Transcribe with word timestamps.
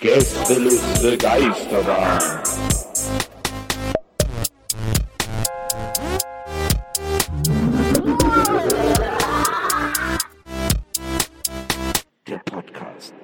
Gästeliste 0.00 1.16
Geisterbahn. 1.18 2.18
Der 12.26 12.38
Podcast. 12.38 13.14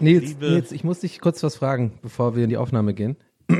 Nils, 0.00 0.38
Nils, 0.38 0.72
ich 0.72 0.82
muss 0.84 1.00
dich 1.00 1.20
kurz 1.20 1.42
was 1.42 1.56
fragen, 1.56 1.98
bevor 2.00 2.34
wir 2.36 2.44
in 2.44 2.48
die 2.48 2.56
Aufnahme 2.56 2.94
gehen. 2.94 3.16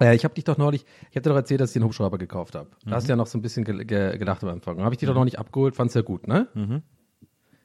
äh, 0.00 0.14
ich 0.14 0.24
habe 0.24 0.32
dich 0.34 0.44
doch 0.44 0.56
neulich, 0.56 0.86
ich 1.10 1.16
habe 1.16 1.20
dir 1.22 1.30
doch 1.30 1.36
erzählt, 1.36 1.60
dass 1.60 1.70
ich 1.70 1.74
den 1.74 1.84
Hubschrauber 1.84 2.16
gekauft 2.16 2.54
habe. 2.54 2.70
Da 2.86 2.92
hast 2.96 3.08
du 3.08 3.10
ja 3.10 3.16
noch 3.16 3.26
so 3.26 3.36
ein 3.36 3.42
bisschen 3.42 3.64
ge 3.64 3.84
ge 3.84 4.16
gelacht 4.16 4.42
am 4.42 4.48
Anfang. 4.48 4.80
Habe 4.82 4.94
ich 4.94 4.98
dich 5.00 5.06
doch 5.06 5.14
noch 5.14 5.24
nicht 5.24 5.38
abgeholt, 5.38 5.76
fand's 5.76 5.92
ja 5.92 6.00
gut, 6.00 6.26
ne? 6.26 6.48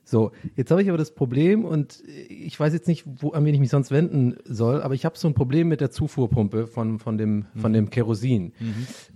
So, 0.09 0.31
jetzt 0.55 0.71
habe 0.71 0.81
ich 0.81 0.87
aber 0.87 0.97
das 0.97 1.13
Problem 1.13 1.65
und 1.65 2.01
ich 2.29 2.57
weiß 2.57 2.71
jetzt 2.71 2.87
nicht, 2.87 3.03
wo, 3.05 3.31
an 3.31 3.43
wen 3.43 3.53
ich 3.53 3.59
mich 3.59 3.69
sonst 3.69 3.91
wenden 3.91 4.37
soll, 4.45 4.81
aber 4.81 4.93
ich 4.93 5.03
habe 5.03 5.17
so 5.17 5.27
ein 5.27 5.33
Problem 5.33 5.67
mit 5.67 5.81
der 5.81 5.91
Zufuhrpumpe 5.91 6.65
von, 6.65 6.97
von, 6.99 7.17
dem, 7.17 7.45
von 7.57 7.73
dem 7.73 7.89
Kerosin. 7.89 8.53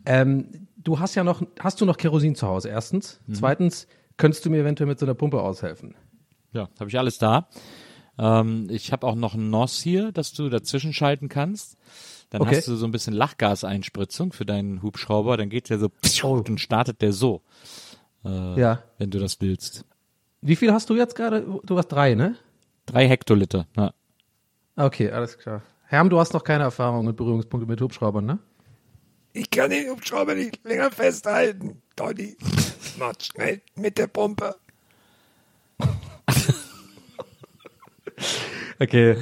Ähm, 0.06 0.68
du 0.84 1.00
hast 1.00 1.16
ja 1.16 1.24
noch, 1.24 1.42
hast 1.60 1.80
du 1.80 1.86
noch 1.86 1.96
Kerosin 1.96 2.36
zu 2.36 2.46
Hause, 2.46 2.68
erstens. 2.68 3.22
Zweitens, 3.32 3.88
könntest 4.18 4.46
du 4.46 4.50
mir 4.50 4.58
eventuell 4.64 4.90
mit 4.90 5.00
so 5.00 5.06
einer 5.06 5.14
Pumpe 5.14 5.42
aushelfen? 5.42 5.96
Ja, 6.52 6.68
habe 6.78 6.90
ich 6.90 7.00
alles 7.00 7.18
da. 7.18 7.48
Ähm, 8.20 8.68
ich 8.70 8.92
habe 8.92 9.08
auch 9.08 9.16
noch 9.16 9.34
ein 9.34 9.50
NOS 9.50 9.82
hier, 9.82 10.12
dass 10.12 10.34
du 10.34 10.50
dazwischen 10.50 10.92
schalten 10.92 11.30
kannst. 11.30 11.78
Dann 12.32 12.42
Okay. 12.42 12.58
hast 12.58 12.68
du 12.68 12.76
so 12.76 12.86
ein 12.86 12.92
bisschen 12.92 13.14
Lachgaseinspritzung 13.14 14.34
für 14.34 14.46
deinen 14.46 14.82
Hubschrauber. 14.84 15.38
Dann 15.38 15.50
geht 15.50 15.70
der 15.70 15.80
so 15.80 15.90
Oh. 16.24 16.44
und 16.46 16.60
startet 16.60 17.02
der 17.02 17.14
so, 17.14 17.42
äh, 18.26 18.60
Ja. 18.60 18.84
wenn 18.98 19.10
du 19.10 19.20
das 19.20 19.40
willst. 19.40 19.86
Wie 20.42 20.56
viel 20.56 20.74
hast 20.74 20.90
du 20.90 20.96
jetzt 20.96 21.16
gerade? 21.16 21.46
Du 21.64 21.78
hast 21.78 21.88
drei, 21.90 22.16
ne? 22.16 22.36
Drei 22.88 23.08
Hektoliter. 23.08 23.68
Ja. 23.78 23.94
Okay, 24.76 25.12
alles 25.12 25.38
klar. 25.38 25.62
Herm, 25.86 26.10
du 26.10 26.20
hast 26.20 26.34
noch 26.34 26.44
keine 26.44 26.64
Erfahrung 26.64 27.06
mit 27.06 27.16
Berührungspunkten 27.16 27.70
mit 27.70 27.80
Hubschraubern, 27.80 28.26
ne? 28.26 28.40
Ich 29.34 29.50
kann 29.50 29.70
den 29.70 29.90
Hubschrauber 29.90 30.34
nicht 30.34 30.60
länger 30.64 30.90
festhalten. 30.90 31.82
Donny, 31.96 32.36
mach 32.98 33.14
schnell 33.22 33.62
mit 33.76 33.98
der 33.98 34.08
Pumpe. 34.08 34.56
Okay. 38.80 39.16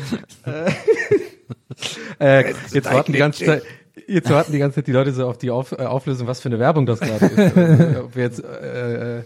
äh, 2.19 2.53
jetzt 2.71 2.85
warten 2.85 3.11
die 3.11 3.19
ganze 3.19 3.45
Zeit. 3.45 3.63
Jetzt 4.07 4.29
warten 4.29 4.53
die 4.53 4.59
ganze 4.59 4.75
Zeit 4.75 4.87
die 4.87 4.93
Leute 4.93 5.11
so 5.11 5.27
auf 5.27 5.37
die 5.37 5.51
auf, 5.51 5.73
äh, 5.73 5.83
Auflösung, 5.83 6.27
was 6.27 6.39
für 6.39 6.49
eine 6.49 6.59
Werbung 6.59 6.85
das 6.85 7.01
gerade 7.01 7.25
ist. 7.25 7.97
Ob 8.03 8.15
wir 8.15 8.23
jetzt 8.23 8.41
äh, 8.43 9.19
äh, 9.19 9.23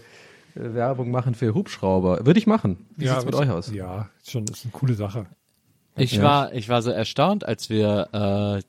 Werbung 0.54 1.10
machen 1.10 1.34
für 1.34 1.54
Hubschrauber. 1.54 2.24
Würde 2.26 2.38
ich 2.38 2.46
machen. 2.46 2.86
Wie 2.96 3.06
sieht's 3.08 3.24
mit 3.24 3.34
was- 3.34 3.40
euch 3.40 3.50
aus? 3.50 3.72
Ja, 3.72 4.08
schon, 4.26 4.44
ist 4.44 4.64
eine 4.64 4.72
coole 4.72 4.94
Sache. 4.94 5.26
Ich 5.96 6.12
Ja. 6.16 6.22
war, 6.24 6.52
ich 6.54 6.68
war 6.68 6.82
so 6.82 6.90
erstaunt, 6.90 7.46
als 7.46 7.70
wir 7.70 8.08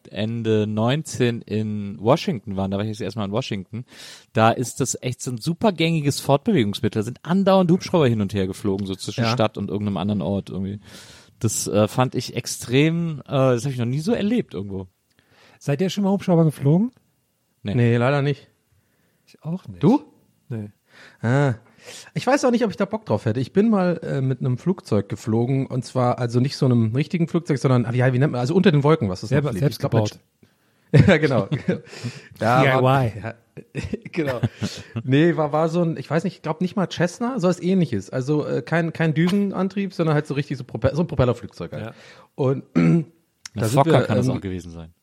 äh, 0.05 0.09
Ende 0.15 0.67
19 0.67 1.41
in 1.41 1.97
Washington 1.99 2.55
waren. 2.55 2.69
Da 2.69 2.77
war 2.77 2.83
ich 2.83 2.89
jetzt 2.91 3.01
erstmal 3.01 3.25
in 3.25 3.31
Washington. 3.31 3.83
Da 4.33 4.51
ist 4.51 4.79
das 4.79 4.95
echt 5.01 5.23
so 5.23 5.31
ein 5.31 5.37
super 5.39 5.71
gängiges 5.71 6.19
Fortbewegungsmittel. 6.19 6.99
Da 6.99 7.03
sind 7.03 7.19
andauernd 7.23 7.71
Hubschrauber 7.71 8.07
hin 8.07 8.21
und 8.21 8.33
her 8.35 8.45
geflogen, 8.45 8.85
so 8.85 8.93
zwischen 8.95 9.23
Ja. 9.23 9.31
Stadt 9.31 9.57
und 9.57 9.69
irgendeinem 9.71 9.97
anderen 9.97 10.21
Ort 10.21 10.51
irgendwie. 10.51 10.79
Das 11.39 11.65
äh, 11.67 11.87
fand 11.87 12.13
ich 12.13 12.35
extrem, 12.35 13.21
äh, 13.21 13.31
das 13.31 13.63
habe 13.63 13.73
ich 13.73 13.79
noch 13.79 13.85
nie 13.87 13.99
so 14.01 14.13
erlebt 14.13 14.53
irgendwo. 14.53 14.85
Seid 15.57 15.81
ihr 15.81 15.89
schon 15.89 16.03
mal 16.03 16.11
Hubschrauber 16.11 16.43
geflogen? 16.45 16.91
Nee, 17.63 17.97
leider 17.97 18.21
nicht. 18.21 18.47
Ich 19.25 19.41
auch 19.43 19.67
nicht. 19.67 19.81
Du? 19.81 20.03
Nee. 20.49 20.69
Ah. 21.23 21.55
Ich 22.13 22.25
weiß 22.25 22.45
auch 22.45 22.51
nicht, 22.51 22.63
ob 22.63 22.71
ich 22.71 22.77
da 22.77 22.85
Bock 22.85 23.05
drauf 23.05 23.25
hätte. 23.25 23.39
Ich 23.39 23.53
bin 23.53 23.69
mal 23.69 23.99
äh, 24.03 24.21
mit 24.21 24.39
einem 24.39 24.57
Flugzeug 24.57 25.09
geflogen 25.09 25.67
und 25.67 25.85
zwar 25.85 26.19
also 26.19 26.39
nicht 26.39 26.57
so 26.57 26.65
einem 26.65 26.95
richtigen 26.95 27.27
Flugzeug, 27.27 27.57
sondern 27.57 27.91
wie, 27.93 27.99
wie 27.99 28.19
nennt 28.19 28.31
man, 28.31 28.41
also 28.41 28.55
unter 28.55 28.71
den 28.71 28.83
Wolken, 28.83 29.09
was 29.09 29.23
noch 29.23 29.29
fliegt. 29.29 29.59
selbst 29.59 29.75
Ich 29.75 29.79
glaub, 29.79 29.91
gebaut. 29.91 30.19
Ja, 31.07 31.17
genau. 31.17 31.49
ja, 32.39 32.81
War, 32.81 33.03
DIY. 33.03 33.21
ja, 33.21 33.33
genau. 34.11 34.39
Nee, 35.03 35.35
war, 35.35 35.51
war 35.51 35.67
so 35.67 35.81
ein, 35.81 35.97
ich 35.97 36.09
weiß 36.09 36.23
nicht, 36.23 36.35
ich 36.35 36.41
glaube 36.41 36.63
nicht 36.63 36.75
mal 36.75 36.87
Cessna, 36.89 37.39
so 37.39 37.47
was 37.47 37.61
ähnliches. 37.61 38.09
Also 38.09 38.45
äh, 38.45 38.61
kein, 38.61 38.93
kein 38.93 39.13
Düsenantrieb, 39.13 39.93
sondern 39.93 40.15
halt 40.15 40.27
so 40.27 40.35
richtig 40.35 40.57
so, 40.57 40.63
Prope 40.63 40.91
so 40.93 41.01
ein 41.01 41.07
Propellerflugzeug 41.07 41.73
halt. 41.73 41.85
Ja. 41.87 41.93
Und 42.35 42.63
da 43.55 43.65
Fokker 43.65 43.91
wir, 43.91 44.01
kann 44.03 44.17
das 44.17 44.27
ähm, 44.27 44.33
auch 44.33 44.41
gewesen 44.41 44.71
sein. 44.71 44.93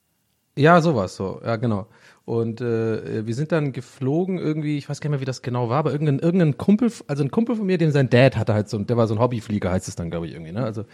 Ja, 0.56 0.80
sowas 0.80 1.16
so, 1.16 1.40
ja 1.44 1.56
genau. 1.56 1.86
Und 2.24 2.60
äh, 2.60 3.26
wir 3.26 3.34
sind 3.34 3.50
dann 3.50 3.72
geflogen 3.72 4.38
irgendwie, 4.38 4.78
ich 4.78 4.88
weiß 4.88 5.00
gar 5.00 5.08
nicht 5.08 5.16
mehr, 5.16 5.20
wie 5.20 5.24
das 5.24 5.42
genau 5.42 5.68
war, 5.68 5.78
aber 5.78 5.90
irgendein, 5.90 6.20
irgendein 6.20 6.56
Kumpel, 6.56 6.92
also 7.08 7.24
ein 7.24 7.32
Kumpel 7.32 7.56
von 7.56 7.66
mir, 7.66 7.78
dem 7.78 7.90
sein 7.90 8.10
Dad 8.10 8.36
hatte 8.36 8.54
halt 8.54 8.68
so, 8.68 8.78
der 8.78 8.96
war 8.96 9.08
so 9.08 9.14
ein 9.14 9.20
Hobbyflieger, 9.20 9.72
heißt 9.72 9.88
es 9.88 9.96
dann, 9.96 10.10
glaube 10.10 10.26
ich, 10.26 10.34
irgendwie, 10.34 10.52
ne? 10.52 10.62
Also, 10.62 10.84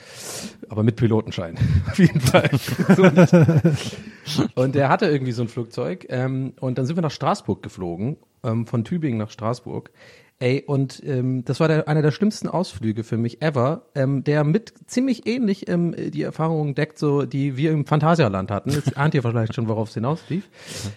aber 0.70 0.82
mit 0.82 0.96
Pilotenschein, 0.96 1.58
auf 1.86 1.98
jeden 1.98 2.20
Fall. 2.20 2.48
und 4.54 4.74
der 4.74 4.88
hatte 4.88 5.06
irgendwie 5.06 5.32
so 5.32 5.42
ein 5.42 5.48
Flugzeug 5.48 6.06
ähm, 6.08 6.54
und 6.60 6.78
dann 6.78 6.86
sind 6.86 6.96
wir 6.96 7.02
nach 7.02 7.10
Straßburg 7.10 7.62
geflogen, 7.62 8.16
ähm, 8.42 8.66
von 8.66 8.84
Tübingen 8.84 9.18
nach 9.18 9.30
Straßburg. 9.30 9.90
Ey, 10.40 10.62
und 10.64 11.02
ähm, 11.04 11.44
das 11.44 11.58
war 11.58 11.66
der, 11.66 11.88
einer 11.88 12.00
der 12.00 12.12
schlimmsten 12.12 12.48
Ausflüge 12.48 13.02
für 13.02 13.16
mich 13.16 13.42
ever, 13.42 13.86
ähm, 13.96 14.22
der 14.22 14.44
mit 14.44 14.72
ziemlich 14.86 15.26
ähnlich 15.26 15.68
ähm, 15.68 15.96
die 15.96 16.22
Erfahrungen 16.22 16.76
deckt, 16.76 16.96
so 16.96 17.26
die 17.26 17.56
wir 17.56 17.72
im 17.72 17.86
Phantasialand 17.86 18.48
hatten. 18.52 18.70
Jetzt 18.70 18.96
ahnt 18.96 19.14
ihr 19.14 19.22
vielleicht 19.22 19.54
schon, 19.54 19.66
worauf 19.66 19.88
es 19.88 19.94
hinauslief. 19.94 20.48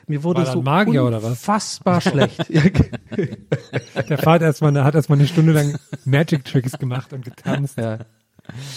Mir 0.06 0.24
wurde 0.24 0.46
so 0.46 0.62
Magier 0.62 1.06
unfassbar 1.06 2.02
schlecht. 2.02 2.46
Der 4.09 4.18
Vater 4.19 4.46
erstmal, 4.46 4.84
hat 4.84 4.94
erstmal 4.94 5.18
eine 5.18 5.28
Stunde 5.28 5.53
lang 5.53 5.75
Magic 6.06 6.46
Tricks 6.46 6.78
gemacht 6.78 7.12
und 7.12 7.25
getanzt. 7.25 7.79
Ja. 7.79 7.97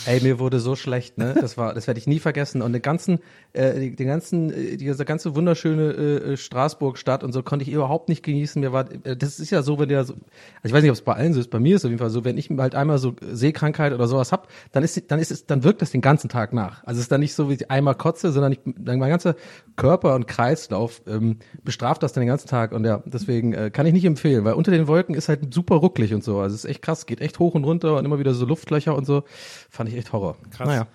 Ey, 0.07 0.21
mir 0.21 0.39
wurde 0.39 0.61
so 0.61 0.77
schlecht, 0.77 1.19
ne? 1.19 1.35
Das 1.41 1.57
war, 1.57 1.75
das 1.75 1.87
werde 1.87 1.99
ich 1.99 2.07
nie 2.07 2.19
vergessen. 2.19 2.63
Und 2.63 2.73
den 2.73 2.83
ganzen, 2.83 3.21
äh, 3.53 3.91
den 3.91 4.07
ganzen, 4.07 4.53
äh, 4.53 4.77
diese 4.77 5.05
ganze 5.05 5.35
wunderschöne 5.35 5.93
äh, 5.93 6.37
Straßburg-Stadt 6.37 7.25
und 7.25 7.33
so 7.33 7.43
konnte 7.43 7.65
ich 7.65 7.73
überhaupt 7.73 8.09
nicht 8.09 8.23
genießen. 8.23 8.61
Mir 8.61 8.73
war, 8.73 8.91
äh, 9.05 9.17
das 9.17 9.41
ist 9.41 9.51
ja 9.51 9.63
so, 9.63 9.79
wenn 9.79 9.89
der 9.89 10.05
so, 10.05 10.15
also 10.15 10.25
ich 10.65 10.73
weiß 10.73 10.83
nicht, 10.83 10.91
ob 10.91 10.97
es 10.97 11.03
bei 11.03 11.15
allen 11.15 11.33
so 11.33 11.41
ist, 11.41 11.51
bei 11.51 11.61
mir 11.61 11.77
ist 11.77 11.83
es 11.83 11.85
auf 11.87 11.91
jeden 11.91 12.01
Fall 12.01 12.11
so, 12.11 12.25
wenn 12.25 12.39
ich 12.39 12.51
halt 12.51 12.75
einmal 12.75 12.99
so 12.99 13.15
Seekrankheit 13.21 13.93
oder 13.93 14.07
sowas 14.07 14.33
hab, 14.33 14.49
dann 14.73 14.83
ist, 14.83 15.11
dann 15.11 15.19
ist 15.19 15.31
es, 15.31 15.47
dann 15.47 15.65
wirkt 15.65 15.83
das 15.83 15.91
den 15.91 16.01
ganzen 16.01 16.29
Tag 16.29 16.53
nach. 16.53 16.83
Also 16.85 16.99
es 16.99 17.05
ist 17.05 17.13
dann 17.13 17.21
nicht 17.21 17.35
so, 17.35 17.49
wie 17.49 17.55
ich 17.55 17.71
einmal 17.71 17.95
kotze, 17.95 18.33
sondern 18.33 18.53
ich, 18.53 18.61
mein 18.65 19.01
ganzer 19.01 19.37
Körper 19.77 20.15
und 20.15 20.27
Kreislauf 20.27 21.03
ähm, 21.07 21.39
bestraft 21.63 22.03
das 22.03 22.13
dann 22.13 22.23
den 22.23 22.29
ganzen 22.29 22.49
Tag. 22.49 22.73
Und 22.73 22.85
ja, 22.85 23.03
deswegen 23.07 23.53
äh, 23.53 23.71
kann 23.71 23.87
ich 23.87 23.93
nicht 23.93 24.05
empfehlen, 24.05 24.45
weil 24.45 24.55
unter 24.55 24.71
den 24.71 24.87
Wolken 24.87 25.15
ist 25.15 25.29
halt 25.29 25.53
super 25.53 25.77
rucklig 25.77 26.15
und 26.15 26.23
so. 26.23 26.39
Also 26.39 26.55
es 26.55 26.65
ist 26.65 26.71
echt 26.71 26.83
krass, 26.83 27.07
geht 27.07 27.21
echt 27.21 27.39
hoch 27.39 27.55
und 27.55 27.65
runter 27.65 27.97
und 27.97 28.05
immer 28.05 28.19
wieder 28.19 28.35
so 28.35 28.47
Luftlöcher 28.47 28.95
und 28.95 29.07
so. 29.07 29.25
Fand 29.71 29.89
ich 29.89 29.97
echt 29.97 30.13
Horror. 30.13 30.37
Krass. 30.51 30.67
Naja. 30.67 30.87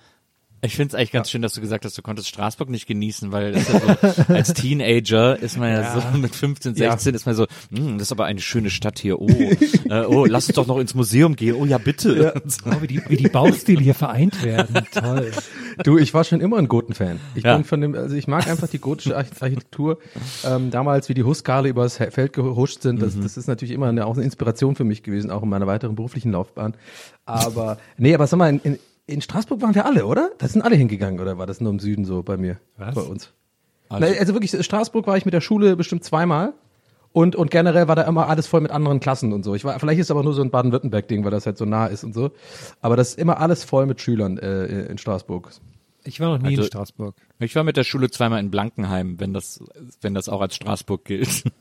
Ich 0.62 0.76
finde 0.76 0.90
es 0.90 0.96
eigentlich 0.96 1.12
ganz 1.12 1.30
schön, 1.30 1.42
dass 1.42 1.54
du 1.54 1.62
gesagt 1.62 1.86
hast, 1.86 1.98
du 1.98 2.02
konntest 2.02 2.28
Straßburg 2.28 2.70
nicht 2.70 2.86
genießen, 2.88 3.32
weil 3.32 3.54
das 3.54 3.68
ja 3.72 3.80
so, 3.80 4.34
als 4.34 4.54
Teenager 4.54 5.40
ist 5.40 5.58
man 5.58 5.70
ja, 5.72 6.00
so 6.12 6.18
mit 6.18 6.36
15, 6.36 6.76
16 6.76 7.16
ist 7.16 7.26
man 7.26 7.36
so, 7.36 7.46
"Hm, 7.74 7.98
das 7.98 8.08
ist 8.08 8.12
aber 8.12 8.26
eine 8.26 8.42
schöne 8.42 8.70
Stadt 8.70 9.00
hier. 9.00 9.22
Oh, 9.22 9.28
äh, 9.30 10.06
oh, 10.06 10.26
lass 10.26 10.48
uns 10.48 10.56
doch 10.56 10.68
noch 10.68 10.78
ins 10.80 10.96
Museum 10.96 11.36
gehen. 11.36 11.56
Oh 11.56 11.66
ja, 11.66 11.78
bitte. 11.78 12.34
Oh, 12.66 12.82
wie 12.82 12.88
die, 12.88 13.02
wie 13.08 13.16
die 13.18 13.30
Baustile 13.30 13.82
hier 13.82 13.94
vereint 13.96 14.44
werden. 14.44 14.76
Toll. 14.92 15.32
Du, 15.84 15.98
ich 15.98 16.14
war 16.14 16.24
schon 16.24 16.42
immer 16.42 16.58
ein 16.58 16.68
Goten-Fan. 16.68 17.20
Ich 17.36 17.44
Ja. 17.44 17.56
bin 17.56 17.64
von 17.64 17.80
dem, 17.82 17.96
also 17.96 18.16
ich 18.16 18.28
mag 18.28 18.48
einfach 18.48 18.68
die 18.68 18.80
gotische 18.80 19.16
Arch- 19.16 19.28
Architektur. 19.40 19.98
Ähm, 20.44 20.72
damals, 20.72 21.10
wie 21.10 21.14
die 21.14 21.24
Huskale 21.24 21.70
übers 21.70 21.98
Feld 21.98 22.34
gehuscht 22.34 22.82
sind, 22.82 23.02
das, 23.02 23.18
das 23.20 23.38
ist 23.38 23.48
natürlich 23.48 23.74
immer 23.74 23.88
eine, 23.88 24.06
auch 24.06 24.16
eine 24.16 24.24
Inspiration 24.26 24.76
für 24.76 24.84
mich 24.84 25.04
gewesen, 25.04 25.32
auch 25.32 25.44
in 25.44 25.50
meiner 25.50 25.68
weiteren 25.68 25.96
beruflichen 25.96 26.32
Laufbahn. 26.32 26.74
Aber, 27.26 27.78
nee, 27.98 28.14
aber 28.14 28.28
sag 28.28 28.38
mal, 28.38 28.50
in, 28.50 28.60
in, 28.64 28.80
in 29.10 29.22
Straßburg 29.22 29.62
waren 29.62 29.76
wir 29.76 29.86
alle, 29.86 30.06
oder? 30.06 30.32
Da 30.38 30.48
sind 30.48 30.62
alle 30.62 30.76
hingegangen, 30.76 31.20
oder 31.20 31.38
war 31.38 31.46
das 31.48 31.60
nur 31.62 31.72
im 31.72 31.80
Süden 31.80 32.06
so 32.06 32.24
bei 32.24 32.38
mir? 32.38 32.58
Was? 32.78 32.96
Bei 32.96 33.02
uns. 33.02 33.34
Also- 33.90 34.06
Also, 34.06 34.20
also 34.20 34.34
wirklich, 34.34 34.66
Straßburg 34.66 35.08
war 35.08 35.18
ich 35.18 35.26
mit 35.26 35.34
der 35.34 35.42
Schule 35.42 35.76
bestimmt 35.76 36.04
zweimal. 36.04 36.54
Und, 37.12 37.36
und 37.36 37.50
generell 37.50 37.88
war 37.88 37.96
da 37.96 38.04
immer 38.04 38.30
alles 38.30 38.46
voll 38.46 38.62
mit 38.62 38.70
anderen 38.70 39.00
Klassen 39.00 39.34
und 39.34 39.42
so. 39.44 39.56
Ich 39.56 39.66
war, 39.66 39.80
vielleicht 39.80 40.00
ist 40.00 40.06
es 40.08 40.12
aber 40.12 40.22
nur 40.22 40.34
so 40.34 40.44
ein 40.44 40.52
Baden-Württemberg-Ding, 40.52 41.24
weil 41.24 41.32
das 41.32 41.48
halt 41.48 41.58
so 41.58 41.66
nah 41.66 41.88
ist 41.88 42.04
und 42.04 42.14
so. 42.14 42.30
Aber 42.82 42.96
das 42.96 43.10
ist 43.10 43.18
immer 43.20 43.40
alles 43.40 43.64
voll 43.64 43.88
mit 43.88 44.00
Schülern 44.00 44.38
äh, 44.38 44.86
in 44.86 45.00
Straßburg. 45.00 45.50
Ich 46.04 46.20
war 46.20 46.30
noch 46.30 46.40
nie 46.42 46.54
in 46.54 46.60
Also- 46.60 46.68
Straßburg. 46.68 47.16
Ich 47.40 47.56
war 47.56 47.64
mit 47.64 47.78
der 47.78 47.84
Schule 47.84 48.10
zweimal 48.10 48.40
in 48.40 48.52
Blankenheim, 48.52 49.20
wenn 49.20 49.34
das, 49.34 49.64
wenn 50.02 50.14
das 50.14 50.28
auch 50.30 50.42
als 50.42 50.56
Straßburg 50.56 51.06
gilt. 51.06 51.44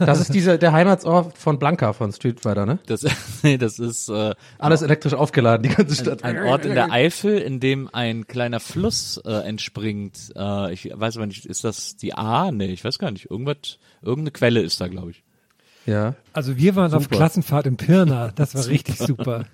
Das 0.00 0.18
ist 0.20 0.34
diese, 0.34 0.58
der 0.58 0.72
Heimatsort 0.72 1.38
von 1.38 1.60
Blanca 1.60 1.92
von 1.92 2.10
Street 2.12 2.40
Fighter, 2.40 2.66
ne? 2.66 2.80
Das, 2.86 3.06
nee, 3.44 3.56
das 3.56 3.78
ist 3.78 4.08
äh, 4.08 4.34
Alles 4.58 4.82
elektrisch 4.82 5.14
aufgeladen, 5.14 5.62
die 5.62 5.68
ganze 5.76 5.94
Stadt. 5.94 6.24
ein 6.24 6.42
Ort 6.42 6.64
in 6.64 6.74
der 6.74 6.90
Eifel, 6.90 7.38
in 7.38 7.60
dem 7.60 7.88
ein 7.92 8.26
kleiner 8.26 8.58
Fluss 8.58 9.18
äh, 9.24 9.30
entspringt. 9.46 10.32
Äh, 10.34 10.72
ich 10.72 10.90
weiß 10.92 11.18
aber 11.18 11.26
nicht, 11.28 11.46
ist 11.46 11.62
das 11.62 11.94
die 11.94 12.14
A? 12.14 12.50
Nee, 12.50 12.66
ich 12.72 12.82
weiß 12.84 12.98
gar 12.98 13.12
nicht. 13.12 13.30
Irgendwas, 13.30 13.78
irgendeine 14.02 14.32
Quelle 14.32 14.60
ist 14.60 14.80
da, 14.80 14.88
glaube 14.88 15.12
ich. 15.12 15.22
Ja. 15.86 16.16
Also 16.32 16.56
wir 16.56 16.74
waren 16.74 16.92
auf 16.92 17.04
Super. 17.04 17.14
Klassenfahrt 17.14 17.66
in 17.66 17.76
Pirna. 17.76 18.32
Das 18.34 18.56
war 18.56 18.66
richtig 18.66 18.98
super. 18.98 19.44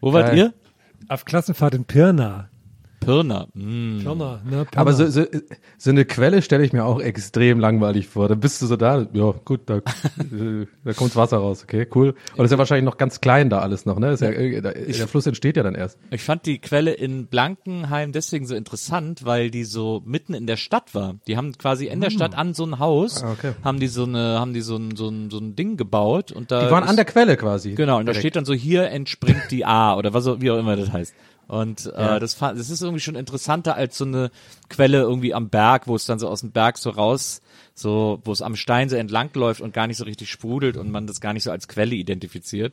Wo 0.00 0.12
wart 0.12 0.28
Geil. 0.28 0.38
ihr? 0.38 0.54
Auf 1.08 1.24
Klassenfahrt 1.24 1.74
in 1.74 1.86
Pirna. 1.86 2.50
Pirna. 3.04 3.46
Hm. 3.54 4.00
Pirna, 4.02 4.40
ne? 4.44 4.64
Pirna. 4.64 4.68
Aber 4.74 4.92
so, 4.92 5.08
so, 5.08 5.24
so 5.78 5.90
eine 5.90 6.04
Quelle 6.04 6.42
stelle 6.42 6.64
ich 6.64 6.72
mir 6.72 6.84
auch 6.84 7.00
extrem 7.00 7.60
langweilig 7.60 8.06
vor. 8.08 8.28
Da 8.28 8.34
bist 8.34 8.60
du 8.62 8.66
so 8.66 8.76
da, 8.76 9.06
ja 9.12 9.34
gut, 9.44 9.60
da, 9.66 9.76
äh, 9.78 10.66
da 10.84 10.92
kommt 10.94 11.14
Wasser 11.16 11.38
raus, 11.38 11.62
okay, 11.64 11.86
cool. 11.94 12.08
Und 12.32 12.38
das 12.38 12.46
ist 12.46 12.52
ja 12.52 12.58
wahrscheinlich 12.58 12.84
noch 12.84 12.96
ganz 12.98 13.20
klein 13.20 13.50
da 13.50 13.60
alles 13.60 13.86
noch, 13.86 13.98
ne? 13.98 14.12
Ist 14.12 14.20
ja, 14.20 14.30
äh, 14.30 14.60
da, 14.60 14.72
der 14.72 15.08
Fluss 15.08 15.26
entsteht 15.26 15.56
ja 15.56 15.62
dann 15.62 15.74
erst. 15.74 15.98
Ich 16.10 16.22
fand 16.22 16.46
die 16.46 16.58
Quelle 16.58 16.92
in 16.92 17.26
Blankenheim 17.26 18.12
deswegen 18.12 18.46
so 18.46 18.54
interessant, 18.54 19.24
weil 19.24 19.50
die 19.50 19.64
so 19.64 20.02
mitten 20.04 20.34
in 20.34 20.46
der 20.46 20.56
Stadt 20.56 20.94
war. 20.94 21.14
Die 21.26 21.36
haben 21.36 21.52
quasi 21.58 21.86
in 21.86 22.00
der 22.00 22.10
Stadt 22.10 22.34
an 22.36 22.54
so 22.54 22.64
ein 22.64 22.78
Haus, 22.78 23.22
Ah, 23.22 23.32
okay. 23.32 23.52
haben 23.62 23.80
die 23.80 23.88
so 23.88 24.04
eine, 24.04 24.38
haben 24.40 24.54
die 24.54 24.60
so 24.60 24.76
ein, 24.76 24.96
so 24.96 25.08
ein, 25.08 25.30
so 25.30 25.38
ein 25.38 25.56
Ding 25.56 25.76
gebaut 25.76 26.32
und 26.32 26.50
da 26.50 26.64
Die 26.66 26.70
waren 26.70 26.84
ist- 26.84 26.90
an 26.90 26.96
der 26.96 27.04
Quelle 27.04 27.36
quasi. 27.36 27.72
Genau, 27.74 27.98
und 27.98 28.06
da 28.06 28.12
Direkt. 28.12 28.20
steht 28.20 28.36
dann 28.36 28.44
so, 28.44 28.54
hier 28.54 28.88
entspringt 28.90 29.50
die 29.50 29.64
A 29.64 29.94
oder 29.96 30.12
was 30.14 30.26
auch, 30.26 30.40
wie 30.40 30.50
auch 30.50 30.58
immer 30.58 30.76
das 30.76 30.92
heißt. 30.92 31.14
Und 31.46 31.84
Ja. 31.84 32.16
äh, 32.16 32.20
das, 32.20 32.38
das 32.38 32.70
ist 32.70 32.82
irgendwie 32.82 33.00
schon 33.00 33.14
interessanter 33.16 33.74
als 33.76 33.98
so 33.98 34.04
eine 34.04 34.30
Quelle 34.68 34.98
irgendwie 35.00 35.34
am 35.34 35.50
Berg, 35.50 35.86
wo 35.86 35.94
es 35.96 36.06
dann 36.06 36.18
so 36.18 36.28
aus 36.28 36.40
dem 36.40 36.52
Berg 36.52 36.78
so 36.78 36.90
raus, 36.90 37.42
so, 37.74 38.20
wo 38.24 38.32
es 38.32 38.40
am 38.42 38.56
Stein 38.56 38.88
so 38.88 38.96
entlang 38.96 39.30
läuft 39.34 39.60
und 39.60 39.74
gar 39.74 39.86
nicht 39.86 39.98
so 39.98 40.04
richtig 40.04 40.30
sprudelt 40.30 40.76
und 40.76 40.90
man 40.90 41.06
das 41.06 41.20
gar 41.20 41.32
nicht 41.34 41.42
so 41.44 41.50
als 41.50 41.68
Quelle 41.68 41.94
identifiziert. 41.94 42.72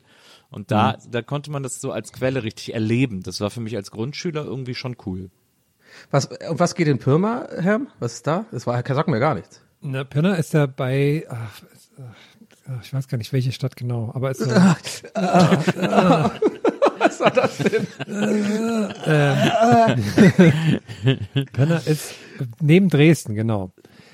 Und 0.50 0.72
da, 0.72 0.94
Mhm. 1.06 1.12
da 1.12 1.22
konnte 1.22 1.52
man 1.52 1.64
das 1.64 1.82
so 1.82 1.92
als 1.92 2.14
Quelle 2.14 2.44
richtig 2.44 2.74
erleben. 2.74 3.24
Das 3.24 3.42
war 3.42 3.50
für 3.50 3.62
mich 3.62 3.76
als 3.76 3.92
Grundschüler 3.92 4.46
irgendwie 4.46 4.76
schon 4.76 4.96
cool. 5.06 5.30
Was, 6.10 6.28
und 6.28 6.60
was 6.60 6.76
geht 6.76 6.88
in 6.88 7.00
Pirma, 7.00 7.48
Herm? 7.60 7.88
Was 8.00 8.14
ist 8.14 8.28
da? 8.28 8.46
Das 8.52 8.66
war, 8.68 8.82
sagt 8.86 9.10
mir 9.10 9.20
gar 9.20 9.36
nichts. 9.36 9.62
Na, 9.82 10.04
Pirna 10.06 10.36
ist 10.36 10.54
ja 10.54 10.66
bei, 10.68 11.26
ach, 11.30 11.62
ach, 12.68 12.84
ich 12.84 12.94
weiß 12.94 13.08
gar 13.10 13.18
nicht, 13.18 13.34
welche 13.34 13.52
Stadt 13.52 13.76
genau, 13.76 14.12
aber 14.14 14.32
ist 14.32 14.40
so, 14.40 14.46
Was 17.12 17.20
war 17.20 17.32
das 17.32 17.58
denn? 17.58 17.88
Pirna 21.54 21.78
ist 21.78 22.14
neben 22.62 22.90
Dresden, 22.90 23.36
genau. 23.36 23.72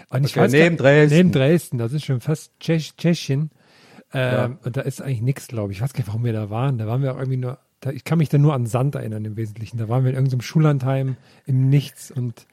Und 0.10 0.26
ich 0.26 0.32
Okay, 0.32 0.40
weiß 0.42 0.52
neben 0.52 0.78
gar, 0.78 0.84
Dresden. 0.86 1.16
Neben 1.18 1.32
Dresden, 1.32 1.78
das 1.78 1.94
ist 1.94 2.06
schon 2.06 2.22
fast 2.22 2.52
Tschech, 2.60 2.96
Tschechien. 2.98 3.52
Ähm, 4.14 4.34
Ja. 4.34 4.58
Und 4.64 4.78
da 4.78 4.82
ist 4.82 5.02
eigentlich 5.02 5.22
nichts, 5.22 5.48
glaube 5.48 5.72
ich. 5.72 5.80
Ich 5.80 5.84
weiß 5.84 5.94
gar 5.94 6.00
nicht, 6.00 6.08
warum 6.08 6.24
wir 6.24 6.34
da 6.34 6.50
waren. 6.50 6.78
Da 6.78 6.88
waren 6.88 7.02
wir 7.02 7.14
auch 7.14 7.18
irgendwie 7.18 7.38
nur, 7.38 7.58
da, 7.82 7.92
ich 7.92 8.04
kann 8.04 8.18
mich 8.18 8.30
da 8.30 8.38
nur 8.38 8.54
an 8.54 8.66
Sand 8.66 8.96
erinnern 8.96 9.26
im 9.26 9.36
Wesentlichen. 9.36 9.78
Da 9.78 9.90
waren 9.90 10.04
wir 10.04 10.10
in 10.12 10.16
irgendeinem 10.16 10.42
Schullandheim 10.42 11.18
im 11.46 11.70
Nichts 11.70 12.10
und 12.12 12.48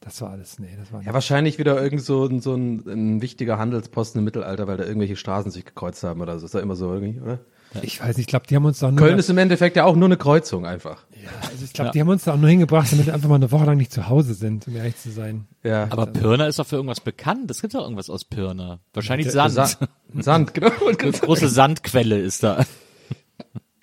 das 0.00 0.20
war 0.20 0.30
alles, 0.30 0.58
nee, 0.58 0.68
das 0.78 0.92
war 0.92 1.02
Ja, 1.02 1.14
wahrscheinlich 1.14 1.58
wieder 1.58 1.80
irgend 1.82 2.02
so, 2.02 2.26
ein- 2.26 2.40
so 2.40 2.54
ein, 2.54 2.84
ein 2.86 3.22
wichtiger 3.22 3.58
Handelsposten 3.58 4.18
im 4.20 4.24
Mittelalter, 4.24 4.66
weil 4.68 4.76
da 4.76 4.84
irgendwelche 4.84 5.16
Straßen 5.16 5.50
sich 5.50 5.64
gekreuzt 5.64 6.02
haben 6.04 6.20
oder 6.20 6.38
so. 6.38 6.46
Ist 6.46 6.54
ja 6.54 6.60
immer 6.60 6.76
so 6.76 6.92
irgendwie, 6.92 7.20
oder? 7.20 7.40
Ich 7.82 8.00
weiß 8.00 8.16
nicht, 8.16 8.20
ich 8.20 8.26
glaube, 8.26 8.46
die 8.46 8.56
haben 8.56 8.64
uns 8.64 8.78
da 8.78 8.90
nur, 8.90 8.98
Köln 8.98 9.18
ist 9.18 9.28
im 9.28 9.38
Endeffekt 9.38 9.76
ja 9.76 9.84
auch 9.84 9.96
nur 9.96 10.06
eine 10.06 10.16
Kreuzung 10.16 10.64
einfach. 10.64 11.04
also 11.42 11.64
ich 11.64 11.72
glaube, 11.72 11.90
die 11.90 12.00
haben 12.00 12.08
uns 12.08 12.24
da 12.24 12.32
auch 12.34 12.38
nur 12.38 12.48
hingebracht, 12.48 12.90
damit 12.90 13.06
wir 13.06 13.14
einfach 13.14 13.28
mal 13.28 13.34
eine 13.34 13.50
Woche 13.52 13.64
lang 13.66 13.76
nicht 13.76 13.92
zu 13.92 14.08
Hause 14.08 14.34
sind, 14.34 14.66
um 14.66 14.76
ehrlich 14.76 14.96
zu 14.96 15.10
sein. 15.10 15.46
Ja. 15.62 15.86
Aber 15.90 16.06
Pirna 16.06 16.46
ist 16.46 16.58
doch 16.58 16.66
für 16.66 16.76
irgendwas 16.76 17.00
bekannt. 17.00 17.50
Es 17.50 17.60
gibt 17.60 17.74
doch 17.74 17.82
irgendwas 17.82 18.08
aus 18.08 18.24
Pirna. 18.24 18.78
Wahrscheinlich 18.94 19.26
Der- 19.26 19.50
Sand. 19.50 19.54
Sa 19.54 19.88
Sand, 20.20 20.54
genau. 20.54 20.70
Eine 20.86 20.96
große 20.96 21.48
Sandquelle 21.48 22.18
ist 22.18 22.42
da. 22.42 22.64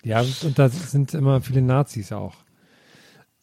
Ja, 0.02 0.20
und 0.20 0.58
da 0.58 0.68
sind 0.68 1.14
immer 1.14 1.40
viele 1.40 1.62
Nazis 1.62 2.12
auch. 2.12 2.34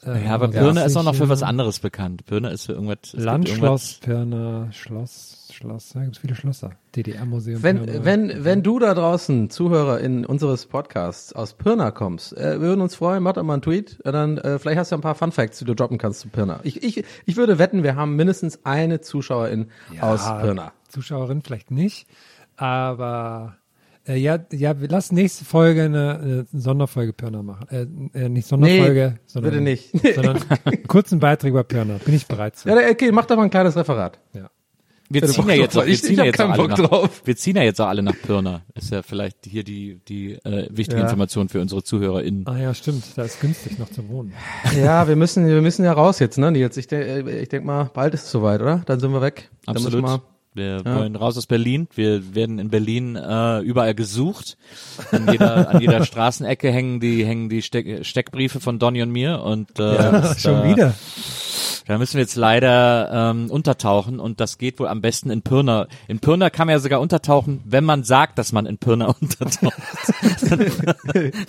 Äh, 0.06 0.26
Ja, 0.26 0.36
aber 0.36 0.48
Pirna 0.50 0.84
ist 0.84 0.98
auch 0.98 1.04
noch 1.04 1.16
für 1.16 1.30
was 1.30 1.44
anderes 1.44 1.80
bekannt. 1.80 2.26
Pirna 2.26 2.50
ist 2.50 2.66
für 2.66 2.74
irgendwas. 2.74 3.14
Landschloss, 3.14 4.00
Pirna, 4.02 4.72
Schloss, 4.72 5.50
Schloss, 5.52 5.90
da 5.94 6.02
gibt 6.02 6.16
es 6.16 6.22
viele 6.22 6.36
Schlösser. 6.36 6.72
DDR-Museum. 6.96 7.62
Wenn, 7.64 7.86
Pirna. 7.86 8.06
wenn, 8.06 8.44
wenn 8.44 8.64
du 8.64 8.80
da 8.80 8.94
draußen, 8.94 9.50
Zuhörer 9.50 10.00
in 10.00 10.26
unseres 10.26 10.66
Podcasts 10.66 11.34
aus 11.34 11.54
Pirna 11.54 11.92
kommst, 11.92 12.36
äh, 12.38 12.54
wir 12.54 12.62
würden 12.62 12.82
uns 12.82 12.96
freuen, 12.96 13.24
mach 13.24 13.34
doch 13.34 13.44
mal 13.44 13.54
einen 13.54 13.62
Tweet, 13.62 14.00
äh, 14.04 14.12
dann 14.12 14.38
äh, 14.38 14.60
vielleicht 14.60 14.80
hast 14.80 14.92
du 14.92 14.96
ja 14.96 14.98
ein 14.98 15.02
paar 15.02 15.16
Fun 15.16 15.32
Facts, 15.32 15.60
die 15.60 15.66
du 15.66 15.76
droppen 15.76 15.98
kannst 15.98 16.22
zu 16.22 16.30
Pirna. 16.30 16.60
Ich, 16.64 16.84
ich, 16.84 17.04
ich 17.26 17.38
würde 17.38 17.60
wetten, 17.60 17.84
wir 17.84 17.96
haben 17.96 18.16
mindestens 18.16 18.66
eine 18.66 19.02
Zuschauerin 19.02 19.68
aus 20.00 20.26
Pirna. 20.42 20.74
Zuschauerin 20.90 21.42
vielleicht 21.42 21.72
nicht, 21.72 22.08
aber 22.58 23.56
äh, 24.08 24.16
ja, 24.18 24.40
ja, 24.52 24.80
wir 24.82 24.88
lassen 24.90 25.16
nächste 25.16 25.46
Folge 25.46 25.84
eine, 25.84 26.20
eine 26.52 26.62
Sonderfolge 26.62 27.14
Pirna 27.14 27.44
machen. 27.44 27.68
Äh, 28.14 28.20
äh, 28.26 28.30
nicht 28.30 28.48
Sonderfolge, 28.48 29.14
Nee, 29.16 29.20
sondern, 29.26 29.52
bitte 29.52 29.64
nicht. 29.64 29.92
sondern 30.16 30.40
einen 30.66 30.84
kurzen 30.88 31.20
Beitrag 31.20 31.50
über 31.52 31.64
Pirna. 31.64 32.00
Bin 32.04 32.14
ich 32.16 32.26
bereit 32.28 32.58
zu. 32.58 32.70
Ja, 32.70 32.76
okay, 32.90 33.12
mach 33.12 33.26
doch 33.26 33.36
mal 33.38 33.44
ein 33.44 33.50
kleines 33.50 33.76
Referat. 33.76 34.20
Ja. 34.34 34.50
Wir 35.14 35.24
ziehen 35.28 35.46
ja 35.50 35.56
jetzt 35.56 35.78
auch, 35.78 35.86
wir 35.86 35.92
ich- 35.92 36.02
ziehen 36.02 36.12
ich 36.14 36.18
ja 36.20 36.24
jetzt 36.24 36.40
alle 36.40 36.56
Bock 36.56 36.70
nach, 36.70 36.80
drauf. 36.80 37.22
wir 37.26 37.36
ziehen 37.36 37.58
ja 37.58 37.64
jetzt 37.64 37.82
auch 37.82 37.88
alle 37.88 38.02
nach 38.02 38.16
Pirna. 38.26 38.62
Ist 38.76 38.92
ja 38.92 39.02
vielleicht 39.04 39.40
hier 39.46 39.66
die, 39.66 40.00
die 40.08 40.36
äh, 40.46 40.70
wichtige 40.72 41.00
Ja. 41.00 41.04
Information 41.04 41.50
für 41.50 41.60
unsere 41.60 41.84
ZuhörerInnen. 41.84 42.48
Ah 42.48 42.58
ja, 42.58 42.74
stimmt. 42.74 43.04
Da 43.18 43.24
ist 43.24 43.42
günstig 43.42 43.78
noch 43.78 43.90
zu 43.90 44.08
wohnen. 44.08 44.32
Ja, 44.82 45.10
wir 45.10 45.18
müssen, 45.18 45.46
wir 45.46 45.62
müssen 45.62 45.84
ja 45.84 45.92
raus 45.92 46.20
jetzt, 46.20 46.38
ne, 46.38 46.50
Nils? 46.50 46.78
Ich, 46.78 46.88
de 46.88 47.42
ich 47.42 47.50
denke 47.50 47.68
mal, 47.68 47.90
bald 47.94 48.14
ist 48.14 48.24
es 48.24 48.32
soweit, 48.32 48.62
oder? 48.62 48.84
Dann 48.86 49.02
sind 49.02 49.12
wir 49.12 49.22
weg. 49.22 49.50
Dann 49.66 49.74
müssen 49.74 49.88
Absolut. 49.88 50.22
Wir- 50.54 50.82
Ja. 50.86 50.96
wollen 50.96 51.16
raus 51.16 51.38
aus 51.38 51.46
Berlin. 51.48 51.88
Wir 51.96 52.36
werden 52.36 52.60
in 52.60 52.70
Berlin 52.70 53.16
äh, 53.16 53.60
überall 53.60 53.96
gesucht. 53.96 54.58
An 55.12 55.28
jeder, 55.32 55.70
an 55.70 55.82
jeder 55.82 56.04
Straßenecke 56.06 56.72
hängen 56.72 57.00
die, 57.00 57.26
hängen 57.26 57.50
die 57.50 57.62
Steck, 57.62 58.06
Steckbriefe 58.06 58.60
von 58.60 58.80
Donny 58.80 59.02
und 59.02 59.12
mir. 59.12 59.42
Und 59.42 59.72
äh, 59.80 59.98
das, 59.98 60.42
Schon 60.42 60.62
äh, 60.66 60.70
wieder. 60.72 60.94
Da 61.92 61.98
müssen 61.98 62.14
wir 62.14 62.22
jetzt 62.22 62.38
leider 62.38 63.10
ähm, 63.12 63.52
untertauchen 63.52 64.22
und 64.22 64.40
das 64.40 64.58
geht 64.58 64.80
wohl 64.80 64.88
am 64.88 65.02
besten 65.02 65.30
in 65.30 65.42
Pirna. 65.42 65.88
In 66.08 66.20
Pirna 66.20 66.50
kann 66.50 66.68
man 66.68 66.76
ja 66.76 66.80
sogar 66.80 67.02
untertauchen, 67.02 67.60
wenn 67.66 67.84
man 67.84 68.06
sagt, 68.06 68.38
dass 68.38 68.54
man 68.54 68.66
in 68.66 68.78
Pirna 68.78 69.08
untertaucht. 69.22 69.74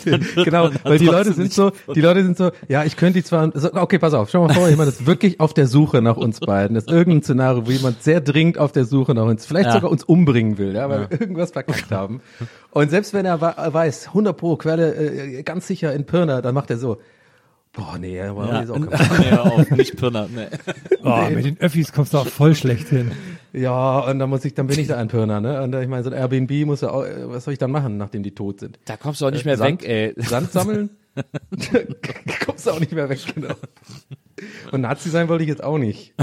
genau, 0.35 0.71
weil 0.83 0.99
die 0.99 1.07
Leute 1.07 1.33
sind 1.33 1.53
so, 1.53 1.71
die 1.95 2.01
Leute 2.01 2.25
sind 2.25 2.37
so, 2.37 2.51
ja, 2.67 2.83
ich 2.83 2.97
könnte 2.97 3.21
die 3.21 3.25
zwar, 3.25 3.53
okay, 3.81 4.01
pass 4.01 4.15
auf, 4.15 4.31
schau 4.31 4.45
mal 4.45 4.53
vor, 4.53 4.69
jemand 4.69 4.89
ist 4.89 5.07
wirklich 5.07 5.39
auf 5.39 5.55
der 5.55 5.69
Suche 5.69 6.03
nach 6.03 6.17
uns 6.17 6.41
beiden. 6.41 6.75
Das 6.75 6.87
ist 6.87 6.91
irgendein 6.91 7.23
Szenario, 7.23 7.65
wo 7.65 7.71
jemand 7.71 8.03
sehr 8.03 8.21
dringend 8.21 8.59
auf 8.59 8.73
der 8.73 8.85
Suche 8.85 9.15
nach 9.15 9.27
uns, 9.27 9.47
vielleicht 9.47 9.69
Ja. 9.69 9.75
sogar 9.75 9.93
uns 9.93 10.03
umbringen 10.03 10.59
will, 10.59 10.75
ja, 10.75 10.89
weil 10.89 11.09
wir 11.09 11.21
irgendwas 11.21 11.53
verkackt 11.53 11.93
haben. 11.93 12.21
Und 12.73 12.91
selbst 12.91 13.15
wenn 13.15 13.27
er 13.27 13.41
weiß, 13.41 14.09
100 14.09 14.37
pro 14.37 14.57
Quelle, 14.57 14.93
äh, 14.93 15.43
ganz 15.45 15.69
sicher 15.69 15.95
in 15.95 16.05
Pirna, 16.05 16.43
dann 16.43 16.53
macht 16.53 16.69
er 16.71 16.79
so, 16.79 16.99
boah, 17.73 17.99
nee, 17.99 18.21
aber 18.21 18.49
Ja, 18.49 18.61
ist 18.61 18.71
auch 18.71 18.79
nee, 18.79 19.33
auf, 19.37 19.71
nicht 19.71 19.97
Pirna. 19.97 20.29
Nee. 20.35 20.47
Oh, 21.02 21.29
mit 21.31 21.45
den 21.45 21.59
Öffis 21.61 21.93
kommst 21.93 22.14
du 22.14 22.19
auch 22.19 22.26
voll 22.26 22.55
schlecht 22.55 22.88
hin. 22.88 23.12
ja, 23.52 24.00
und 24.00 24.19
dann 24.19 24.31
muss 24.31 24.45
ich, 24.45 24.55
dann 24.55 24.67
bin 24.67 24.79
ich 24.79 24.88
da 24.88 24.97
ein 24.97 25.09
Pirna, 25.09 25.41
ne? 25.41 25.62
Und 25.62 25.75
äh, 25.75 25.83
ich 25.83 25.88
meine, 25.88 26.05
so 26.05 26.11
ein 26.11 26.17
Airbnb 26.17 26.67
muss 26.67 26.81
ja 26.83 26.91
auch, 26.91 27.05
äh, 27.05 27.29
was 27.29 27.45
soll 27.45 27.52
ich 27.52 27.59
dann 27.59 27.71
machen, 27.71 27.97
nachdem 27.97 28.23
die 28.23 28.35
tot 28.35 28.61
sind? 28.61 28.79
Da 28.85 28.97
kommst 28.97 29.21
du 29.21 29.26
auch 29.26 29.31
nicht 29.31 29.45
mehr 29.45 29.57
Sand, 29.57 29.83
weg, 29.83 30.14
ey. 30.17 30.23
Sand 30.23 30.52
sammeln? 30.52 30.91
Kommst 32.47 32.67
du 32.67 32.71
auch 32.71 32.81
nicht 32.81 32.93
mehr 32.93 33.09
weg, 33.09 33.21
genau. 33.35 33.55
Und 34.71 34.81
Nazi 34.81 35.11
sein 35.11 35.29
wollte 35.29 35.45
ich 35.45 35.50
jetzt 35.50 35.62
auch 35.62 35.76
nicht. 35.79 36.14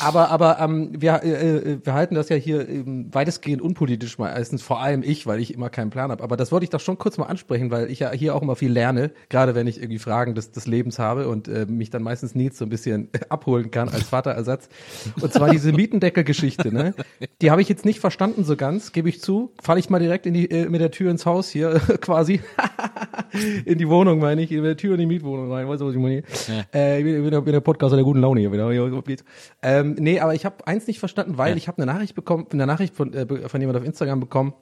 Aber, 0.00 0.30
aber, 0.30 0.58
ähm, 0.60 0.90
wir, 0.98 1.22
äh, 1.22 1.56
äh, 1.56 1.78
wir 1.82 1.94
halten 1.94 2.14
das 2.14 2.28
ja 2.28 2.36
hier 2.36 2.68
ähm, 2.68 3.08
weitestgehend 3.12 3.62
unpolitisch 3.62 4.18
meistens, 4.18 4.62
vor 4.62 4.80
allem 4.80 5.02
ich, 5.02 5.26
weil 5.26 5.40
ich 5.40 5.54
immer 5.54 5.70
keinen 5.70 5.90
Plan 5.90 6.10
habe. 6.10 6.22
Aber 6.22 6.36
das 6.36 6.52
wollte 6.52 6.64
ich 6.64 6.70
doch 6.70 6.80
schon 6.80 6.98
kurz 6.98 7.18
mal 7.18 7.26
ansprechen, 7.26 7.70
weil 7.70 7.90
ich 7.90 8.00
ja 8.00 8.10
hier 8.12 8.34
auch 8.34 8.42
immer 8.42 8.56
viel 8.56 8.72
lerne, 8.72 9.10
gerade 9.28 9.54
wenn 9.54 9.66
ich 9.66 9.78
irgendwie 9.78 9.98
Fragen 9.98 10.34
des, 10.34 10.50
des 10.50 10.66
Lebens 10.66 10.98
habe 10.98 11.28
und 11.28 11.48
äh, 11.48 11.66
mich 11.66 11.90
dann 11.90 12.02
meistens 12.02 12.34
Nils 12.34 12.58
so 12.58 12.64
ein 12.64 12.68
bisschen 12.68 13.08
abholen 13.28 13.70
kann 13.70 13.88
als 13.88 14.04
Vaterersatz. 14.12 14.68
Und 15.20 15.32
zwar 15.32 15.50
diese 15.50 15.72
Mietendeckel-Geschichte, 15.72 16.72
ne? 16.72 16.94
Die 17.42 17.50
habe 17.50 17.62
ich 17.62 17.68
jetzt 17.68 17.84
nicht 17.84 18.00
verstanden 18.00 18.44
so 18.44 18.56
ganz, 18.56 18.92
gebe 18.92 19.08
ich 19.08 19.20
zu. 19.20 19.52
Falle 19.62 19.80
ich 19.80 19.90
mal 19.90 20.00
direkt 20.00 20.26
in 20.26 20.34
die, 20.34 20.50
äh, 20.50 20.68
mit 20.68 20.80
der 20.80 20.90
Tür 20.90 21.10
ins 21.10 21.26
Haus 21.26 21.48
hier 21.48 21.80
quasi. 22.00 22.40
in 23.64 23.78
die 23.78 23.88
Wohnung, 23.88 24.18
meine 24.18 24.42
ich, 24.42 24.52
in 24.52 24.62
der 24.62 24.76
Tür 24.76 24.94
in 24.94 25.00
die 25.00 25.06
Mietwohnung 25.06 25.52
rein. 25.52 25.68
Weißt 25.68 25.80
du, 25.80 25.86
was 25.86 25.94
ich 25.94 26.00
meine? 26.00 26.22
Äh, 26.74 26.98
ich 26.98 27.04
bin, 27.04 27.32
ich 27.32 27.44
bin 27.44 27.52
der 27.52 27.60
Podcaster 27.60 27.96
der 27.96 28.04
guten 28.04 28.20
Laune 28.20 28.40
hier 28.40 28.52
wieder. 28.52 28.68
Ähm, 29.68 29.96
nee, 29.98 30.18
aber 30.20 30.34
ich 30.34 30.44
habe 30.46 30.66
eins 30.66 30.86
nicht 30.86 30.98
verstanden, 30.98 31.36
weil 31.36 31.50
Ja. 31.50 31.56
ich 31.56 31.68
habe 31.68 31.82
eine 31.82 31.92
Nachricht 31.92 32.14
bekommen, 32.14 32.46
eine 32.52 32.66
Nachricht 32.66 32.94
von, 32.94 33.12
äh, 33.12 33.48
von 33.48 33.60
jemand 33.60 33.78
auf 33.78 33.84
Instagram 33.84 34.20
bekommen. 34.20 34.54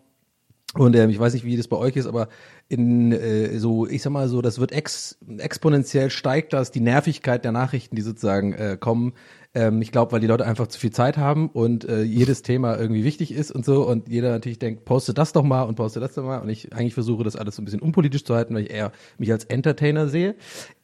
Und 0.74 0.96
ähm, 0.96 1.10
ich 1.10 1.18
weiß 1.18 1.32
nicht, 1.32 1.44
wie 1.44 1.56
das 1.56 1.68
bei 1.68 1.76
euch 1.76 1.96
ist, 1.96 2.06
aber 2.06 2.28
in 2.68 3.12
äh, 3.12 3.56
so, 3.58 3.86
ich 3.86 4.02
sag 4.02 4.10
mal 4.10 4.28
so, 4.28 4.42
das 4.42 4.58
wird 4.58 4.72
ex, 4.72 5.16
exponentiell 5.38 6.10
steigt 6.10 6.52
das, 6.52 6.70
die 6.72 6.80
Nervigkeit 6.80 7.44
der 7.44 7.52
Nachrichten, 7.52 7.94
die 7.94 8.02
sozusagen 8.02 8.52
äh, 8.52 8.76
kommen. 8.78 9.12
Ähm, 9.56 9.80
ich 9.80 9.90
glaube, 9.90 10.12
weil 10.12 10.20
die 10.20 10.26
Leute 10.26 10.44
einfach 10.44 10.66
zu 10.66 10.78
viel 10.78 10.90
Zeit 10.90 11.16
haben 11.16 11.48
und 11.48 11.88
äh, 11.88 12.02
jedes 12.02 12.42
Thema 12.42 12.78
irgendwie 12.78 13.04
wichtig 13.04 13.32
ist 13.32 13.50
und 13.50 13.64
so. 13.64 13.88
Und 13.88 14.06
jeder 14.06 14.30
natürlich 14.30 14.58
denkt, 14.58 14.84
poste 14.84 15.14
das 15.14 15.32
doch 15.32 15.44
mal 15.44 15.62
und 15.62 15.76
poste 15.76 15.98
das 15.98 16.12
doch 16.12 16.24
mal. 16.24 16.40
Und 16.40 16.50
ich 16.50 16.74
eigentlich 16.74 16.92
versuche 16.92 17.24
das 17.24 17.36
alles 17.36 17.56
so 17.56 17.62
ein 17.62 17.64
bisschen 17.64 17.80
unpolitisch 17.80 18.22
zu 18.22 18.34
halten, 18.34 18.54
weil 18.54 18.64
ich 18.64 18.70
eher 18.70 18.92
mich 19.16 19.32
als 19.32 19.44
Entertainer 19.44 20.08
sehe. 20.08 20.34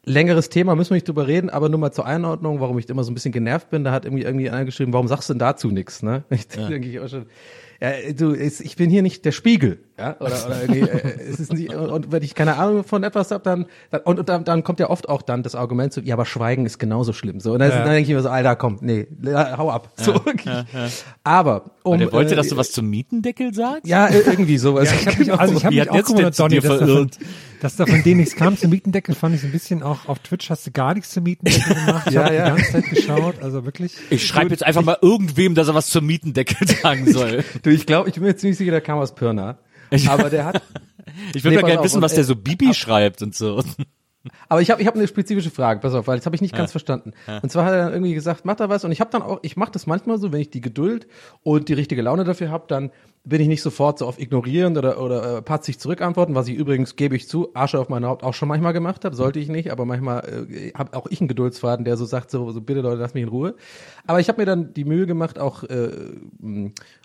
Längeres 0.05 0.49
Thema, 0.49 0.73
müssen 0.75 0.89
wir 0.89 0.95
nicht 0.95 1.07
drüber 1.07 1.27
reden, 1.27 1.51
aber 1.51 1.69
nur 1.69 1.79
mal 1.79 1.91
zur 1.91 2.07
Einordnung, 2.07 2.61
warum 2.61 2.79
ich 2.79 2.89
immer 2.89 3.03
so 3.03 3.11
ein 3.11 3.13
bisschen 3.13 3.31
genervt 3.31 3.69
bin, 3.69 3.83
da 3.83 3.91
hat 3.91 4.05
irgendwie 4.05 4.23
irgendwie 4.23 4.49
einer 4.49 4.65
geschrieben, 4.65 4.91
warum 4.91 5.07
sagst 5.07 5.29
du 5.29 5.33
denn 5.33 5.39
dazu 5.39 5.69
nichts, 5.69 6.01
ne? 6.01 6.23
Ich 6.31 6.47
denke 6.47 6.89
ich 6.89 6.99
auch 6.99 7.07
schon, 7.07 7.27
ja, 7.79 7.91
du, 8.11 8.33
ich 8.33 8.75
bin 8.75 8.89
hier 8.89 9.03
nicht 9.03 9.23
der 9.23 9.31
Spiegel, 9.31 9.79
ja, 9.97 10.15
oder, 10.19 10.45
oder 10.47 10.61
irgendwie, 10.61 10.79
äh, 10.81 11.19
es 11.29 11.39
ist 11.39 11.53
nicht, 11.53 11.73
und, 11.73 12.11
wenn 12.11 12.23
ich 12.23 12.33
keine 12.35 12.55
Ahnung 12.57 12.83
von 12.83 13.03
etwas 13.03 13.29
habe, 13.31 13.43
dann, 13.43 13.65
dann 13.91 14.01
und, 14.01 14.19
und 14.19 14.27
dann, 14.29 14.43
dann 14.43 14.63
kommt 14.63 14.79
ja 14.79 14.89
oft 14.89 15.07
auch 15.07 15.21
dann 15.21 15.43
das 15.43 15.53
Argument 15.55 15.93
so, 15.93 16.01
ja, 16.01 16.15
aber 16.15 16.25
Schweigen 16.25 16.65
ist 16.65 16.79
genauso 16.79 17.13
schlimm, 17.13 17.39
so, 17.39 17.53
und 17.53 17.59
dann, 17.59 17.69
Ja. 17.69 17.77
dann 17.83 17.89
denke 17.93 18.09
ich 18.09 18.15
mir 18.15 18.21
so, 18.21 18.29
Alter, 18.29 18.55
komm, 18.55 18.79
nee, 18.81 19.07
hau 19.25 19.69
ab, 19.69 19.89
so, 19.95 20.13
wirklich. 20.25 20.53
aber, 21.23 21.65
um, 21.83 21.93
Und 21.93 22.01
er 22.01 22.11
wollte, 22.11 22.33
äh, 22.33 22.37
dass 22.37 22.47
du 22.47 22.57
was 22.57 22.71
zum 22.71 22.89
Mietendeckel 22.89 23.53
sagst? 23.53 23.85
ja, 23.87 24.07
äh, 24.07 24.19
irgendwie 24.19 24.57
sowas, 24.57 24.89
Ja, 24.89 24.95
ich 24.99 25.07
habe 25.07 25.17
mich, 25.19 25.33
also 25.33 25.53
ich 25.57 25.65
hab 25.65 25.71
mich 25.71 25.81
hat 25.81 25.89
auch 25.89 25.95
jetzt 25.95 26.07
gewundert, 26.07 26.39
Donny, 26.39 26.55
dir 26.59 26.61
dass 26.61 26.69
da, 26.71 26.77
von, 26.79 26.87
verirrt? 26.87 27.17
dass 27.61 27.75
da 27.75 27.85
von 27.85 28.03
denen 28.03 28.19
nichts 28.21 28.35
kam 28.35 28.57
zum 28.57 28.71
Mietendeckel, 28.71 29.15
fand 29.15 29.35
ich 29.35 29.41
so 29.41 29.47
ein 29.47 29.51
bisschen 29.51 29.83
auch 29.83 30.07
auf 30.07 30.19
Twitch 30.19 30.49
hast 30.49 30.65
du 30.67 30.71
gar 30.71 30.93
nichts 30.95 31.11
zum 31.11 31.23
Mietendeckel 31.23 31.75
gemacht. 31.85 32.07
Ich 32.07 32.13
Ja, 32.13 32.23
habe 32.25 32.35
ja. 32.35 32.45
die 32.49 32.55
ganze 32.61 32.71
Zeit 32.71 32.89
geschaut, 32.89 33.35
also 33.41 33.63
wirklich. 33.65 33.93
Ich 34.09 34.25
schreibe 34.25 34.49
jetzt 34.49 34.65
einfach 34.65 34.81
mal 34.83 34.97
irgendwem, 35.01 35.55
dass 35.55 35.67
er 35.67 35.75
was 35.75 35.87
zum 35.87 36.05
Mietendeckel 36.05 36.67
sagen 36.81 37.11
soll. 37.11 37.43
du, 37.61 37.69
ich 37.69 37.85
glaube, 37.85 38.09
ich 38.09 38.15
bin 38.15 38.23
mir 38.23 38.35
ziemlich 38.35 38.57
sicher, 38.57 38.71
der 38.71 38.81
kam 38.81 38.97
aus 38.99 39.13
Pirna, 39.15 39.57
aber 40.07 40.29
der 40.29 40.45
hat, 40.45 40.61
Ich 41.33 41.43
würde 41.43 41.55
Nee, 41.57 41.61
mal 41.61 41.67
gerne 41.67 41.83
wissen, 41.83 42.01
was 42.01 42.13
der 42.13 42.23
so 42.23 42.35
Bibi 42.35 42.73
schreibt 42.73 43.21
und 43.21 43.35
so. 43.35 43.63
Aber 44.47 44.61
ich 44.61 44.71
habe 44.71 44.81
ich 44.81 44.87
hab 44.87 44.95
eine 44.95 45.07
spezifische 45.07 45.51
Frage, 45.51 45.81
pass 45.81 45.93
auf, 45.93 46.07
weil 46.07 46.17
das 46.17 46.25
habe 46.25 46.35
ich 46.35 46.41
nicht 46.41 46.55
ganz 46.55 46.71
verstanden. 46.71 47.11
Und 47.41 47.51
zwar 47.51 47.65
hat 47.65 47.73
er 47.73 47.83
dann 47.85 47.93
irgendwie 47.93 48.13
gesagt, 48.13 48.45
mach 48.45 48.55
da 48.55 48.69
was. 48.69 48.85
Und 48.85 48.91
ich 48.91 49.01
habe 49.01 49.11
dann 49.11 49.21
auch, 49.21 49.39
ich 49.41 49.57
mache 49.57 49.71
das 49.71 49.85
manchmal 49.85 50.17
so, 50.17 50.31
wenn 50.31 50.39
ich 50.39 50.49
die 50.49 50.61
Geduld 50.61 51.07
und 51.41 51.67
die 51.67 51.73
richtige 51.73 52.01
Laune 52.01 52.23
dafür 52.23 52.49
habe, 52.49 52.65
dann 52.67 52.91
bin 53.25 53.39
ich 53.39 53.47
nicht 53.47 53.61
sofort 53.61 53.99
so 53.99 54.05
auf 54.05 54.19
ignorieren 54.19 54.77
oder, 54.77 55.01
oder 55.01 55.37
äh, 55.37 55.41
patzig 55.41 55.79
zurückantworten, 55.79 56.35
was 56.35 56.49
ich 56.49 56.55
übrigens, 56.55 56.97
gebe 56.97 57.15
ich 57.15 57.29
zu, 57.29 57.51
Asche 57.53 57.79
auf 57.79 57.87
mein 57.87 58.05
Haupt 58.05 58.21
auch 58.21 58.33
schon 58.33 58.49
manchmal 58.49 58.73
gemacht 58.73 59.05
habe, 59.05 59.15
sollte 59.15 59.39
ich 59.39 59.47
nicht, 59.47 59.71
aber 59.71 59.85
manchmal 59.85 60.47
äh, 60.51 60.73
habe 60.73 60.97
auch 60.97 61.07
ich 61.09 61.21
einen 61.21 61.29
Geduldsfaden, 61.29 61.85
der 61.85 61.95
so 61.95 62.03
sagt, 62.03 62.31
so, 62.31 62.51
so 62.51 62.59
bitte 62.59 62.81
Leute, 62.81 62.99
lass 62.99 63.13
mich 63.13 63.23
in 63.23 63.29
Ruhe. 63.29 63.55
Aber 64.05 64.19
ich 64.19 64.27
habe 64.27 64.41
mir 64.41 64.45
dann 64.45 64.73
die 64.73 64.83
Mühe 64.83 65.05
gemacht, 65.05 65.39
auch 65.39 65.63
äh, 65.63 65.91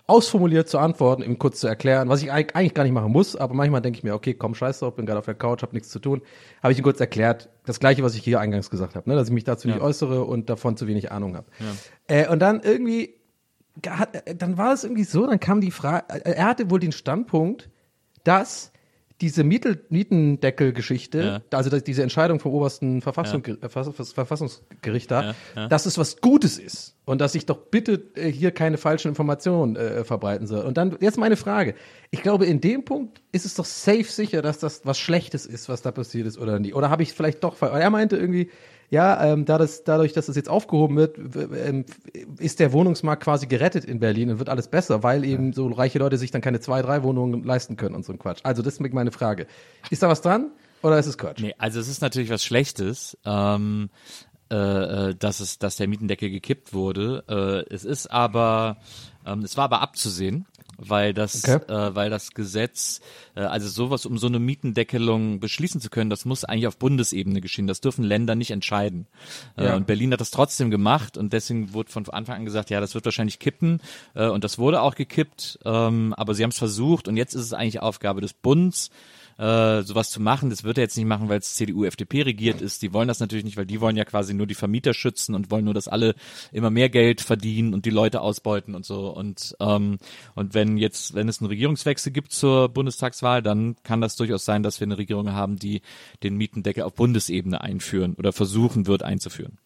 ausformuliert 0.07 0.67
zu 0.67 0.77
antworten, 0.77 1.21
ihm 1.21 1.39
kurz 1.39 1.61
zu 1.61 1.67
erklären, 1.67 2.09
was 2.09 2.21
ich 2.21 2.33
eig- 2.33 2.53
eigentlich 2.53 2.73
gar 2.73 2.83
nicht 2.83 2.91
machen 2.91 3.13
muss, 3.13 3.37
aber 3.37 3.53
manchmal 3.53 3.81
denke 3.81 3.97
ich 3.99 4.03
mir, 4.03 4.13
okay, 4.13 4.33
komm, 4.33 4.55
scheiß 4.55 4.79
drauf, 4.79 4.95
bin 4.95 5.05
gerade 5.05 5.19
auf 5.19 5.25
der 5.25 5.35
Couch, 5.35 5.61
habe 5.61 5.73
nichts 5.73 5.89
zu 5.89 5.99
tun, 5.99 6.21
habe 6.61 6.73
ich 6.73 6.79
ihm 6.79 6.83
kurz 6.83 6.99
erklärt, 6.99 7.47
das 7.65 7.79
gleiche, 7.79 8.03
was 8.03 8.15
ich 8.15 8.23
hier 8.23 8.41
eingangs 8.41 8.69
gesagt 8.69 8.95
habe, 8.95 9.07
ne, 9.09 9.15
dass 9.15 9.29
ich 9.29 9.33
mich 9.33 9.45
dazu 9.45 9.67
nicht 9.69 9.77
äußere 9.85 10.25
und 10.25 10.49
davon 10.49 10.75
zu 10.75 10.85
wenig 10.87 11.11
Ahnung 11.13 11.37
habe. 11.37 11.47
Äh, 12.07 12.27
und 12.27 12.39
dann 12.39 12.59
irgendwie, 12.61 13.15
dann 13.81 14.57
war 14.57 14.73
es 14.73 14.83
irgendwie 14.83 15.03
so, 15.05 15.25
dann 15.25 15.39
kam 15.39 15.61
die 15.61 15.71
Frage, 15.71 16.05
äh, 16.09 16.31
er 16.31 16.45
hatte 16.45 16.69
wohl 16.69 16.79
den 16.79 16.91
Standpunkt, 16.91 17.69
dass 18.23 18.71
diese 19.21 19.43
Mietendeckel-Geschichte, 19.43 21.41
also 21.51 21.69
dass 21.69 21.83
diese 21.83 22.03
Entscheidung 22.03 22.39
vom 22.39 22.53
obersten 22.53 23.01
Verfassung, 23.01 23.43
äh, 23.45 23.67
Verfass- 23.67 24.13
Verfassungsgericht 24.13 25.11
da, 25.11 25.33
dass 25.69 25.85
es 25.85 25.97
was 25.97 26.21
Gutes 26.21 26.57
ist 26.57 26.95
und 27.05 27.19
dass 27.19 27.35
ich 27.35 27.45
doch 27.45 27.57
bitte 27.57 28.01
äh, 28.15 28.31
hier 28.31 28.51
keine 28.51 28.77
falschen 28.77 29.09
Informationen 29.09 29.75
äh, 29.75 30.03
verbreiten 30.05 30.47
soll. 30.47 30.65
Und 30.65 30.77
dann 30.77 30.97
jetzt 31.01 31.17
meine 31.17 31.35
Frage. 31.35 31.75
Ich 32.11 32.21
glaube, 32.21 32.45
in 32.45 32.61
dem 32.61 32.85
Punkt 32.85 33.21
ist 33.31 33.45
es 33.45 33.55
doch 33.55 33.65
safe 33.65 34.03
sicher, 34.05 34.41
dass 34.41 34.59
das 34.59 34.85
was 34.85 34.97
Schlechtes 34.97 35.45
ist, 35.45 35.67
was 35.67 35.81
da 35.81 35.91
passiert 35.91 36.25
ist 36.27 36.37
oder 36.37 36.59
nicht. 36.59 36.75
Oder 36.75 36.89
habe 36.89 37.03
ich 37.03 37.13
vielleicht 37.13 37.43
doch, 37.43 37.59
weil 37.61 37.81
er 37.81 37.89
meinte 37.89 38.15
irgendwie, 38.15 38.49
ja, 38.89 39.23
ähm, 39.23 39.45
da 39.45 39.57
das, 39.57 39.83
dadurch, 39.83 40.13
dass 40.13 40.25
das 40.25 40.35
jetzt 40.35 40.49
aufgehoben 40.49 40.95
wird, 40.95 41.17
ähm, 41.17 41.85
ist 42.39 42.59
der 42.59 42.73
Wohnungsmarkt 42.73 43.23
quasi 43.23 43.45
gerettet 43.47 43.85
in 43.85 43.99
Berlin 43.99 44.31
und 44.31 44.39
wird 44.39 44.49
alles 44.49 44.67
besser, 44.67 45.03
weil 45.03 45.23
eben 45.23 45.53
so 45.53 45.67
reiche 45.67 45.99
Leute 45.99 46.17
sich 46.17 46.31
dann 46.31 46.41
keine 46.41 46.59
zwei, 46.59 46.81
drei 46.81 47.03
Wohnungen 47.03 47.43
leisten 47.43 47.77
können 47.77 47.95
und 47.95 48.03
so 48.03 48.13
ein 48.13 48.19
Quatsch. 48.19 48.39
Also 48.43 48.61
das 48.61 48.75
ist 48.75 48.93
meine 48.93 49.11
Frage. 49.11 49.45
Ist 49.89 50.01
da 50.01 50.09
was 50.09 50.21
dran 50.21 50.51
oder 50.81 50.97
ist 50.97 51.05
es 51.05 51.17
Quatsch? 51.17 51.39
Nee, 51.41 51.53
also 51.57 51.79
es 51.79 51.87
ist 51.87 52.01
natürlich 52.01 52.29
was 52.29 52.43
Schlechtes, 52.43 53.17
ähm, 53.25 53.89
äh, 54.51 55.09
äh, 55.09 55.15
dass 55.15 55.39
es, 55.39 55.59
dass 55.59 55.75
der 55.75 55.87
Mietendeckel 55.87 56.31
gekippt 56.31 56.73
wurde. 56.73 57.23
Äh, 57.27 57.73
es 57.73 57.85
ist 57.85 58.07
aber, 58.07 58.77
ähm, 59.23 59.41
es 59.41 59.55
war 59.57 59.65
aber 59.65 59.81
abzusehen, 59.81 60.47
weil 60.81 61.13
das, 61.13 61.43
Okay. 61.43 61.59
äh, 61.71 61.95
weil 61.95 62.09
das 62.09 62.31
Gesetz, 62.31 63.01
äh, 63.35 63.41
also 63.41 63.67
sowas, 63.67 64.05
um 64.05 64.17
so 64.17 64.27
eine 64.27 64.39
Mietendeckelung 64.39 65.39
beschließen 65.39 65.81
zu 65.81 65.89
können, 65.89 66.09
das 66.09 66.25
muss 66.25 66.43
eigentlich 66.45 66.67
auf 66.67 66.77
Bundesebene 66.77 67.41
geschehen. 67.41 67.67
Das 67.67 67.81
dürfen 67.81 68.03
Länder 68.03 68.35
nicht 68.35 68.51
entscheiden. 68.51 69.07
Äh, 69.57 69.65
Ja. 69.65 69.75
Und 69.75 69.87
Berlin 69.87 70.11
hat 70.13 70.21
das 70.21 70.31
trotzdem 70.31 70.71
gemacht 70.71 71.17
und 71.17 71.33
deswegen 71.33 71.73
wurde 71.73 71.91
von 71.91 72.07
Anfang 72.09 72.37
an 72.37 72.45
gesagt, 72.45 72.69
ja, 72.69 72.79
das 72.79 72.95
wird 72.95 73.05
wahrscheinlich 73.05 73.39
kippen. 73.39 73.81
Äh, 74.15 74.27
und 74.29 74.43
das 74.43 74.57
wurde 74.57 74.81
auch 74.81 74.95
gekippt, 74.95 75.59
ähm, 75.65 76.13
aber 76.17 76.33
sie 76.33 76.43
haben 76.43 76.51
es 76.51 76.57
versucht 76.57 77.07
und 77.07 77.17
jetzt 77.17 77.33
ist 77.33 77.43
es 77.43 77.53
eigentlich 77.53 77.81
Aufgabe 77.81 78.21
des 78.21 78.33
Bundes, 78.33 78.89
äh, 79.39 79.83
sowas 79.83 80.09
zu 80.09 80.21
machen. 80.21 80.49
Das 80.49 80.63
wird 80.63 80.77
er 80.77 80.83
jetzt 80.83 80.97
nicht 80.97 81.05
machen, 81.05 81.29
weil 81.29 81.39
es 81.39 81.55
CDU, 81.55 81.85
FDP 81.85 82.23
regiert 82.23 82.61
ist. 82.61 82.81
Die 82.81 82.93
wollen 82.93 83.07
das 83.07 83.21
natürlich 83.21 83.45
nicht, 83.45 83.55
weil 83.55 83.65
die 83.65 83.79
wollen 83.79 83.95
ja 83.95 84.03
quasi 84.03 84.33
nur 84.33 84.47
die 84.47 84.55
Vermieter 84.55 84.93
schützen 84.93 85.33
und 85.33 85.49
wollen 85.49 85.63
nur, 85.63 85.73
dass 85.73 85.87
alle 85.87 86.15
immer 86.51 86.69
mehr 86.69 86.89
Geld 86.89 87.21
verdienen 87.21 87.73
und 87.73 87.85
die 87.85 87.89
Leute 87.89 88.19
ausbeuten 88.21 88.75
und 88.75 88.85
so. 88.85 89.09
Und 89.09 89.55
ähm, 89.61 89.97
und 90.35 90.53
wenn 90.53 90.77
jetzt, 90.77 91.15
wenn 91.15 91.29
es 91.29 91.39
einen 91.39 91.47
Regierungswechsel 91.47 92.11
gibt 92.11 92.33
zur 92.33 92.67
Bundestagswahl, 92.69 93.41
dann 93.41 93.77
kann 93.83 94.01
das 94.01 94.17
durchaus 94.17 94.43
sein, 94.43 94.61
dass 94.61 94.79
wir 94.81 94.87
eine 94.87 94.97
Regierung 94.97 95.31
haben, 95.31 95.55
die 95.57 95.81
den 96.21 96.35
Mietendeckel 96.35 96.83
auf 96.83 96.93
Bundesebene 96.95 97.61
einführen 97.61 98.15
oder 98.15 98.33
versuchen 98.33 98.87
wird 98.87 99.03
einzuführen. 99.03 99.57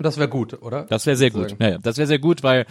Und 0.00 0.04
das 0.04 0.16
wäre 0.16 0.30
gut, 0.30 0.62
oder? 0.62 0.86
Das 0.88 1.04
wäre 1.04 1.14
sehr 1.14 1.28
gut. 1.28 1.50
Sozusagen. 1.50 1.62
Ja, 1.62 1.70
ja, 1.72 1.78
das 1.78 1.98
wäre 1.98 2.06
sehr 2.06 2.18
gut, 2.18 2.42
weil 2.42 2.64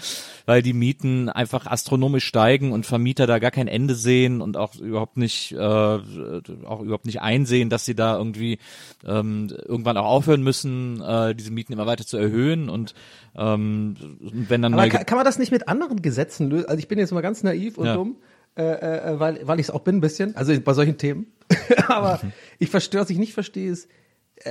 weil 0.48 0.64
die 0.64 0.74
Mieten 0.74 1.30
einfach 1.30 1.68
astronomisch 1.68 2.26
steigen 2.26 2.72
und 2.72 2.88
Vermieter 2.88 3.28
da 3.28 3.38
gar 3.38 3.52
kein 3.52 3.68
Ende 3.68 3.94
sehen 3.94 4.42
und 4.42 4.58
auch 4.58 4.74
überhaupt 4.78 5.16
nicht 5.16 5.52
äh, 5.52 5.58
auch 5.60 6.82
überhaupt 6.82 7.06
nicht 7.06 7.22
einsehen, 7.22 7.70
dass 7.70 7.86
sie 7.86 7.94
da 7.94 8.18
irgendwie 8.18 8.58
ähm, 9.06 9.56
irgendwann 9.64 9.96
auch 9.98 10.06
aufhören 10.08 10.42
müssen, 10.42 11.02
äh, 11.02 11.36
diese 11.36 11.52
Mieten 11.52 11.72
immer 11.72 11.86
weiter 11.86 12.04
zu 12.04 12.18
erhöhen 12.18 12.68
und 12.68 12.96
ähm, 13.36 13.96
wenn 14.20 14.64
dann 14.64 14.74
Aber 14.74 14.82
neu 14.82 14.90
kann, 14.90 15.06
kann 15.06 15.18
man 15.18 15.26
das 15.26 15.38
nicht 15.38 15.52
mit 15.52 15.68
anderen 15.68 16.02
Gesetzen 16.02 16.50
lösen? 16.50 16.66
Also 16.66 16.80
ich 16.80 16.88
bin 16.88 16.98
jetzt 16.98 17.12
mal 17.12 17.22
ganz 17.22 17.44
naiv 17.44 17.78
und 17.78 17.86
Ja. 17.86 17.94
dumm, 17.94 18.16
äh, 18.58 18.64
äh, 18.64 19.20
weil, 19.20 19.42
weil 19.44 19.60
ich 19.60 19.68
es 19.68 19.70
auch 19.70 19.82
bin 19.82 19.98
ein 19.98 20.02
bisschen, 20.02 20.36
also 20.36 20.60
bei 20.60 20.74
solchen 20.74 20.98
Themen. 20.98 21.28
Aber 21.90 22.22
ich 22.58 22.72
verstehe, 22.72 23.00
was 23.02 23.12
ich 23.12 23.20
nicht 23.20 23.34
verstehe, 23.34 23.70
ist, 23.70 23.86
äh, 23.86 23.90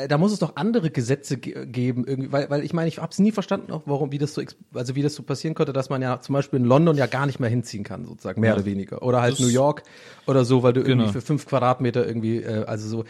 da 0.09 0.19
muss 0.19 0.33
es 0.33 0.39
doch 0.39 0.57
andere 0.57 0.91
Gesetze 0.91 1.39
ge 1.39 1.65
geben, 1.67 2.05
irgendwie, 2.07 2.31
weil, 2.31 2.51
weil 2.51 2.63
ich 2.65 2.73
meine, 2.75 2.89
ich 2.89 2.99
habe 2.99 3.11
es 3.11 3.19
nie 3.19 3.33
verstanden, 3.33 3.73
auch 3.73 3.83
warum, 3.87 4.13
wie 4.13 4.19
das 4.19 4.35
so, 4.35 4.43
also 4.75 4.95
wie 4.95 5.03
das 5.03 5.15
so 5.15 5.23
passieren 5.23 5.55
konnte, 5.55 5.73
dass 5.73 5.89
man 5.89 6.03
ja 6.03 6.21
zum 6.21 6.35
Beispiel 6.35 6.59
in 6.59 6.67
London 6.67 6.97
ja 6.97 7.07
gar 7.07 7.25
nicht 7.27 7.41
mehr 7.41 7.49
hinziehen 7.49 7.85
kann, 7.85 8.05
sozusagen, 8.05 8.41
mehr 8.41 8.55
oder 8.55 8.65
weniger. 8.67 9.03
Oder 9.03 9.23
halt 9.23 9.33
Das- 9.35 9.41
New 9.41 9.49
York 9.49 9.83
oder 10.27 10.45
so, 10.45 10.63
weil 10.63 10.73
du 10.75 10.83
Genau. 10.83 11.05
irgendwie 11.05 11.13
für 11.13 11.21
fünf 11.23 11.47
Quadratmeter 11.47 12.07
irgendwie, 12.07 12.39
äh, 12.39 12.65
also 12.65 12.87
so. 12.89 13.05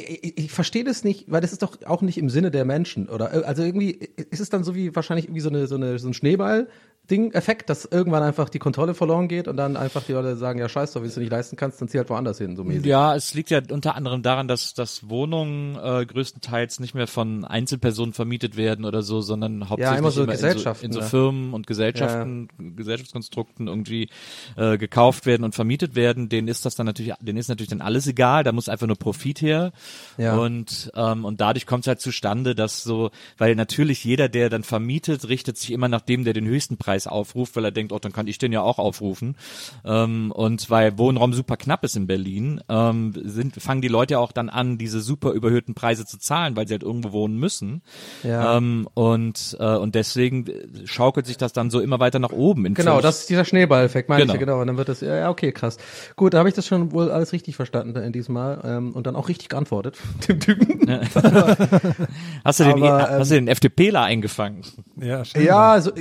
Ich, 0.00 0.22
ich- 0.22 0.38
ich 0.38 0.52
verstehe 0.52 0.84
das 0.84 1.02
nicht, 1.02 1.24
weil 1.30 1.40
das 1.40 1.50
ist 1.52 1.62
doch 1.62 1.76
auch 1.84 2.02
nicht 2.02 2.18
im 2.18 2.28
Sinne 2.30 2.50
der 2.52 2.64
Menschen, 2.64 3.08
oder? 3.08 3.34
äh, 3.34 3.44
Also 3.44 3.62
irgendwie 3.64 3.98
ist 4.30 4.38
es 4.40 4.48
dann 4.48 4.62
so 4.62 4.74
wie 4.76 4.94
wahrscheinlich 4.94 5.26
irgendwie 5.26 5.40
so 5.40 5.48
eine 5.48 5.66
so 5.66 5.74
eine 5.74 5.98
so 5.98 6.06
ein 6.08 6.14
Schneeball. 6.14 6.68
Ding, 7.10 7.32
Effekt, 7.32 7.70
dass 7.70 7.86
irgendwann 7.86 8.22
einfach 8.22 8.48
die 8.50 8.58
Kontrolle 8.58 8.94
verloren 8.94 9.28
geht 9.28 9.48
und 9.48 9.56
dann 9.56 9.76
einfach 9.76 10.02
die 10.02 10.12
Leute 10.12 10.36
sagen, 10.36 10.58
ja 10.58 10.68
scheiß 10.68 10.92
doch, 10.92 11.00
wenn 11.00 11.08
du 11.08 11.12
es 11.12 11.16
nicht 11.16 11.30
leisten 11.30 11.56
kannst, 11.56 11.80
dann 11.80 11.88
zieh 11.88 11.98
halt 11.98 12.10
woanders 12.10 12.38
hin, 12.38 12.54
so 12.54 12.64
mäßig. 12.64 12.84
Ja, 12.84 13.14
es 13.16 13.32
liegt 13.34 13.50
ja 13.50 13.60
unter 13.70 13.94
anderem 13.94 14.22
daran, 14.22 14.46
dass, 14.46 14.74
dass 14.74 15.08
Wohnungen 15.08 15.76
äh, 15.76 16.04
größtenteils 16.04 16.80
nicht 16.80 16.94
mehr 16.94 17.06
von 17.06 17.44
Einzelpersonen 17.44 18.12
vermietet 18.12 18.56
werden 18.56 18.84
oder 18.84 19.02
so, 19.02 19.22
sondern 19.22 19.70
hauptsächlich 19.70 19.98
immer 19.98 20.10
so 20.10 20.24
in, 20.24 20.36
so, 20.36 20.46
in 20.82 20.92
so 20.92 21.00
ne? 21.00 21.06
Firmen 21.06 21.54
und 21.54 21.66
Gesellschaften, 21.66 22.48
Gesellschaftskonstrukten 22.58 23.68
irgendwie 23.68 24.10
äh, 24.56 24.76
gekauft 24.76 25.24
werden 25.24 25.44
und 25.44 25.54
vermietet 25.54 25.94
werden. 25.94 26.28
Denen 26.28 26.48
ist 26.48 26.66
das 26.66 26.74
dann 26.74 26.86
natürlich, 26.86 27.14
denen 27.20 27.38
ist 27.38 27.48
natürlich 27.48 27.70
dann 27.70 27.80
alles 27.80 28.06
egal. 28.06 28.44
Da 28.44 28.52
muss 28.52 28.68
einfach 28.68 28.86
nur 28.86 28.96
Profit 28.96 29.40
her. 29.40 29.72
Ja. 30.18 30.36
Und 30.36 30.90
ähm, 30.94 31.24
und 31.24 31.40
dadurch 31.40 31.66
kommt 31.66 31.84
es 31.84 31.88
halt 31.88 32.00
zustande, 32.00 32.54
dass 32.54 32.82
so, 32.82 33.10
weil 33.38 33.54
natürlich 33.54 34.04
jeder, 34.04 34.28
der 34.28 34.50
dann 34.50 34.62
vermietet, 34.62 35.28
richtet 35.28 35.56
sich 35.56 35.70
immer 35.70 35.88
nach 35.88 36.02
dem, 36.02 36.24
der 36.24 36.34
den 36.34 36.46
höchsten 36.46 36.76
Preis 36.76 36.97
Preis 36.98 37.06
aufruft, 37.06 37.54
weil 37.56 37.64
er 37.64 37.70
denkt, 37.70 37.92
oh, 37.92 37.98
dann 37.98 38.12
kann 38.12 38.26
ich 38.26 38.38
den 38.38 38.52
ja 38.52 38.60
auch 38.62 38.78
aufrufen. 38.78 39.36
Ähm, 39.84 40.32
und 40.32 40.68
weil 40.70 40.98
Wohnraum 40.98 41.32
super 41.32 41.56
knapp 41.56 41.84
ist 41.84 41.96
in 41.96 42.06
Berlin, 42.08 42.60
ähm, 42.68 43.12
sind, 43.24 43.54
fangen 43.62 43.80
die 43.82 43.88
Leute 43.88 44.14
ja 44.14 44.18
auch 44.18 44.32
dann 44.32 44.48
an, 44.48 44.78
diese 44.78 45.00
super 45.00 45.30
überhöhten 45.32 45.74
Preise 45.74 46.04
zu 46.06 46.18
zahlen, 46.18 46.56
weil 46.56 46.66
sie 46.66 46.74
halt 46.74 46.82
irgendwo 46.82 47.12
wohnen 47.12 47.38
müssen. 47.38 47.82
Ja. 48.24 48.56
Ähm, 48.56 48.88
und, 48.94 49.56
äh, 49.60 49.76
und 49.76 49.94
deswegen 49.94 50.46
schaukelt 50.84 51.26
sich 51.26 51.36
das 51.36 51.52
dann 51.52 51.70
so 51.70 51.80
immer 51.80 52.00
weiter 52.00 52.18
nach 52.18 52.32
oben. 52.32 52.66
In 52.66 52.74
Genau, 52.74 52.92
völlig- 52.92 53.02
das 53.02 53.20
ist 53.20 53.30
dieser 53.30 53.44
Schneeballeffekt, 53.44 54.08
meine 54.08 54.22
Genau. 54.22 54.34
ich 54.34 54.40
ja 54.40 54.44
genau. 54.46 54.60
Und 54.60 54.66
dann 54.66 54.76
wird 54.76 54.88
das, 54.88 55.00
ja, 55.00 55.30
okay, 55.30 55.52
krass. 55.52 55.76
Gut, 56.16 56.34
da 56.34 56.38
habe 56.38 56.48
ich 56.48 56.54
das 56.56 56.66
schon 56.66 56.90
wohl 56.92 57.10
alles 57.10 57.32
richtig 57.32 57.54
verstanden 57.56 57.96
in 58.02 58.12
diesem 58.12 58.34
Mal 58.34 58.60
ähm, 58.64 58.92
und 58.92 59.06
dann 59.06 59.14
auch 59.14 59.28
richtig 59.28 59.48
geantwortet, 59.50 59.96
dem 60.28 60.40
Typen. 60.40 60.88
Hast 62.44 62.60
du 62.60 62.64
den, 62.64 62.82
Aber, 62.82 63.08
hast 63.10 63.30
du 63.30 63.34
den 63.36 63.48
FDPler 63.48 64.02
eingefangen? 64.02 64.62
Ja, 65.00 65.24
schön. 65.24 65.44
Ja, 65.44 65.72
also 65.72 65.92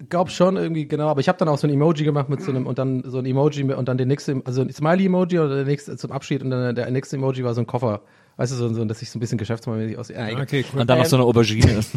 ich 0.00 0.08
glaub 0.08 0.30
schon 0.30 0.56
irgendwie, 0.56 0.86
genau, 0.86 1.08
aber 1.08 1.20
ich 1.20 1.28
habe 1.28 1.38
dann 1.38 1.48
auch 1.48 1.58
so 1.58 1.66
ein 1.66 1.72
Emoji 1.72 2.04
gemacht 2.04 2.28
mit 2.28 2.40
so 2.40 2.50
einem 2.50 2.66
und 2.66 2.78
dann 2.78 3.02
so 3.04 3.18
ein 3.18 3.26
Emoji 3.26 3.64
und 3.72 3.88
dann 3.88 3.98
den 3.98 4.08
nächste, 4.08 4.40
also 4.44 4.62
ein 4.62 4.70
Smiley-Emoji 4.72 5.38
oder 5.38 5.56
der 5.56 5.64
nächste 5.64 5.96
zum 5.96 6.12
Abschied 6.12 6.42
und 6.42 6.50
dann 6.50 6.74
der 6.74 6.90
nächste 6.90 7.16
Emoji 7.16 7.42
war 7.44 7.54
so 7.54 7.60
ein 7.60 7.66
Koffer. 7.66 8.02
Weißt 8.38 8.52
du, 8.52 8.56
so, 8.56 8.72
so 8.72 8.84
dass 8.84 9.02
ich 9.02 9.10
so 9.10 9.18
ein 9.18 9.20
bisschen 9.20 9.36
geschäftsmäßig 9.36 9.98
aussehe. 9.98 10.16
Ja, 10.16 10.28
egal. 10.28 10.42
Okay, 10.42 10.64
cool. 10.72 10.80
Und 10.80 10.88
dann 10.88 10.98
noch 10.98 11.06
so 11.06 11.16
eine 11.16 11.24
Aubergine. 11.24 11.80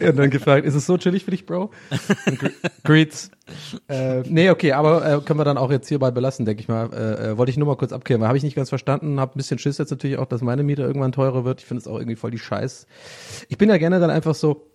Ja, 0.00 0.10
und 0.10 0.16
dann 0.16 0.30
gefragt, 0.30 0.66
ist 0.66 0.74
es 0.74 0.86
so 0.86 0.98
chillig 0.98 1.24
für 1.24 1.30
dich, 1.30 1.46
Bro? 1.46 1.70
Greets. 2.84 3.30
Äh, 3.88 4.22
nee, 4.22 4.50
okay, 4.50 4.72
aber 4.72 5.06
äh, 5.06 5.20
können 5.20 5.38
wir 5.38 5.44
dann 5.44 5.58
auch 5.58 5.70
jetzt 5.70 5.88
hierbei 5.88 6.10
belassen, 6.10 6.44
denke 6.46 6.60
ich 6.60 6.68
mal. 6.68 6.90
Äh, 6.92 7.30
äh, 7.30 7.38
wollte 7.38 7.50
ich 7.50 7.56
nur 7.56 7.68
mal 7.68 7.76
kurz 7.76 7.92
abkehren, 7.92 8.20
weil 8.20 8.28
habe 8.28 8.38
ich 8.38 8.44
nicht 8.44 8.56
ganz 8.56 8.68
verstanden, 8.68 9.20
habe 9.20 9.34
ein 9.34 9.38
bisschen 9.38 9.58
Schiss 9.58 9.78
jetzt 9.78 9.90
natürlich 9.90 10.18
auch, 10.18 10.26
dass 10.26 10.40
meine 10.40 10.62
Miete 10.62 10.82
irgendwann 10.82 11.12
teurer 11.12 11.44
wird. 11.44 11.60
Ich 11.60 11.66
finde 11.66 11.80
es 11.80 11.86
auch 11.86 11.96
irgendwie 11.96 12.16
voll 12.16 12.30
die 12.30 12.38
Scheiß. 12.38 12.86
Ich 13.48 13.58
bin 13.58 13.68
ja 13.68 13.76
generell 13.76 14.10
einfach 14.10 14.34
so, 14.34 14.71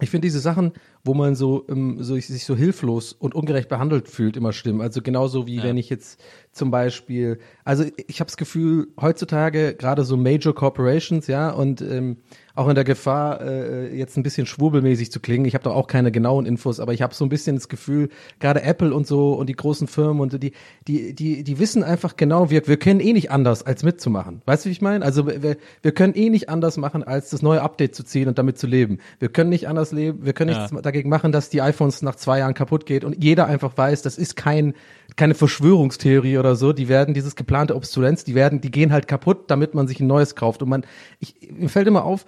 ich 0.00 0.10
finde 0.10 0.26
diese 0.26 0.38
Sachen, 0.38 0.72
wo 1.04 1.12
man 1.12 1.34
so, 1.34 1.64
ähm, 1.68 2.02
so 2.02 2.14
sich 2.14 2.44
so 2.44 2.54
hilflos 2.54 3.12
und 3.12 3.34
ungerecht 3.34 3.68
behandelt 3.68 4.08
fühlt, 4.08 4.36
immer 4.36 4.52
schlimm. 4.52 4.80
Also 4.80 5.02
genauso 5.02 5.46
wie 5.46 5.62
wenn 5.62 5.76
ich 5.76 5.90
jetzt 5.90 6.20
zum 6.52 6.70
Beispiel, 6.70 7.38
also 7.64 7.84
ich 8.06 8.20
habe 8.20 8.28
das 8.28 8.36
Gefühl, 8.36 8.88
heutzutage 9.00 9.74
gerade 9.74 10.04
so 10.04 10.16
Major 10.16 10.54
Corporations, 10.54 11.26
ja, 11.26 11.50
und 11.50 11.80
ähm, 11.80 12.18
auch 12.58 12.68
in 12.68 12.74
der 12.74 12.84
Gefahr, 12.84 13.40
äh, 13.40 13.96
jetzt 13.96 14.16
ein 14.16 14.22
bisschen 14.22 14.46
schwurbelmäßig 14.46 15.12
zu 15.12 15.20
klingen. 15.20 15.44
Ich 15.44 15.54
habe 15.54 15.64
da 15.64 15.70
auch 15.70 15.86
keine 15.86 16.10
genauen 16.10 16.44
Infos, 16.44 16.80
aber 16.80 16.92
ich 16.92 17.02
habe 17.02 17.14
so 17.14 17.24
ein 17.24 17.28
bisschen 17.28 17.56
das 17.56 17.68
Gefühl, 17.68 18.08
gerade 18.40 18.62
Apple 18.62 18.92
und 18.92 19.06
so 19.06 19.34
und 19.34 19.48
die 19.48 19.54
großen 19.54 19.86
Firmen 19.86 20.20
und 20.20 20.32
so, 20.32 20.38
die, 20.38 20.52
die, 20.86 21.14
die, 21.14 21.44
die 21.44 21.58
wissen 21.58 21.84
einfach 21.84 22.16
genau, 22.16 22.50
wir, 22.50 22.66
wir 22.66 22.76
können 22.76 23.00
eh 23.00 23.12
nicht 23.12 23.30
anders, 23.30 23.62
als 23.62 23.84
mitzumachen. 23.84 24.42
Weißt 24.44 24.64
du, 24.64 24.68
wie 24.68 24.72
ich 24.72 24.82
meine? 24.82 25.04
Also 25.04 25.26
wir, 25.26 25.56
wir 25.82 25.92
können 25.92 26.14
eh 26.14 26.30
nicht 26.30 26.48
anders 26.48 26.76
machen, 26.76 27.04
als 27.04 27.30
das 27.30 27.42
neue 27.42 27.62
Update 27.62 27.94
zu 27.94 28.02
ziehen 28.02 28.28
und 28.28 28.38
damit 28.38 28.58
zu 28.58 28.66
leben. 28.66 28.98
Wir 29.20 29.28
können 29.28 29.50
nicht 29.50 29.68
anders 29.68 29.92
leben, 29.92 30.24
wir 30.24 30.32
können 30.32 30.56
nichts 30.56 30.74
dagegen 30.82 31.08
machen, 31.08 31.30
dass 31.30 31.50
die 31.50 31.62
iPhones 31.62 32.02
nach 32.02 32.16
zwei 32.16 32.40
Jahren 32.40 32.54
kaputt 32.54 32.86
geht 32.86 33.04
und 33.04 33.22
jeder 33.22 33.46
einfach 33.46 33.76
weiß, 33.76 34.02
das 34.02 34.18
ist 34.18 34.34
kein, 34.34 34.74
keine 35.16 35.34
Verschwörungstheorie 35.34 36.38
oder 36.38 36.56
so. 36.56 36.72
Die 36.72 36.88
werden 36.88 37.14
dieses 37.14 37.36
geplante 37.36 37.76
Obsolenz, 37.76 38.24
die 38.24 38.34
werden, 38.34 38.60
die 38.60 38.70
gehen 38.70 38.92
halt 38.92 39.06
kaputt, 39.06 39.50
damit 39.50 39.74
man 39.74 39.86
sich 39.86 40.00
ein 40.00 40.06
neues 40.06 40.34
kauft. 40.34 40.62
Und 40.62 40.68
man, 40.68 40.84
ich, 41.20 41.34
mir 41.52 41.68
fällt 41.68 41.86
immer 41.86 42.04
auf, 42.04 42.26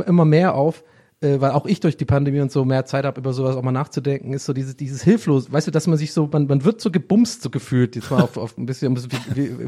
immer 0.00 0.24
mehr 0.24 0.54
auf, 0.54 0.82
äh, 1.20 1.40
weil 1.40 1.52
auch 1.52 1.66
ich 1.66 1.80
durch 1.80 1.96
die 1.96 2.04
Pandemie 2.04 2.40
und 2.40 2.50
so 2.50 2.64
mehr 2.64 2.84
Zeit 2.84 3.04
habe, 3.04 3.20
über 3.20 3.32
sowas 3.32 3.56
auch 3.56 3.62
mal 3.62 3.72
nachzudenken, 3.72 4.32
ist 4.32 4.44
so 4.44 4.52
dieses, 4.52 4.76
dieses 4.76 5.02
hilflos, 5.02 5.52
weißt 5.52 5.68
du, 5.68 5.70
dass 5.70 5.86
man 5.86 5.96
sich 5.96 6.12
so, 6.12 6.28
man, 6.30 6.46
man 6.46 6.64
wird 6.64 6.80
so 6.80 6.90
gebumst, 6.90 7.42
so 7.42 7.50
gefühlt, 7.50 7.94
jetzt 7.96 8.10
mal 8.10 8.22
auf, 8.22 8.36
auf 8.36 8.58
ein 8.58 8.66
bisschen, 8.66 8.88
um 8.88 8.96
es 8.96 9.08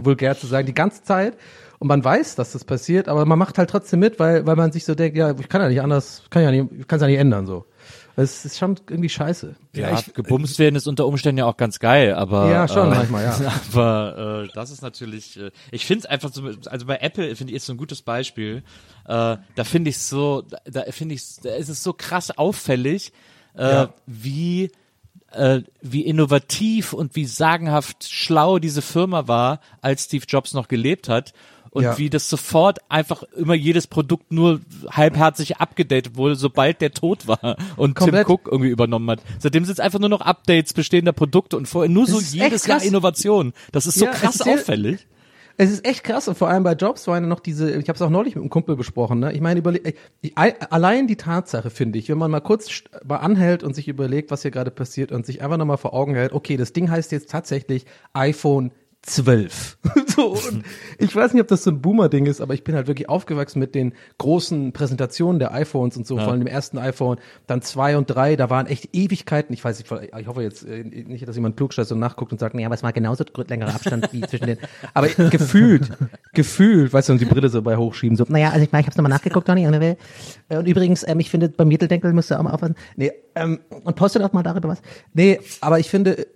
vulgär 0.05 0.37
zu 0.37 0.47
sagen, 0.47 0.67
die 0.67 0.75
ganze 0.75 1.03
Zeit. 1.03 1.37
Und 1.79 1.89
man 1.89 2.03
weiß, 2.03 2.37
dass 2.37 2.53
das 2.53 2.65
passiert, 2.65 3.09
aber 3.09 3.27
man 3.27 3.39
macht 3.39 3.59
halt 3.59 3.69
trotzdem 3.69 4.01
mit, 4.01 4.19
weil, 4.19 4.47
weil 4.47 4.57
man 4.57 4.73
sich 4.73 4.85
so 4.85 4.95
denkt, 4.95 5.17
ja, 5.17 5.35
ich 5.39 5.49
kann 5.49 5.61
ja 5.61 5.69
nicht 5.69 5.83
anders, 5.83 6.23
kann 6.31 6.43
ja 6.43 6.51
nicht, 6.51 6.67
ich 6.79 6.89
kann 6.89 6.97
es 6.97 7.03
ja 7.03 7.09
nicht 7.09 7.19
ändern, 7.19 7.47
so. 7.47 7.67
Es 8.17 8.45
ist 8.45 8.59
schon 8.59 8.77
irgendwie 8.89 9.09
scheiße. 9.09 9.57
Ja, 9.75 10.01
gebumst 10.15 10.59
werden 10.59 10.77
ist 10.77 10.87
unter 10.87 11.07
Umständen 11.07 11.39
ja 11.39 11.47
auch 11.47 11.57
ganz 11.57 11.81
geil, 11.81 12.15
aber 12.15 12.49
Ja, 12.51 12.69
schon 12.69 12.93
äh, 12.93 12.95
manchmal, 12.97 13.25
ja. 13.25 13.53
Aber 13.73 14.45
äh, 14.45 14.49
das 14.55 14.71
ist 14.71 14.83
natürlich, 14.83 15.37
äh, 15.39 15.51
ich 15.73 15.85
finde 15.85 16.01
es 16.01 16.07
einfach 16.07 16.33
so, 16.33 16.49
also 16.67 16.87
bei 16.87 16.99
Apple 16.99 17.35
finde 17.35 17.53
ich 17.53 17.57
ist 17.57 17.67
so 17.67 17.73
ein 17.73 17.77
gutes 17.77 18.03
Beispiel. 18.03 18.63
Äh, 19.07 19.37
da 19.57 19.65
finde 19.65 19.91
ich 19.91 19.99
so, 19.99 20.43
da, 20.43 20.59
da 20.65 20.83
finde 20.93 21.17
ich, 21.17 21.25
da 21.43 21.55
ist 21.55 21.69
es 21.69 21.83
so 21.83 21.93
krass 21.93 22.31
auffällig, 22.31 23.13
äh, 23.57 23.69
Ja. 23.69 23.95
wie 24.07 24.71
äh, 25.33 25.63
wie 25.83 26.03
innovativ 26.03 26.93
und 26.93 27.17
wie 27.17 27.25
sagenhaft 27.25 28.05
schlau 28.09 28.61
diese 28.61 28.83
Firma 28.83 29.27
war, 29.27 29.59
als 29.81 30.05
Steve 30.05 30.25
Jobs 30.29 30.55
noch 30.55 30.69
gelebt 30.69 31.09
hat. 31.09 31.33
Und 31.75 31.83
Ja. 31.83 31.99
wie 31.99 32.09
das 32.09 32.31
sofort 32.31 32.79
einfach 32.89 33.25
immer 33.37 33.53
jedes 33.55 33.87
Produkt 33.89 34.33
nur 34.33 34.61
halbherzig 34.91 35.59
abgedatet 35.59 36.17
wurde, 36.17 36.37
sobald 36.37 36.81
der 36.81 36.93
tot 36.93 37.27
war 37.27 37.57
und 37.77 37.95
Komplett. 37.97 38.27
Tim 38.27 38.33
Cook 38.35 38.49
irgendwie 38.51 38.71
übernommen 38.71 39.11
hat. 39.11 39.21
Seitdem 39.41 39.65
sind 39.65 39.75
es 39.75 39.81
einfach 39.81 39.99
nur 39.99 40.09
noch 40.09 40.21
Updates 40.23 40.73
bestehender 40.73 41.13
Produkte 41.13 41.57
und 41.57 41.67
vorher 41.67 41.91
nur 41.91 42.07
so 42.07 42.19
ist 42.19 42.33
echt 42.33 42.43
jedes 42.43 42.67
Jahr. 42.67 42.83
Innovation. 42.83 43.53
Das 43.73 43.87
ist 43.87 43.99
so 43.99 44.07
Ja, 44.07 44.13
krass 44.13 44.37
ist 44.37 44.49
auffällig. 44.49 45.07
Es 45.57 45.71
ist 45.71 45.85
echt 45.85 46.03
krass 46.03 46.27
und 46.27 46.37
vor 46.37 46.49
allem 46.49 46.65
bei 46.65 46.73
Jobs 46.73 47.07
waren 47.07 47.23
ja 47.23 47.29
noch 47.29 47.39
diese, 47.39 47.71
ich 47.71 47.89
habe 47.89 47.95
es 47.95 48.03
auch 48.03 48.11
neulich 48.11 48.35
mit 48.35 48.43
einem 48.43 48.51
Kumpel 48.51 48.75
besprochen, 48.75 49.21
ne? 49.21 49.33
Ich 49.33 49.41
meine, 49.41 49.61
überle 49.61 49.81
ich, 50.23 50.37
allein 50.37 51.07
die 51.07 51.15
Tatsache 51.15 51.71
finde 51.71 51.99
ich, 52.01 52.09
wenn 52.09 52.19
man 52.19 52.31
mal 52.31 52.41
kurz 52.41 52.69
mal 53.07 53.19
anhält 53.19 53.63
und 53.63 53.75
sich 53.75 53.87
überlegt, 53.87 54.33
was 54.33 54.43
hier 54.43 54.51
gerade 54.51 54.73
passiert 54.73 55.13
und 55.13 55.25
sich 55.27 55.43
einfach 55.43 55.57
nochmal 55.57 55.77
vor 55.77 55.95
Augen 55.95 56.15
hält, 56.15 56.33
okay, 56.33 56.57
das 56.57 56.73
Ding 56.73 56.91
heißt 56.91 57.13
jetzt 57.13 57.31
tatsächlich 57.31 57.85
iPhone 58.15 58.73
12. 59.07 59.79
so, 60.07 60.33
und 60.33 60.65
ich 60.99 61.15
weiß 61.15 61.35
nicht, 61.35 61.43
ob 61.43 61.49
das 61.49 61.65
so 61.65 61.71
ein 61.71 61.81
Boomer-Ding 61.81 62.27
ist, 62.27 62.41
aber 62.41 62.55
ich 62.55 62.65
bin 62.65 62.75
halt 62.75 62.87
wirklich 62.87 63.09
aufgewachsen 63.09 63.59
mit 63.59 63.75
den 63.75 63.93
großen 64.19 64.73
Präsentationen 64.73 65.39
der 65.39 65.53
iPhones 65.53 65.97
und 65.97 66.07
so, 66.07 66.17
vor 66.17 66.29
allem 66.29 66.41
dem 66.41 66.47
ersten 66.47 66.79
iPhone, 66.79 67.19
dann 67.47 67.61
zwei 67.61 67.97
und 67.97 68.07
drei, 68.07 68.37
da 68.37 68.49
waren 68.49 68.67
echt 68.67 68.95
Ewigkeiten. 68.95 69.53
Ich 69.53 69.63
weiß 69.63 69.79
nicht, 69.79 69.91
ich 69.91 70.27
hoffe 70.27 70.43
jetzt 70.43 70.65
äh, 70.65 70.85
nicht, 70.85 71.29
dass 71.29 71.37
jemand 71.37 71.57
klugscheißt 71.57 71.93
und 71.93 71.99
nachguckt 71.99 72.33
und 72.33 72.39
sagt, 72.39 72.55
nee, 72.55 72.65
aber 72.65 72.75
es 72.75 72.83
war 72.83 72.93
genauso 72.93 73.25
längerer 73.47 73.75
Abstand 73.75 74.13
wie 74.13 74.21
zwischen 74.29 74.47
den. 74.47 74.59
Aber 74.95 75.09
gefühlt, 75.09 75.91
gefühlt, 76.33 76.93
weißt 76.93 77.11
du, 77.11 77.13
und 77.15 77.21
die 77.21 77.27
Brille 77.27 77.51
so 77.51 77.61
bei 77.61 77.77
hochschieben, 77.77 78.17
so, 78.17 78.25
naja, 78.29 78.51
also 78.51 78.65
ich 78.65 78.73
meine, 78.73 78.81
ich 78.81 78.87
hab's 78.87 78.97
nochmal 78.97 79.11
nachgeguckt, 79.11 79.49
Donny, 79.49 79.67
und, 79.67 79.75
äh, 79.75 79.97
und 80.51 80.67
übrigens, 80.67 81.07
ähm, 81.07 81.21
ich 81.21 81.31
finde, 81.31 81.51
beim 81.51 81.69
Mitteldeckel 81.69 82.13
musst 82.15 82.31
du 82.31 82.39
auch 82.39 82.43
mal 82.43 82.53
aufpassen. 82.53 82.77
Nee, 82.97 83.13
ähm, 83.35 83.61
und 83.83 83.97
postet 83.97 84.23
auch 84.23 84.33
mal 84.33 84.43
darüber 84.43 84.71
was. 84.71 84.81
Nee, 85.13 85.41
aber 85.61 85.79
ich 85.79 85.91
finde, 85.91 86.27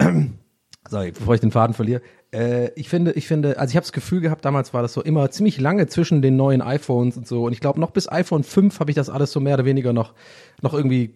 sorry, 0.89 1.13
bevor 1.13 1.35
ich 1.35 1.41
den 1.41 1.51
Faden 1.51 1.75
verliere. 1.75 2.01
Äh, 2.33 2.71
ich 2.75 2.89
finde, 2.89 3.13
ich 3.13 3.27
finde, 3.27 3.59
also 3.59 3.71
ich 3.71 3.77
habe 3.77 3.85
das 3.85 3.93
Gefühl 3.93 4.21
gehabt, 4.21 4.45
damals 4.45 4.75
war 4.75 4.83
das 4.83 4.93
so 4.93 5.03
immer 5.03 5.31
ziemlich 5.31 5.61
lange 5.61 5.87
zwischen 5.87 6.23
den 6.23 6.37
neuen 6.37 6.61
iPhones 6.61 7.17
und 7.17 7.27
so. 7.27 7.45
Und 7.45 7.53
ich 7.53 7.61
glaube, 7.61 7.81
noch 7.81 7.91
bis 7.91 8.11
iPhone 8.11 8.45
5 8.45 8.81
habe 8.81 8.91
ich 8.91 8.95
das 8.95 9.11
alles 9.11 9.33
so 9.33 9.41
mehr 9.41 9.55
oder 9.55 9.65
weniger 9.65 9.93
noch, 9.93 10.15
noch 10.61 10.75
irgendwie 10.75 11.15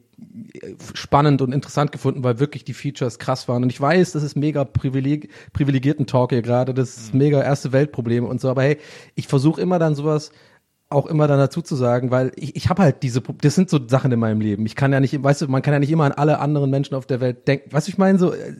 äh, 0.54 0.74
spannend 0.94 1.42
und 1.42 1.52
interessant 1.52 1.92
gefunden, 1.92 2.24
weil 2.24 2.38
wirklich 2.38 2.64
die 2.64 2.74
Features 2.74 3.18
krass 3.18 3.48
waren. 3.48 3.62
Und 3.62 3.70
ich 3.70 3.80
weiß, 3.80 4.12
das 4.12 4.22
ist 4.22 4.36
mega 4.36 4.64
privileg, 4.64 5.30
privilegierten 5.52 6.06
Talk 6.06 6.30
hier 6.30 6.42
gerade, 6.42 6.74
das 6.74 6.96
ist 6.96 7.14
mega 7.14 7.42
erste 7.42 7.72
Weltprobleme 7.72 8.26
und 8.26 8.40
so. 8.40 8.48
Aber 8.48 8.62
hey, 8.62 8.78
ich 9.14 9.28
versuche 9.28 9.60
immer 9.60 9.78
dann 9.78 9.94
sowas 9.94 10.32
auch 10.92 11.06
immer 11.06 11.26
dann 11.26 11.38
dazu 11.38 11.62
zu 11.62 11.76
sagen, 11.76 12.10
weil 12.10 12.32
ich, 12.36 12.56
ich 12.56 12.68
habe 12.68 12.82
halt 12.82 13.02
diese, 13.02 13.20
das 13.20 13.54
sind 13.54 13.70
so 13.70 13.80
Sachen 13.88 14.12
in 14.12 14.18
meinem 14.18 14.40
Leben. 14.40 14.66
Ich 14.66 14.76
kann 14.76 14.92
ja 14.92 15.00
nicht, 15.00 15.22
weißt 15.22 15.42
du, 15.42 15.48
man 15.48 15.62
kann 15.62 15.72
ja 15.72 15.80
nicht 15.80 15.90
immer 15.90 16.04
an 16.04 16.12
alle 16.12 16.38
anderen 16.38 16.70
Menschen 16.70 16.94
auf 16.94 17.06
der 17.06 17.20
Welt 17.20 17.48
denken. 17.48 17.72
Weißt 17.72 17.88
du, 17.88 17.92
ich 17.92 17.98
meine 17.98 18.18
so, 18.18 18.32
äh, 18.32 18.54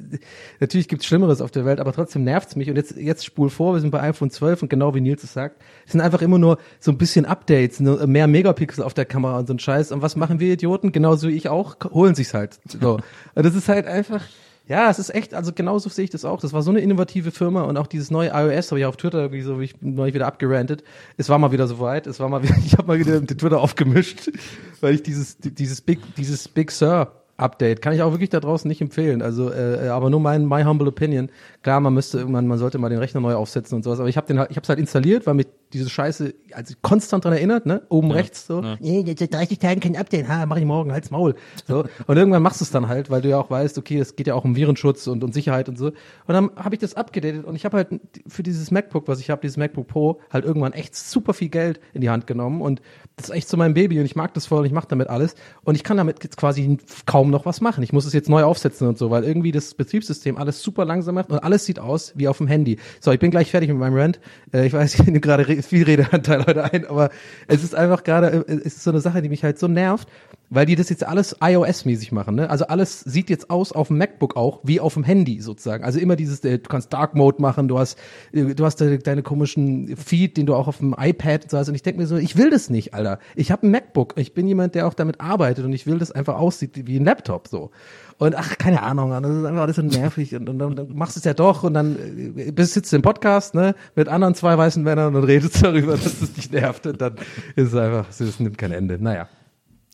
natürlich 0.60 0.88
gibt's 0.88 1.06
Schlimmeres 1.06 1.40
auf 1.40 1.50
der 1.50 1.64
Welt, 1.64 1.80
aber 1.80 1.92
trotzdem 1.92 2.24
nervt's 2.24 2.56
mich. 2.56 2.68
Und 2.70 2.76
jetzt, 2.76 2.96
jetzt 2.96 3.24
spul 3.24 3.50
vor, 3.50 3.74
wir 3.74 3.80
sind 3.80 3.90
bei 3.90 4.00
iPhone 4.02 4.30
12 4.30 4.62
und 4.62 4.68
genau 4.68 4.94
wie 4.94 5.00
Nils 5.00 5.22
es 5.22 5.32
sagt, 5.32 5.62
es 5.86 5.92
sind 5.92 6.00
einfach 6.00 6.22
immer 6.22 6.38
nur 6.38 6.58
so 6.80 6.90
ein 6.90 6.98
bisschen 6.98 7.24
Updates, 7.24 7.80
mehr 7.80 8.26
Megapixel 8.26 8.82
auf 8.82 8.94
der 8.94 9.04
Kamera 9.04 9.38
und 9.38 9.46
so 9.46 9.54
ein 9.54 9.58
Scheiß. 9.58 9.92
Und 9.92 10.02
was 10.02 10.16
machen 10.16 10.40
wir 10.40 10.52
Idioten? 10.52 10.92
Genauso 10.92 11.28
wie 11.28 11.32
ich 11.32 11.48
auch, 11.48 11.76
holen 11.92 12.14
sich's 12.14 12.34
halt. 12.34 12.58
So. 12.66 13.00
Und 13.34 13.46
das 13.46 13.54
ist 13.54 13.68
halt 13.68 13.86
einfach, 13.86 14.22
ja, 14.72 14.88
es 14.88 14.98
ist 14.98 15.14
echt, 15.14 15.34
also 15.34 15.52
genauso 15.52 15.90
sehe 15.90 16.04
ich 16.04 16.10
das 16.10 16.24
auch. 16.24 16.40
Das 16.40 16.54
war 16.54 16.62
so 16.62 16.70
eine 16.70 16.80
innovative 16.80 17.30
Firma 17.30 17.64
und 17.64 17.76
auch 17.76 17.86
dieses 17.86 18.10
neue 18.10 18.30
iOS 18.30 18.70
habe 18.70 18.80
ich 18.80 18.86
auf 18.86 18.96
Twitter 18.96 19.18
irgendwie 19.18 19.42
so, 19.42 19.60
wie 19.60 19.64
ich 19.64 19.74
neulich 19.82 20.14
wieder 20.14 20.26
abgerantet. 20.26 20.82
Es 21.18 21.28
war 21.28 21.38
mal 21.38 21.52
wieder 21.52 21.66
soweit. 21.66 22.06
Es 22.06 22.20
war 22.20 22.30
mal 22.30 22.42
wieder, 22.42 22.56
ich 22.64 22.72
habe 22.72 22.88
mal 22.88 22.98
wieder 22.98 23.20
den 23.20 23.26
Twitter 23.26 23.60
aufgemischt, 23.60 24.30
weil 24.80 24.94
ich 24.94 25.02
dieses, 25.02 25.36
dieses 25.36 25.82
Big, 25.82 25.98
dieses 26.14 26.48
Big 26.48 26.70
Sur 26.70 27.21
Update 27.42 27.82
kann 27.82 27.92
ich 27.92 28.02
auch 28.02 28.12
wirklich 28.12 28.30
da 28.30 28.40
draußen 28.40 28.68
nicht 28.68 28.80
empfehlen. 28.80 29.20
Also, 29.22 29.50
äh, 29.52 29.88
aber 29.88 30.08
nur 30.10 30.20
mein 30.20 30.46
my 30.46 30.62
humble 30.64 30.88
opinion. 30.88 31.28
Klar, 31.62 31.80
man 31.80 31.92
müsste 31.94 32.18
irgendwann, 32.18 32.46
man 32.46 32.58
sollte 32.58 32.78
mal 32.78 32.88
den 32.88 32.98
Rechner 32.98 33.20
neu 33.20 33.34
aufsetzen 33.34 33.76
und 33.76 33.82
sowas. 33.82 34.00
Aber 34.00 34.08
ich 34.08 34.16
habe 34.16 34.26
den, 34.26 34.38
halt- 34.38 34.50
ich 34.50 34.56
habe 34.56 34.62
es 34.64 34.68
halt 34.68 34.78
installiert, 34.78 35.26
weil 35.26 35.34
mich 35.34 35.46
diese 35.72 35.88
Scheiße 35.88 36.34
also 36.52 36.74
konstant 36.82 37.24
dran 37.24 37.32
erinnert, 37.32 37.64
ne? 37.64 37.82
Oben 37.88 38.10
rechts 38.10 38.46
so. 38.46 38.60
Nee, 38.80 39.04
seit 39.18 39.32
30 39.32 39.58
Tagen 39.58 39.80
kein 39.80 39.96
Update. 39.96 40.28
Ha, 40.28 40.44
mach 40.46 40.58
ich 40.58 40.64
morgen, 40.66 40.92
halt's 40.92 41.10
Maul. 41.10 41.34
So. 41.66 41.84
Und 42.06 42.16
irgendwann 42.16 42.42
machst 42.42 42.60
du 42.60 42.64
es 42.64 42.70
dann 42.70 42.88
halt, 42.88 43.10
weil 43.10 43.22
du 43.22 43.30
ja 43.30 43.38
auch 43.38 43.48
weißt, 43.50 43.78
okay, 43.78 43.98
es 43.98 44.14
geht 44.16 44.26
ja 44.26 44.34
auch 44.34 44.44
um 44.44 44.54
Virenschutz 44.54 45.06
und, 45.06 45.24
und 45.24 45.32
Sicherheit 45.32 45.68
und 45.70 45.78
so. 45.78 45.86
Und 45.86 45.94
dann 46.28 46.50
habe 46.56 46.74
ich 46.74 46.80
das 46.80 46.94
abgedatet 46.94 47.44
und 47.46 47.56
ich 47.56 47.64
habe 47.64 47.78
halt 47.78 47.88
für 48.26 48.42
dieses 48.42 48.70
MacBook, 48.70 49.08
was 49.08 49.18
ich 49.20 49.30
habe, 49.30 49.40
dieses 49.40 49.56
MacBook 49.56 49.86
Pro, 49.88 50.20
halt 50.30 50.44
irgendwann 50.44 50.74
echt 50.74 50.94
super 50.94 51.32
viel 51.32 51.48
Geld 51.48 51.80
in 51.94 52.02
die 52.02 52.10
Hand 52.10 52.26
genommen 52.26 52.60
und 52.60 52.82
das 53.22 53.30
ist 53.30 53.36
echt 53.36 53.48
so 53.48 53.56
mein 53.56 53.74
Baby 53.74 53.98
und 53.98 54.04
ich 54.04 54.16
mag 54.16 54.34
das 54.34 54.46
voll 54.46 54.60
und 54.60 54.66
ich 54.66 54.72
mache 54.72 54.88
damit 54.88 55.08
alles 55.08 55.34
und 55.64 55.74
ich 55.74 55.84
kann 55.84 55.96
damit 55.96 56.22
jetzt 56.22 56.36
quasi 56.36 56.78
kaum 57.06 57.30
noch 57.30 57.46
was 57.46 57.60
machen. 57.60 57.82
Ich 57.82 57.92
muss 57.92 58.04
es 58.04 58.12
jetzt 58.12 58.28
neu 58.28 58.42
aufsetzen 58.42 58.88
und 58.88 58.98
so, 58.98 59.10
weil 59.10 59.24
irgendwie 59.24 59.52
das 59.52 59.74
Betriebssystem 59.74 60.36
alles 60.36 60.62
super 60.62 60.84
langsam 60.84 61.14
macht 61.14 61.30
und 61.30 61.38
alles 61.38 61.64
sieht 61.64 61.78
aus 61.78 62.12
wie 62.16 62.28
auf 62.28 62.38
dem 62.38 62.46
Handy. 62.46 62.78
So, 63.00 63.12
ich 63.12 63.20
bin 63.20 63.30
gleich 63.30 63.50
fertig 63.50 63.70
mit 63.70 63.78
meinem 63.78 63.94
Rant. 63.94 64.20
Äh, 64.52 64.66
ich 64.66 64.72
weiß, 64.72 64.94
ich 64.98 65.04
nehme 65.04 65.20
gerade 65.20 65.44
viel 65.62 65.84
Redeanteil 65.84 66.44
heute 66.46 66.64
ein, 66.64 66.86
aber 66.86 67.10
es 67.46 67.62
ist 67.62 67.74
einfach 67.74 68.02
gerade, 68.02 68.44
äh, 68.46 68.54
es 68.64 68.76
ist 68.76 68.84
so 68.84 68.90
eine 68.90 69.00
Sache, 69.00 69.22
die 69.22 69.28
mich 69.28 69.44
halt 69.44 69.58
so 69.58 69.68
nervt, 69.68 70.08
weil 70.54 70.66
die 70.66 70.76
das 70.76 70.90
jetzt 70.90 71.06
alles 71.06 71.34
iOS-mäßig 71.40 72.12
machen. 72.12 72.34
Ne? 72.34 72.50
Also 72.50 72.66
alles 72.66 73.00
sieht 73.00 73.30
jetzt 73.30 73.48
aus 73.48 73.72
auf 73.72 73.88
dem 73.88 73.96
MacBook 73.96 74.36
auch 74.36 74.60
wie 74.64 74.80
auf 74.80 74.94
dem 74.94 75.02
Handy 75.02 75.40
sozusagen. 75.40 75.82
Also 75.82 75.98
immer 75.98 76.14
dieses, 76.14 76.44
äh, 76.44 76.58
du 76.58 76.68
kannst 76.68 76.92
Dark 76.92 77.14
Mode 77.14 77.40
machen, 77.40 77.68
du 77.68 77.78
hast, 77.78 77.98
äh, 78.32 78.54
du 78.54 78.64
hast 78.64 78.76
de, 78.76 78.98
deine 78.98 79.22
komischen 79.22 79.96
Feed, 79.96 80.36
den 80.36 80.44
du 80.44 80.54
auch 80.54 80.68
auf 80.68 80.78
dem 80.78 80.94
iPad 80.98 81.44
und 81.44 81.50
so 81.50 81.56
hast. 81.56 81.68
Und 81.70 81.74
ich 81.74 81.82
denke 81.82 82.00
mir 82.00 82.06
so, 82.06 82.16
ich 82.16 82.36
will 82.36 82.50
das 82.50 82.68
nicht, 82.68 82.92
Alter. 82.92 83.18
Ich 83.34 83.50
habe 83.50 83.66
ein 83.66 83.70
MacBook. 83.70 84.12
Ich 84.16 84.34
bin 84.34 84.46
jemand, 84.46 84.74
der 84.74 84.86
auch 84.86 84.92
damit 84.92 85.22
arbeitet 85.22 85.64
und 85.64 85.72
ich 85.72 85.86
will, 85.86 85.98
das 85.98 86.12
einfach 86.12 86.34
aussieht 86.34 86.86
wie 86.86 86.98
ein 86.98 87.04
Laptop 87.04 87.48
so. 87.48 87.70
Und 88.18 88.36
ach, 88.36 88.58
keine 88.58 88.82
Ahnung, 88.82 89.10
das 89.10 89.30
ist 89.30 89.44
einfach 89.46 89.62
alles 89.62 89.76
so 89.76 89.82
nervig 89.82 90.34
und, 90.36 90.50
und 90.50 90.58
dann, 90.58 90.76
dann 90.76 90.94
machst 90.94 91.16
du 91.16 91.20
es 91.20 91.24
ja 91.24 91.32
doch 91.32 91.64
und 91.64 91.72
dann 91.72 91.96
äh, 92.36 92.52
bist 92.52 92.74
sitzt 92.74 92.92
du 92.92 92.96
im 92.96 93.02
Podcast, 93.02 93.54
ne, 93.54 93.74
mit 93.96 94.08
anderen 94.08 94.34
zwei 94.34 94.56
weißen 94.58 94.82
Männern 94.82 95.16
und 95.16 95.24
redest 95.24 95.64
darüber, 95.64 95.92
dass 95.96 96.20
es 96.20 96.34
dich 96.34 96.52
nervt 96.52 96.86
und 96.86 97.00
dann 97.00 97.14
ist 97.56 97.68
es 97.68 97.74
einfach, 97.74 98.10
es 98.10 98.38
nimmt 98.38 98.58
kein 98.58 98.72
Ende. 98.72 99.02
Naja. 99.02 99.28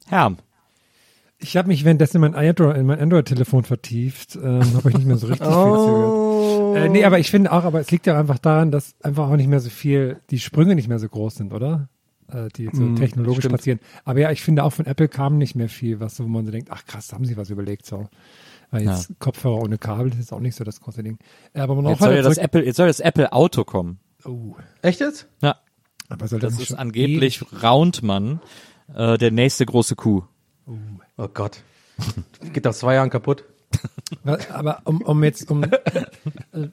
Herm. 0.08 0.38
Ich 1.40 1.56
habe 1.56 1.68
mich 1.68 1.84
währenddessen 1.84 2.16
in 2.16 2.20
mein 2.22 2.34
Android, 2.34 2.76
in 2.76 2.86
mein 2.86 2.98
Android-Telefon 2.98 3.62
vertieft, 3.64 4.36
ähm, 4.36 4.74
habe 4.74 4.90
ich 4.90 4.96
nicht 4.96 5.06
mehr 5.06 5.16
so 5.18 5.28
richtig 5.28 5.46
viel 5.46 5.56
Oh. 5.56 6.74
zugehört. 6.74 6.86
Äh, 6.86 6.88
nee, 6.88 7.04
aber 7.04 7.18
ich 7.20 7.30
finde 7.30 7.52
auch, 7.52 7.64
aber 7.64 7.78
es 7.80 7.90
liegt 7.92 8.06
ja 8.06 8.18
einfach 8.18 8.38
daran, 8.38 8.70
dass 8.72 8.94
einfach 9.02 9.28
auch 9.28 9.36
nicht 9.36 9.46
mehr 9.48 9.60
so 9.60 9.70
viel, 9.70 10.20
die 10.30 10.40
Sprünge 10.40 10.74
nicht 10.74 10.88
mehr 10.88 10.98
so 10.98 11.08
groß 11.08 11.36
sind, 11.36 11.52
oder? 11.52 11.88
Äh, 12.30 12.48
die 12.56 12.68
so 12.72 12.94
technologisch 12.94 13.38
stimmt. 13.44 13.56
passieren. 13.56 13.80
Aber 14.04 14.20
ja, 14.20 14.30
ich 14.32 14.42
finde 14.42 14.64
auch 14.64 14.72
von 14.72 14.84
Apple 14.86 15.08
kam 15.08 15.38
nicht 15.38 15.54
mehr 15.54 15.68
viel, 15.68 16.00
was 16.00 16.16
so, 16.16 16.24
wo 16.24 16.28
man 16.28 16.44
so 16.44 16.50
denkt, 16.50 16.70
ach 16.72 16.84
krass, 16.84 17.06
da 17.08 17.14
haben 17.16 17.24
sie 17.24 17.36
was 17.36 17.50
überlegt, 17.50 17.86
so. 17.86 18.08
Weil 18.70 18.82
jetzt 18.84 19.10
Kopfhörer 19.18 19.62
ohne 19.62 19.78
Kabel 19.78 20.10
das 20.10 20.18
ist 20.18 20.32
auch 20.32 20.40
nicht 20.40 20.54
so 20.56 20.62
das 20.64 20.80
große 20.80 21.02
Ding. 21.02 21.18
Äh, 21.54 21.60
Aber 21.60 21.74
man 21.74 21.86
Jetzt 21.86 22.00
soll 22.02 22.14
ja 22.14 22.20
das 22.22 22.36
Apple, 22.36 22.64
jetzt 22.66 22.76
soll 22.76 22.88
das 22.88 23.00
Apple 23.00 23.32
Auto 23.32 23.64
kommen. 23.64 23.98
oh, 24.26 24.56
Echt 24.82 25.00
jetzt? 25.00 25.26
Ja. 25.40 25.56
aber 26.10 26.28
soll 26.28 26.40
Das 26.40 26.58
nicht 26.58 26.70
ist 26.70 26.76
angeblich 26.76 27.42
Roundmann, 27.62 28.40
äh, 28.94 29.16
der 29.16 29.30
nächste 29.30 29.64
große 29.64 29.94
Kuh. 29.96 30.22
Oh 30.66 30.72
Gott. 31.26 31.62
Geht 32.52 32.64
nach 32.64 32.74
zwei 32.74 32.94
Jahren 32.94 33.10
kaputt. 33.10 33.44
Aber 34.50 34.80
um, 34.84 35.02
um 35.02 35.22
jetzt 35.24 35.50
um 35.50 35.62
äh, 35.64 35.68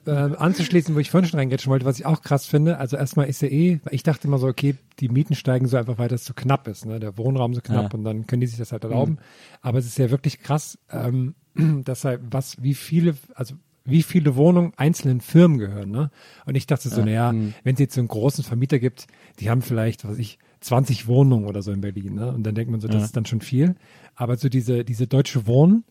äh, 0.06 0.10
anzuschließen, 0.10 0.94
wo 0.94 0.98
ich 0.98 1.10
vorhin 1.10 1.28
schon 1.28 1.38
reingrätschen 1.38 1.70
wollte, 1.70 1.84
was 1.84 1.98
ich 1.98 2.06
auch 2.06 2.22
krass 2.22 2.46
finde, 2.46 2.78
also 2.78 2.96
erstmal 2.96 3.28
ist 3.28 3.42
ja 3.42 3.48
eh, 3.48 3.80
weil 3.84 3.94
ich 3.94 4.02
dachte 4.02 4.26
immer 4.28 4.38
so, 4.38 4.46
okay, 4.46 4.76
die 5.00 5.08
Mieten 5.08 5.34
steigen 5.34 5.66
so 5.68 5.76
einfach, 5.76 5.98
weil 5.98 6.08
das 6.08 6.24
so 6.24 6.32
knapp 6.34 6.66
ist, 6.68 6.86
ne? 6.86 6.98
der 6.98 7.18
Wohnraum 7.18 7.54
so 7.54 7.60
knapp 7.60 7.92
Ja. 7.92 7.98
und 7.98 8.04
dann 8.04 8.26
können 8.26 8.40
die 8.40 8.46
sich 8.46 8.58
das 8.58 8.72
halt 8.72 8.84
erlauben. 8.84 9.18
Aber 9.60 9.78
es 9.78 9.86
ist 9.86 9.98
ja 9.98 10.10
wirklich 10.10 10.40
krass, 10.40 10.78
ähm, 10.90 11.34
dass 11.84 12.04
halt 12.04 12.20
was, 12.30 12.62
wie 12.62 12.74
viele, 12.74 13.16
also 13.34 13.54
wie 13.84 14.02
viele 14.02 14.34
Wohnungen 14.34 14.72
einzelnen 14.76 15.20
Firmen 15.20 15.58
gehören, 15.58 15.90
ne? 15.90 16.10
Und 16.44 16.56
ich 16.56 16.66
dachte 16.66 16.88
so, 16.88 17.04
naja, 17.04 17.32
wenn 17.62 17.74
es 17.74 17.78
jetzt 17.78 17.94
so 17.94 18.00
einen 18.00 18.08
großen 18.08 18.42
Vermieter 18.42 18.80
gibt, 18.80 19.06
die 19.38 19.48
haben 19.48 19.62
vielleicht, 19.62 20.08
was 20.08 20.18
ich, 20.18 20.38
20 20.66 21.06
Wohnungen 21.06 21.46
oder 21.46 21.62
so 21.62 21.72
in 21.72 21.80
Berlin, 21.80 22.14
ne? 22.14 22.32
Und 22.32 22.42
dann 22.44 22.54
denkt 22.54 22.70
man 22.70 22.80
so, 22.80 22.88
das 22.88 23.02
ist 23.04 23.16
dann 23.16 23.24
schon 23.26 23.40
viel. 23.40 23.74
Aber 24.14 24.36
so 24.36 24.48
diese, 24.48 24.84
diese 24.84 25.06
deutsche 25.06 25.46
Wohnen, 25.46 25.84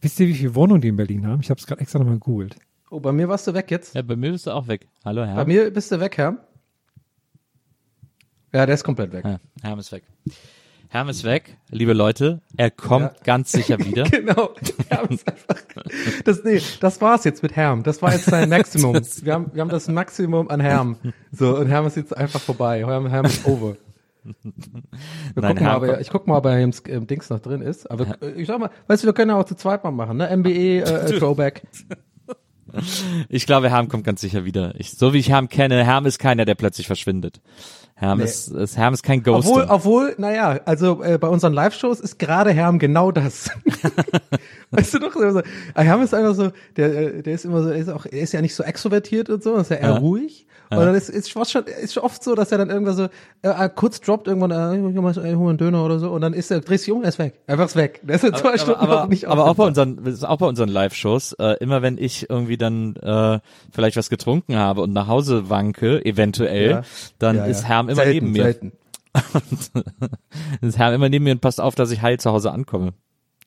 wisst 0.00 0.20
ihr, 0.20 0.28
wie 0.28 0.34
viele 0.34 0.54
Wohnungen 0.54 0.80
die 0.80 0.88
in 0.88 0.96
Berlin 0.96 1.26
haben? 1.26 1.40
Ich 1.40 1.50
habe 1.50 1.58
es 1.58 1.66
gerade 1.66 1.80
extra 1.80 1.98
nochmal 1.98 2.14
gegoogelt. 2.16 2.56
Oh, 2.90 3.00
bei 3.00 3.12
mir 3.12 3.28
warst 3.28 3.46
du 3.46 3.54
weg 3.54 3.70
jetzt. 3.70 3.94
Ja, 3.94 4.02
bei 4.02 4.16
mir 4.16 4.32
bist 4.32 4.46
du 4.46 4.50
auch 4.50 4.68
weg. 4.68 4.86
Hallo, 5.04 5.22
Bei 5.22 5.28
Herm. 5.28 5.46
mir 5.48 5.70
bist 5.70 5.90
du 5.92 6.00
weg, 6.00 6.16
Herr. 6.16 6.36
Ja, 8.52 8.64
der 8.66 8.74
ist 8.74 8.84
komplett 8.84 9.12
weg. 9.12 9.24
Ja, 9.24 9.40
Herm 9.62 9.78
ist 9.78 9.92
weg. 9.92 10.04
Herm 10.90 11.10
ist 11.10 11.22
weg, 11.24 11.58
liebe 11.70 11.92
Leute. 11.92 12.40
Er 12.56 12.70
kommt 12.70 13.02
Ja. 13.12 13.14
ganz 13.24 13.52
sicher 13.52 13.78
wieder. 13.84 14.04
Genau. 14.04 14.50
Herm 14.88 15.08
ist 15.10 15.28
einfach, 15.28 15.62
das, 16.24 16.44
nee, 16.44 16.62
das 16.80 17.00
war's 17.02 17.24
jetzt 17.24 17.42
mit 17.42 17.56
Herm. 17.56 17.82
Das 17.82 18.00
war 18.00 18.10
jetzt 18.12 18.24
sein 18.24 18.48
Maximum. 18.48 18.94
Wir 19.22 19.34
haben, 19.34 19.50
wir 19.52 19.60
haben 19.60 19.68
das 19.68 19.86
Maximum 19.88 20.48
an 20.48 20.60
Herm. 20.60 20.96
So, 21.30 21.58
und 21.58 21.66
Herm 21.66 21.86
ist 21.86 21.96
jetzt 21.96 22.16
einfach 22.16 22.40
vorbei. 22.40 22.86
Herm, 22.86 23.06
Herm 23.06 23.26
ist 23.26 23.44
over. 23.46 23.76
Wir 24.42 25.42
Nein, 25.42 25.56
gucken 25.56 25.66
mal, 25.66 25.72
er, 25.82 25.88
kommt- 25.88 26.00
ich 26.00 26.10
guck 26.10 26.26
mal, 26.26 26.36
ob 26.38 26.44
er 26.46 26.60
im, 26.60 26.72
im 26.86 27.06
Dings 27.06 27.30
noch 27.30 27.40
drin 27.40 27.60
ist. 27.62 27.90
Aber 27.90 28.06
äh, 28.22 28.30
ich 28.32 28.46
sag 28.46 28.58
mal, 28.58 28.70
weißt 28.86 29.02
du, 29.02 29.06
wir 29.06 29.12
können 29.12 29.30
ja 29.30 29.36
auch 29.40 29.44
zu 29.44 29.54
zweit 29.54 29.84
mal 29.84 29.90
machen, 29.90 30.16
ne? 30.18 30.34
MBE, 30.36 30.50
äh, 30.50 30.80
äh, 31.14 31.18
Throwback. 31.18 31.62
Ich 33.30 33.46
glaube, 33.46 33.70
Herm 33.70 33.88
kommt 33.88 34.04
ganz 34.04 34.20
sicher 34.20 34.44
wieder. 34.44 34.74
Ich, 34.76 34.90
so 34.92 35.14
wie 35.14 35.18
ich 35.18 35.30
Herm 35.30 35.48
kenne, 35.48 35.84
Herm 35.84 36.04
ist 36.04 36.18
keiner, 36.18 36.44
der 36.44 36.54
plötzlich 36.54 36.86
verschwindet. 36.86 37.40
Herm 37.94 38.18
Nee. 38.18 38.24
ist, 38.24 38.48
ist, 38.48 38.76
Herm 38.76 38.92
ist 38.94 39.02
kein 39.02 39.22
Ghoster. 39.22 39.50
Obwohl, 39.50 39.64
obwohl, 39.68 40.14
naja, 40.18 40.60
also 40.66 41.02
äh, 41.02 41.16
bei 41.18 41.28
unseren 41.28 41.54
Live-Shows 41.54 41.98
ist 41.98 42.18
gerade 42.18 42.52
Herm 42.52 42.78
genau 42.78 43.10
das. 43.10 43.50
weißt 44.70 44.94
du 44.94 44.98
doch, 44.98 45.14
so, 45.14 45.42
Herm 45.74 46.02
ist 46.02 46.14
einfach 46.14 46.34
so, 46.34 46.50
der, 46.76 47.16
äh, 47.16 47.22
der 47.22 47.32
ist 47.34 47.44
immer 47.46 47.62
so, 47.62 47.70
er 47.70 47.76
ist 47.78 47.88
auch, 47.88 48.04
er 48.04 48.20
ist 48.20 48.32
ja 48.32 48.42
nicht 48.42 48.54
so 48.54 48.62
extrovertiert 48.62 49.30
und 49.30 49.42
so, 49.42 49.56
ist 49.56 49.70
ja 49.70 49.78
eher 49.78 49.88
Ja. 49.88 49.96
ruhig. 49.96 50.46
Und 50.70 50.78
dann 50.78 50.94
ist, 50.94 51.08
ist, 51.08 51.30
schon, 51.30 51.64
ist 51.64 51.96
oft 51.98 52.22
so, 52.22 52.34
dass 52.34 52.52
er 52.52 52.58
dann 52.58 52.68
irgendwann 52.68 52.96
so 52.96 53.04
äh, 53.42 53.48
äh, 53.48 53.70
kurz 53.74 54.00
droppt 54.00 54.26
irgendwann, 54.26 54.50
äh, 54.50 54.88
ich 54.88 54.94
mal 54.94 55.18
einen 55.18 55.56
Döner 55.58 55.84
oder 55.84 55.98
so, 55.98 56.10
und 56.10 56.20
dann 56.20 56.34
ist 56.34 56.50
er, 56.50 56.60
drehst 56.60 56.86
dich 56.86 56.92
um, 56.92 57.02
er 57.02 57.08
ist 57.08 57.18
weg. 57.18 57.40
Einfach 57.46 57.66
ist 57.66 57.76
weg. 57.76 58.00
Der 58.02 58.16
ist 58.16 58.24
in 58.24 58.34
zwei 58.34 58.58
Stunden 58.58 58.80
aber, 58.80 59.00
noch 59.02 59.08
nicht 59.08 59.26
aber 59.26 59.46
auch 59.46 59.54
bei 59.54 59.64
unseren, 59.64 60.04
ist 60.06 60.24
auch 60.26 60.38
bei 60.38 60.46
unseren 60.46 60.68
Live-Shows, 60.68 61.34
äh, 61.34 61.56
immer 61.60 61.80
wenn 61.82 61.96
ich 61.96 62.28
irgendwie 62.28 62.56
dann 62.56 62.96
äh, 62.96 63.40
vielleicht 63.72 63.96
was 63.96 64.10
getrunken 64.10 64.56
habe 64.56 64.82
und 64.82 64.92
nach 64.92 65.06
Hause 65.06 65.48
wanke, 65.48 66.04
eventuell, 66.04 66.70
Ja. 66.70 66.82
dann 67.18 67.36
Ja, 67.36 67.44
ist 67.46 67.62
ja. 67.62 67.68
Herm 67.68 67.88
immer 67.88 68.02
selten, 68.02 68.12
neben 68.12 68.32
mir. 68.32 68.42
Selten. 68.42 68.72
ist 70.60 70.78
Herm 70.78 70.94
immer 70.94 71.08
neben 71.08 71.24
mir 71.24 71.32
und 71.32 71.40
passt 71.40 71.60
auf, 71.60 71.74
dass 71.74 71.90
ich 71.90 72.02
heil 72.02 72.20
zu 72.20 72.30
Hause 72.30 72.52
ankomme. 72.52 72.92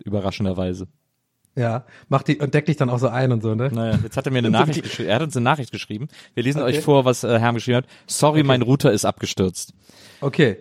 Überraschenderweise. 0.04 0.88
Ja, 1.56 1.84
macht 2.08 2.30
die 2.30 2.38
und 2.40 2.54
deckt 2.54 2.70
dich 2.70 2.78
dann 2.78 2.90
auch 2.90 3.00
so 3.00 3.10
ein 3.10 3.32
und 3.34 3.42
so, 3.44 3.56
ne? 3.56 3.70
Naja, 3.74 4.00
jetzt 4.02 4.16
hat 4.16 4.26
er 4.26 4.32
mir 4.32 4.38
eine 4.40 4.50
Nachricht 4.52 4.84
geschrieben. 4.84 5.10
Er 5.10 5.16
hat 5.16 5.24
uns 5.24 5.36
eine 5.36 5.44
Nachricht 5.44 5.72
geschrieben. 5.72 6.08
Wir 6.34 6.44
lesen 6.44 6.62
Okay. 6.62 6.78
euch 6.78 6.80
vor, 6.82 7.04
was 7.04 7.24
äh, 7.26 7.40
Herm 7.40 7.56
geschrieben 7.56 7.78
hat. 7.78 7.88
Sorry, 8.08 8.44
mein 8.44 8.62
Router 8.62 8.92
ist 8.94 9.04
abgestürzt. 9.06 9.74
Okay, 10.22 10.58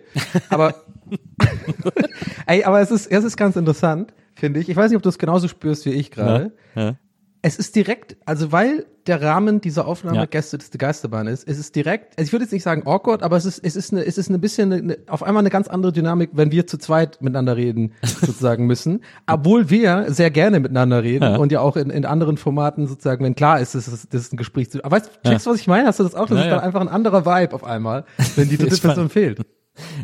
aber 0.49 0.75
ey, 2.45 2.63
aber 2.63 2.81
es 2.81 2.91
ist 2.91 3.07
es 3.07 3.23
ist 3.23 3.37
ganz 3.37 3.55
interessant, 3.55 4.13
finde 4.35 4.59
ich. 4.59 4.69
Ich 4.69 4.75
weiß 4.75 4.91
nicht, 4.91 4.97
ob 4.97 5.03
du 5.03 5.09
es 5.09 5.17
genauso 5.17 5.47
spürst 5.47 5.85
wie 5.85 5.91
ich 5.91 6.11
gerade. 6.11 6.51
Ja. 6.75 6.95
Es 7.43 7.57
ist 7.57 7.75
direkt, 7.75 8.17
also 8.25 8.51
weil 8.51 8.85
der 9.07 9.19
Rahmen 9.19 9.61
dieser 9.61 9.87
Aufnahme 9.87 10.17
Ja. 10.17 10.25
Gäste 10.25 10.59
des 10.59 10.69
Geisterbahn 10.69 11.25
ist, 11.25 11.47
es 11.47 11.57
ist 11.57 11.75
direkt, 11.75 12.17
also 12.19 12.27
ich 12.27 12.31
würde 12.33 12.45
jetzt 12.45 12.51
nicht 12.51 12.61
sagen 12.61 12.83
awkward, 12.85 13.23
aber 13.23 13.35
es 13.35 13.45
ist 13.45 13.57
es 13.65 13.75
ist 13.75 13.91
eine 13.91 14.05
es 14.05 14.19
ist 14.19 14.29
ein 14.29 14.39
bisschen 14.39 14.71
eine, 14.71 14.97
auf 15.07 15.23
einmal 15.23 15.41
eine 15.41 15.49
ganz 15.49 15.67
andere 15.67 15.91
Dynamik, 15.91 16.29
wenn 16.33 16.51
wir 16.51 16.67
zu 16.67 16.77
zweit 16.77 17.19
miteinander 17.19 17.57
reden 17.57 17.93
sozusagen 18.03 18.67
müssen, 18.67 19.01
obwohl 19.25 19.71
wir 19.71 20.05
sehr 20.09 20.29
gerne 20.29 20.59
miteinander 20.59 21.01
reden 21.01 21.23
Ja. 21.23 21.35
und 21.37 21.51
ja 21.51 21.61
auch 21.61 21.77
in, 21.77 21.89
in 21.89 22.05
anderen 22.05 22.37
Formaten 22.37 22.85
sozusagen, 22.85 23.25
wenn 23.25 23.33
klar 23.33 23.59
ist, 23.59 23.73
das 23.73 23.87
ist, 23.87 24.13
das 24.13 24.21
ist 24.21 24.33
ein 24.33 24.37
Gespräch. 24.37 24.69
zu- 24.69 24.85
Aber 24.85 24.97
weißt 24.97 25.09
du, 25.23 25.29
checkst 25.29 25.47
du, 25.47 25.49
was 25.49 25.59
ich 25.59 25.67
meine? 25.67 25.87
Hast 25.87 25.99
du 25.99 26.03
das 26.03 26.13
auch? 26.13 26.27
Das 26.27 26.37
Ja, 26.37 26.43
ist 26.43 26.49
ja. 26.49 26.55
dann 26.57 26.63
einfach 26.63 26.81
ein 26.81 26.89
anderer 26.89 27.25
Vibe 27.25 27.55
auf 27.55 27.63
einmal, 27.63 28.05
wenn 28.35 28.49
die 28.49 28.57
dritte 28.59 28.75
Ich 28.75 28.81
fand- 28.81 28.93
Person 28.93 29.09
fehlt. 29.09 29.39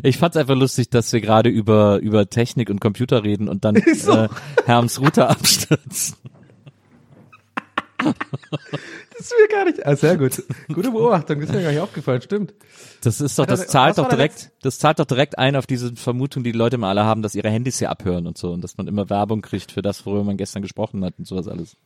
Ich 0.02 0.16
fand's 0.16 0.36
einfach 0.36 0.56
lustig, 0.56 0.88
dass 0.90 1.12
wir 1.12 1.20
gerade 1.20 1.50
über 1.50 1.98
über 2.00 2.28
Technik 2.30 2.70
und 2.70 2.80
Computer 2.80 3.22
reden 3.22 3.48
und 3.48 3.64
dann 3.64 3.76
so. 3.94 4.12
äh, 4.12 4.28
Herms 4.64 4.98
Router 5.00 5.28
abstürzt. 5.30 6.16
Das 8.50 9.20
ist 9.20 9.34
mir 9.40 9.48
gar 9.48 9.64
nicht. 9.64 9.84
Ah, 9.86 9.96
sehr 9.96 10.16
gut. 10.16 10.42
Gute 10.72 10.90
Beobachtung, 10.90 11.40
das 11.40 11.50
ist 11.50 11.54
mir 11.56 11.62
gar 11.62 11.70
nicht 11.70 11.80
aufgefallen, 11.80 12.22
stimmt. 12.22 12.54
Das 13.02 13.20
ist 13.20 13.38
doch, 13.38 13.46
das 13.46 13.66
zahlt 13.66 13.98
doch 13.98 14.08
direkt, 14.08 14.50
das 14.62 14.78
zahlt 14.78 14.98
doch 14.98 15.04
direkt 15.06 15.38
ein 15.38 15.56
auf 15.56 15.66
diese 15.66 15.94
Vermutung, 15.96 16.44
die 16.44 16.52
die 16.52 16.58
Leute 16.58 16.76
immer 16.76 16.88
alle 16.88 17.04
haben, 17.04 17.22
dass 17.22 17.34
ihre 17.34 17.50
Handys 17.50 17.78
hier 17.78 17.90
abhören 17.90 18.26
und 18.26 18.38
so 18.38 18.52
und 18.52 18.62
dass 18.62 18.76
man 18.76 18.86
immer 18.86 19.10
Werbung 19.10 19.42
kriegt 19.42 19.72
für 19.72 19.82
das, 19.82 20.06
worüber 20.06 20.24
man 20.24 20.36
gestern 20.36 20.62
gesprochen 20.62 21.04
hat 21.04 21.14
und 21.18 21.26
sowas 21.26 21.48
alles. 21.48 21.76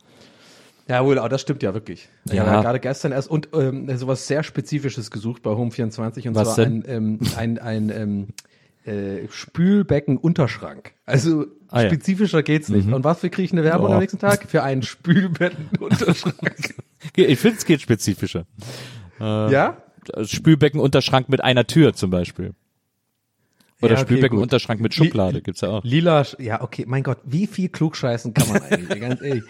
Ja, 0.88 1.04
wohl, 1.04 1.18
aber 1.18 1.28
das 1.28 1.40
stimmt 1.40 1.62
ja 1.62 1.74
wirklich. 1.74 2.08
Ich 2.26 2.32
Ja. 2.32 2.42
habe 2.44 2.50
ja 2.56 2.60
gerade 2.62 2.80
gestern 2.80 3.12
erst 3.12 3.30
und 3.30 3.48
ähm, 3.54 3.96
sowas 3.96 4.26
sehr 4.26 4.42
Spezifisches 4.42 5.10
gesucht 5.10 5.42
bei 5.42 5.50
Home24 5.50 6.28
und 6.28 6.34
Was 6.34 6.54
zwar 6.54 6.64
denn? 6.64 6.84
ein, 6.84 6.84
ähm, 6.88 7.20
ein, 7.36 7.58
ein 7.58 7.90
ähm, 7.90 8.28
äh, 8.84 9.28
Spülbecken-Unterschrank. 9.30 10.92
Also 11.06 11.46
Ah, 11.72 11.82
ja. 11.82 11.88
spezifischer 11.88 12.42
geht's 12.42 12.68
nicht. 12.68 12.90
Und 12.92 13.02
was 13.04 13.20
für 13.20 13.30
kriege 13.30 13.46
ich 13.46 13.52
eine 13.52 13.64
Werbung 13.64 13.88
Ja. 13.88 13.94
am 13.94 14.00
nächsten 14.00 14.18
Tag? 14.18 14.48
Für 14.48 14.62
einen 14.62 14.82
Spülbecken-Unterschrank. 14.82 16.74
Ich 17.16 17.38
finde, 17.40 17.58
es 17.58 17.64
geht 17.64 17.80
spezifischer. 17.80 18.44
ja? 19.18 19.76
Spülbecken 20.24 20.78
Unterschrank 20.80 21.28
mit 21.28 21.42
einer 21.42 21.66
Tür 21.66 21.94
zum 21.94 22.10
Beispiel. 22.10 22.54
Oder 23.80 23.94
Ja, 23.94 23.98
okay, 23.98 24.06
Spülbecken 24.06 24.36
gut. 24.36 24.42
Unterschrank 24.44 24.80
mit 24.80 24.96
Li- 24.96 25.06
Schublade 25.06 25.42
gibt's 25.42 25.62
ja 25.62 25.68
auch. 25.70 25.84
Lila, 25.84 26.24
ja, 26.38 26.60
okay, 26.62 26.84
mein 26.86 27.02
Gott, 27.02 27.18
wie 27.24 27.48
viel 27.48 27.68
klugscheißen 27.68 28.32
kann 28.32 28.48
man 28.50 28.62
eigentlich? 28.62 29.00
Ganz 29.00 29.20
ehrlich. 29.20 29.42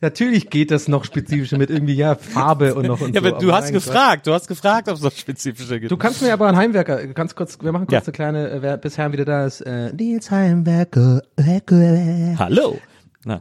Natürlich 0.00 0.48
geht 0.48 0.70
das 0.70 0.86
noch 0.86 1.04
spezifischer 1.04 1.58
mit 1.58 1.70
irgendwie, 1.70 1.94
ja, 1.94 2.14
Farbe 2.14 2.74
und 2.76 2.86
noch 2.86 3.00
und 3.00 3.14
Ja, 3.16 3.20
so. 3.20 3.26
aber 3.28 3.38
du 3.38 3.52
hast 3.52 3.72
gefragt, 3.72 4.28
du 4.28 4.32
hast 4.32 4.46
gefragt, 4.46 4.88
ob 4.88 4.94
es 4.94 5.02
noch 5.02 5.10
spezifischer 5.12 5.80
gibt. 5.80 5.90
Du 5.90 5.96
kannst 5.96 6.22
mir 6.22 6.32
aber 6.32 6.46
einen 6.46 6.56
Heimwerker, 6.56 7.04
ganz 7.08 7.34
kurz, 7.34 7.58
wir 7.60 7.72
machen 7.72 7.86
kurz 7.88 7.92
Ja. 7.92 8.00
eine 8.06 8.12
kleine, 8.12 8.50
äh, 8.50 8.62
wer 8.62 8.76
bis 8.76 8.96
Herrn 8.96 9.12
wieder 9.12 9.24
da 9.24 9.44
ist, 9.44 9.60
äh, 9.62 9.92
Nils 9.92 10.30
Heimwerker. 10.30 11.22
Werker. 11.36 12.38
Hallo. 12.38 12.78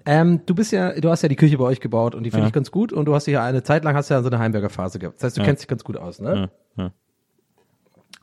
Ähm, 0.06 0.42
du 0.48 0.56
bist 0.56 0.72
ja, 0.72 1.00
du 1.00 1.10
hast 1.12 1.22
ja 1.22 1.30
die 1.30 1.36
Küche 1.36 1.58
bei 1.60 1.64
euch 1.66 1.80
gebaut 1.80 2.16
und 2.16 2.24
die 2.24 2.32
finde 2.32 2.46
Ja. 2.46 2.48
ich 2.48 2.54
ganz 2.54 2.72
gut 2.72 2.92
und 2.92 3.06
du 3.06 3.14
hast 3.14 3.28
ja 3.28 3.44
eine 3.46 3.62
Zeit 3.64 3.84
lang 3.84 3.96
hast 3.96 4.10
ja 4.10 4.22
so 4.24 4.28
eine 4.28 4.40
Heimwerkerphase 4.40 4.98
gehabt. 5.00 5.18
Das 5.18 5.26
heißt, 5.26 5.38
du 5.38 5.44
kennst 5.44 5.62
dich 5.62 5.68
ganz 5.68 5.84
gut 5.84 5.96
aus, 5.96 6.20
ne? 6.20 6.50
ja. 6.76 6.92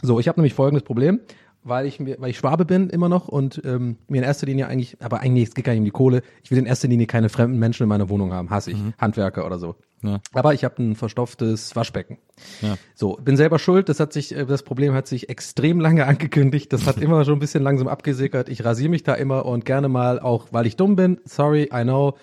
So, 0.03 0.20
ich 0.20 0.29
habe 0.29 0.38
nämlich 0.40 0.53
folgendes 0.55 0.83
Problem. 0.83 1.20
Weil 1.64 1.87
ich 1.87 1.98
mir, 1.98 2.16
weil 2.20 2.31
ich 2.31 2.38
Schwabe 2.38 2.64
bin 2.64 2.90
immer 2.90 3.09
noch 3.09 3.29
und 3.29 3.61
ähm, 3.64 3.96
mir 4.09 4.18
in 4.18 4.24
erster 4.24 4.46
Linie 4.46 4.68
eigentlich, 4.68 4.98
aber 5.03 5.20
eigentlich 5.20 5.48
es 5.48 5.55
geht 5.55 5.64
gar 5.64 5.72
nicht 5.72 5.81
um 5.81 5.85
die 5.87 5.90
Kohle. 5.90 6.22
Ich 6.42 6.50
will 6.50 6.59
in 6.59 6.66
erster 6.66 6.88
Linie 6.88 7.07
keine 7.07 7.29
fremden 7.29 7.59
Menschen 7.59 7.83
in 7.83 7.88
meiner 7.88 8.09
Wohnung 8.09 8.33
haben, 8.33 8.50
hasse 8.50 8.70
ich, 8.70 8.79
Handwerker 8.98 9.46
oder 9.46 9.59
so. 9.59 9.74
Ja. 10.03 10.20
Aber 10.35 10.53
ich 10.53 10.64
habe 10.64 10.83
ein 10.83 10.94
verstopftes 10.94 11.74
Waschbecken. 11.74 12.18
Ja. 12.61 12.77
So, 12.94 13.16
bin 13.16 13.38
selber 13.38 13.59
schuld. 13.59 13.88
Das 13.88 14.00
hat 14.00 14.12
sich, 14.12 14.37
äh, 14.37 14.44
das 14.44 14.62
Problem 14.62 14.92
hat 14.92 15.09
sich 15.09 15.31
extrem 15.31 15.81
lange 15.81 16.07
angekündigt. 16.07 16.72
Das 16.72 16.87
hat 16.87 16.98
immer 16.98 17.24
schon 17.24 17.35
ein 17.35 17.40
bisschen 17.40 17.62
langsam 17.62 17.88
abgesickert. 17.88 18.48
Ich 18.50 18.64
rasiere 18.64 18.90
mich 18.90 19.03
da 19.03 19.14
immer 19.14 19.46
und 19.46 19.64
gerne 19.64 19.88
mal 19.88 20.20
auch, 20.20 20.48
weil 20.50 20.66
ich 20.66 20.77
dumm 20.77 20.96
bin. 20.96 21.18
Sorry, 21.24 21.70
I 21.72 21.83
know. 21.83 22.14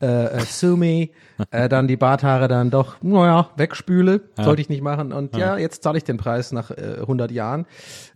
Äh, 0.00 0.06
äh, 0.06 0.40
sue 0.40 0.76
me. 0.76 1.08
Äh, 1.50 1.68
dann 1.68 1.88
die 1.88 1.96
Barthaare 1.96 2.48
dann 2.48 2.70
doch, 2.70 3.02
naja, 3.02 3.50
wegspüle. 3.56 4.22
Sollte 4.36 4.60
ich 4.60 4.68
nicht 4.68 4.82
machen. 4.82 5.12
Und 5.12 5.36
ja, 5.36 5.56
jetzt 5.56 5.82
zahle 5.82 5.98
ich 5.98 6.04
den 6.04 6.16
Preis 6.16 6.52
nach 6.52 6.70
äh, 6.70 6.98
100 7.00 7.30
Jahren 7.30 7.66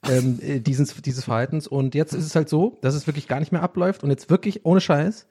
ähm, 0.09 0.39
äh, 0.41 0.61
dieses, 0.61 0.95
dieses 1.03 1.25
Verhaltens. 1.25 1.67
Und 1.67 1.95
jetzt 1.95 2.13
ist 2.15 2.27
es 2.27 2.37
halt 2.37 2.49
so, 2.49 2.79
dass 2.83 2.95
es 2.95 3.07
wirklich 3.07 3.29
gar 3.29 3.41
nicht 3.41 3.53
mehr 3.53 3.63
abläuft. 3.63 4.05
Und 4.05 4.11
jetzt 4.11 4.31
wirklich 4.31 4.65
ohne 4.65 4.81
Scheiß. 4.81 5.27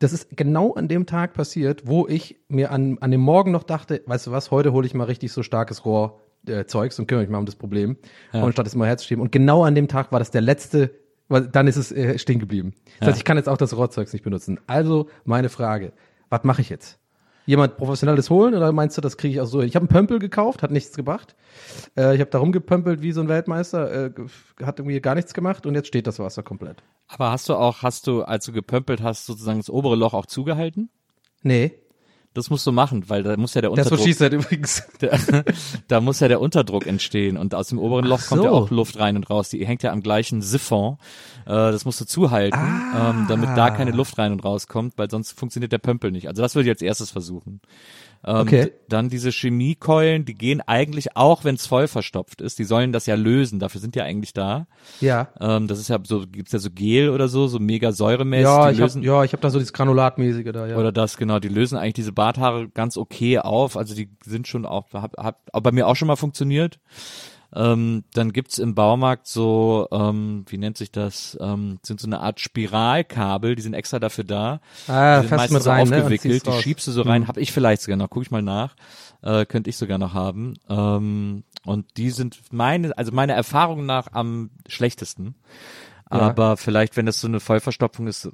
Das 0.00 0.12
ist 0.12 0.36
genau 0.36 0.74
an 0.74 0.86
dem 0.86 1.06
Tag 1.06 1.34
passiert, 1.34 1.86
wo 1.86 2.06
ich 2.06 2.36
mir 2.48 2.70
an, 2.70 2.98
an 3.00 3.10
dem 3.10 3.20
Morgen 3.20 3.50
noch 3.50 3.64
dachte, 3.64 4.02
weißt 4.06 4.28
du 4.28 4.30
was, 4.30 4.52
heute 4.52 4.72
hole 4.72 4.86
ich 4.86 4.94
mal 4.94 5.04
richtig 5.04 5.32
so 5.32 5.42
starkes 5.42 5.84
Rohr 5.84 6.20
äh, 6.46 6.66
Zeugs 6.66 6.98
und 6.98 7.06
kümmere 7.08 7.24
mich 7.24 7.30
mal 7.30 7.38
um 7.38 7.46
das 7.46 7.56
Problem, 7.56 7.96
und 8.32 8.52
statt 8.52 8.66
es 8.66 8.76
mal 8.76 8.86
herzuschieben. 8.86 9.22
Und 9.22 9.32
genau 9.32 9.64
an 9.64 9.74
dem 9.74 9.88
Tag 9.88 10.12
war 10.12 10.20
das 10.20 10.30
der 10.30 10.40
letzte, 10.40 10.92
weil 11.28 11.46
dann 11.48 11.66
ist 11.66 11.76
es 11.76 11.92
äh, 11.92 12.18
stehen 12.18 12.38
geblieben. 12.38 12.74
Das 13.00 13.08
heißt, 13.08 13.18
ich 13.18 13.24
kann 13.24 13.36
jetzt 13.36 13.48
auch 13.48 13.56
das 13.56 13.76
Rohrzeugs 13.76 14.12
nicht 14.12 14.22
benutzen. 14.22 14.58
Also 14.66 15.08
meine 15.24 15.48
Frage, 15.48 15.92
was 16.28 16.44
mache 16.44 16.62
ich 16.62 16.68
jetzt? 16.68 16.98
Jemand 17.46 17.78
professionelles 17.78 18.28
holen 18.28 18.54
oder 18.54 18.72
meinst 18.72 18.98
du, 18.98 19.00
das 19.00 19.16
kriege 19.16 19.34
ich 19.34 19.40
auch 19.40 19.46
so 19.46 19.60
hin? 19.60 19.68
Ich 19.68 19.74
habe 19.74 19.84
einen 19.84 19.88
Pömpel 19.88 20.18
gekauft, 20.18 20.62
hat 20.62 20.70
nichts 20.70 20.94
gebracht. 20.94 21.34
Äh, 21.96 22.14
ich 22.14 22.20
habe 22.20 22.30
da 22.30 22.38
rumgepömpelt 22.38 23.00
wie 23.00 23.12
so 23.12 23.22
ein 23.22 23.28
Weltmeister, 23.28 24.06
äh, 24.06 24.10
hat 24.62 24.78
irgendwie 24.78 25.00
gar 25.00 25.14
nichts 25.14 25.32
gemacht 25.32 25.64
und 25.64 25.74
jetzt 25.74 25.88
steht 25.88 26.06
das 26.06 26.18
Wasser 26.18 26.42
komplett. 26.42 26.82
Aber 27.06 27.30
hast 27.30 27.48
du 27.48 27.54
auch, 27.54 27.82
hast 27.82 28.06
du, 28.06 28.22
als 28.22 28.44
du 28.44 28.52
gepömpelt 28.52 29.02
hast, 29.02 29.24
sozusagen 29.24 29.58
das 29.58 29.70
obere 29.70 29.96
Loch 29.96 30.12
auch 30.12 30.26
zugehalten? 30.26 30.90
Nee, 31.42 31.72
Das 32.34 32.50
musst 32.50 32.66
du 32.66 32.72
machen, 32.72 33.08
weil 33.08 33.22
da 33.22 33.36
muss 33.36 33.54
ja 33.54 33.62
der 33.62 33.70
das 33.70 33.86
Unterdruck, 33.86 33.98
what 34.00 34.06
she 34.06 34.12
said 34.12 34.32
übrigens. 34.32 34.82
der, 35.00 35.18
da 35.88 36.00
muss 36.00 36.20
ja 36.20 36.28
der 36.28 36.40
Unterdruck 36.40 36.86
entstehen 36.86 37.36
und 37.36 37.54
aus 37.54 37.68
dem 37.68 37.78
oberen 37.78 38.04
Loch 38.04 38.20
Ach 38.24 38.28
kommt 38.28 38.44
ja 38.44 38.50
so. 38.50 38.56
auch 38.56 38.70
Luft 38.70 38.98
rein 38.98 39.16
und 39.16 39.28
raus. 39.28 39.48
Die 39.48 39.66
hängt 39.66 39.82
ja 39.82 39.92
am 39.92 40.02
gleichen 40.02 40.42
Siphon. 40.42 40.98
Äh, 41.46 41.72
das 41.72 41.84
musst 41.84 42.00
du 42.00 42.04
zuhalten, 42.04 42.60
ähm, 42.96 43.26
damit 43.28 43.50
da 43.56 43.70
keine 43.70 43.90
Luft 43.92 44.18
rein 44.18 44.32
und 44.32 44.44
raus 44.44 44.68
kommt, 44.68 44.98
weil 44.98 45.10
sonst 45.10 45.32
funktioniert 45.32 45.72
der 45.72 45.78
Pömpel 45.78 46.12
nicht. 46.12 46.28
Also 46.28 46.42
das 46.42 46.54
würde 46.54 46.68
ich 46.68 46.70
als 46.70 46.82
erstes 46.82 47.10
versuchen. 47.10 47.60
Ähm, 48.28 48.36
Okay. 48.36 48.72
Dann 48.88 49.08
diese 49.08 49.30
Chemiekeulen, 49.30 50.24
die 50.24 50.34
gehen 50.34 50.60
eigentlich 50.60 51.16
auch, 51.16 51.44
wenn 51.44 51.54
es 51.54 51.66
voll 51.66 51.88
verstopft 51.88 52.40
ist. 52.40 52.58
Die 52.58 52.64
sollen 52.64 52.92
das 52.92 53.06
ja 53.06 53.14
lösen. 53.14 53.58
Dafür 53.58 53.80
sind 53.80 53.94
die 53.94 54.02
eigentlich 54.02 54.32
da. 54.32 54.66
Ja. 55.00 55.28
Ähm, 55.40 55.66
das 55.66 55.78
ist 55.78 55.88
ja 55.88 55.98
so, 56.02 56.26
gibt's 56.26 56.52
ja 56.52 56.58
so 56.58 56.70
Gel 56.70 57.10
oder 57.10 57.28
so, 57.28 57.46
so 57.48 57.58
mega 57.58 57.92
säuremäßig. 57.92 58.44
Ja, 58.44 58.70
ich 58.70 58.78
hab, 58.78 58.84
lösen, 58.84 59.02
ja, 59.02 59.24
ich 59.24 59.32
habe 59.32 59.40
da 59.40 59.50
so 59.50 59.58
dieses 59.58 59.72
Granulatmäßige 59.72 60.52
da, 60.52 60.66
ja. 60.66 60.76
Oder 60.76 60.92
das, 60.92 61.16
genau, 61.16 61.38
die 61.38 61.48
lösen 61.48 61.76
eigentlich 61.78 61.94
diese 61.94 62.12
Barthaare 62.12 62.68
ganz 62.68 62.96
okay 62.96 63.38
auf. 63.38 63.76
Also 63.76 63.94
die 63.94 64.10
sind 64.24 64.46
schon 64.46 64.66
auch, 64.66 64.92
hab, 64.92 65.16
hab 65.16 65.40
auch 65.52 65.60
bei 65.60 65.72
mir 65.72 65.86
auch 65.86 65.96
schon 65.96 66.08
mal 66.08 66.16
funktioniert. 66.16 66.78
Ähm, 67.54 68.04
dann 68.12 68.32
gibt's 68.32 68.58
im 68.58 68.74
Baumarkt 68.74 69.26
so, 69.26 69.88
ähm, 69.90 70.44
wie 70.48 70.58
nennt 70.58 70.76
sich 70.76 70.92
das, 70.92 71.36
ähm, 71.40 71.78
sind 71.82 71.98
so 71.98 72.06
eine 72.06 72.20
Art 72.20 72.40
Spiralkabel, 72.40 73.54
die 73.54 73.62
sind 73.62 73.72
extra 73.72 73.98
dafür 73.98 74.24
da. 74.24 74.60
Ah, 74.86 75.22
die 75.22 75.28
sind 75.28 75.36
meistens 75.36 75.64
so 75.64 75.70
rein, 75.70 75.88
ne, 75.88 75.96
aufgewickelt, 75.96 76.34
ziehst 76.34 76.46
die 76.46 76.50
raus. 76.50 76.62
schiebst 76.62 76.86
du 76.86 76.92
so 76.92 77.02
rein, 77.02 77.26
hab 77.26 77.38
ich 77.38 77.52
vielleicht 77.52 77.82
sogar 77.82 77.96
noch, 77.96 78.10
guck 78.10 78.22
ich 78.22 78.30
mal 78.30 78.42
nach, 78.42 78.76
äh, 79.22 79.46
könnte 79.46 79.70
ich 79.70 79.78
sogar 79.78 79.96
noch 79.96 80.12
haben. 80.12 80.54
Ähm, 80.68 81.44
und 81.64 81.96
die 81.96 82.10
sind 82.10 82.38
meine, 82.50 82.96
also 82.98 83.12
meine 83.12 83.32
Erfahrung 83.32 83.86
nach 83.86 84.12
am 84.12 84.50
schlechtesten. 84.66 85.34
Aber 86.10 86.56
vielleicht, 86.56 86.96
wenn 86.96 87.06
das 87.06 87.20
so 87.20 87.28
eine 87.28 87.40
Vollverstopfung 87.40 88.06
ist, 88.06 88.30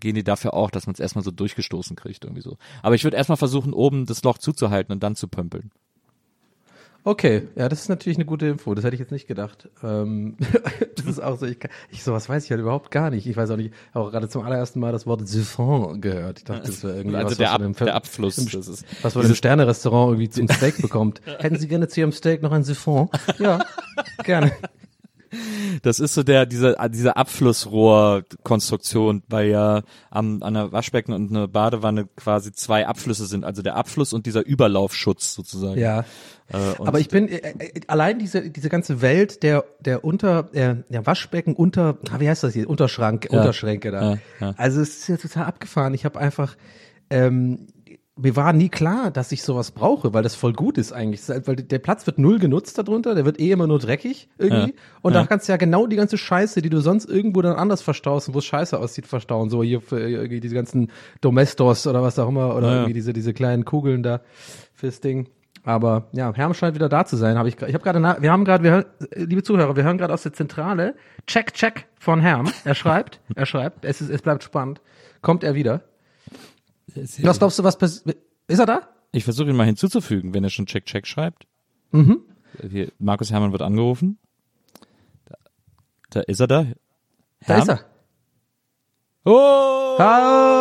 gehen 0.00 0.14
die 0.14 0.24
dafür 0.24 0.54
auch, 0.54 0.70
dass 0.70 0.86
man 0.86 0.94
es 0.94 1.00
erstmal 1.00 1.24
so 1.24 1.30
durchgestoßen 1.30 1.96
kriegt, 1.96 2.24
irgendwie 2.24 2.42
so. 2.42 2.58
Aber 2.82 2.94
ich 2.94 3.04
würde 3.04 3.16
erstmal 3.16 3.36
versuchen, 3.36 3.72
oben 3.72 4.06
das 4.06 4.22
Loch 4.22 4.38
zuzuhalten 4.38 4.92
und 4.92 5.02
dann 5.02 5.16
zu 5.16 5.28
pömpeln. 5.28 5.72
Okay, 7.08 7.48
ja, 7.56 7.70
das 7.70 7.80
ist 7.80 7.88
natürlich 7.88 8.18
eine 8.18 8.26
gute 8.26 8.44
Info. 8.46 8.74
Das 8.74 8.84
hätte 8.84 8.92
ich 8.94 9.00
jetzt 9.00 9.12
nicht 9.12 9.26
gedacht. 9.26 9.70
Ähm, 9.82 10.36
das 10.96 11.06
ist 11.06 11.20
auch 11.22 11.38
so, 11.38 11.46
ich, 11.46 11.58
kann- 11.58 11.70
ich 11.90 12.04
sowas 12.04 12.28
weiß 12.28 12.44
ich 12.44 12.50
halt 12.50 12.60
überhaupt 12.60 12.90
gar 12.90 13.08
nicht. 13.08 13.26
Ich 13.26 13.34
weiß 13.34 13.48
auch 13.50 13.56
nicht, 13.56 13.72
ich 13.72 13.94
habe 13.94 14.04
auch 14.06 14.10
gerade 14.10 14.28
zum 14.28 14.42
allerersten 14.42 14.78
Mal 14.78 14.92
das 14.92 15.06
Wort 15.06 15.26
Siphon 15.26 16.02
gehört. 16.02 16.40
Ich 16.40 16.44
dachte, 16.44 16.66
das 16.66 16.84
wäre 16.84 16.96
irgendwie 16.98 17.16
Also 17.16 17.30
was, 17.30 17.36
der, 17.38 17.46
was 17.46 17.54
Ab, 17.54 17.60
im, 17.62 17.72
der 17.72 17.94
Abfluss, 17.94 18.36
das 18.36 18.68
ist, 18.68 18.84
was 19.00 19.14
man 19.14 19.24
im 19.24 19.34
Sterne-Restaurant 19.34 20.10
irgendwie 20.12 20.28
zum 20.28 20.48
Steak 20.52 20.82
bekommt. 20.82 21.22
Hätten 21.38 21.58
Sie 21.58 21.66
gerne 21.66 21.88
zu 21.88 22.00
Ihrem 22.00 22.12
Steak 22.12 22.42
noch 22.42 22.52
ein 22.52 22.62
Siphon? 22.62 23.08
Ja, 23.38 23.64
gerne. 24.24 24.52
Das 25.82 26.00
ist 26.00 26.14
so 26.14 26.22
der, 26.22 26.46
diese, 26.46 26.76
diese 26.90 27.16
Abflussrohrkonstruktion, 27.16 29.22
weil 29.28 29.48
ja 29.48 29.82
am, 30.10 30.42
an 30.42 30.54
der 30.54 30.72
Waschbecken 30.72 31.12
und 31.12 31.30
einer 31.30 31.46
Badewanne 31.48 32.08
quasi 32.16 32.52
zwei 32.52 32.86
Abflüsse 32.86 33.26
sind, 33.26 33.44
also 33.44 33.60
der 33.62 33.76
Abfluss 33.76 34.12
und 34.12 34.26
dieser 34.26 34.46
Überlaufschutz 34.46 35.34
sozusagen. 35.34 35.78
Ja. 35.78 36.00
Äh, 36.50 36.56
Aber 36.78 36.98
ich 36.98 37.08
bin 37.08 37.28
äh, 37.28 37.36
äh, 37.36 37.80
allein 37.88 38.18
diese 38.18 38.48
diese 38.50 38.70
ganze 38.70 39.02
Welt 39.02 39.42
der 39.42 39.64
der 39.80 40.02
unter 40.04 40.48
äh, 40.54 40.76
der 40.88 41.06
Waschbecken 41.06 41.54
unter 41.54 41.98
ah, 42.10 42.20
wie 42.20 42.28
heißt 42.28 42.42
das 42.42 42.54
hier 42.54 42.70
Unterschrank 42.70 43.28
Ja. 43.30 43.38
Unterschränke 43.38 43.90
da. 43.90 44.12
Ja, 44.12 44.18
ja. 44.40 44.54
Also 44.56 44.80
es 44.80 45.00
ist 45.00 45.08
ja 45.08 45.18
total 45.18 45.44
abgefahren. 45.44 45.92
Ich 45.92 46.06
habe 46.06 46.18
einfach 46.18 46.56
ähm, 47.10 47.66
mir 48.20 48.36
war 48.36 48.52
nie 48.52 48.68
klar, 48.68 49.10
dass 49.10 49.32
ich 49.32 49.42
sowas 49.42 49.70
brauche, 49.70 50.12
weil 50.12 50.22
das 50.22 50.34
voll 50.34 50.52
gut 50.52 50.76
ist 50.78 50.92
eigentlich. 50.92 51.28
Halt, 51.28 51.46
Weil 51.46 51.56
der 51.56 51.78
Platz 51.78 52.06
wird 52.06 52.18
null 52.18 52.38
genutzt 52.38 52.76
darunter, 52.78 53.14
der 53.14 53.24
wird 53.24 53.38
eh 53.40 53.50
immer 53.52 53.66
nur 53.66 53.78
dreckig 53.78 54.28
irgendwie. 54.38 54.72
Ja. 54.72 54.78
Und 55.02 55.14
Ja. 55.14 55.20
da 55.20 55.26
kannst 55.26 55.48
du 55.48 55.52
ja 55.52 55.56
genau 55.56 55.86
die 55.86 55.96
ganze 55.96 56.18
Scheiße, 56.18 56.60
die 56.62 56.70
du 56.70 56.80
sonst 56.80 57.08
irgendwo 57.08 57.40
dann 57.42 57.56
anders 57.56 57.80
verstaust 57.82 58.28
und 58.28 58.34
wo 58.34 58.38
es 58.40 58.44
scheiße 58.44 58.78
aussieht, 58.78 59.06
verstauen. 59.06 59.50
So 59.50 59.62
hier 59.62 59.80
für 59.80 60.00
irgendwie 60.00 60.40
diese 60.40 60.54
ganzen 60.54 60.90
Domestos 61.20 61.86
oder 61.86 62.02
was 62.02 62.18
auch 62.18 62.28
immer 62.28 62.54
oder 62.56 62.66
Ja, 62.68 62.74
irgendwie 62.78 62.94
diese, 62.94 63.12
diese 63.12 63.32
kleinen 63.34 63.64
Kugeln 63.64 64.02
da 64.02 64.20
fürs 64.74 65.00
Ding. 65.00 65.28
Aber 65.64 66.08
ja, 66.12 66.32
Herm 66.34 66.54
scheint 66.54 66.74
wieder 66.74 66.88
da 66.88 67.04
zu 67.04 67.16
sein. 67.16 67.36
Habe 67.36 67.48
ich, 67.48 67.56
ich 67.60 67.74
habe 67.74 67.84
gerade, 67.84 68.00
wir 68.22 68.32
haben 68.32 68.44
gerade, 68.44 68.64
wir 68.64 68.70
hören, 68.70 68.84
äh, 69.10 69.24
liebe 69.24 69.42
Zuhörer, 69.42 69.76
wir 69.76 69.84
hören 69.84 69.98
gerade 69.98 70.14
aus 70.14 70.22
der 70.22 70.32
Zentrale. 70.32 70.94
Check, 71.26 71.52
check 71.52 71.86
von 71.98 72.20
Herm. 72.20 72.48
Er 72.64 72.74
schreibt, 72.74 73.20
er 73.34 73.44
schreibt. 73.44 73.84
Es 73.84 74.00
ist, 74.00 74.08
es 74.08 74.22
bleibt 74.22 74.42
spannend. 74.44 74.80
Kommt 75.20 75.44
er 75.44 75.54
wieder? 75.54 75.82
Was 76.94 77.38
glaubst 77.38 77.58
du, 77.58 77.64
was 77.64 77.78
passiert? 77.78 78.16
Ist 78.46 78.58
er 78.58 78.66
da? 78.66 78.88
Ich 79.12 79.24
versuche 79.24 79.50
ihn 79.50 79.56
mal 79.56 79.66
hinzuzufügen, 79.66 80.34
wenn 80.34 80.44
er 80.44 80.50
schon 80.50 80.66
Check 80.66 80.86
Check 80.86 81.06
schreibt. 81.06 81.46
Mhm. 81.92 82.20
Hier, 82.70 82.92
Markus 82.98 83.30
Hermann 83.30 83.52
wird 83.52 83.62
angerufen. 83.62 84.18
Da, 85.26 85.34
da 86.10 86.20
ist 86.20 86.40
er 86.40 86.46
da. 86.46 86.66
Da 87.46 87.54
Herm? 87.54 87.60
ist 87.60 87.68
er. 87.68 87.80
Oh! 89.24 89.96
Hallo! 89.98 90.58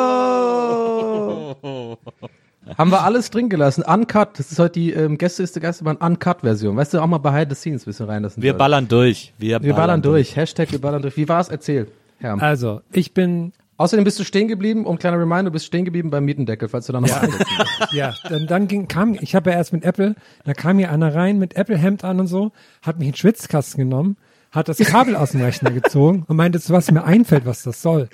Haben 2.77 2.91
wir 2.91 3.01
alles 3.03 3.29
drin 3.29 3.49
gelassen. 3.49 3.83
Uncut. 3.83 4.39
Das 4.39 4.51
ist 4.51 4.59
heute 4.59 4.73
die 4.79 4.91
ähm, 4.91 5.17
Gäste 5.17 5.41
ist 5.43 5.55
der 5.55 5.61
Geisterbahn 5.61 5.95
Uncut-Version. 5.97 6.75
Weißt 6.75 6.93
du, 6.93 6.99
auch 6.99 7.07
mal 7.07 7.17
behind 7.17 7.49
the 7.49 7.55
scenes 7.55 7.83
ein 7.83 7.85
bisschen 7.85 8.07
reinlassen. 8.07 8.43
Wir 8.43 8.51
soll. 8.51 8.57
ballern 8.57 8.87
durch. 8.87 9.33
Wir, 9.37 9.63
wir 9.63 9.73
ballern 9.73 10.01
durch. 10.01 10.35
Hashtag 10.35 10.71
wir 10.71 10.81
ballern 10.81 11.01
durch. 11.01 11.15
Wie 11.15 11.29
war's? 11.29 11.47
Erzähl, 11.49 11.87
Herm. 12.19 12.39
Also, 12.41 12.81
ich 12.91 13.13
bin, 13.13 13.53
Außerdem 13.79 14.03
bist 14.03 14.19
du 14.19 14.23
stehen 14.23 14.47
geblieben, 14.47 14.85
um 14.85 14.97
kleiner 14.97 15.19
Reminder, 15.19 15.45
du 15.45 15.51
bist 15.51 15.65
stehen 15.67 15.85
geblieben 15.85 16.09
beim 16.09 16.25
Mietendeckel, 16.25 16.67
falls 16.67 16.87
du 16.87 16.93
da 16.93 16.99
nochmal 16.99 17.19
einsetzen 17.19 17.45
willst. 17.57 17.93
ja, 17.93 18.15
dann, 18.27 18.47
dann 18.47 18.67
ging, 18.67 18.87
kam, 18.87 19.15
ich 19.21 19.35
habe 19.35 19.51
ja 19.51 19.57
erst 19.57 19.71
mit 19.71 19.83
Apple, 19.83 20.15
da 20.45 20.53
kam 20.53 20.79
hier 20.79 20.91
einer 20.91 21.13
rein 21.13 21.37
mit 21.37 21.55
Apple-Hemd 21.55 22.03
an 22.03 22.19
und 22.19 22.27
so, 22.27 22.51
hat 22.81 22.97
mich 22.97 23.07
in 23.07 23.11
den 23.11 23.17
Schwitzkasten 23.17 23.77
genommen, 23.77 24.17
hat 24.51 24.67
das 24.67 24.79
Kabel 24.79 25.15
aus 25.15 25.31
dem 25.31 25.41
Rechner 25.41 25.71
gezogen 25.71 26.25
und 26.27 26.37
meinte, 26.37 26.57
so 26.57 26.73
was 26.73 26.89
mir 26.91 27.03
einfällt, 27.03 27.45
was 27.45 27.63
das 27.63 27.81
soll. 27.81 28.09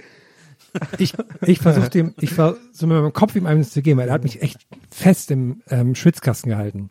Ich, 0.97 1.13
ich 1.41 1.60
versuchte 1.60 1.99
ihm, 1.99 2.13
ich 2.19 2.34
versuche 2.34 2.88
mit 2.88 2.97
meinem 2.97 3.13
Kopf 3.13 3.36
ihm 3.36 3.45
eines 3.45 3.71
zu 3.71 3.82
geben, 3.82 3.99
weil 3.99 4.08
er 4.08 4.15
hat 4.15 4.23
mich 4.23 4.41
echt 4.41 4.60
fest 4.89 5.32
im 5.32 5.62
ähm, 5.69 5.95
Schwitzkasten 5.95 6.49
gehalten. 6.49 6.89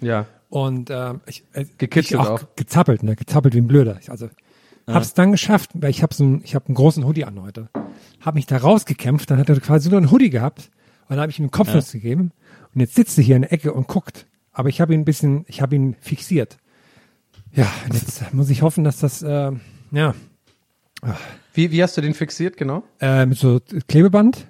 Ja. 0.00 0.26
Und 0.48 0.90
ähm, 0.90 1.20
ich, 1.26 1.44
äh, 1.52 1.64
Gekitzelt 1.78 2.20
ich 2.20 2.26
auch. 2.26 2.42
gezappelt, 2.56 3.02
ne, 3.02 3.16
gezappelt 3.16 3.54
wie 3.54 3.58
ein 3.58 3.66
Blöder. 3.66 3.98
Ich, 4.00 4.10
also 4.10 4.28
hab's 4.94 5.14
dann 5.14 5.32
geschafft, 5.32 5.70
weil 5.74 5.90
ich 5.90 6.02
habe 6.02 6.14
so 6.14 6.24
einen, 6.24 6.42
ich 6.44 6.54
habe 6.54 6.66
einen 6.66 6.74
großen 6.74 7.04
Hoodie 7.04 7.24
an 7.24 7.40
heute. 7.40 7.68
Hab 8.20 8.34
mich 8.34 8.46
da 8.46 8.56
rausgekämpft, 8.58 9.30
dann 9.30 9.38
hat 9.38 9.48
er 9.48 9.58
quasi 9.60 9.88
nur 9.88 9.98
einen 9.98 10.10
Hoodie 10.10 10.30
gehabt 10.30 10.70
und 11.02 11.10
dann 11.10 11.20
habe 11.20 11.30
ich 11.30 11.38
ihm 11.38 11.44
einen 11.44 11.50
Kopfnuss 11.50 11.92
gegeben 11.92 12.32
und 12.74 12.80
jetzt 12.80 12.94
sitzt 12.94 13.18
er 13.18 13.24
hier 13.24 13.36
in 13.36 13.42
der 13.42 13.52
Ecke 13.52 13.72
und 13.72 13.88
guckt. 13.88 14.26
Aber 14.52 14.68
ich 14.68 14.80
habe 14.80 14.94
ihn 14.94 15.00
ein 15.00 15.04
bisschen, 15.04 15.44
ich 15.48 15.62
habe 15.62 15.74
ihn 15.74 15.96
fixiert. 16.00 16.58
Ja, 17.52 17.70
und 17.84 17.94
jetzt 17.94 18.32
muss 18.32 18.50
ich 18.50 18.62
hoffen, 18.62 18.84
dass 18.84 18.98
das, 18.98 19.22
äh, 19.22 19.52
ja, 19.90 20.14
Wie, 21.54 21.70
wie 21.70 21.82
hast 21.82 21.96
du 21.96 22.00
den 22.00 22.14
fixiert, 22.14 22.56
genau? 22.56 22.82
äh, 23.00 23.26
mit 23.26 23.38
so 23.38 23.60
Klebeband. 23.88 24.46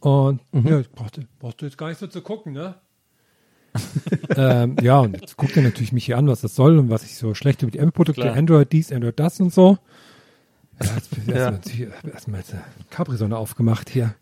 Und 0.00 0.40
ja, 0.52 0.78
ich 0.78 0.90
brauchte, 0.90 1.26
brauchst 1.40 1.60
du 1.62 1.66
jetzt 1.66 1.78
gar 1.78 1.88
nicht 1.88 1.98
so 1.98 2.06
zu 2.06 2.20
gucken, 2.20 2.52
ne? 2.52 2.76
ähm, 4.36 4.76
ja, 4.82 5.00
und 5.00 5.20
jetzt 5.20 5.36
guckt 5.36 5.56
er 5.56 5.62
natürlich 5.62 5.92
mich 5.92 6.06
hier 6.06 6.18
an, 6.18 6.26
was 6.28 6.40
das 6.40 6.54
soll 6.54 6.78
und 6.78 6.90
was 6.90 7.04
ich 7.04 7.16
so 7.16 7.34
schlecht 7.34 7.62
über 7.62 7.70
die 7.70 7.78
Apple-Produkte, 7.78 8.22
Klar. 8.22 8.36
Android 8.36 8.72
dies, 8.72 8.92
Android 8.92 9.18
das 9.18 9.40
und 9.40 9.52
so. 9.52 9.78
Ja, 10.82 10.94
jetzt 10.94 11.10
Ja. 11.26 11.34
erstmal 11.34 11.52
natürlich 11.52 11.86
erstmal 12.12 12.40
jetzt 12.40 12.52
eine 12.52 12.62
Capri-Sonne 12.90 13.36
aufgemacht 13.36 13.88
hier. 13.90 14.14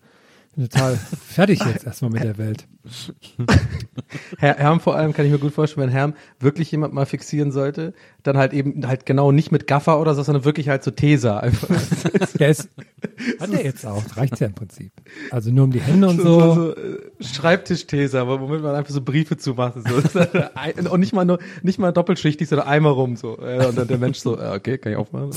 Bin 0.56 0.68
total 0.68 0.96
fertig 0.96 1.60
jetzt 1.64 1.84
erstmal 1.86 2.10
mit 2.10 2.22
der 2.22 2.38
Welt. 2.38 2.66
Herr 4.38 4.56
Herm 4.56 4.80
vor 4.80 4.94
allem 4.96 5.12
kann 5.12 5.24
ich 5.24 5.32
mir 5.32 5.38
gut 5.38 5.52
vorstellen, 5.54 5.86
wenn 5.88 5.92
Herm 5.92 6.14
wirklich 6.38 6.70
jemand 6.70 6.92
mal 6.92 7.06
fixieren 7.06 7.50
sollte, 7.50 7.94
dann 8.22 8.36
halt 8.36 8.52
eben 8.52 8.86
halt 8.86 9.06
genau 9.06 9.32
nicht 9.32 9.52
mit 9.52 9.66
Gaffer 9.66 9.98
oder 10.00 10.14
so, 10.14 10.22
sondern 10.22 10.44
wirklich 10.44 10.68
halt 10.68 10.84
so 10.84 10.90
Tesa 10.90 11.38
einfach. 11.38 11.68
Der 12.38 12.50
ist, 12.50 12.68
hat 13.40 13.52
er 13.52 13.64
jetzt 13.64 13.86
auch, 13.86 14.02
reicht 14.16 14.38
ja 14.40 14.46
im 14.48 14.54
Prinzip. 14.54 14.92
Also 15.30 15.50
nur 15.50 15.64
um 15.64 15.72
die 15.72 15.80
Hände 15.80 16.08
und 16.08 16.18
so, 16.20 16.40
so. 16.40 16.54
so, 16.54 16.70
äh, 16.76 16.98
Schreibtisch-Tesa, 17.20 18.26
wo- 18.26 18.40
womit 18.40 18.62
man 18.62 18.74
einfach 18.74 18.92
so 18.92 19.00
Briefe 19.00 19.36
zumacht. 19.36 19.74
So. 19.86 20.20
Ein- 20.54 20.86
und 20.86 21.00
nicht 21.00 21.12
mal 21.14 21.24
nur, 21.24 21.38
nicht 21.62 21.78
mal 21.78 21.92
doppelschichtig, 21.92 22.48
sondern 22.48 22.68
einmal 22.68 22.92
rum 22.92 23.16
so. 23.16 23.38
Äh, 23.38 23.66
Und 23.66 23.78
dann 23.78 23.88
der 23.88 23.98
Mensch 23.98 24.18
so, 24.18 24.38
äh, 24.38 24.48
okay, 24.54 24.78
kann 24.78 24.92
ich 24.92 24.98
aufmachen. 24.98 25.30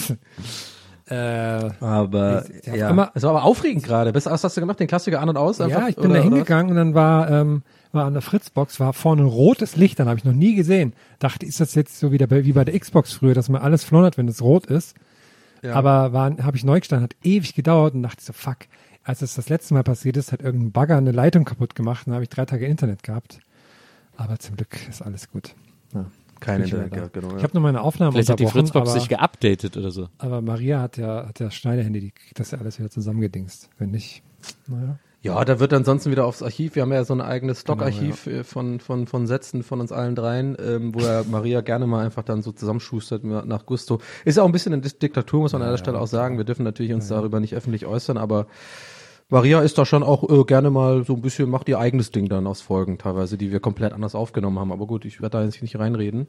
Äh, 1.09 1.69
Aber 1.79 2.43
Ja, 2.65 2.89
einmal- 2.89 3.11
es 3.13 3.23
war 3.23 3.29
aber 3.31 3.43
aufregend 3.43 3.83
gerade. 3.83 4.13
Was 4.13 4.25
hast 4.25 4.57
du 4.57 4.61
gemacht? 4.61 4.79
Den 4.79 4.87
Klassiker 4.87 5.21
an 5.21 5.29
und 5.29 5.37
aus? 5.37 5.61
Einfach, 5.61 5.81
ja, 5.81 5.87
ich 5.87 5.95
bin 5.95 6.05
oder, 6.11 6.15
da 6.15 6.21
hingegangen 6.23 6.71
und 6.71 6.75
dann 6.75 6.93
war, 6.93 7.29
ähm, 7.31 7.63
war 7.93 8.05
an 8.05 8.13
der 8.13 8.21
Fritzbox, 8.21 8.79
war 8.79 8.91
vorne 8.93 9.21
ein 9.23 9.27
rotes 9.27 9.75
Licht, 9.77 9.99
dann 9.99 10.07
habe 10.09 10.17
ich 10.19 10.25
noch 10.25 10.33
nie 10.33 10.55
gesehen. 10.55 10.93
Dachte, 11.19 11.45
ist 11.45 11.59
das 11.61 11.75
jetzt 11.75 11.99
so 11.99 12.11
wieder 12.11 12.29
wie 12.29 12.51
bei 12.51 12.65
der 12.65 12.77
Xbox 12.77 13.13
früher, 13.13 13.33
dass 13.33 13.47
man 13.49 13.61
alles 13.61 13.83
flattert, 13.85 14.17
wenn 14.17 14.27
es 14.27 14.41
rot 14.41 14.65
ist. 14.65 14.95
Ja. 15.63 15.73
Aber 15.73 16.13
war, 16.13 16.37
habe 16.43 16.57
ich 16.57 16.63
neu 16.65 16.79
gestanden, 16.79 17.05
hat 17.05 17.15
ewig 17.23 17.55
gedauert 17.55 17.93
und 17.93 18.03
dachte 18.03 18.23
so, 18.23 18.33
fuck. 18.33 18.57
Als 19.03 19.21
es 19.21 19.35
das 19.35 19.47
letzte 19.47 19.73
Mal 19.73 19.83
passiert 19.83 20.17
ist, 20.17 20.33
hat 20.33 20.41
irgendein 20.41 20.73
Bagger 20.73 20.97
eine 20.97 21.13
Leitung 21.13 21.45
kaputt 21.45 21.75
gemacht 21.75 22.05
und 22.05 22.11
dann 22.11 22.15
habe 22.15 22.23
ich 22.23 22.29
drei 22.29 22.43
Tage 22.43 22.65
Internet 22.65 23.03
gehabt. 23.03 23.39
Aber 24.17 24.37
zum 24.39 24.57
Glück 24.57 24.75
ist 24.89 25.01
alles 25.01 25.31
gut. 25.31 25.55
Ja, 25.93 26.05
Keine 26.39 26.65
Internet, 26.65 26.95
ja, 26.95 27.07
genau, 27.07 27.35
Ich 27.37 27.43
habe 27.43 27.53
nur 27.53 27.63
meine 27.63 27.81
Aufnahme 27.81 28.11
Vielleicht 28.11 28.29
hat 28.29 28.39
die 28.39 28.47
Fritzbox 28.47 28.89
aber, 28.89 28.99
sich 28.99 29.09
geupdatet 29.09 29.77
oder 29.77 29.91
so. 29.91 30.09
aber 30.17 30.41
Maria 30.41 30.81
hat 30.81 30.97
ja, 30.97 31.27
hat 31.27 31.39
ja 31.39 31.51
Schneiderhandy, 31.51 31.99
die 31.99 32.11
kriegt 32.11 32.39
das 32.39 32.51
ja 32.51 32.59
alles 32.59 32.79
wieder 32.79 32.89
zusammengedingst. 32.89 33.69
Wenn 33.77 33.91
nicht, 33.91 34.23
naja. 34.67 34.99
Ja, 35.21 35.43
da 35.43 35.59
wird 35.59 35.73
ansonsten 35.73 36.11
wieder 36.11 36.25
aufs 36.25 36.43
Archiv. 36.43 36.75
Wir 36.75 36.83
haben 36.83 36.93
ja 36.93 37.03
so 37.03 37.13
ein 37.13 37.21
eigenes 37.21 37.63
Genau, 37.65 37.75
Stockarchiv 37.75 38.27
äh, 38.27 38.43
von, 38.43 38.79
von, 38.79 39.07
von 39.07 39.25
Sätzen 39.27 39.63
von 39.63 39.81
uns 39.81 39.91
allen 39.91 40.15
dreien, 40.15 40.55
ähm, 40.63 40.93
wo 40.93 40.99
ja 40.99 41.23
Maria 41.29 41.61
gerne 41.61 41.87
mal 41.87 42.05
einfach 42.05 42.23
dann 42.23 42.41
so 42.41 42.51
zusammenschustert 42.51 43.23
nach 43.23 43.65
Gusto. 43.65 43.99
Ist 44.25 44.37
ja 44.37 44.43
auch 44.43 44.45
ein 44.45 44.51
bisschen 44.51 44.73
eine 44.73 44.83
Diktatur, 44.83 45.41
muss 45.41 45.53
man 45.53 45.63
an 45.63 45.71
der 45.71 45.77
Stelle 45.77 45.99
auch 45.99 46.07
sagen. 46.07 46.37
Wir 46.37 46.45
dürfen 46.45 46.63
natürlich 46.63 46.93
uns 46.93 47.07
darüber 47.07 47.39
nicht 47.39 47.55
öffentlich 47.55 47.85
äußern, 47.85 48.17
aber 48.17 48.47
Maria 49.29 49.59
ist 49.59 49.77
da 49.77 49.85
schon 49.85 50.03
auch 50.03 50.29
äh, 50.29 50.43
gerne 50.45 50.69
mal 50.69 51.03
so 51.05 51.13
ein 51.13 51.21
bisschen, 51.21 51.49
macht 51.49 51.67
ihr 51.67 51.79
eigenes 51.79 52.11
Ding 52.11 52.29
dann 52.29 52.47
aus 52.47 52.61
Folgen 52.61 52.97
teilweise, 52.97 53.37
die 53.37 53.51
wir 53.51 53.59
komplett 53.59 53.91
anders 53.91 54.15
aufgenommen 54.15 54.57
haben. 54.59 54.71
Aber 54.71 54.87
gut, 54.87 55.03
ich 55.03 55.21
werde 55.21 55.37
da 55.37 55.43
jetzt 55.43 55.61
nicht 55.61 55.77
reinreden. 55.77 56.27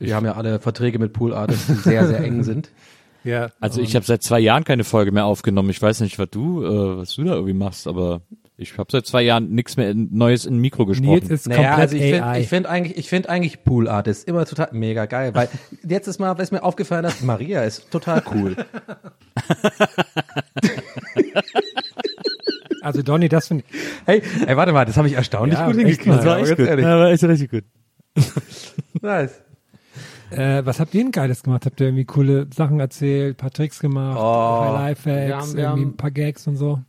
Wir 0.00 0.16
haben 0.16 0.26
ja 0.26 0.32
alle 0.32 0.58
Verträge 0.58 0.98
mit 0.98 1.12
Pool 1.12 1.32
Artists, 1.34 1.66
die 1.68 1.74
sehr, 1.74 2.06
sehr 2.06 2.20
eng 2.20 2.42
sind. 2.42 2.70
Ja, 3.24 3.50
Also 3.60 3.80
ich 3.80 3.94
habe 3.94 4.04
seit 4.04 4.24
zwei 4.24 4.40
Jahren 4.40 4.64
keine 4.64 4.82
Folge 4.82 5.12
mehr 5.12 5.26
aufgenommen. 5.26 5.70
Ich 5.70 5.80
weiß 5.80 6.00
nicht, 6.00 6.18
was 6.18 6.28
du, 6.30 6.64
äh, 6.64 6.96
was 6.96 7.14
du 7.14 7.22
da 7.22 7.34
irgendwie 7.34 7.52
machst, 7.52 7.86
aber 7.86 8.22
ich 8.56 8.76
habe 8.78 8.90
seit 8.90 9.06
zwei 9.06 9.22
Jahren 9.22 9.50
nichts 9.50 9.76
mehr 9.76 9.90
in, 9.90 10.08
Neues 10.10 10.44
in 10.44 10.58
Mikro 10.58 10.86
gesprochen. 10.86 11.10
Nils 11.20 11.30
ist 11.30 11.46
Naja, 11.46 11.76
komplett 11.76 11.78
also 11.78 11.96
ich 11.96 12.02
finde 12.02 12.38
ich 12.40 12.48
find 12.48 12.66
eigentlich, 12.66 12.98
ich 12.98 13.08
finde 13.08 13.28
eigentlich 13.28 13.62
Pool 13.62 13.86
Artist 13.86 14.26
immer 14.26 14.44
total 14.44 14.70
mega 14.72 15.06
geil, 15.06 15.36
weil 15.36 15.48
jetzt 15.88 16.08
ist 16.08 16.18
mal, 16.18 16.36
was 16.36 16.50
mir 16.50 16.64
aufgefallen 16.64 17.04
ist, 17.04 17.22
Maria 17.22 17.62
ist 17.62 17.92
total 17.92 18.24
cool. 18.34 18.56
also 22.82 23.02
Donny, 23.02 23.28
das 23.28 23.48
finde 23.48 23.64
ich, 23.70 23.78
Hey, 24.04 24.22
ey, 24.46 24.56
warte 24.56 24.72
mal, 24.72 24.84
das 24.84 24.96
habe 24.96 25.08
ich 25.08 25.14
erstaunlich 25.14 25.58
Ja, 25.58 25.66
gut 25.66 25.76
hingekriegt. 25.76 26.06
das 26.08 26.24
war 26.26 26.38
echt 26.38 26.56
gut. 26.56 26.66
ehrlich. 26.66 26.84
Ja, 26.84 26.98
war 26.98 27.10
echt 27.10 27.24
richtig 27.24 27.50
gut. 27.50 27.64
Nice. 29.00 29.40
Äh, 30.30 30.64
was 30.64 30.80
habt 30.80 30.94
ihr 30.94 31.02
denn 31.02 31.12
Geiles 31.12 31.42
gemacht? 31.42 31.66
Habt 31.66 31.80
ihr 31.80 31.88
irgendwie 31.88 32.04
coole 32.06 32.46
Sachen 32.54 32.80
erzählt, 32.80 33.36
paar 33.36 33.50
Tricks 33.50 33.80
gemacht, 33.80 34.16
Oh, 34.18 34.22
paar 34.22 34.80
Lifehacks, 34.88 35.06
wir 35.28 35.36
haben- 35.36 35.52
wir 35.56 35.62
irgendwie 35.64 35.82
haben- 35.84 35.90
ein 35.92 35.96
paar 35.96 36.10
Gags 36.10 36.46
und 36.46 36.56
so? 36.56 36.80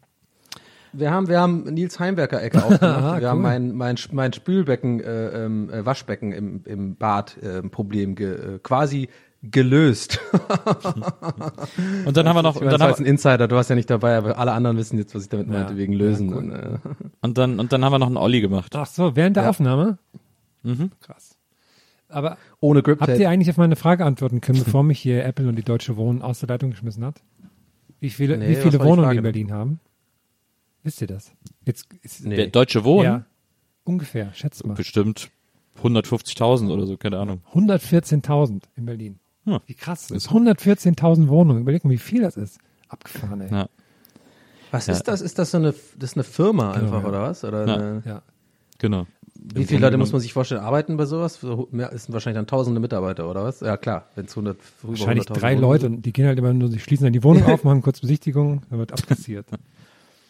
Wir 0.95 1.09
haben, 1.11 1.27
wir 1.27 1.39
haben 1.41 1.63
Nils 1.63 1.99
Heimwerker 1.99 2.41
Ecke 2.41 2.57
aufgemacht. 2.63 2.83
Ah, 2.83 3.19
wir 3.19 3.27
haben 3.29 3.37
cool. 3.39 3.43
mein, 3.43 3.71
mein, 3.73 3.95
mein 4.11 4.31
Spülbecken, 4.31 4.99
äh, 5.01 5.45
ähm, 5.45 5.69
äh, 5.71 5.85
Waschbecken 5.85 6.31
im, 6.31 6.61
im 6.65 6.95
Bad 6.95 7.37
äh, 7.41 7.61
Problem 7.63 8.15
ge, 8.15 8.31
äh, 8.55 8.59
quasi 8.61 9.09
gelöst. 9.43 10.19
Und 12.05 12.15
dann 12.17 12.27
haben 12.27 12.35
wir 12.35 12.41
noch, 12.43 12.55
ich 12.55 12.61
meine, 12.61 12.71
dann, 12.71 12.79
das 12.79 12.81
war 12.81 12.89
jetzt 12.89 12.99
ein 12.99 13.05
Insider, 13.05 13.47
du 13.47 13.55
warst 13.55 13.69
ja 13.69 13.75
nicht 13.75 13.89
dabei, 13.89 14.17
aber 14.17 14.37
alle 14.37 14.51
anderen 14.53 14.77
wissen 14.77 14.97
jetzt, 14.97 15.13
was 15.15 15.23
ich 15.23 15.29
damit 15.29 15.47
Ja. 15.47 15.53
meinte, 15.53 15.77
wegen 15.77 15.93
Lösen. 15.93 16.33
und, 16.33 16.51
äh, 16.51 16.77
und 17.21 17.37
dann, 17.37 17.59
und 17.59 17.71
dann 17.73 17.83
haben 17.83 17.91
wir 17.91 17.99
noch 17.99 18.07
einen 18.07 18.17
Olli 18.17 18.41
gemacht. 18.41 18.75
Ach 18.75 18.85
so, 18.87 19.15
während 19.15 19.35
der 19.35 19.43
Ja. 19.43 19.49
Aufnahme? 19.49 19.97
Mhm. 20.63 20.91
Krass. 21.01 21.37
Aber 22.09 22.37
ohne 22.59 22.83
Grip 22.83 23.01
habt 23.01 23.17
ihr 23.17 23.29
eigentlich 23.29 23.49
auf 23.49 23.57
meine 23.57 23.75
Frage 23.75 24.05
antworten 24.05 24.39
können, 24.39 24.63
bevor 24.63 24.83
mich 24.83 24.99
hier 24.99 25.25
Apple 25.25 25.47
und 25.49 25.55
die 25.55 25.63
Deutsche 25.63 25.97
Wohnen 25.97 26.21
aus 26.21 26.39
der 26.39 26.49
Leitung 26.49 26.69
geschmissen 26.71 27.03
hat? 27.03 27.21
Wie 27.99 28.11
viele, 28.11 28.37
Nee, 28.37 28.49
wie 28.49 28.55
viele 28.55 28.79
Wohnungen 28.79 29.09
die 29.11 29.17
in? 29.17 29.23
Berlin 29.23 29.51
haben? 29.51 29.79
Wisst 30.83 31.01
ihr 31.01 31.07
das? 31.07 31.31
Jetzt 31.65 31.87
ist, 32.01 32.25
Nee. 32.25 32.35
Der 32.35 32.47
Deutsche 32.47 32.83
Wohnen, 32.83 33.03
ja, 33.05 33.25
ungefähr, 33.83 34.31
schätzt 34.33 34.65
mal. 34.65 34.75
bestimmt 34.75 35.31
150.000 35.81 36.71
oder 36.71 36.85
so, 36.85 36.97
keine 36.97 37.17
Ahnung. 37.17 37.41
114.000 37.53 38.63
in 38.75 38.85
Berlin. 38.85 39.19
Hm. 39.45 39.59
Wie 39.65 39.73
krass. 39.73 40.07
Das 40.07 40.17
ist 40.25 40.29
114.000 40.29 41.27
Wohnungen. 41.27 41.61
Überleg 41.61 41.83
mal, 41.83 41.91
wie 41.91 41.97
viel 41.97 42.21
das 42.21 42.37
ist. 42.37 42.59
Abgefahren, 42.89 43.41
ey. 43.41 43.51
Ja. 43.51 43.67
Was 44.71 44.87
Ja. 44.87 44.93
ist 44.93 45.03
das? 45.07 45.21
Ist 45.21 45.37
das 45.39 45.51
so 45.51 45.57
eine, 45.57 45.73
das 45.97 46.11
ist 46.11 46.17
eine 46.17 46.23
Firma 46.23 46.71
Genau, 46.73 46.85
einfach, 46.85 47.01
ja. 47.03 47.09
oder 47.09 47.21
was? 47.23 47.43
Oder 47.43 47.67
Ja. 47.67 47.73
eine, 47.75 48.03
Ja. 48.05 48.21
Genau. 48.79 49.05
wie 49.35 49.65
viele 49.65 49.81
Leute 49.81 49.97
muss 49.97 50.11
man 50.11 50.21
sich 50.21 50.33
vorstellen, 50.33 50.61
arbeiten 50.61 50.97
bei 50.97 51.05
sowas? 51.05 51.39
So, 51.39 51.67
Mehr, 51.71 51.91
es 51.93 52.05
sind 52.05 52.13
wahrscheinlich 52.13 52.37
dann 52.39 52.47
tausende 52.47 52.79
Mitarbeiter, 52.79 53.29
oder 53.29 53.43
was? 53.43 53.59
Ja, 53.61 53.77
klar, 53.77 54.07
wenn 54.15 54.25
es 54.25 54.31
100, 54.35 54.57
über 54.83 54.91
Wahrscheinlich 54.91 55.25
100.000 55.27 55.39
drei 55.39 55.55
Leute 55.55 55.81
sind. 55.83 55.95
und 55.97 56.05
die 56.05 56.13
gehen 56.13 56.25
halt 56.27 56.39
immer 56.39 56.53
nur, 56.53 56.69
die 56.69 56.79
schließen 56.79 57.03
dann 57.05 57.13
die 57.13 57.23
Wohnung 57.23 57.43
auf, 57.45 57.63
machen 57.63 57.81
kurz 57.81 57.99
Besichtigung, 57.99 58.63
dann 58.69 58.79
wird 58.79 58.91
abkassiert. 58.93 59.45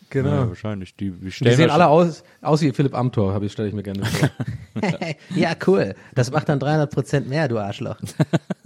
Genau. 0.10 0.30
Ja, 0.30 0.48
wahrscheinlich. 0.50 0.96
Die, 0.96 1.10
die 1.10 1.30
sehen 1.32 1.48
alle 1.72 1.86
wahrscheinlich- 1.86 1.86
aus, 1.88 2.24
aus 2.44 2.62
wie 2.62 2.72
Philipp 2.72 2.94
Amthor, 2.94 3.34
habe 3.34 3.48
ich, 3.48 3.52
stelle 3.52 3.70
ich 3.70 3.74
mir 3.74 3.82
gerne 3.82 4.06
vor. 4.06 4.30
ja, 5.36 5.54
cool. 5.66 5.96
Das 6.14 6.30
macht 6.30 6.50
dann 6.50 6.60
300 6.60 6.92
Prozent 6.94 7.28
mehr, 7.28 7.48
du 7.48 7.58
Arschloch. 7.58 7.96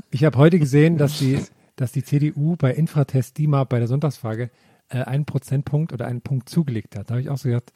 Ich 0.10 0.24
habe 0.24 0.38
heute 0.38 0.60
gesehen, 0.60 0.98
dass 0.98 1.20
die, 1.20 1.40
dass 1.76 1.92
die 1.92 2.04
CDU 2.04 2.56
bei 2.56 2.74
Infratest 2.74 3.38
DIMAP 3.38 3.70
bei 3.70 3.80
der 3.80 3.88
Sonntagsfrage 3.88 4.50
äh, 4.90 5.04
einen 5.04 5.26
Prozentpunkt 5.26 5.92
oder 5.94 6.08
einen 6.08 6.22
Punkt 6.22 6.50
zugelegt 6.50 6.96
hat. 6.96 7.10
Da 7.10 7.16
habe 7.16 7.22
ich 7.22 7.30
auch 7.30 7.38
so 7.38 7.50
gedacht, 7.50 7.74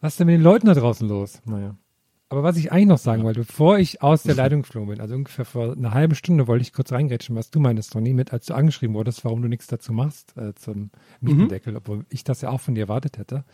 was 0.00 0.14
ist 0.14 0.20
denn 0.20 0.26
mit 0.26 0.34
den 0.34 0.42
Leuten 0.42 0.66
da 0.66 0.74
draußen 0.74 1.08
los? 1.08 1.40
Naja. 1.44 1.76
Aber 2.28 2.44
was 2.44 2.56
ich 2.56 2.70
eigentlich 2.70 2.86
noch 2.86 2.98
sagen 2.98 3.24
wollte, 3.24 3.40
bevor 3.40 3.78
ich 3.78 4.02
aus 4.02 4.22
der 4.22 4.36
Leitung 4.36 4.62
geflogen 4.62 4.88
bin, 4.88 5.00
also 5.00 5.16
ungefähr 5.16 5.44
vor 5.44 5.72
einer 5.72 5.92
halben 5.94 6.14
Stunde 6.14 6.46
wollte 6.46 6.62
ich 6.62 6.72
kurz 6.72 6.92
reingrätschen, 6.92 7.34
was 7.34 7.50
du 7.50 7.58
meinst, 7.58 7.92
Tony, 7.92 8.14
mit, 8.14 8.32
als 8.32 8.46
du 8.46 8.54
angeschrieben 8.54 8.94
wurdest, 8.94 9.24
warum 9.24 9.42
du 9.42 9.48
nichts 9.48 9.66
dazu 9.66 9.92
machst 9.92 10.36
äh, 10.36 10.54
zum 10.54 10.90
Mietendeckel, 11.20 11.76
obwohl 11.76 12.06
ich 12.08 12.22
das 12.22 12.40
ja 12.40 12.50
auch 12.50 12.60
von 12.60 12.76
dir 12.76 12.82
erwartet 12.82 13.18
hätte, 13.18 13.44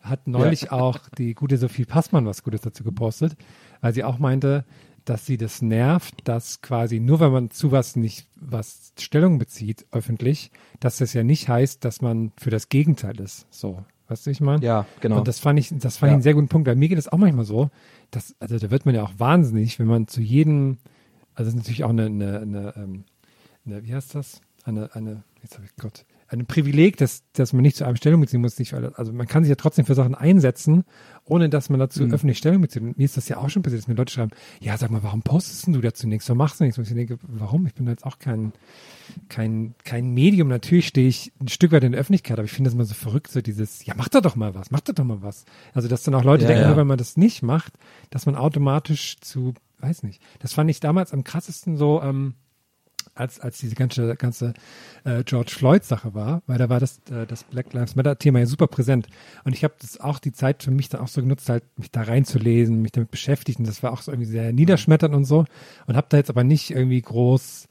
hat 0.00 0.28
neulich 0.28 0.70
auch 0.70 1.00
die 1.18 1.34
gute 1.34 1.58
Sophie 1.58 1.84
Passmann 1.84 2.24
was 2.24 2.44
Gutes 2.44 2.60
dazu 2.60 2.84
gepostet, 2.84 3.36
weil 3.80 3.92
sie 3.92 4.04
auch 4.04 4.20
meinte, 4.20 4.64
dass 5.04 5.26
sie 5.26 5.36
das 5.36 5.62
nervt, 5.62 6.14
dass 6.24 6.60
quasi 6.60 7.00
nur 7.00 7.20
wenn 7.20 7.32
man 7.32 7.50
zu 7.50 7.72
was 7.72 7.96
nicht 7.96 8.26
was 8.36 8.92
Stellung 8.98 9.38
bezieht 9.38 9.86
öffentlich, 9.92 10.50
dass 10.80 10.98
das 10.98 11.12
ja 11.12 11.22
nicht 11.22 11.48
heißt, 11.48 11.84
dass 11.84 12.00
man 12.02 12.32
für 12.38 12.50
das 12.50 12.68
Gegenteil 12.68 13.18
ist. 13.20 13.46
So, 13.50 13.84
weißt 14.08 14.26
du, 14.26 14.30
ich 14.30 14.40
meine? 14.40 14.64
Ja, 14.64 14.86
genau. 15.00 15.18
Und 15.18 15.28
das 15.28 15.38
fand 15.40 15.58
ich, 15.58 15.68
das 15.72 15.96
fand 15.98 16.08
ich 16.08 16.12
Ja. 16.12 16.14
einen 16.14 16.22
sehr 16.22 16.34
guten 16.34 16.48
Punkt, 16.48 16.66
weil 16.68 16.76
mir 16.76 16.88
geht 16.88 16.98
es 16.98 17.08
auch 17.08 17.18
manchmal 17.18 17.44
so, 17.44 17.70
dass, 18.10 18.34
also 18.40 18.58
da 18.58 18.70
wird 18.70 18.84
man 18.86 18.94
ja 18.94 19.02
auch 19.02 19.12
wahnsinnig, 19.18 19.78
wenn 19.78 19.86
man 19.86 20.06
zu 20.08 20.20
jedem, 20.20 20.78
also 21.34 21.44
das 21.50 21.54
ist 21.54 21.56
natürlich 21.56 21.84
auch 21.84 21.90
eine, 21.90 22.06
eine, 22.06 22.40
eine, 22.40 22.74
ähm, 22.76 23.04
eine 23.66 23.84
wie 23.84 23.94
heißt 23.94 24.14
das? 24.14 24.40
Eine, 24.64 24.94
eine, 24.94 25.24
jetzt 25.42 25.54
habe 25.56 25.64
ich 25.66 25.74
Gott, 25.76 26.04
ein 26.32 26.46
Privileg, 26.46 26.96
dass, 26.96 27.24
dass 27.34 27.52
man 27.52 27.62
nicht 27.62 27.76
zu 27.76 27.84
einem 27.84 27.96
Stellung 27.96 28.20
beziehen 28.20 28.40
muss. 28.40 28.58
Nicht, 28.58 28.72
also 28.74 29.12
man 29.12 29.26
kann 29.26 29.44
sich 29.44 29.50
ja 29.50 29.54
trotzdem 29.56 29.84
für 29.84 29.94
Sachen 29.94 30.14
einsetzen, 30.14 30.84
ohne 31.24 31.48
dass 31.48 31.68
man 31.68 31.78
dazu 31.78 32.04
Mhm. 32.04 32.14
öffentlich 32.14 32.38
Stellung 32.38 32.62
bezieht. 32.62 32.82
Mir 32.82 33.04
ist 33.04 33.16
das 33.16 33.28
ja 33.28 33.36
auch 33.36 33.50
schon 33.50 33.62
passiert, 33.62 33.82
dass 33.82 33.88
mir 33.88 33.94
Leute 33.94 34.12
schreiben, 34.12 34.30
ja, 34.60 34.76
sag 34.78 34.90
mal, 34.90 35.02
warum 35.02 35.22
postest 35.22 35.66
du 35.68 35.80
dazu 35.80 36.08
nichts? 36.08 36.28
Warum 36.28 36.38
machst 36.38 36.58
du 36.60 36.64
nichts? 36.64 36.78
Und 36.78 36.88
ich 36.88 36.94
denke, 36.94 37.18
warum? 37.22 37.66
Ich 37.66 37.74
bin 37.74 37.86
jetzt 37.86 38.04
auch 38.06 38.18
kein, 38.18 38.52
kein, 39.28 39.74
kein 39.84 40.10
Medium. 40.14 40.48
Natürlich 40.48 40.86
stehe 40.88 41.08
ich 41.08 41.32
ein 41.40 41.48
Stück 41.48 41.72
weit 41.72 41.84
in 41.84 41.92
der 41.92 42.00
Öffentlichkeit, 42.00 42.38
aber 42.38 42.44
ich 42.46 42.52
finde 42.52 42.68
das 42.68 42.74
immer 42.74 42.84
so 42.84 42.94
verrückt, 42.94 43.30
so 43.30 43.40
dieses, 43.42 43.84
ja, 43.84 43.94
mach 43.96 44.08
da 44.08 44.20
doch 44.20 44.36
mal 44.36 44.54
was, 44.54 44.70
mach 44.70 44.80
da 44.80 44.92
doch 44.92 45.04
mal 45.04 45.22
was. 45.22 45.44
Also, 45.74 45.88
dass 45.88 46.02
dann 46.02 46.14
auch 46.14 46.24
Leute 46.24 46.44
Ja, 46.44 46.48
denken, 46.48 46.62
ja. 46.62 46.68
nur 46.68 46.76
wenn 46.78 46.86
man 46.86 46.98
das 46.98 47.16
nicht 47.16 47.42
macht, 47.42 47.74
dass 48.10 48.26
man 48.26 48.36
automatisch 48.36 49.18
zu, 49.20 49.54
weiß 49.80 50.02
nicht. 50.02 50.22
Das 50.38 50.54
fand 50.54 50.70
ich 50.70 50.80
damals 50.80 51.12
am 51.12 51.24
krassesten 51.24 51.76
so, 51.76 52.00
ähm, 52.02 52.34
als, 53.14 53.40
als 53.40 53.58
diese 53.58 53.74
ganze, 53.74 54.16
ganze 54.16 54.54
äh, 55.04 55.22
George 55.24 55.52
Floyd-Sache 55.54 56.14
war, 56.14 56.42
weil 56.46 56.58
da 56.58 56.68
war 56.68 56.80
das, 56.80 57.00
äh, 57.10 57.26
das 57.26 57.44
Black 57.44 57.72
Lives 57.72 57.94
Matter-Thema 57.96 58.40
ja 58.40 58.46
super 58.46 58.66
präsent. 58.66 59.08
Und 59.44 59.54
ich 59.54 59.64
habe 59.64 59.74
das 59.80 60.00
auch 60.00 60.18
die 60.18 60.32
Zeit 60.32 60.62
für 60.62 60.70
mich 60.70 60.88
dann 60.88 61.00
auch 61.00 61.08
so 61.08 61.20
genutzt, 61.20 61.48
halt 61.48 61.64
mich 61.76 61.90
da 61.90 62.02
reinzulesen, 62.02 62.80
mich 62.80 62.92
damit 62.92 63.10
beschäftigt. 63.10 63.58
Und 63.58 63.68
das 63.68 63.82
war 63.82 63.92
auch 63.92 64.02
so 64.02 64.12
irgendwie 64.12 64.30
sehr 64.30 64.52
niederschmetternd 64.52 65.14
und 65.14 65.24
so. 65.24 65.44
Und 65.86 65.96
habe 65.96 66.06
da 66.08 66.16
jetzt 66.16 66.30
aber 66.30 66.44
nicht 66.44 66.70
irgendwie 66.70 67.02
groß 67.02 67.68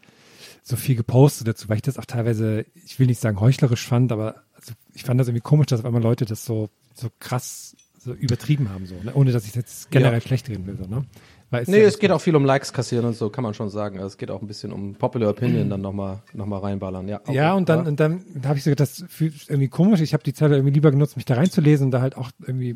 so 0.64 0.76
viel 0.76 0.96
gepostet 0.96 1.48
dazu, 1.48 1.70
weil 1.70 1.78
ich 1.78 1.82
das 1.82 1.98
auch 1.98 2.06
teilweise, 2.06 2.66
ich 2.86 3.00
will 3.00 3.08
nicht 3.08 3.20
sagen 3.20 3.40
heuchlerisch 3.40 3.86
fand, 3.88 4.12
aber 4.12 4.44
also 4.54 4.74
ich 4.94 5.04
fand 5.04 5.20
das 5.20 5.28
irgendwie 5.28 5.42
komisch, 5.42 5.68
dass 5.68 5.80
auf 5.80 5.86
einmal 5.86 6.04
Leute 6.04 6.26
das 6.26 6.46
so, 6.46 6.70
so 6.94 7.10
krass 7.20 7.76
so 7.98 8.14
übertrieben 8.14 8.70
haben, 8.70 8.86
so, 8.86 8.96
ne? 9.04 9.14
ohne 9.14 9.32
dass 9.32 9.46
ich 9.46 9.56
jetzt 9.56 9.92
generell 9.92 10.22
schlecht 10.22 10.50
reden 10.50 10.66
will. 10.66 10.78
So, 10.78 10.86
ne? 10.86 11.06
Weil 11.52 11.64
es 11.64 11.68
Nee, 11.68 11.82
ja- 11.82 11.88
es 11.88 12.00
geht 12.00 12.10
auch 12.12 12.22
viel 12.22 12.36
um 12.36 12.46
Likes 12.46 12.72
kassieren 12.74 13.06
und 13.06 13.14
so, 13.16 13.30
kann 13.30 13.44
man 13.44 13.54
schon 13.54 13.70
sagen. 13.70 13.98
Also 13.98 14.08
es 14.08 14.18
geht 14.18 14.32
auch 14.32 14.42
ein 14.42 14.48
bisschen 14.48 14.72
um 14.72 14.96
Popular 14.96 15.30
Opinion 15.32 15.70
dann 15.70 15.82
nochmal 15.82 16.24
noch 16.34 16.46
mal 16.46 16.60
reinballern. 16.60 17.08
Ja, 17.10 17.20
auch 17.26 17.34
Ja, 17.34 17.54
und 17.54 17.68
dann, 17.70 17.86
und 17.86 18.00
dann 18.00 18.24
habe 18.46 18.58
ich 18.58 18.64
so 18.64 18.70
gedacht, 18.70 18.90
das 18.90 19.04
fühlt 19.10 19.34
irgendwie 19.50 19.68
komisch. 19.68 20.00
Ich 20.02 20.14
habe 20.14 20.24
die 20.24 20.34
Zeit 20.34 20.50
irgendwie 20.52 20.74
lieber 20.74 20.92
genutzt, 20.92 21.18
mich 21.18 21.26
da 21.26 21.36
reinzulesen 21.36 21.86
und 21.88 21.92
da 21.92 22.02
halt 22.02 22.16
auch 22.18 22.32
irgendwie, 22.48 22.76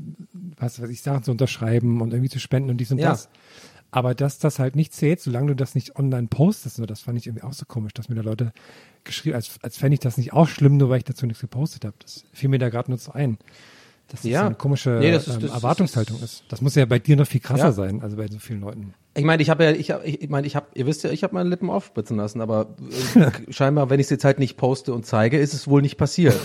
was 0.59 0.81
weiß 0.81 0.89
ich, 0.89 1.01
Sachen 1.01 1.23
zu 1.23 1.31
unterschreiben 1.31 2.01
und 2.01 2.11
irgendwie 2.11 2.29
zu 2.29 2.39
spenden 2.39 2.69
und 2.69 2.77
dies 2.77 2.91
und 2.91 2.97
Ja. 2.99 3.09
das. 3.11 3.29
Aber 3.91 4.13
dass 4.13 4.39
das 4.39 4.59
halt 4.59 4.75
nicht 4.75 4.93
zählt, 4.93 5.21
solange 5.21 5.47
du 5.47 5.55
das 5.55 5.73
nicht 5.73 5.95
online 5.97 6.27
postest, 6.27 6.75
so, 6.75 6.85
das 6.85 6.99
fand 6.99 7.17
ich 7.17 7.27
irgendwie 7.27 7.43
auch 7.43 7.53
so 7.53 7.65
komisch, 7.65 7.93
dass 7.93 8.09
mir 8.09 8.15
da 8.15 8.23
Leute 8.23 8.51
geschrieben, 9.05 9.35
als, 9.35 9.51
als 9.61 9.77
fände 9.77 9.93
ich 9.93 10.01
das 10.01 10.17
nicht 10.17 10.33
auch 10.33 10.49
schlimm, 10.49 10.75
nur 10.75 10.89
weil 10.89 10.97
ich 10.97 11.03
dazu 11.05 11.25
nichts 11.25 11.39
gepostet 11.39 11.85
habe. 11.85 11.95
Das 12.01 12.25
fiel 12.33 12.49
mir 12.49 12.59
da 12.59 12.67
gerade 12.67 12.91
nur 12.91 12.97
so 12.97 13.13
ein. 13.13 13.37
Dass 14.09 14.21
das 14.21 14.29
Ja. 14.31 14.41
so 14.41 14.45
eine 14.47 14.55
komische 14.55 14.89
Nee, 14.99 15.11
das 15.11 15.27
ist- 15.27 15.35
ähm, 15.35 15.41
das 15.41 15.51
Erwartungshaltung 15.51 16.21
ist. 16.23 16.43
Das 16.49 16.61
muss 16.61 16.75
ja 16.75 16.85
bei 16.85 16.99
dir 16.99 17.15
noch 17.15 17.25
viel 17.27 17.41
krasser 17.41 17.65
Ja. 17.65 17.71
sein, 17.71 18.01
also 18.01 18.15
bei 18.17 18.27
so 18.27 18.37
vielen 18.39 18.61
Leuten. 18.61 18.93
Ich 19.17 19.23
meine, 19.23 19.41
ich 19.41 19.49
habe 19.49 19.63
ja, 19.63 19.71
ich, 19.71 19.91
hab, 19.91 20.05
ich, 20.05 20.29
meine, 20.29 20.45
ich 20.45 20.55
habe, 20.57 20.67
ihr 20.75 20.85
wisst 20.85 21.03
ja, 21.03 21.09
ich 21.09 21.23
habe 21.23 21.33
meine 21.33 21.47
Lippen 21.49 21.69
aufspritzen 21.69 22.17
lassen, 22.17 22.41
aber 22.41 22.75
äh, 23.15 23.31
scheinbar, 23.51 23.89
wenn 23.89 23.99
ich 23.99 24.05
es 24.07 24.09
jetzt 24.09 24.25
halt 24.25 24.39
nicht 24.39 24.57
poste 24.57 24.93
und 24.93 25.05
zeige, 25.05 25.37
ist 25.39 25.53
es 25.53 25.67
wohl 25.67 25.81
nicht 25.81 25.97
passiert. 25.97 26.35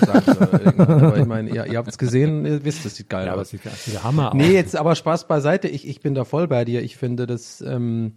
Aber 0.79 1.17
ich 1.19 1.27
meine, 1.27 1.51
ihr, 1.51 1.67
ihr 1.67 1.79
habt 1.79 1.89
es 1.89 1.99
gesehen, 1.99 2.47
ihr 2.47 2.65
wisst, 2.65 2.85
es 2.87 2.97
sieht 2.97 3.09
geil 3.11 3.27
Ja, 3.27 3.33
aber 3.33 3.43
aus. 3.43 3.53
es 3.53 3.63
sieht 3.85 3.95
ja 3.95 4.03
Hammer 4.05 4.33
Nee, 4.35 4.45
aus. 4.47 4.53
jetzt 4.53 4.77
aber 4.77 4.95
Spaß 4.95 5.27
beiseite. 5.29 5.69
Ich, 5.69 5.87
ich 5.87 6.01
bin 6.01 6.15
da 6.15 6.25
voll 6.25 6.49
bei 6.49 6.65
dir. 6.65 6.83
Ich 6.83 6.97
finde 6.97 7.27
das, 7.27 7.61
ähm, 7.61 8.13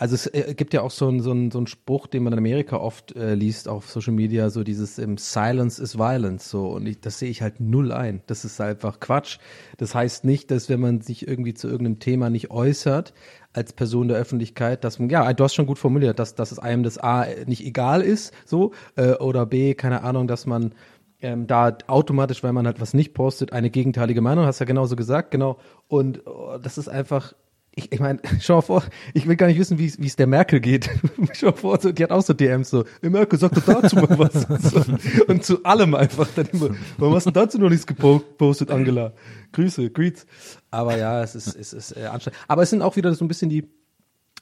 also 0.00 0.14
es 0.14 0.26
äh, 0.28 0.54
gibt 0.56 0.72
ja 0.74 0.80
auch 0.82 0.90
so 0.90 1.08
einen 1.08 1.20
so 1.20 1.30
einen- 1.30 1.50
so 1.50 1.58
einen 1.58 1.66
Spruch, 1.66 2.06
den 2.06 2.22
man 2.22 2.32
in 2.32 2.38
Amerika 2.38 2.76
oft 2.78 3.14
äh, 3.16 3.34
liest 3.34 3.68
auf 3.68 3.90
Social 3.90 4.14
Media, 4.14 4.48
so 4.50 4.64
dieses 4.64 4.98
ähm, 4.98 5.18
Silence 5.18 5.80
is 5.82 5.98
Violence. 5.98 6.48
So 6.50 6.68
und 6.68 6.86
ich, 6.86 7.00
das 7.00 7.18
sehe 7.18 7.28
ich 7.30 7.42
halt 7.42 7.60
null 7.60 7.92
ein. 7.92 8.22
Das 8.26 8.44
ist 8.46 8.60
einfach 8.60 8.98
Quatsch. 9.00 9.38
Das 9.76 9.94
heißt 9.94 10.24
nicht, 10.24 10.50
dass 10.50 10.68
wenn 10.70 10.80
man 10.80 11.02
sich 11.02 11.28
irgendwie 11.28 11.52
zu 11.54 11.68
irgendeinem 11.68 11.98
Thema 11.98 12.30
nicht 12.30 12.50
äußert 12.50 13.12
als 13.52 13.72
Person 13.74 14.08
der 14.08 14.16
Öffentlichkeit, 14.16 14.84
dass 14.84 14.98
man, 14.98 15.10
ja, 15.10 15.32
du 15.34 15.44
hast 15.44 15.54
schon 15.54 15.66
gut 15.66 15.78
formuliert, 15.78 16.18
dass, 16.18 16.34
dass 16.34 16.52
es 16.52 16.58
einem 16.58 16.82
das 16.82 16.98
A 16.98 17.26
nicht 17.46 17.64
egal 17.66 18.00
ist, 18.02 18.32
so, 18.46 18.72
äh, 18.96 19.12
oder 19.14 19.44
B, 19.46 19.74
keine 19.74 20.02
Ahnung, 20.02 20.28
dass 20.28 20.46
man 20.46 20.74
ähm, 21.22 21.46
da 21.46 21.76
automatisch, 21.86 22.42
weil 22.42 22.52
man 22.52 22.66
halt 22.66 22.80
was 22.80 22.94
nicht 22.94 23.12
postet, 23.14 23.52
eine 23.52 23.70
gegenteilige 23.70 24.20
Meinung, 24.22 24.46
hast 24.46 24.60
ja 24.60 24.66
genauso 24.66 24.96
gesagt, 24.96 25.30
genau. 25.30 25.58
Und 25.88 26.26
oh, 26.26 26.58
das 26.62 26.78
ist 26.78 26.88
einfach, 26.88 27.34
ich, 27.74 27.92
ich 27.92 28.00
meine, 28.00 28.20
schau 28.40 28.56
mal 28.56 28.60
vor, 28.62 28.82
ich 29.14 29.26
will 29.28 29.36
gar 29.36 29.46
nicht 29.46 29.58
wissen, 29.58 29.78
wie 29.78 29.86
es 29.86 30.16
der 30.16 30.26
Merkel 30.26 30.60
geht. 30.60 30.90
schau 31.32 31.46
mal 31.46 31.56
vor, 31.56 31.80
so, 31.80 31.92
die 31.92 32.02
hat 32.02 32.10
auch 32.10 32.22
so 32.22 32.32
DMs 32.32 32.70
so, 32.70 32.84
"Ey, 33.02 33.10
Merkel, 33.10 33.38
sag 33.38 33.52
doch 33.52 33.64
dazu 33.64 33.96
mal 33.96 34.18
was. 34.18 34.42
so. 34.72 34.84
Und 35.28 35.44
zu 35.44 35.64
allem 35.64 35.94
einfach 35.94 36.28
dann 36.34 36.46
immer, 36.46 36.70
warum 36.98 37.14
hast 37.14 37.26
du 37.26 37.30
dazu 37.30 37.58
noch 37.58 37.70
nichts 37.70 37.86
gepo- 37.86 38.18
gepostet, 38.20 38.70
Angela? 38.70 39.12
Grüße, 39.52 39.90
Greets. 39.90 40.26
Aber 40.70 40.96
ja, 40.96 41.22
es 41.22 41.34
ist, 41.34 41.54
es 41.56 41.72
ist 41.72 41.96
äh, 41.96 42.06
anstrengend. 42.06 42.40
Aber 42.48 42.62
es 42.62 42.70
sind 42.70 42.82
auch 42.82 42.96
wieder 42.96 43.12
so 43.14 43.24
ein 43.24 43.28
bisschen 43.28 43.50
die, 43.50 43.68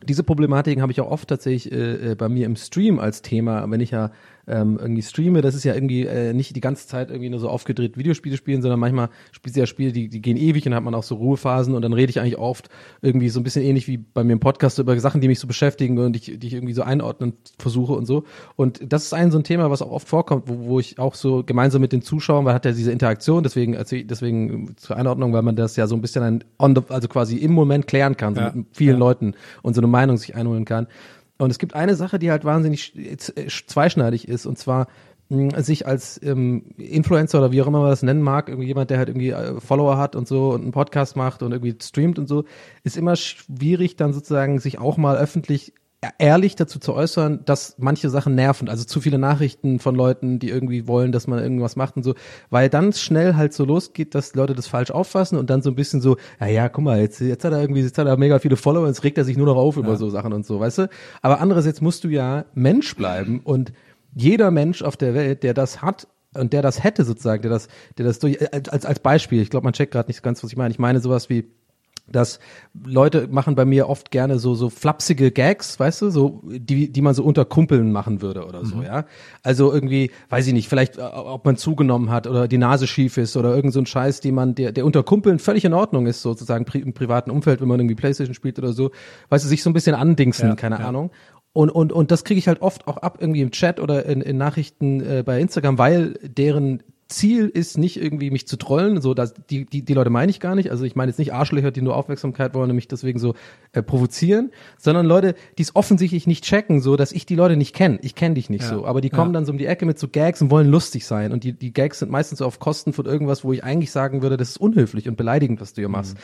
diese 0.04 0.22
Problematiken 0.22 0.80
habe 0.80 0.92
ich 0.92 1.00
auch 1.00 1.10
oft 1.10 1.28
tatsächlich 1.28 1.72
äh, 1.72 2.12
äh, 2.12 2.14
bei 2.14 2.28
mir 2.28 2.46
im 2.46 2.56
Stream 2.56 2.98
als 2.98 3.22
Thema, 3.22 3.68
wenn 3.70 3.80
ich 3.80 3.90
ja 3.90 4.12
ähm, 4.48 4.78
irgendwie 4.80 5.02
streame, 5.02 5.42
das 5.42 5.54
ist 5.54 5.64
ja 5.64 5.74
irgendwie 5.74 6.06
äh, 6.06 6.32
nicht 6.32 6.56
die 6.56 6.60
ganze 6.60 6.86
Zeit 6.86 7.10
irgendwie 7.10 7.30
nur 7.30 7.40
so 7.40 7.48
aufgedreht 7.48 7.96
Videospiele 7.98 8.36
spielen, 8.36 8.62
sondern 8.62 8.80
manchmal 8.80 9.08
spielt 9.32 9.54
sie 9.54 9.60
ja 9.60 9.66
Spiele, 9.66 9.92
die, 9.92 10.08
die 10.08 10.20
gehen 10.22 10.36
ewig 10.36 10.64
und 10.66 10.70
dann 10.70 10.76
hat 10.78 10.84
man 10.84 10.94
auch 10.94 11.02
so 11.02 11.16
Ruhephasen 11.16 11.74
und 11.74 11.82
dann 11.82 11.92
rede 11.92 12.10
ich 12.10 12.20
eigentlich 12.20 12.38
oft 12.38 12.68
irgendwie 13.02 13.28
so 13.28 13.40
ein 13.40 13.42
bisschen 13.42 13.62
ähnlich 13.62 13.86
wie 13.88 13.98
bei 13.98 14.24
mir 14.24 14.32
im 14.32 14.40
Podcast 14.40 14.78
über 14.78 14.98
Sachen, 14.98 15.20
die 15.20 15.28
mich 15.28 15.38
so 15.38 15.46
beschäftigen 15.46 15.98
und 15.98 16.16
ich, 16.16 16.38
die 16.38 16.46
ich 16.46 16.54
irgendwie 16.54 16.72
so 16.74 16.82
einordnen 16.82 17.34
versuche 17.58 17.92
und 17.92 18.06
so. 18.06 18.24
Und 18.56 18.80
das 18.92 19.04
ist 19.04 19.12
ein 19.12 19.30
so 19.30 19.38
ein 19.38 19.44
Thema, 19.44 19.70
was 19.70 19.82
auch 19.82 19.90
oft 19.90 20.08
vorkommt, 20.08 20.44
wo, 20.46 20.66
wo 20.66 20.80
ich 20.80 20.98
auch 20.98 21.14
so 21.14 21.42
gemeinsam 21.44 21.80
mit 21.80 21.92
den 21.92 22.02
Zuschauern, 22.02 22.44
weil 22.44 22.54
hat 22.54 22.64
ja 22.64 22.72
diese 22.72 22.92
Interaktion, 22.92 23.42
deswegen 23.42 23.76
deswegen 24.08 24.74
zur 24.76 24.96
Einordnung, 24.96 25.32
weil 25.32 25.42
man 25.42 25.56
das 25.56 25.76
ja 25.76 25.86
so 25.86 25.94
ein 25.94 26.00
bisschen 26.00 26.22
ein 26.22 26.44
on 26.58 26.74
the, 26.74 26.82
also 26.88 27.08
quasi 27.08 27.36
im 27.36 27.52
Moment 27.52 27.86
klären 27.86 28.16
kann, 28.16 28.34
so 28.34 28.40
Ja. 28.40 28.52
mit 28.54 28.66
vielen 28.72 28.96
Ja. 28.96 29.00
Leuten 29.00 29.34
und 29.62 29.74
so 29.74 29.80
eine 29.80 29.88
Meinung 29.88 30.16
sich 30.16 30.34
einholen 30.34 30.64
kann. 30.64 30.86
Und 31.38 31.50
es 31.50 31.58
gibt 31.58 31.74
eine 31.74 31.94
Sache, 31.94 32.18
die 32.18 32.30
halt 32.30 32.44
wahnsinnig 32.44 32.82
sch- 32.82 33.36
äh, 33.36 33.46
zweischneidig 33.48 34.26
ist, 34.28 34.44
und 34.46 34.58
zwar 34.58 34.88
mh, 35.28 35.62
sich 35.62 35.86
als 35.86 36.20
ähm, 36.22 36.64
Influencer 36.78 37.38
oder 37.38 37.52
wie 37.52 37.62
auch 37.62 37.66
immer 37.68 37.80
man 37.80 37.90
das 37.90 38.02
nennen 38.02 38.22
mag, 38.22 38.48
irgendwie 38.48 38.66
jemand, 38.68 38.90
der 38.90 38.98
halt 38.98 39.08
irgendwie 39.08 39.30
äh, 39.30 39.60
Follower 39.60 39.96
hat 39.98 40.16
und 40.16 40.26
so 40.26 40.50
und 40.50 40.62
einen 40.62 40.72
Podcast 40.72 41.16
macht 41.16 41.42
und 41.42 41.52
irgendwie 41.52 41.76
streamt 41.80 42.18
und 42.18 42.26
so, 42.26 42.44
ist 42.82 42.96
immer 42.96 43.14
schwierig 43.16 43.96
dann 43.96 44.12
sozusagen 44.12 44.58
sich 44.58 44.78
auch 44.78 44.96
mal 44.96 45.16
öffentlich 45.16 45.72
ehrlich 46.18 46.54
dazu 46.54 46.78
zu 46.78 46.94
äußern, 46.94 47.44
dass 47.44 47.74
manche 47.78 48.08
Sachen 48.08 48.36
nerven, 48.36 48.68
also 48.68 48.84
zu 48.84 49.00
viele 49.00 49.18
Nachrichten 49.18 49.80
von 49.80 49.96
Leuten, 49.96 50.38
die 50.38 50.48
irgendwie 50.48 50.86
wollen, 50.86 51.10
dass 51.10 51.26
man 51.26 51.40
irgendwas 51.40 51.74
macht 51.74 51.96
und 51.96 52.04
so, 52.04 52.14
weil 52.50 52.68
dann 52.68 52.92
schnell 52.92 53.34
halt 53.34 53.52
so 53.52 53.64
losgeht, 53.64 54.14
dass 54.14 54.34
Leute 54.34 54.54
das 54.54 54.68
falsch 54.68 54.92
auffassen 54.92 55.36
und 55.36 55.50
dann 55.50 55.60
so 55.60 55.70
ein 55.70 55.74
bisschen 55.74 56.00
so, 56.00 56.16
ja, 56.40 56.46
ja, 56.46 56.68
guck 56.68 56.84
mal, 56.84 57.00
jetzt, 57.00 57.20
jetzt 57.20 57.44
hat 57.44 57.52
er 57.52 57.60
irgendwie, 57.60 57.82
jetzt 57.82 57.98
hat 57.98 58.06
er 58.06 58.16
mega 58.16 58.38
viele 58.38 58.56
Follower, 58.56 58.86
jetzt 58.86 59.02
regt 59.02 59.18
er 59.18 59.24
sich 59.24 59.36
nur 59.36 59.46
noch 59.46 59.56
auf 59.56 59.76
über 59.76 59.96
so 59.96 60.08
Sachen 60.08 60.32
und 60.32 60.46
so, 60.46 60.60
weißt 60.60 60.78
du? 60.78 60.88
Aber 61.20 61.40
andererseits 61.40 61.80
musst 61.80 62.04
du 62.04 62.08
ja 62.08 62.44
Mensch 62.54 62.94
bleiben 62.94 63.40
und 63.42 63.72
jeder 64.14 64.52
Mensch 64.52 64.82
auf 64.82 64.96
der 64.96 65.14
Welt, 65.14 65.42
der 65.42 65.54
das 65.54 65.82
hat 65.82 66.06
und 66.34 66.52
der 66.52 66.62
das 66.62 66.84
hätte 66.84 67.04
sozusagen, 67.04 67.42
der 67.42 67.50
das, 67.50 67.68
der 67.96 68.06
das 68.06 68.20
durch, 68.20 68.38
als, 68.52 68.84
als 68.84 69.00
Beispiel, 69.00 69.42
ich 69.42 69.50
glaube, 69.50 69.64
man 69.64 69.72
checkt 69.72 69.92
gerade 69.92 70.08
nicht 70.08 70.22
ganz, 70.22 70.44
was 70.44 70.50
ich 70.50 70.56
meine. 70.56 70.70
Ich 70.70 70.78
meine 70.78 71.00
sowas 71.00 71.28
wie, 71.28 71.50
dass 72.10 72.38
Leute 72.84 73.28
machen 73.30 73.54
bei 73.54 73.64
mir 73.64 73.88
oft 73.88 74.10
gerne 74.10 74.38
so 74.38 74.54
so 74.54 74.70
flapsige 74.70 75.30
Gags, 75.30 75.78
weißt 75.78 76.02
du, 76.02 76.10
so 76.10 76.42
die 76.46 76.90
die 76.90 77.02
man 77.02 77.14
so 77.14 77.24
unter 77.24 77.44
Kumpeln 77.44 77.92
machen 77.92 78.22
würde 78.22 78.46
oder 78.46 78.64
so, 78.64 78.82
ja. 78.82 79.04
Also 79.42 79.72
irgendwie, 79.72 80.10
weiß 80.30 80.46
ich 80.46 80.52
nicht, 80.52 80.68
vielleicht 80.68 80.98
äh, 80.98 81.02
ob 81.02 81.44
man 81.44 81.56
zugenommen 81.56 82.10
hat 82.10 82.26
oder 82.26 82.48
die 82.48 82.58
Nase 82.58 82.86
schief 82.86 83.16
ist 83.16 83.36
oder 83.36 83.54
irgend 83.54 83.72
so 83.72 83.80
ein 83.80 83.86
Scheiß, 83.86 84.20
die 84.20 84.32
man 84.32 84.54
der 84.54 84.72
der 84.72 84.84
unter 84.84 85.02
Kumpeln 85.02 85.38
völlig 85.38 85.64
in 85.64 85.74
Ordnung 85.74 86.06
ist, 86.06 86.22
sozusagen 86.22 86.64
pri 86.64 86.78
im 86.78 86.92
privaten 86.92 87.30
Umfeld, 87.30 87.60
wenn 87.60 87.68
man 87.68 87.80
irgendwie 87.80 87.94
Playstation 87.96 88.34
spielt 88.34 88.58
oder 88.58 88.72
so, 88.72 88.90
weißt 89.28 89.44
du, 89.44 89.48
sich 89.48 89.62
so 89.62 89.70
ein 89.70 89.74
bisschen 89.74 89.94
andingsen, 89.94 90.50
Ja, 90.50 90.54
keine 90.54 90.78
ja. 90.78 90.88
Ahnung. 90.88 91.10
Und, 91.52 91.70
und, 91.70 91.92
und 91.92 92.10
das 92.10 92.24
kriege 92.24 92.38
ich 92.38 92.46
halt 92.46 92.62
oft 92.62 92.86
auch 92.86 92.98
ab 92.98 93.18
irgendwie 93.20 93.40
im 93.40 93.50
Chat 93.50 93.80
oder 93.80 94.06
in, 94.06 94.20
in 94.20 94.36
Nachrichten 94.36 95.00
äh, 95.00 95.22
bei 95.24 95.40
Instagram, 95.40 95.78
weil 95.78 96.14
deren 96.22 96.82
Ziel 97.08 97.48
ist 97.48 97.78
nicht 97.78 98.00
irgendwie 98.00 98.30
mich 98.30 98.46
zu 98.46 98.56
trollen, 98.58 99.00
so 99.00 99.14
dass 99.14 99.32
die, 99.48 99.64
die, 99.64 99.82
die 99.82 99.94
Leute 99.94 100.10
meine 100.10 100.30
ich 100.30 100.40
gar 100.40 100.54
nicht. 100.54 100.70
Also 100.70 100.84
ich 100.84 100.94
meine 100.94 101.10
jetzt 101.10 101.18
nicht 101.18 101.32
Arschlöcher, 101.32 101.70
die 101.70 101.80
nur 101.80 101.96
Aufmerksamkeit 101.96 102.52
wollen 102.54 102.68
und 102.68 102.76
mich 102.76 102.86
deswegen 102.86 103.18
so 103.18 103.34
äh, 103.72 103.82
provozieren, 103.82 104.50
sondern 104.76 105.06
Leute, 105.06 105.34
die 105.56 105.62
es 105.62 105.74
offensichtlich 105.74 106.26
nicht 106.26 106.44
checken, 106.44 106.80
so 106.82 106.96
dass 106.96 107.12
ich 107.12 107.24
die 107.24 107.34
Leute 107.34 107.56
nicht 107.56 107.74
kenne. 107.74 107.98
Ich 108.02 108.14
kenne 108.14 108.34
dich 108.34 108.50
nicht 108.50 108.62
Ja. 108.62 108.68
so. 108.68 108.84
Aber 108.86 109.00
die 109.00 109.08
kommen 109.10 109.30
Ja. 109.30 109.34
dann 109.34 109.46
so 109.46 109.52
um 109.52 109.58
die 109.58 109.64
Ecke 109.66 109.86
mit 109.86 109.98
so 109.98 110.06
Gags 110.08 110.42
und 110.42 110.50
wollen 110.50 110.68
lustig 110.70 111.06
sein. 111.06 111.32
Und 111.32 111.44
die, 111.44 111.54
die 111.54 111.72
Gags 111.72 112.00
sind 112.00 112.10
meistens 112.10 112.40
so 112.40 112.44
auf 112.46 112.58
Kosten 112.60 112.92
von 112.92 113.06
irgendwas, 113.06 113.42
wo 113.42 113.52
ich 113.54 113.64
eigentlich 113.64 113.90
sagen 113.90 114.20
würde, 114.22 114.36
das 114.36 114.50
ist 114.50 114.56
unhöflich 114.60 115.08
und 115.08 115.16
beleidigend, 115.16 115.60
was 115.62 115.72
du 115.72 115.80
hier 115.80 115.88
machst. 115.88 116.16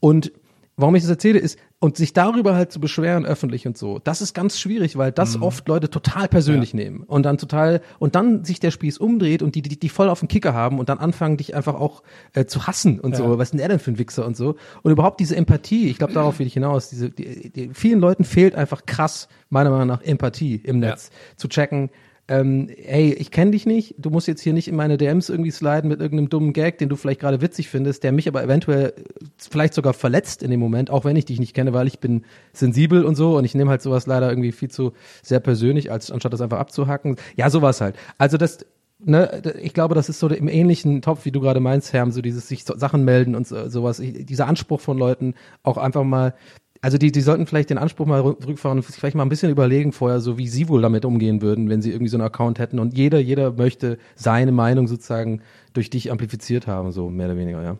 Und 0.00 0.32
Warum 0.76 0.94
ich 0.94 1.02
das 1.02 1.10
erzähle, 1.10 1.38
ist, 1.38 1.58
und 1.80 1.96
sich 1.96 2.12
darüber 2.12 2.54
halt 2.54 2.72
zu 2.72 2.80
beschweren 2.80 3.26
öffentlich 3.26 3.66
und 3.66 3.76
so, 3.76 3.98
das 3.98 4.22
ist 4.22 4.34
ganz 4.34 4.58
schwierig, 4.58 4.96
weil 4.96 5.12
das 5.12 5.40
oft 5.42 5.66
Leute 5.68 5.90
total 5.90 6.28
persönlich 6.28 6.74
nehmen 6.74 7.02
und 7.02 7.24
dann 7.24 7.38
total, 7.38 7.82
und 7.98 8.14
dann 8.14 8.44
sich 8.44 8.60
der 8.60 8.70
Spieß 8.70 8.98
umdreht 8.98 9.42
und 9.42 9.54
die, 9.54 9.62
die, 9.62 9.78
die 9.78 9.88
voll 9.88 10.08
auf 10.08 10.20
den 10.20 10.28
Kicker 10.28 10.54
haben 10.54 10.78
und 10.78 10.88
dann 10.88 10.98
anfangen, 10.98 11.36
dich 11.36 11.54
einfach 11.54 11.74
auch 11.74 12.02
äh, 12.34 12.46
zu 12.46 12.66
hassen 12.66 13.00
und 13.00 13.16
so, 13.16 13.36
was 13.36 13.48
ist 13.48 13.50
denn 13.50 13.60
er 13.60 13.68
denn 13.68 13.80
für 13.80 13.90
ein 13.90 13.98
Wichser 13.98 14.24
und 14.24 14.36
so. 14.36 14.54
Und 14.82 14.92
überhaupt 14.92 15.20
diese 15.20 15.36
Empathie, 15.36 15.88
ich 15.90 15.98
glaube, 15.98 16.12
darauf 16.12 16.38
will 16.38 16.46
ich 16.46 16.54
hinaus, 16.54 16.88
diese, 16.88 17.10
die, 17.10 17.50
die, 17.50 17.70
vielen 17.74 17.98
Leuten 17.98 18.24
fehlt 18.24 18.54
einfach 18.54 18.86
krass, 18.86 19.28
meiner 19.50 19.70
Meinung 19.70 19.88
nach, 19.88 20.02
Empathie 20.02 20.56
im 20.56 20.78
Netz, 20.78 21.10
zu 21.36 21.48
checken, 21.48 21.90
ähm, 22.32 22.70
hey, 22.82 23.12
ich 23.12 23.30
kenne 23.30 23.50
dich 23.50 23.66
nicht, 23.66 23.94
du 23.98 24.08
musst 24.08 24.26
jetzt 24.26 24.40
hier 24.40 24.54
nicht 24.54 24.66
in 24.66 24.74
meine 24.74 24.96
DMs 24.96 25.28
irgendwie 25.28 25.50
sliden 25.50 25.90
mit 25.90 26.00
irgendeinem 26.00 26.30
dummen 26.30 26.54
Gag, 26.54 26.78
den 26.78 26.88
du 26.88 26.96
vielleicht 26.96 27.20
gerade 27.20 27.42
witzig 27.42 27.68
findest, 27.68 28.04
der 28.04 28.12
mich 28.12 28.26
aber 28.26 28.42
eventuell 28.42 28.94
äh, 28.96 29.24
vielleicht 29.36 29.74
sogar 29.74 29.92
verletzt 29.92 30.42
in 30.42 30.50
dem 30.50 30.58
Moment, 30.58 30.88
auch 30.88 31.04
wenn 31.04 31.14
ich 31.14 31.26
dich 31.26 31.38
nicht 31.38 31.52
kenne, 31.52 31.74
weil 31.74 31.86
ich 31.86 31.98
bin 31.98 32.24
sensibel 32.54 33.04
und 33.04 33.16
so 33.16 33.36
und 33.36 33.44
ich 33.44 33.54
nehme 33.54 33.68
halt 33.68 33.82
sowas 33.82 34.06
leider 34.06 34.30
irgendwie 34.30 34.52
viel 34.52 34.70
zu 34.70 34.94
sehr 35.22 35.40
persönlich, 35.40 35.92
als 35.92 36.10
anstatt 36.10 36.32
das 36.32 36.40
einfach 36.40 36.58
abzuhacken. 36.58 37.16
Ja, 37.36 37.50
sowas 37.50 37.82
halt. 37.82 37.96
Also 38.16 38.38
das 38.38 38.64
Ne, 39.04 39.42
ich 39.60 39.74
glaube, 39.74 39.96
das 39.96 40.08
ist 40.08 40.20
so 40.20 40.28
im 40.28 40.46
ähnlichen 40.46 41.02
Topf, 41.02 41.24
wie 41.24 41.32
du 41.32 41.40
gerade 41.40 41.58
meinst, 41.58 41.92
Herm, 41.92 42.12
so 42.12 42.22
dieses 42.22 42.46
sich 42.46 42.62
Sachen 42.64 43.04
melden 43.04 43.34
und 43.34 43.48
so, 43.48 43.68
sowas. 43.68 43.98
Ich, 43.98 44.24
dieser 44.26 44.46
Anspruch 44.46 44.78
von 44.80 44.96
Leuten, 44.96 45.34
auch 45.64 45.76
einfach 45.76 46.04
mal, 46.04 46.34
also 46.82 46.98
die, 46.98 47.12
die 47.12 47.20
sollten 47.20 47.46
vielleicht 47.46 47.70
den 47.70 47.78
Anspruch 47.78 48.06
mal 48.06 48.20
rü- 48.20 48.40
zurückfahren 48.40 48.78
und 48.78 48.82
vielleicht 48.82 49.14
mal 49.14 49.22
ein 49.22 49.28
bisschen 49.28 49.50
überlegen 49.50 49.92
vorher, 49.92 50.20
so 50.20 50.36
wie 50.36 50.48
sie 50.48 50.68
wohl 50.68 50.82
damit 50.82 51.04
umgehen 51.04 51.40
würden, 51.40 51.70
wenn 51.70 51.80
sie 51.80 51.90
irgendwie 51.90 52.08
so 52.08 52.16
einen 52.16 52.26
Account 52.26 52.58
hätten. 52.58 52.80
Und 52.80 52.98
jeder, 52.98 53.20
jeder 53.20 53.52
möchte 53.52 53.98
seine 54.16 54.50
Meinung 54.50 54.88
sozusagen 54.88 55.42
durch 55.72 55.90
dich 55.90 56.10
amplifiziert 56.10 56.66
haben, 56.66 56.90
so 56.90 57.08
mehr 57.08 57.26
oder 57.26 57.36
weniger, 57.36 57.62
ja. 57.62 57.78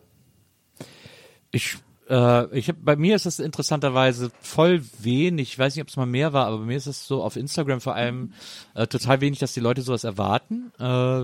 Ich, 1.50 1.78
äh, 2.12 2.58
ich 2.58 2.68
hab, 2.68 2.76
bei 2.84 2.94
mir 2.94 3.16
ist 3.16 3.24
es 3.24 3.38
interessanterweise 3.38 4.30
voll 4.40 4.82
wenig. 5.00 5.52
Ich 5.52 5.58
weiß 5.58 5.74
nicht, 5.74 5.82
ob 5.82 5.88
es 5.88 5.96
mal 5.96 6.04
mehr 6.04 6.34
war, 6.34 6.46
aber 6.46 6.58
bei 6.58 6.66
mir 6.66 6.76
ist 6.76 6.86
es 6.86 7.06
so 7.06 7.22
auf 7.22 7.36
Instagram 7.36 7.80
vor 7.80 7.94
allem 7.94 8.34
äh, 8.74 8.86
total 8.86 9.22
wenig, 9.22 9.38
dass 9.38 9.54
die 9.54 9.60
Leute 9.60 9.80
sowas 9.80 10.04
erwarten, 10.04 10.72
äh, 10.78 11.22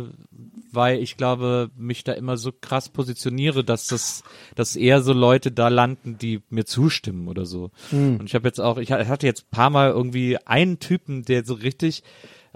weil 0.73 1.01
ich 1.01 1.19
glaube, 1.19 1.71
mich 1.77 2.05
da 2.05 2.13
immer 2.13 2.39
so 2.39 2.53
krass 2.59 2.89
positioniere, 2.89 3.65
dass 3.65 3.87
das, 3.87 4.25
dass 4.55 4.77
eher 4.77 5.03
so 5.03 5.13
Leute 5.13 5.53
da 5.53 5.69
landen, 5.69 6.17
die 6.17 6.41
mir 6.49 6.65
zustimmen 6.65 7.29
oder 7.29 7.45
so. 7.45 7.71
Und 8.19 8.25
ich 8.25 8.35
habe 8.35 8.49
jetzt 8.49 8.61
auch, 8.61 8.79
ich 8.79 8.91
hatte 8.91 9.27
jetzt 9.27 9.45
ein 9.45 9.51
paar 9.51 9.71
Mal 9.71 9.91
irgendwie 9.91 10.39
einen 10.39 10.79
Typen, 10.79 11.23
der 11.25 11.45
so 11.45 11.55
richtig 11.55 12.03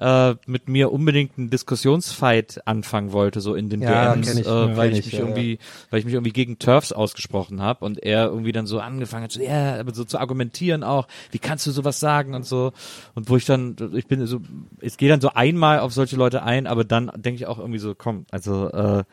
äh, 0.03 0.35
mit 0.47 0.69
mir 0.69 0.91
unbedingt 0.93 1.39
einen 1.39 1.49
Diskussionsfight 1.49 2.67
anfangen 2.67 3.13
wollte, 3.13 3.41
so 3.41 3.55
in 3.55 3.69
den 3.71 3.81
Ja, 3.81 4.15
DMs, 4.15 4.27
ich, 4.39 4.47
äh, 4.47 4.49
ja, 4.49 4.77
weil 4.77 4.93
ich 4.93 4.99
ich, 4.99 5.07
mich 5.07 5.15
ja, 5.15 5.21
irgendwie, 5.21 5.59
weil 5.91 6.01
ich 6.01 6.05
mich 6.05 6.15
irgendwie 6.15 6.33
gegen 6.33 6.59
Turfs 6.59 6.91
ausgesprochen 6.93 7.63
habe 7.63 7.85
und 7.85 8.03
er 8.03 8.27
irgendwie 8.27 8.51
dann 8.53 8.67
so 8.67 8.81
angefangen 8.81 9.25
hat, 9.25 9.33
so, 9.33 9.41
ja, 9.41 9.79
aber 9.79 9.95
so 9.95 10.05
zu 10.05 10.19
argumentieren 10.19 10.83
auch, 10.83 11.07
wie 11.31 11.39
kannst 11.39 11.67
du 11.67 11.71
sowas 11.71 12.01
sagen 12.01 12.35
und 12.35 12.45
so. 12.45 12.73
Und 13.15 13.29
wo 13.29 13.37
ich 13.37 13.45
dann, 13.45 13.77
ich 13.95 14.07
bin 14.09 14.27
so, 14.27 14.41
ich 14.81 14.97
gehe 14.97 15.09
dann 15.09 15.21
so 15.21 15.31
einmal 15.31 15.79
auf 15.79 15.93
solche 15.93 16.17
Leute 16.17 16.43
ein, 16.43 16.67
aber 16.67 16.85
dann 16.85 17.11
denke 17.15 17.37
ich 17.37 17.47
auch 17.47 17.59
irgendwie 17.59 17.79
so, 17.79 17.95
komm, 17.95 18.27
also 18.33 18.69
äh, 18.71 19.05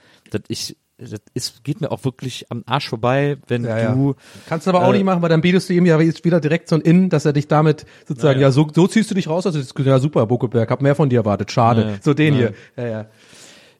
ich 0.47 0.75
das 0.99 1.21
ist, 1.33 1.63
geht 1.63 1.81
mir 1.81 1.91
auch 1.91 2.03
wirklich 2.03 2.45
am 2.49 2.63
Arsch 2.65 2.89
vorbei, 2.89 3.37
wenn 3.47 3.63
Ja, 3.63 3.77
ja. 3.79 3.93
du 3.93 4.15
Kannst 4.47 4.67
du 4.67 4.71
aber 4.71 4.83
auch 4.83 4.89
Äh, 4.89 4.97
nicht 4.97 5.05
machen, 5.05 5.21
weil 5.21 5.29
dann 5.29 5.41
bietest 5.41 5.69
du 5.69 5.73
ihm 5.73 5.85
ja 5.85 5.99
jetzt 6.01 6.25
wieder 6.25 6.39
direkt 6.39 6.67
so 6.69 6.75
ein 6.75 6.81
In, 6.81 7.09
dass 7.09 7.25
er 7.25 7.33
dich 7.33 7.47
damit 7.47 7.85
sozusagen, 8.07 8.39
Ja, 8.39 8.41
ja, 8.41 8.47
ja. 8.47 8.51
so, 8.51 8.67
so 8.73 8.87
ziehst 8.87 9.09
du 9.09 9.15
dich 9.15 9.27
raus, 9.29 9.45
also 9.45 9.59
ja 9.83 9.99
super, 9.99 10.25
Buckelberg, 10.25 10.69
hab 10.69 10.81
mehr 10.81 10.95
von 10.95 11.09
dir 11.09 11.19
erwartet, 11.19 11.51
schade. 11.51 11.81
Ja, 11.81 11.87
ja. 11.91 11.95
So 12.01 12.13
den 12.13 12.33
Ja. 12.33 12.39
hier. 12.39 12.53
Ja, 12.77 12.87
ja. 12.87 13.05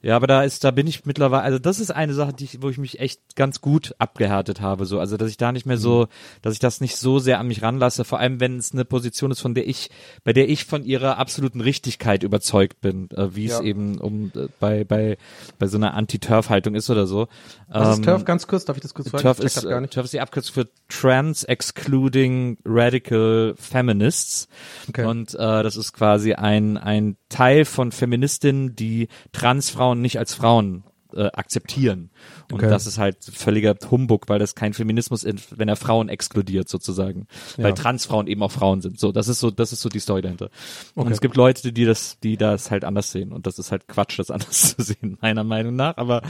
Ja, 0.01 0.15
aber 0.15 0.27
da 0.27 0.43
ist, 0.43 0.63
da 0.63 0.71
bin 0.71 0.87
ich 0.87 1.05
mittlerweile, 1.05 1.43
also 1.43 1.59
das 1.59 1.79
ist 1.79 1.91
eine 1.91 2.13
Sache, 2.13 2.31
die 2.33 2.45
ich, 2.45 2.61
wo 2.61 2.69
ich 2.69 2.77
mich 2.77 2.99
echt 2.99 3.35
ganz 3.35 3.59
gut 3.59 3.93
abgehärtet 3.99 4.61
habe, 4.61 4.85
so, 4.85 4.99
also 4.99 5.17
dass 5.17 5.29
ich 5.29 5.37
da 5.37 5.51
nicht 5.51 5.65
mehr 5.65 5.77
so, 5.77 6.07
dass 6.41 6.53
ich 6.53 6.59
das 6.59 6.79
nicht 6.79 6.95
so 6.95 7.19
sehr 7.19 7.39
an 7.39 7.47
mich 7.47 7.61
ranlasse, 7.61 8.05
vor 8.05 8.19
allem 8.19 8.39
wenn 8.39 8.57
es 8.57 8.71
eine 8.71 8.85
Position 8.85 9.31
ist, 9.31 9.41
von 9.41 9.53
der 9.55 9.67
ich, 9.67 9.89
bei 10.23 10.31
der 10.31 10.47
ich 10.47 10.63
von 10.65 10.85
ihrer 10.85 11.17
absoluten 11.17 11.59
Richtigkeit 11.59 12.23
überzeugt 12.23 12.79
bin, 12.81 13.09
äh, 13.11 13.35
wie 13.35 13.45
es 13.47 13.59
Ja. 13.59 13.61
eben 13.63 13.97
um 13.99 14.31
äh, 14.35 14.47
bei 14.59 14.83
bei 14.85 15.17
bei 15.57 15.67
so 15.67 15.77
einer 15.77 15.93
Anti-Turf-Haltung 15.95 16.75
ist 16.75 16.89
oder 16.89 17.05
so. 17.05 17.27
Was 17.67 17.91
ist 17.93 17.97
Ähm, 17.97 18.03
Turf 18.05 18.25
ganz 18.25 18.47
kurz? 18.47 18.65
Darf 18.65 18.77
ich 18.77 18.83
das 18.83 18.93
kurz 18.93 19.09
fragen? 19.09 19.23
Turf 19.23 19.39
ist, 19.39 19.63
äh. 19.63 19.87
Turf 19.87 20.05
ist 20.05 20.13
die 20.13 20.21
Abkürzung 20.21 20.53
für 20.53 20.69
Trans 20.87 21.43
Excluding 21.43 22.57
Radical 22.63 23.53
Feminists. 23.57 24.47
Okay. 24.87 25.05
Und 25.05 25.33
äh, 25.33 25.37
das 25.63 25.75
ist 25.75 25.93
quasi 25.93 26.33
ein, 26.33 26.77
ein 26.77 27.17
Teil 27.29 27.65
von 27.65 27.91
Feministinnen, 27.91 28.75
die 28.75 29.07
Transfrauen 29.31 29.88
nicht 29.95 30.17
als 30.19 30.33
Frauen 30.33 30.83
äh, 31.13 31.27
akzeptieren. 31.33 32.09
Und 32.51 32.59
Okay. 32.59 32.69
das 32.69 32.87
ist 32.87 32.97
halt 32.97 33.17
völliger 33.23 33.75
Humbug, 33.91 34.27
weil 34.27 34.39
das 34.39 34.55
kein 34.55 34.73
Feminismus 34.73 35.23
ist, 35.23 35.57
wenn 35.57 35.69
er 35.69 35.75
Frauen 35.75 36.09
exkludiert 36.09 36.67
sozusagen. 36.67 37.27
Weil 37.57 37.73
Transfrauen 37.73 38.27
eben 38.27 38.41
auch 38.43 38.51
Frauen 38.51 38.81
sind. 38.81 38.99
So, 38.99 39.11
das 39.11 39.27
ist 39.27 39.39
so, 39.39 39.51
das 39.51 39.71
ist 39.71 39.81
so 39.81 39.89
die 39.89 39.99
Story 39.99 40.21
dahinter. 40.21 40.49
Und 40.95 41.03
Okay. 41.05 41.13
es 41.13 41.21
gibt 41.21 41.35
Leute, 41.35 41.71
die 41.71 41.85
das, 41.85 42.17
die 42.21 42.37
das 42.37 42.71
halt 42.71 42.83
anders 42.85 43.11
sehen. 43.11 43.31
Und 43.31 43.45
das 43.47 43.59
ist 43.59 43.71
halt 43.71 43.87
Quatsch, 43.87 44.17
das 44.17 44.31
anders 44.31 44.75
zu 44.75 44.81
sehen, 44.81 45.17
meiner 45.21 45.43
Meinung 45.43 45.75
nach. 45.75 45.97
Aber 45.97 46.21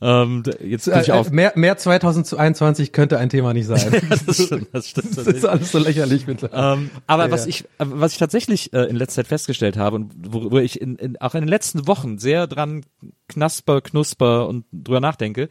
ähm, 0.00 0.42
jetzt 0.64 0.86
bin 0.86 1.00
ich 1.00 1.08
Äh, 1.08 1.12
auf. 1.12 1.28
äh, 1.28 1.30
mehr, 1.30 1.52
mehr 1.56 1.76
2021 1.76 2.92
könnte 2.92 3.18
ein 3.18 3.28
Thema 3.28 3.52
nicht 3.52 3.66
sein. 3.66 4.02
das 4.26 4.42
stimmt, 4.44 4.68
das 4.72 4.88
stimmt. 4.90 5.16
das 5.16 5.26
ist 5.26 5.44
alles 5.44 5.72
so 5.72 5.78
lächerlich 5.78 6.26
mittlerweile. 6.26 6.74
Ähm, 6.74 6.90
aber 7.06 7.26
Ja, 7.26 7.30
was 7.30 7.44
ja. 7.44 7.48
ich, 7.50 7.64
äh, 7.64 7.66
was 7.86 8.12
ich 8.12 8.18
tatsächlich 8.18 8.72
äh, 8.72 8.84
in 8.84 8.96
letzter 8.96 9.16
Zeit 9.22 9.26
festgestellt 9.28 9.76
habe 9.76 9.96
und 9.96 10.12
wo, 10.16 10.50
wo 10.50 10.58
ich 10.58 10.80
in, 10.80 10.96
in, 10.96 11.16
auch 11.20 11.34
in 11.34 11.42
den 11.42 11.48
letzten 11.48 11.86
Wochen 11.86 12.18
sehr 12.18 12.46
dran 12.46 12.84
knasper, 13.28 13.80
knusper 13.80 14.46
und 14.48 14.64
drüber 14.72 15.00
nachdenke, 15.00 15.48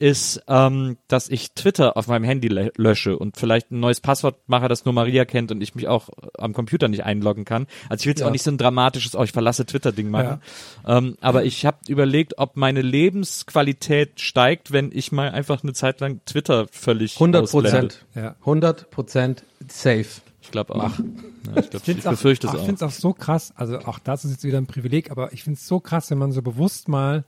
ist, 0.00 0.42
ähm, 0.48 0.96
dass 1.08 1.28
ich 1.28 1.52
Twitter 1.52 1.96
auf 1.96 2.08
meinem 2.08 2.24
Handy 2.24 2.48
lö- 2.48 2.72
lösche 2.76 3.16
und 3.18 3.36
vielleicht 3.36 3.70
ein 3.70 3.78
neues 3.80 4.00
Passwort 4.00 4.36
mache, 4.48 4.66
das 4.66 4.84
nur 4.84 4.94
Maria 4.94 5.24
kennt 5.26 5.52
und 5.52 5.60
ich 5.62 5.74
mich 5.74 5.86
auch 5.88 6.08
äh, 6.08 6.12
am 6.38 6.54
Computer 6.54 6.88
nicht 6.88 7.04
einloggen 7.04 7.44
kann. 7.44 7.66
Also 7.88 8.00
ich 8.02 8.06
will 8.06 8.12
jetzt 8.12 8.20
Ja. 8.20 8.26
auch 8.26 8.32
nicht 8.32 8.42
so 8.42 8.50
ein 8.50 8.58
dramatisches, 8.58 9.14
oh, 9.14 9.22
ich 9.22 9.32
verlasse 9.32 9.66
Twitter-Ding 9.66 10.10
machen. 10.10 10.40
Ähm, 10.86 11.16
aber 11.20 11.44
ich 11.44 11.66
habe 11.66 11.76
überlegt, 11.86 12.38
ob 12.38 12.56
meine 12.56 12.82
Lebensqualität 12.82 14.20
steigt, 14.20 14.72
wenn 14.72 14.90
ich 14.92 15.12
mal 15.12 15.30
einfach 15.30 15.62
eine 15.62 15.72
Zeit 15.72 16.00
lang 16.00 16.20
Twitter 16.24 16.66
völlig 16.72 17.14
100 17.16 17.42
ausblende. 17.44 17.70
Prozent. 17.70 18.06
Ja. 18.14 18.36
100 18.40 18.90
Prozent 18.90 19.44
safe. 19.68 20.06
Ich 20.42 20.50
glaube 20.50 20.74
auch. 20.76 20.80
Ja, 20.98 21.60
ich, 21.62 21.70
glaub, 21.70 21.86
ich 21.88 22.06
auch- 22.06 22.10
befürchte 22.12 22.46
es 22.46 22.50
ach, 22.52 22.54
Ich 22.56 22.60
auch. 22.62 22.66
finde 22.66 22.76
es 22.76 22.82
auch 22.82 22.98
so 22.98 23.12
krass, 23.12 23.52
also 23.54 23.78
auch 23.80 23.98
das 23.98 24.24
ist 24.24 24.30
jetzt 24.32 24.44
wieder 24.44 24.58
ein 24.58 24.66
Privileg, 24.66 25.10
aber 25.10 25.32
ich 25.32 25.42
finde 25.44 25.58
es 25.58 25.66
so 25.68 25.78
krass, 25.80 26.10
wenn 26.10 26.18
man 26.18 26.32
so 26.32 26.40
bewusst 26.42 26.88
mal 26.88 27.24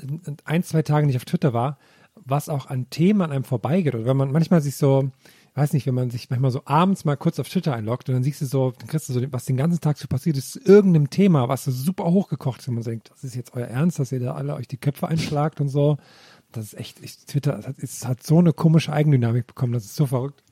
ein, 0.00 0.36
ein, 0.44 0.62
zwei 0.62 0.82
Tage 0.82 1.06
nicht 1.06 1.16
auf 1.16 1.24
Twitter 1.24 1.52
war, 1.52 1.78
was 2.24 2.48
auch 2.48 2.66
an 2.66 2.88
Themen 2.90 3.20
an 3.22 3.32
einem 3.32 3.44
vorbeigeht. 3.44 3.94
Oder 3.94 4.04
wenn 4.06 4.16
man 4.16 4.32
manchmal 4.32 4.60
sich 4.60 4.76
so, 4.76 5.10
weiß 5.54 5.72
nicht, 5.72 5.86
wenn 5.86 5.94
man 5.94 6.10
sich 6.10 6.30
manchmal 6.30 6.50
so 6.50 6.62
abends 6.64 7.04
mal 7.04 7.16
kurz 7.16 7.38
auf 7.38 7.48
Twitter 7.48 7.74
einloggt 7.74 8.08
und 8.08 8.14
dann 8.14 8.22
siehst 8.22 8.40
du 8.40 8.46
so, 8.46 8.72
dann 8.78 8.88
kriegst 8.88 9.08
du 9.08 9.12
so, 9.12 9.20
was 9.32 9.44
den 9.44 9.56
ganzen 9.56 9.80
Tag 9.80 9.98
so 9.98 10.06
passiert 10.08 10.36
ist, 10.36 10.56
irgendeinem 10.56 11.10
Thema, 11.10 11.48
was 11.48 11.64
so 11.64 11.70
super 11.70 12.04
hochgekocht 12.04 12.60
ist, 12.60 12.68
und 12.68 12.74
man 12.74 12.84
denkt, 12.84 13.10
das 13.10 13.24
ist 13.24 13.34
jetzt 13.34 13.54
euer 13.54 13.66
Ernst, 13.66 13.98
dass 13.98 14.12
ihr 14.12 14.20
da 14.20 14.34
alle 14.34 14.54
euch 14.54 14.68
die 14.68 14.76
Köpfe 14.78 15.08
einschlagt 15.08 15.60
und 15.60 15.68
so. 15.68 15.98
Das 16.52 16.66
ist 16.66 16.74
echt, 16.78 17.02
ich, 17.02 17.16
Twitter 17.26 17.58
es 17.58 17.66
hat, 17.66 17.76
es 17.78 18.06
hat 18.06 18.22
so 18.22 18.38
eine 18.38 18.52
komische 18.52 18.92
Eigendynamik 18.92 19.46
bekommen, 19.46 19.72
das 19.72 19.84
ist 19.84 19.96
so 19.96 20.06
verrückt. 20.06 20.42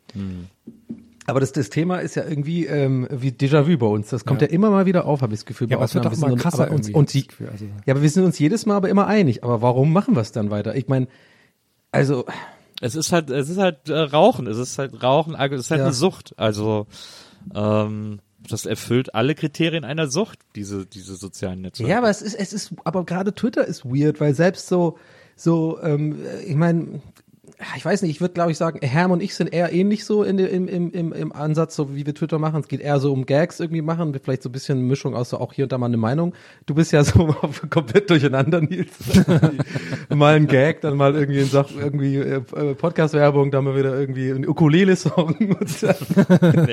Aber 1.26 1.38
das, 1.38 1.52
das 1.52 1.70
Thema 1.70 1.98
ist 1.98 2.16
ja 2.16 2.24
irgendwie 2.26 2.66
ähm, 2.66 3.06
wie 3.10 3.28
Déjà-vu 3.30 3.76
bei 3.78 3.86
uns. 3.86 4.08
Das 4.08 4.24
kommt 4.24 4.40
ja, 4.42 4.48
Ja. 4.48 4.52
immer 4.54 4.70
mal 4.70 4.86
wieder 4.86 5.04
auf, 5.04 5.22
habe 5.22 5.32
ich 5.34 5.40
das 5.40 5.46
Gefühl. 5.46 5.68
Ja, 5.70 5.76
aber 5.76 5.84
es 5.84 5.94
wird 5.94 6.04
mal 6.04 6.12
sind 6.30 6.38
krasser 6.40 6.70
uns, 6.70 6.88
und 6.90 7.12
die, 7.12 7.26
Gefühl, 7.26 7.48
also- 7.50 7.66
Ja, 7.86 7.92
aber 7.94 8.02
wir 8.02 8.10
sind 8.10 8.24
uns 8.24 8.38
jedes 8.38 8.66
Mal 8.66 8.74
aber 8.76 8.88
immer 8.88 9.06
einig. 9.06 9.44
Aber 9.44 9.62
warum 9.62 9.92
machen 9.92 10.16
wir 10.16 10.22
es 10.22 10.32
dann 10.32 10.50
weiter? 10.50 10.74
Ich 10.74 10.88
meine, 10.88 11.06
also 11.92 12.24
Es 12.80 12.94
ist 12.94 13.12
halt, 13.12 13.30
es 13.30 13.48
ist 13.48 13.58
halt 13.58 13.88
äh, 13.88 13.98
Rauchen. 13.98 14.46
Es 14.46 14.56
ist 14.58 14.78
halt 14.78 15.02
Rauchen. 15.02 15.34
also 15.36 15.54
Es 15.56 15.62
ist 15.62 15.70
halt 15.70 15.80
Ja. 15.80 15.84
eine 15.86 15.94
Sucht. 15.94 16.34
Also 16.36 16.86
ähm, 17.54 18.20
das 18.48 18.64
erfüllt 18.66 19.14
alle 19.14 19.34
Kriterien 19.34 19.84
einer 19.84 20.08
Sucht. 20.08 20.38
Diese 20.56 20.86
diese 20.86 21.14
sozialen 21.16 21.60
Netzwerke. 21.62 21.90
Ja, 21.90 21.98
aber 21.98 22.10
es 22.10 22.22
ist, 22.22 22.34
es 22.34 22.52
ist, 22.52 22.72
aber 22.84 23.04
gerade 23.04 23.34
Twitter 23.34 23.64
ist 23.66 23.84
weird, 23.84 24.20
weil 24.20 24.34
selbst 24.34 24.66
so, 24.68 24.98
so, 25.36 25.78
ähm, 25.82 26.18
ich 26.46 26.54
meine, 26.56 27.00
ich 27.76 27.84
weiß 27.84 28.02
nicht, 28.02 28.10
ich 28.10 28.20
würde 28.20 28.34
glaube 28.34 28.50
ich 28.52 28.56
sagen, 28.58 28.78
Herm 28.86 29.10
und 29.10 29.22
ich 29.22 29.34
sind 29.34 29.52
eher 29.52 29.72
ähnlich 29.72 30.04
so 30.04 30.22
in, 30.22 30.38
im, 30.38 30.66
im, 30.68 30.90
im, 30.92 31.12
im 31.12 31.32
Ansatz, 31.32 31.76
so 31.76 31.94
wie 31.94 32.06
wir 32.06 32.14
Twitter 32.14 32.38
machen. 32.38 32.60
Es 32.60 32.68
geht 32.68 32.80
eher 32.80 32.98
so 33.00 33.12
um 33.12 33.26
Gags 33.26 33.60
irgendwie 33.60 33.82
machen, 33.82 34.14
vielleicht 34.22 34.42
so 34.42 34.48
ein 34.48 34.52
bisschen 34.52 34.82
Mischung 34.86 35.14
aus 35.14 35.30
so 35.30 35.38
auch 35.38 35.52
hier 35.52 35.64
und 35.64 35.72
da 35.72 35.78
mal 35.78 35.86
eine 35.86 35.96
Meinung. 35.96 36.34
Du 36.66 36.74
bist 36.74 36.92
ja 36.92 37.04
so 37.04 37.34
komplett 37.70 38.08
durcheinander, 38.10 38.60
Nils. 38.60 38.90
mal 40.08 40.34
ein 40.36 40.46
Gag, 40.46 40.80
dann 40.80 40.96
mal 40.96 41.14
irgendwie 41.14 41.40
in 41.40 41.46
Sachen, 41.48 41.78
irgendwie 41.78 42.16
äh, 42.16 42.40
Podcast-Werbung, 42.74 43.50
dann 43.50 43.64
mal 43.64 43.76
wieder 43.76 43.98
irgendwie 43.98 44.30
ein 44.30 44.46
Ukulele-Song. 44.46 45.36
nee, 45.40 45.56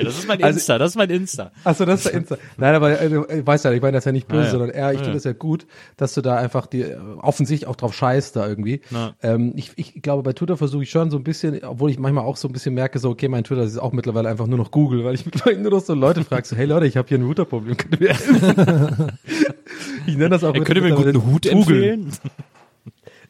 das 0.04 0.18
ist 0.18 0.28
mein 0.28 0.42
Also- 0.42 0.56
Insta. 0.58 0.78
das 0.78 0.90
ist 0.92 0.96
mein 0.96 1.10
Insta. 1.10 1.52
Achso, 1.64 1.84
das 1.84 2.00
ist 2.00 2.06
der 2.06 2.14
Insta. 2.20 2.36
Nein, 2.56 2.74
aber 2.74 3.00
äh, 3.00 3.08
du 3.08 3.24
äh, 3.24 3.46
weißt 3.46 3.64
ja, 3.64 3.72
ich 3.72 3.82
meine 3.82 3.92
das 3.96 4.04
ja 4.04 4.12
nicht 4.12 4.28
böse, 4.28 4.40
Ah, 4.40 4.44
ja. 4.44 4.50
sondern 4.50 4.70
eher, 4.70 4.92
ich 4.92 4.98
Ah, 4.98 5.04
finde 5.04 5.08
ja. 5.10 5.14
das 5.14 5.24
ja 5.24 5.32
gut, 5.32 5.66
dass 5.96 6.14
du 6.14 6.20
da 6.22 6.36
einfach 6.36 6.66
die 6.66 6.82
äh, 6.82 6.96
offensichtlich 7.20 7.68
auch 7.68 7.76
drauf 7.76 7.94
scheißt 7.94 8.36
da 8.36 8.46
irgendwie. 8.48 8.80
Ähm, 9.22 9.52
ich, 9.56 9.72
ich 9.76 10.02
glaube, 10.02 10.22
bei 10.22 10.32
Twitter 10.32 10.56
versuche 10.56 10.77
ich 10.82 10.90
schon 10.90 11.10
so 11.10 11.16
ein 11.16 11.24
bisschen, 11.24 11.62
obwohl 11.64 11.90
ich 11.90 11.98
manchmal 11.98 12.24
auch 12.24 12.36
so 12.36 12.48
ein 12.48 12.52
bisschen 12.52 12.74
merke, 12.74 12.98
so, 12.98 13.10
okay, 13.10 13.28
mein 13.28 13.44
Twitter 13.44 13.62
ist 13.62 13.78
auch 13.78 13.92
mittlerweile 13.92 14.28
einfach 14.28 14.46
nur 14.46 14.58
noch 14.58 14.70
Google, 14.70 15.04
weil 15.04 15.14
ich 15.14 15.24
mittlerweile 15.26 15.60
nur 15.60 15.72
noch 15.72 15.80
so 15.80 15.94
Leute 15.94 16.24
frage, 16.24 16.46
so, 16.46 16.56
hey 16.56 16.66
Leute, 16.66 16.86
ich 16.86 16.96
habe 16.96 17.08
hier 17.08 17.18
ein 17.18 17.24
Routerproblem, 17.24 17.76
ich 20.06 20.16
nenne 20.16 20.30
das 20.30 20.44
auch 20.44 20.54
Ey, 20.54 20.62
könnt 20.62 20.78
ihr 20.78 20.82
mir 20.82 20.88
einen 20.96 20.96
guten 20.96 21.26
Hut 21.26 21.46
empfehlen? 21.46 22.12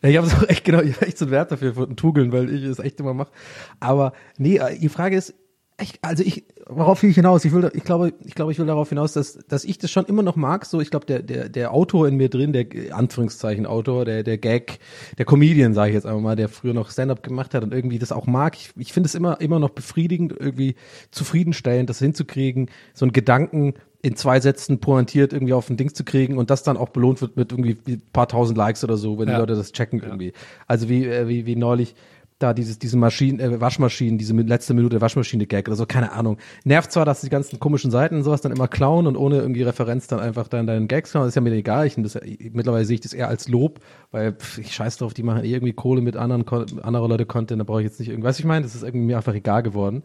Ja, 0.01 0.11
ich 0.11 0.17
habe 0.17 0.29
auch 0.29 0.49
echt 0.49 0.65
genau, 0.65 0.81
ich 0.81 0.95
habe 0.95 1.07
echt 1.09 1.19
so 1.19 1.25
einen 1.25 1.33
Wert 1.33 1.51
dafür 1.51 1.75
von 1.75 1.97
Tugeln, 1.97 2.31
weil 2.31 2.55
ich 2.55 2.63
es 2.63 2.79
echt 2.79 3.01
immer 3.01 3.15
mache. 3.15 3.33
Aber 3.81 4.13
nee, 4.37 4.59
äh, 4.59 4.79
die 4.79 4.89
Frage 4.89 5.17
ist, 5.17 5.35
ich, 5.81 5.99
also 6.03 6.23
ich, 6.23 6.45
worauf 6.69 7.03
will 7.03 7.11
ich 7.11 7.17
hinaus? 7.17 7.45
Ich 7.45 7.53
will, 7.53 7.71
ich 7.75 7.85
glaube, 7.85 8.13
ich 8.25 8.35
glaube, 8.35 8.53
ich 8.53 8.59
will 8.59 8.67
darauf 8.67 8.89
hinaus, 8.89 9.13
dass, 9.13 9.39
dass 9.49 9.65
ich 9.65 9.79
das 9.79 9.91
schon 9.91 10.05
immer 10.07 10.23
noch 10.23 10.37
mag. 10.37 10.65
So, 10.65 10.81
ich 10.81 10.91
glaube, 10.91 11.07
der, 11.07 11.23
der, 11.23 11.49
der 11.49 11.73
Autor 11.73 12.09
in 12.09 12.17
mir 12.17 12.29
drin, 12.29 12.53
der 12.53 12.67
Anführungszeichen 12.93 13.67
Autor, 13.67 14.05
der, 14.05 14.23
der 14.23 14.39
Gag, 14.39 14.79
der 15.17 15.25
Comedian, 15.25 15.75
sage 15.75 15.91
ich 15.91 15.95
jetzt 15.95 16.07
einfach 16.07 16.21
mal, 16.21 16.37
der 16.37 16.49
früher 16.49 16.75
noch 16.75 16.91
Stand-up 16.91 17.23
gemacht 17.23 17.55
hat 17.55 17.63
und 17.63 17.73
irgendwie 17.73 17.99
das 17.99 18.13
auch 18.13 18.27
mag. 18.27 18.57
Ich, 18.57 18.71
ich 18.77 18.93
finde 18.93 19.09
es 19.09 19.15
immer, 19.15 19.41
immer 19.41 19.59
noch 19.59 19.71
befriedigend, 19.71 20.35
irgendwie 20.39 20.77
zufriedenstellend, 21.11 21.91
das 21.91 21.99
hinzukriegen, 21.99 22.71
so 22.95 23.05
einen 23.05 23.13
Gedanken 23.13 23.75
in 24.01 24.15
zwei 24.15 24.39
Sätzen 24.39 24.79
pointiert 24.79 25.33
irgendwie 25.33 25.55
auf 25.55 25.69
ein 25.71 25.77
Ding 25.77 25.93
zu 25.93 26.05
kriegen 26.05 26.39
und 26.39 26.51
das 26.51 26.63
dann 26.63 26.77
auch 26.77 26.91
belohnt 26.91 27.21
wird 27.21 27.37
mit 27.37 27.51
irgendwie 27.51 27.77
ein 27.89 28.03
paar 28.13 28.29
tausend 28.29 28.57
Likes 28.57 28.85
oder 28.85 28.97
so, 28.97 29.19
wenn 29.19 29.27
die 29.27 29.33
Ja. 29.33 29.39
Leute 29.39 29.57
das 29.57 29.73
checken 29.73 30.01
irgendwie. 30.01 30.33
Also 30.69 30.89
wie, 30.89 31.05
äh, 31.05 31.27
wie, 31.27 31.47
wie 31.47 31.57
neulich 31.57 31.95
da 32.39 32.55
dieses, 32.55 32.79
diese 32.79 32.97
Maschinen, 32.97 33.41
äh, 33.41 33.61
Waschmaschinen, 33.61 34.19
diese 34.19 34.35
letzte 34.35 34.75
Minute 34.75 35.01
Waschmaschine-Gag 35.01 35.67
oder 35.69 35.77
so, 35.77 35.87
keine 35.87 36.13
Ahnung. 36.13 36.39
Nervt 36.65 36.93
zwar, 36.93 37.05
dass 37.05 37.21
die 37.21 37.29
ganzen 37.29 37.59
komischen 37.59 37.91
Seiten 37.91 38.17
und 38.17 38.23
sowas 38.23 38.41
dann 38.41 38.53
immer 38.53 38.69
klauen 38.69 39.07
und 39.07 39.17
ohne 39.17 39.39
irgendwie 39.39 39.63
Referenz 39.63 40.07
dann 40.07 40.21
einfach 40.21 40.49
dann 40.49 40.67
deinen 40.67 40.89
Gags 40.89 41.11
klauen, 41.11 41.25
das 41.25 41.31
ist 41.31 41.35
ja 41.35 41.43
mir 41.43 41.53
egal. 41.53 41.87
Ich, 41.87 41.97
das, 41.97 42.19
mittlerweile 42.53 42.85
sehe 42.85 42.95
ich 42.95 43.01
das 43.01 43.13
eher 43.13 43.29
als 43.29 43.49
Lob, 43.49 43.81
weil 44.11 44.35
pff, 44.35 44.59
ich 44.59 44.73
scheiß 44.73 44.99
drauf, 44.99 45.15
die 45.15 45.23
machen 45.23 45.45
eh 45.45 45.53
irgendwie 45.53 45.73
Kohle 45.73 46.01
mit 46.01 46.17
anderen, 46.17 46.47
anderer 46.83 47.09
Leute 47.09 47.27
Content, 47.27 47.61
da 47.61 47.65
brauche 47.65 47.81
ich 47.81 47.87
jetzt 47.87 47.99
nicht 47.99 48.09
irgendwas. 48.09 48.39
Ich 48.39 48.45
meine, 48.45 48.65
das 48.65 48.75
ist 48.75 48.83
irgendwie 48.83 49.07
mir 49.07 49.17
einfach 49.17 49.35
egal 49.35 49.63
geworden. 49.63 50.05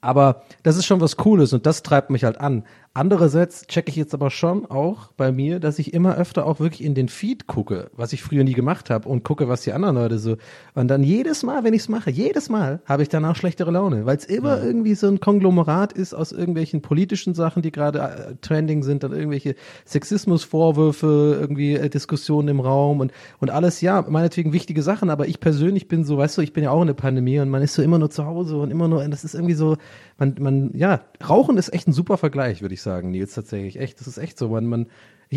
Aber 0.00 0.42
das 0.64 0.76
ist 0.76 0.84
schon 0.84 1.00
was 1.00 1.16
Cooles 1.16 1.52
und 1.52 1.64
das 1.64 1.84
treibt 1.84 2.10
mich 2.10 2.24
halt 2.24 2.40
an. 2.40 2.64
Andererseits 2.94 3.66
checke 3.68 3.88
ich 3.88 3.96
jetzt 3.96 4.12
aber 4.12 4.30
schon 4.30 4.66
auch 4.66 5.12
bei 5.16 5.32
mir, 5.32 5.60
dass 5.60 5.78
ich 5.78 5.94
immer 5.94 6.16
öfter 6.16 6.44
auch 6.44 6.60
wirklich 6.60 6.84
in 6.84 6.94
den 6.94 7.08
Feed 7.08 7.46
gucke, 7.46 7.90
was 7.96 8.12
ich 8.12 8.22
früher 8.22 8.44
nie 8.44 8.52
gemacht 8.52 8.90
habe 8.90 9.08
und 9.08 9.22
gucke, 9.22 9.48
was 9.48 9.62
die 9.62 9.72
anderen 9.72 9.94
Leute 9.94 10.18
so. 10.18 10.36
Und 10.74 10.88
dann 10.88 11.02
jedes 11.02 11.42
Mal, 11.42 11.64
wenn 11.64 11.71
wenn 11.72 11.76
ich 11.76 11.84
es 11.84 11.88
mache, 11.88 12.10
jedes 12.10 12.50
Mal 12.50 12.82
habe 12.84 13.02
ich 13.02 13.08
danach 13.08 13.34
schlechtere 13.34 13.70
Laune, 13.70 14.04
weil 14.04 14.18
es 14.18 14.26
immer 14.26 14.62
irgendwie 14.62 14.94
so 14.94 15.08
ein 15.08 15.20
Konglomerat 15.20 15.94
ist 15.94 16.12
aus 16.12 16.30
irgendwelchen 16.30 16.82
politischen 16.82 17.32
Sachen, 17.32 17.62
die 17.62 17.72
gerade 17.72 17.98
äh, 17.98 18.34
trending 18.42 18.82
sind, 18.82 19.02
dann 19.02 19.12
irgendwelche 19.12 19.54
Sexismusvorwürfe, 19.86 21.38
irgendwie 21.40 21.76
äh, 21.76 21.88
Diskussionen 21.88 22.48
im 22.48 22.60
Raum 22.60 23.00
und, 23.00 23.10
und 23.40 23.48
alles, 23.48 23.80
ja, 23.80 24.04
meinetwegen 24.06 24.52
wichtige 24.52 24.82
Sachen, 24.82 25.08
aber 25.08 25.28
ich 25.28 25.40
persönlich 25.40 25.88
bin 25.88 26.04
so, 26.04 26.18
weißt 26.18 26.36
du, 26.36 26.42
ich 26.42 26.52
bin 26.52 26.62
ja 26.62 26.70
auch 26.72 26.82
in 26.82 26.88
der 26.88 26.94
Pandemie 26.94 27.40
und 27.40 27.48
man 27.48 27.62
ist 27.62 27.72
so 27.72 27.80
immer 27.80 27.98
nur 27.98 28.10
zu 28.10 28.26
Hause 28.26 28.58
und 28.58 28.70
immer 28.70 28.86
nur, 28.86 29.02
das 29.08 29.24
ist 29.24 29.34
irgendwie 29.34 29.54
so, 29.54 29.78
man, 30.18 30.34
man, 30.40 30.70
ja, 30.74 31.00
Rauchen 31.26 31.56
ist 31.56 31.72
echt 31.72 31.88
ein 31.88 31.94
super 31.94 32.18
Vergleich, 32.18 32.60
würde 32.60 32.74
ich 32.74 32.82
sagen, 32.82 33.12
Nils, 33.12 33.32
tatsächlich, 33.32 33.80
echt, 33.80 33.98
das 33.98 34.06
ist 34.06 34.18
echt 34.18 34.38
so, 34.38 34.50
man, 34.50 34.66
man, 34.66 34.86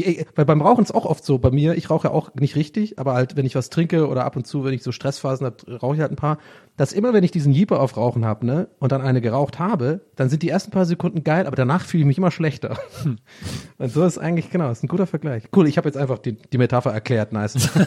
ich, 0.04 0.26
weil 0.36 0.46
beim 0.46 0.62
Rauchen 0.62 0.84
ist 0.84 0.93
auch 0.93 1.06
oft 1.06 1.24
so 1.24 1.38
bei 1.38 1.52
mir, 1.52 1.76
ich 1.76 1.89
rauche 1.89 2.08
ja 2.08 2.14
auch 2.14 2.34
nicht 2.36 2.56
richtig, 2.56 3.00
aber 3.00 3.14
halt, 3.14 3.38
wenn 3.38 3.46
ich 3.46 3.56
was 3.56 3.70
trinke 3.70 4.08
oder 4.08 4.26
ab 4.26 4.36
und 4.36 4.46
zu, 4.46 4.64
wenn 4.64 4.74
ich 4.74 4.84
so 4.84 4.91
Stressphasen 4.91 5.46
habe, 5.46 5.80
rauche 5.80 5.96
ich 5.96 6.02
halt 6.02 6.12
ein 6.12 6.18
paar, 6.18 6.38
dass 6.78 6.91
immer, 6.91 7.14
wenn 7.14 7.24
ich 7.24 7.32
diesen 7.32 7.54
Jeeper 7.54 7.80
auf 7.80 7.96
Rauchen 7.96 8.26
habe, 8.26 8.46
ne, 8.46 8.68
und 8.80 8.91
dann 8.91 9.02
eine 9.02 9.22
geraucht 9.22 9.60
habe, 9.60 10.02
dann 10.16 10.30
sind 10.30 10.43
die 10.43 10.50
ersten 10.50 10.72
paar 10.72 10.86
Sekunden 10.86 11.24
geil, 11.24 11.48
aber 11.48 11.56
danach 11.56 11.86
fühle 11.86 12.02
ich 12.02 12.08
mich 12.08 12.18
immer 12.18 12.32
schlechter. 12.32 12.78
Und 13.78 13.91
so 13.91 14.06
ist 14.06 14.18
eigentlich, 14.18 14.50
genau, 14.50 14.72
ist 14.72 14.84
ein 14.84 14.88
guter 14.88 15.08
Vergleich. 15.08 15.43
Cool, 15.56 15.68
ich 15.68 15.78
habe 15.78 15.88
jetzt 15.88 15.98
einfach 15.98 16.18
die, 16.18 16.34
die 16.34 16.58
Metapher 16.58 16.91
erklärt, 16.93 17.34
nice. 17.34 17.70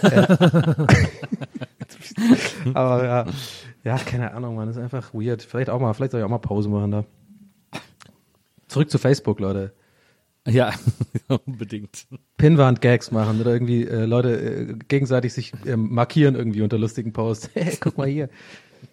Aber 2.75 3.05
ja, 3.05 3.27
ja, 3.85 3.97
keine 3.99 4.33
Ahnung, 4.33 4.57
man, 4.57 4.69
ist 4.69 4.79
einfach 4.79 5.15
weird. 5.15 5.43
Vielleicht 5.43 5.71
auch 5.71 5.81
mal, 5.81 5.93
vielleicht 5.95 6.13
soll 6.13 6.21
ich 6.21 6.25
auch 6.25 6.31
mal 6.31 6.39
Pause 6.39 6.69
machen 6.69 6.91
da. 6.91 7.05
Zurück 8.69 8.91
zu 8.91 8.99
Facebook, 8.99 9.41
Leute. 9.41 9.73
Ja, 10.49 10.72
unbedingt. 11.46 12.07
Pinwand-Gags 12.36 13.11
machen 13.11 13.40
oder 13.40 13.53
irgendwie 13.53 13.84
äh, 13.84 14.05
Leute 14.05 14.40
äh, 14.40 14.74
gegenseitig 14.88 15.32
sich 15.32 15.53
ähm, 15.66 15.92
markieren 15.92 16.34
irgendwie 16.34 16.62
unter 16.62 16.78
lustigen 16.78 17.12
Posts. 17.12 17.51
Hey, 17.55 17.76
guck 17.80 17.99
mal 17.99 18.07
hier. 18.09 18.28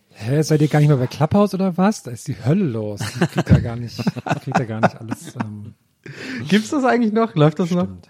Hä, 0.09 0.41
seid 0.43 0.61
ihr 0.61 0.67
gar 0.69 0.79
nicht 0.79 0.87
mehr 0.87 0.97
bei 0.97 1.07
Clubhouse 1.07 1.53
oder 1.53 1.77
was? 1.77 2.03
Da 2.03 2.11
ist 2.11 2.27
die 2.27 2.35
Hölle 2.45 2.63
los. 2.65 3.01
Ich 3.01 3.19
krieg 3.31 3.45
da 3.45 3.59
gar 3.59 3.75
nicht, 3.75 3.99
ich 3.99 4.41
krieg 4.43 4.53
da 4.53 4.63
gar 4.63 4.81
nicht 4.81 4.95
alles. 4.99 5.35
Ähm, 5.43 5.73
Gibt's 6.47 6.69
das 6.69 6.83
eigentlich 6.85 7.11
noch? 7.13 7.35
Läuft 7.35 7.59
das 7.59 7.71
noch? 7.71 7.83
stimmt. 7.83 8.09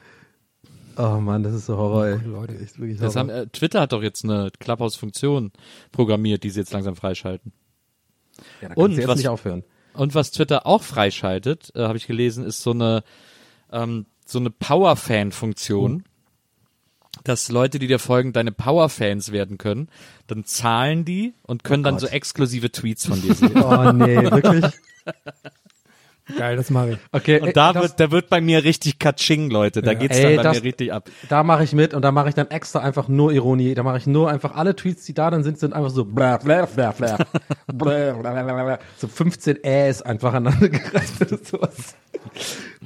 Oh 0.98 1.20
Mann, 1.20 1.44
das 1.44 1.54
ist 1.54 1.66
so 1.66 1.76
Horror, 1.78 2.06
ey. 2.08 2.20
Leute. 2.26 2.58
Echt 2.58 2.80
wirklich 2.80 3.00
Das 3.00 3.16
Horror. 3.16 3.30
haben, 3.34 3.44
äh, 3.44 3.48
Twitter 3.48 3.82
hat 3.82 3.92
doch 3.92 4.02
jetzt 4.04 4.24
eine 4.24 4.50
Clubhouse-Funktion 4.60 5.52
programmiert, 5.92 6.44
die 6.44 6.50
sie 6.52 6.60
jetzt 6.62 6.72
langsam 6.74 6.96
freischalten. 6.96 7.52
ja, 8.62 8.70
da 8.70 8.76
kannst 8.76 8.78
und 8.78 8.92
du 8.92 8.98
jetzt 8.98 9.08
was- 9.08 9.18
nicht 9.18 9.28
aufhören. 9.28 9.64
Und 9.94 10.14
was 10.14 10.32
Twitter 10.32 10.68
auch 10.68 10.84
freischaltet, 10.84 11.72
äh, 11.74 11.84
habe 11.84 11.98
ich 11.98 12.06
gelesen, 12.06 12.46
ist 12.46 12.62
so 12.62 12.72
eine 12.72 13.04
ähm, 13.76 14.06
so 14.26 14.40
eine 14.40 14.50
Power-Fan-Funktion, 14.50 16.04
dass 17.24 17.50
Leute, 17.50 17.78
die 17.80 17.88
dir 17.88 18.00
folgen, 18.00 18.34
deine 18.34 18.52
Power-Fans 18.52 19.32
werden 19.32 19.58
können. 19.58 19.88
Dann 20.28 20.46
zahlen 20.46 21.06
die 21.06 21.34
und 21.44 21.64
können 21.64 21.84
dann 21.84 21.96
Gott. 21.96 22.02
so 22.02 22.08
exklusive 22.08 22.72
Tweets 22.72 23.06
von 23.08 23.22
dir 23.22 23.34
sehen. 23.36 23.52
Oh 23.64 23.92
nee, 23.92 24.16
wirklich. 24.18 24.66
Geil, 26.40 26.58
das 26.58 26.72
mache 26.72 26.94
ich. 26.94 26.98
Okay, 27.12 27.40
Und 27.40 27.56
da 27.56 27.68
ey, 27.68 27.74
das, 27.76 27.84
wird, 27.84 28.00
da 28.00 28.10
wird 28.12 28.30
bei 28.30 28.42
mir 28.42 28.64
richtig 28.64 28.98
Katsching, 28.98 29.52
Leute. 29.52 29.84
Da 29.84 29.92
Ja. 29.92 30.00
geht's 30.00 30.18
Ey, 30.18 30.24
dann 30.24 30.38
bei 30.38 30.44
das- 30.44 30.58
mir 30.58 30.64
richtig 30.64 30.92
ab. 30.92 31.08
da 31.30 31.44
mache 31.44 31.64
ich 31.64 31.74
mit 31.74 31.94
und 31.94 32.02
da 32.02 32.12
mache 32.12 32.30
ich 32.30 32.34
dann 32.36 32.50
extra 32.50 32.80
einfach 32.80 33.08
nur 33.08 33.32
Ironie. 33.32 33.76
Da 33.76 33.84
mache 33.84 33.98
ich 34.00 34.08
nur 34.08 34.28
einfach 34.32 34.56
alle 34.56 34.76
Tweets, 34.76 35.06
die 35.06 35.14
da 35.14 35.30
dann 35.30 35.44
sind, 35.44 35.60
sind 35.60 35.74
einfach 35.74 35.92
so 35.92 36.04
bla 36.04 36.38
bla 36.38 36.66
bla. 36.66 36.92
bla, 36.94 37.18
bla, 37.68 38.14
bla, 38.14 38.14
bla, 38.44 38.64
bla. 38.64 38.80
So 38.98 39.08
15 39.08 39.64
Äs 39.64 40.02
einfach 40.02 40.34
aneinander 40.34 40.70
gereicht 40.70 41.22
oder 41.22 41.38
sowas. 41.38 41.96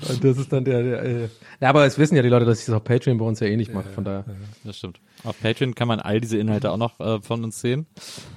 Und 0.09 0.23
das 0.23 0.37
ist 0.37 0.51
dann 0.53 0.63
der, 0.65 0.83
der 0.83 1.03
äh, 1.03 1.29
ja, 1.59 1.69
aber 1.69 1.85
es 1.85 1.97
wissen 1.97 2.15
ja 2.15 2.21
die 2.21 2.29
Leute, 2.29 2.45
dass 2.45 2.59
ich 2.59 2.65
das 2.65 2.75
auf 2.75 2.83
Patreon 2.83 3.17
bei 3.17 3.25
uns 3.25 3.39
ja 3.39 3.47
eh 3.47 3.57
nicht 3.57 3.73
mache, 3.73 3.89
von 3.89 4.03
daher. 4.03 4.25
Das 4.63 4.77
stimmt. 4.77 4.99
Auf 5.23 5.39
Patreon 5.41 5.75
kann 5.75 5.87
man 5.87 5.99
all 5.99 6.21
diese 6.21 6.37
Inhalte 6.37 6.71
auch 6.71 6.77
noch 6.77 6.99
äh, 6.99 7.21
von 7.21 7.43
uns 7.43 7.59
sehen. 7.59 7.85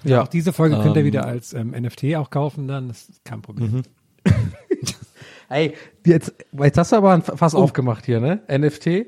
Ja. 0.05 0.23
Auch 0.23 0.29
diese 0.29 0.53
Folge 0.53 0.77
könnt 0.77 0.97
ihr 0.97 1.01
Ähm. 1.01 1.07
wieder 1.07 1.27
als 1.27 1.53
ähm, 1.53 1.71
NFT 1.71 2.17
auch 2.17 2.31
kaufen, 2.31 2.67
dann 2.69 2.89
das 2.89 3.09
ist 3.09 3.25
kein 3.25 3.43
Problem. 3.43 3.71
Mhm. 3.73 3.83
Ey, 5.49 5.75
jetzt, 6.07 6.33
jetzt 6.53 6.79
hast 6.79 6.93
du 6.93 6.97
aber 6.97 7.13
ein 7.13 7.23
Fass 7.23 7.55
aufgemacht 7.55 8.07
hier, 8.07 8.21
ne? 8.21 8.41
NFT. 8.51 9.07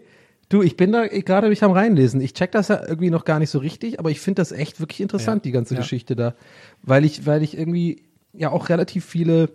Du, 0.51 0.63
ich 0.63 0.77
bin 0.77 0.93
da 0.93 1.07
gerade 1.07 1.49
mich 1.49 1.65
am 1.65 1.73
reinlesen. 1.73 2.21
Ich 2.21 2.35
check 2.35 2.53
das 2.53 2.69
ja 2.69 2.87
irgendwie 2.87 3.11
noch 3.11 3.25
gar 3.25 3.39
nicht 3.39 3.49
so 3.51 3.59
richtig, 3.59 3.99
aber 3.99 4.11
ich 4.11 4.21
finde 4.21 4.43
das 4.43 4.53
echt 4.53 4.79
wirklich 4.79 5.01
interessant, 5.01 5.39
Ja, 5.39 5.43
die 5.49 5.53
ganze 5.53 5.75
ja. 5.75 5.81
Geschichte 5.81 6.15
da. 6.17 6.35
Weil 6.83 7.05
ich, 7.07 7.25
weil 7.25 7.43
ich 7.43 7.57
irgendwie 7.57 8.03
ja 8.35 8.51
auch 8.51 8.69
relativ 8.69 9.07
viele 9.07 9.49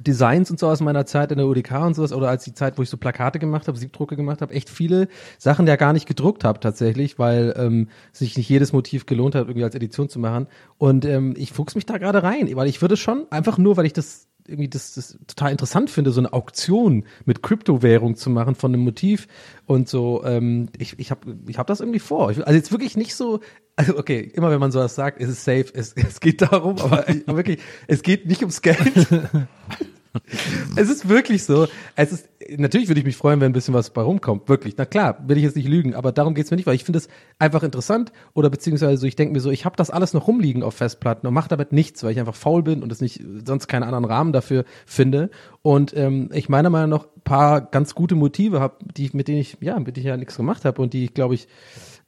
Designs 0.00 0.50
und 0.50 0.58
so 0.58 0.68
aus 0.68 0.80
meiner 0.80 1.06
Zeit 1.06 1.30
in 1.30 1.38
der 1.38 1.46
UDK 1.46 1.72
und 1.84 1.94
sowas 1.94 2.12
oder 2.12 2.28
als 2.28 2.44
die 2.44 2.54
Zeit, 2.54 2.78
wo 2.78 2.82
ich 2.82 2.90
so 2.90 2.96
Plakate 2.96 3.38
gemacht 3.38 3.68
habe, 3.68 3.78
Siebdrucke 3.78 4.16
gemacht 4.16 4.40
habe, 4.40 4.52
echt 4.52 4.68
viele 4.68 5.08
Sachen 5.38 5.66
ja 5.66 5.76
gar 5.76 5.92
nicht 5.92 6.06
gedruckt 6.06 6.44
habe 6.44 6.60
tatsächlich, 6.60 7.18
weil 7.18 7.54
ähm, 7.56 7.88
sich 8.12 8.36
nicht 8.36 8.48
jedes 8.48 8.72
Motiv 8.72 9.06
gelohnt 9.06 9.34
hat, 9.34 9.42
irgendwie 9.42 9.64
als 9.64 9.74
Edition 9.74 10.08
zu 10.08 10.18
machen. 10.18 10.48
Und 10.78 11.04
ähm, 11.04 11.34
ich 11.36 11.52
fuchs 11.52 11.74
mich 11.74 11.86
da 11.86 11.98
gerade 11.98 12.22
rein, 12.22 12.48
weil 12.56 12.68
ich 12.68 12.82
würde 12.82 12.96
schon 12.96 13.26
einfach 13.30 13.58
nur, 13.58 13.76
weil 13.76 13.86
ich 13.86 13.92
das 13.92 14.26
irgendwie 14.46 14.68
das, 14.68 14.94
das 14.94 15.18
total 15.26 15.52
interessant 15.52 15.90
finde, 15.90 16.10
so 16.12 16.20
eine 16.20 16.32
Auktion 16.32 17.04
mit 17.24 17.42
Kryptowährung 17.42 18.16
zu 18.16 18.30
machen 18.30 18.54
von 18.54 18.72
einem 18.74 18.82
Motiv 18.84 19.26
und 19.66 19.88
so. 19.88 20.22
Ähm, 20.24 20.68
ich 20.78 20.98
ich 20.98 21.10
habe 21.10 21.36
ich 21.46 21.58
hab 21.58 21.66
das 21.66 21.80
irgendwie 21.80 21.98
vor. 22.00 22.28
Also 22.28 22.42
jetzt 22.52 22.72
wirklich 22.72 22.96
nicht 22.96 23.14
so. 23.14 23.40
Also 23.76 23.96
okay, 23.98 24.20
immer 24.34 24.50
wenn 24.50 24.60
man 24.60 24.70
sowas 24.70 24.94
sagt, 24.94 25.20
ist 25.20 25.28
es 25.30 25.44
safe. 25.44 25.66
Es, 25.74 25.92
es 25.96 26.20
geht 26.20 26.42
darum, 26.42 26.78
aber 26.78 27.08
ich- 27.08 27.26
wirklich, 27.26 27.58
es 27.86 28.02
geht 28.02 28.26
nicht 28.26 28.40
ums 28.42 28.62
Geld. 28.62 28.78
Es 30.76 30.90
ist 30.90 31.08
wirklich 31.08 31.44
so. 31.44 31.66
Es 31.96 32.12
ist, 32.12 32.28
natürlich 32.56 32.88
würde 32.88 33.00
ich 33.00 33.06
mich 33.06 33.16
freuen, 33.16 33.40
wenn 33.40 33.50
ein 33.50 33.52
bisschen 33.52 33.74
was 33.74 33.90
bei 33.90 34.02
rumkommt. 34.02 34.48
Wirklich. 34.48 34.74
Na 34.76 34.84
klar, 34.84 35.18
will 35.26 35.36
ich 35.36 35.44
jetzt 35.44 35.56
nicht 35.56 35.68
lügen, 35.68 35.94
aber 35.94 36.12
darum 36.12 36.34
geht's 36.34 36.50
mir 36.50 36.56
nicht, 36.56 36.66
weil 36.66 36.74
ich 36.74 36.84
finde 36.84 36.98
es 36.98 37.08
einfach 37.38 37.62
interessant 37.62 38.12
oder 38.32 38.50
beziehungsweise 38.50 38.96
so, 38.96 39.06
ich 39.06 39.16
denke 39.16 39.34
mir 39.34 39.40
so, 39.40 39.50
ich 39.50 39.64
habe 39.64 39.76
das 39.76 39.90
alles 39.90 40.14
noch 40.14 40.26
rumliegen 40.26 40.62
auf 40.62 40.74
Festplatten 40.74 41.26
und 41.26 41.34
mache 41.34 41.48
damit 41.48 41.72
nichts, 41.72 42.02
weil 42.02 42.12
ich 42.12 42.20
einfach 42.20 42.34
faul 42.34 42.62
bin 42.62 42.82
und 42.82 42.90
es 42.92 43.00
nicht 43.00 43.22
sonst 43.44 43.68
keinen 43.68 43.82
anderen 43.82 44.04
Rahmen 44.04 44.32
dafür 44.32 44.64
finde. 44.86 45.30
Und 45.62 45.96
ähm, 45.96 46.30
ich 46.32 46.48
meiner 46.48 46.70
Meinung 46.70 46.90
nach 46.90 47.06
paar 47.24 47.62
ganz 47.62 47.94
gute 47.94 48.14
Motive 48.14 48.60
habe, 48.60 48.76
die 48.96 49.10
mit 49.12 49.28
denen 49.28 49.38
ich, 49.38 49.56
ja, 49.60 49.78
mit 49.78 49.96
denen 49.96 50.04
ich 50.04 50.08
ja 50.08 50.16
nichts 50.16 50.36
gemacht 50.36 50.64
habe 50.64 50.80
und 50.80 50.92
die 50.92 51.04
ich, 51.04 51.14
glaube 51.14 51.34
ich, 51.34 51.48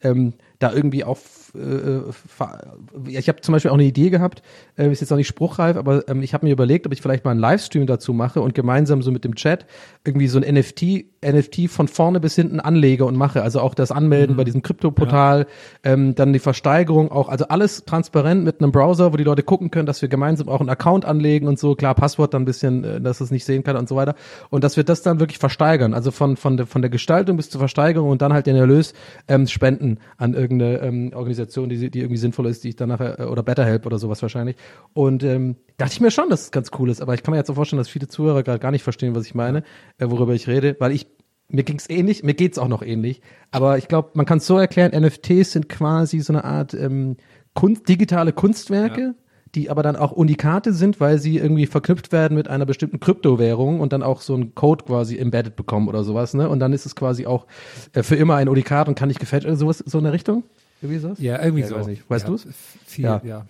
ähm, 0.03 0.35
da 0.59 0.73
irgendwie 0.73 1.05
auf 1.05 1.46
äh, 1.57 3.11
ja, 3.11 3.19
ich 3.21 3.29
habe 3.29 3.41
zum 3.41 3.53
Beispiel 3.53 3.71
auch 3.71 3.75
eine 3.75 3.85
Idee 3.85 4.11
gehabt, 4.11 4.43
äh, 4.77 4.91
ist 4.91 5.01
jetzt 5.01 5.11
noch 5.11 5.17
nicht 5.17 5.29
spruchreif, 5.29 5.77
aber 5.77 6.09
ähm, 6.09 6.23
ich 6.23 6.35
habe 6.35 6.47
mir 6.47 6.53
überlegt, 6.53 6.87
ob 6.87 6.93
ich 6.93 7.01
vielleicht 7.01 7.25
mal 7.25 7.33
einen 7.33 7.41
Livestream 7.41 7.87
dazu 7.87 8.13
mache 8.13 8.41
und 8.41 8.55
gemeinsam 8.55 9.03
so 9.03 9.11
mit 9.11 9.25
dem 9.25 9.35
Chat 9.35 9.67
irgendwie 10.05 10.29
so 10.29 10.41
ein 10.41 10.55
NFT, 10.55 11.07
NFT 11.25 11.69
von 11.69 11.89
vorne 11.89 12.21
bis 12.21 12.35
hinten 12.35 12.61
anlege 12.61 13.05
und 13.05 13.17
mache. 13.17 13.43
Also 13.43 13.61
auch 13.61 13.75
das 13.75 13.91
Anmelden 13.91 14.37
bei 14.37 14.45
diesem 14.45 14.63
Krypto-Portal, 14.63 15.47
ähm, 15.83 16.15
dann 16.15 16.33
die 16.33 16.39
Versteigerung 16.39 17.11
auch, 17.11 17.29
also 17.29 17.49
alles 17.49 17.85
transparent 17.85 18.45
mit 18.45 18.61
einem 18.61 18.73
Browser, 18.73 19.13
wo 19.13 19.17
die 19.17 19.25
Leute 19.25 19.43
gucken 19.43 19.71
können, 19.71 19.87
dass 19.87 20.03
wir 20.03 20.09
gemeinsam 20.09 20.49
auch 20.49 20.61
einen 20.61 20.69
Account 20.69 21.05
anlegen 21.05 21.49
und 21.49 21.59
so, 21.59 21.75
klar, 21.75 21.95
Passwort 21.95 22.35
dann 22.35 22.43
ein 22.43 22.45
bisschen, 22.45 22.85
äh, 22.85 23.01
dass 23.01 23.21
es 23.21 23.31
nicht 23.31 23.45
sehen 23.45 23.65
kann 23.65 23.77
und 23.77 23.89
so 23.89 23.97
weiter. 23.97 24.15
Und 24.51 24.65
dass 24.65 24.77
wir 24.77 24.85
das 24.85 25.03
dann 25.03 25.21
wirklich 25.21 25.39
versteigern, 25.39 25.95
also 25.95 26.11
von, 26.11 26.37
von, 26.37 26.57
der, 26.57 26.67
von 26.67 26.83
der 26.83 26.91
Gestaltung 26.91 27.37
bis 27.37 27.51
zur 27.51 27.59
Versteigerung 27.59 28.11
und 28.11 28.23
dann 28.23 28.33
halt 28.33 28.47
den 28.47 28.57
Erlös 28.57 28.95
ähm, 29.29 29.47
spenden 29.47 29.99
an 30.17 30.35
irgendeine 30.35 30.79
ähm, 30.81 31.13
Organisation, 31.15 31.46
die, 31.47 31.91
die 31.91 32.01
irgendwie 32.01 32.17
sinnvoll 32.17 32.47
ist, 32.47 32.65
die 32.65 32.71
ich 32.71 32.77
dann 32.77 32.89
nachher, 32.89 33.21
äh, 33.21 33.25
oder 33.25 33.43
BetterHelp 33.43 33.87
oder 33.87 33.99
sowas 33.99 34.23
wahrscheinlich. 34.23 34.57
Und 34.93 35.23
ähm, 35.23 35.57
dachte 35.77 35.93
ich 35.93 36.01
mir 36.01 36.11
schon, 36.11 36.31
dass 36.31 36.43
es 36.43 36.51
ganz 36.51 36.71
cool 36.79 36.91
ist, 36.91 37.01
aber 37.01 37.15
ich 37.15 37.23
kann 37.23 37.33
mir 37.33 37.39
jetzt 37.39 37.51
auch 37.51 37.55
vorstellen, 37.55 37.79
dass 37.79 37.89
viele 37.89 38.09
Zuhörer 38.09 38.43
gerade 38.43 38.59
gar 38.59 38.71
nicht 38.71 38.83
verstehen, 38.83 39.15
was 39.15 39.27
ich 39.27 39.35
meine, 39.35 39.63
äh, 39.99 40.11
worüber 40.11 40.35
ich 40.35 40.47
rede, 40.49 40.77
weil 40.79 40.93
ich 40.93 41.07
mir 41.49 41.63
ging's 41.63 41.89
ähnlich, 41.89 42.23
mir 42.23 42.35
geht's 42.35 42.59
auch 42.59 42.69
noch 42.69 42.83
ähnlich, 42.83 43.21
aber 43.53 43.79
ich 43.79 43.87
glaube, 43.87 44.11
man 44.15 44.27
kann 44.27 44.39
es 44.39 44.47
so 44.47 44.59
erklären, 44.59 44.91
NFTs 45.01 45.53
sind 45.53 45.69
quasi 45.69 46.19
so 46.19 46.33
eine 46.33 46.45
Art 46.45 46.75
ähm, 46.75 47.17
Kunst, 47.55 47.89
digitale 47.89 48.33
Kunstwerke, 48.33 49.15
die 49.57 49.71
aber 49.71 49.83
dann 49.83 49.97
auch 49.97 50.13
Unikate 50.13 50.73
sind, 50.73 51.01
weil 51.01 51.19
sie 51.19 51.39
irgendwie 51.39 51.67
verknüpft 51.67 52.13
werden 52.13 52.37
mit 52.37 52.49
einer 52.49 52.67
bestimmten 52.67 53.01
Kryptowährung 53.01 53.81
und 53.81 53.93
dann 53.93 54.03
auch 54.03 54.21
so 54.21 54.35
einen 54.35 54.55
Code 54.55 54.85
quasi 54.85 55.17
embedded 55.19 55.57
bekommen 55.57 55.89
oder 55.89 56.05
sowas, 56.05 56.35
ne? 56.35 56.49
Und 56.49 56.61
dann 56.61 56.73
ist 56.73 56.85
es 56.85 56.95
quasi 56.95 57.27
auch 57.27 57.47
äh, 57.93 58.03
für 58.03 58.17
immer 58.17 58.37
ein 58.37 58.49
Unikat 58.49 58.89
und 58.89 58.97
kann 58.99 59.09
nicht 59.09 59.21
gefälscht 59.21 59.47
oder 59.47 59.57
sowas, 59.57 59.79
so 59.79 59.99
in 59.99 60.05
der 60.05 60.13
Richtung? 60.13 60.45
Irgendwie 60.83 61.01
sowas? 61.01 61.19
Ja, 61.21 61.43
irgendwie 61.43 61.63
Ja, 61.63 61.69
so. 61.69 61.77
weiß 61.77 61.87
nicht. 61.87 62.09
Weißt 62.09 62.25
ja, 62.25 62.31
du's? 62.31 62.47
Viel, 62.87 63.05
Ja. 63.05 63.21
ja. 63.25 63.47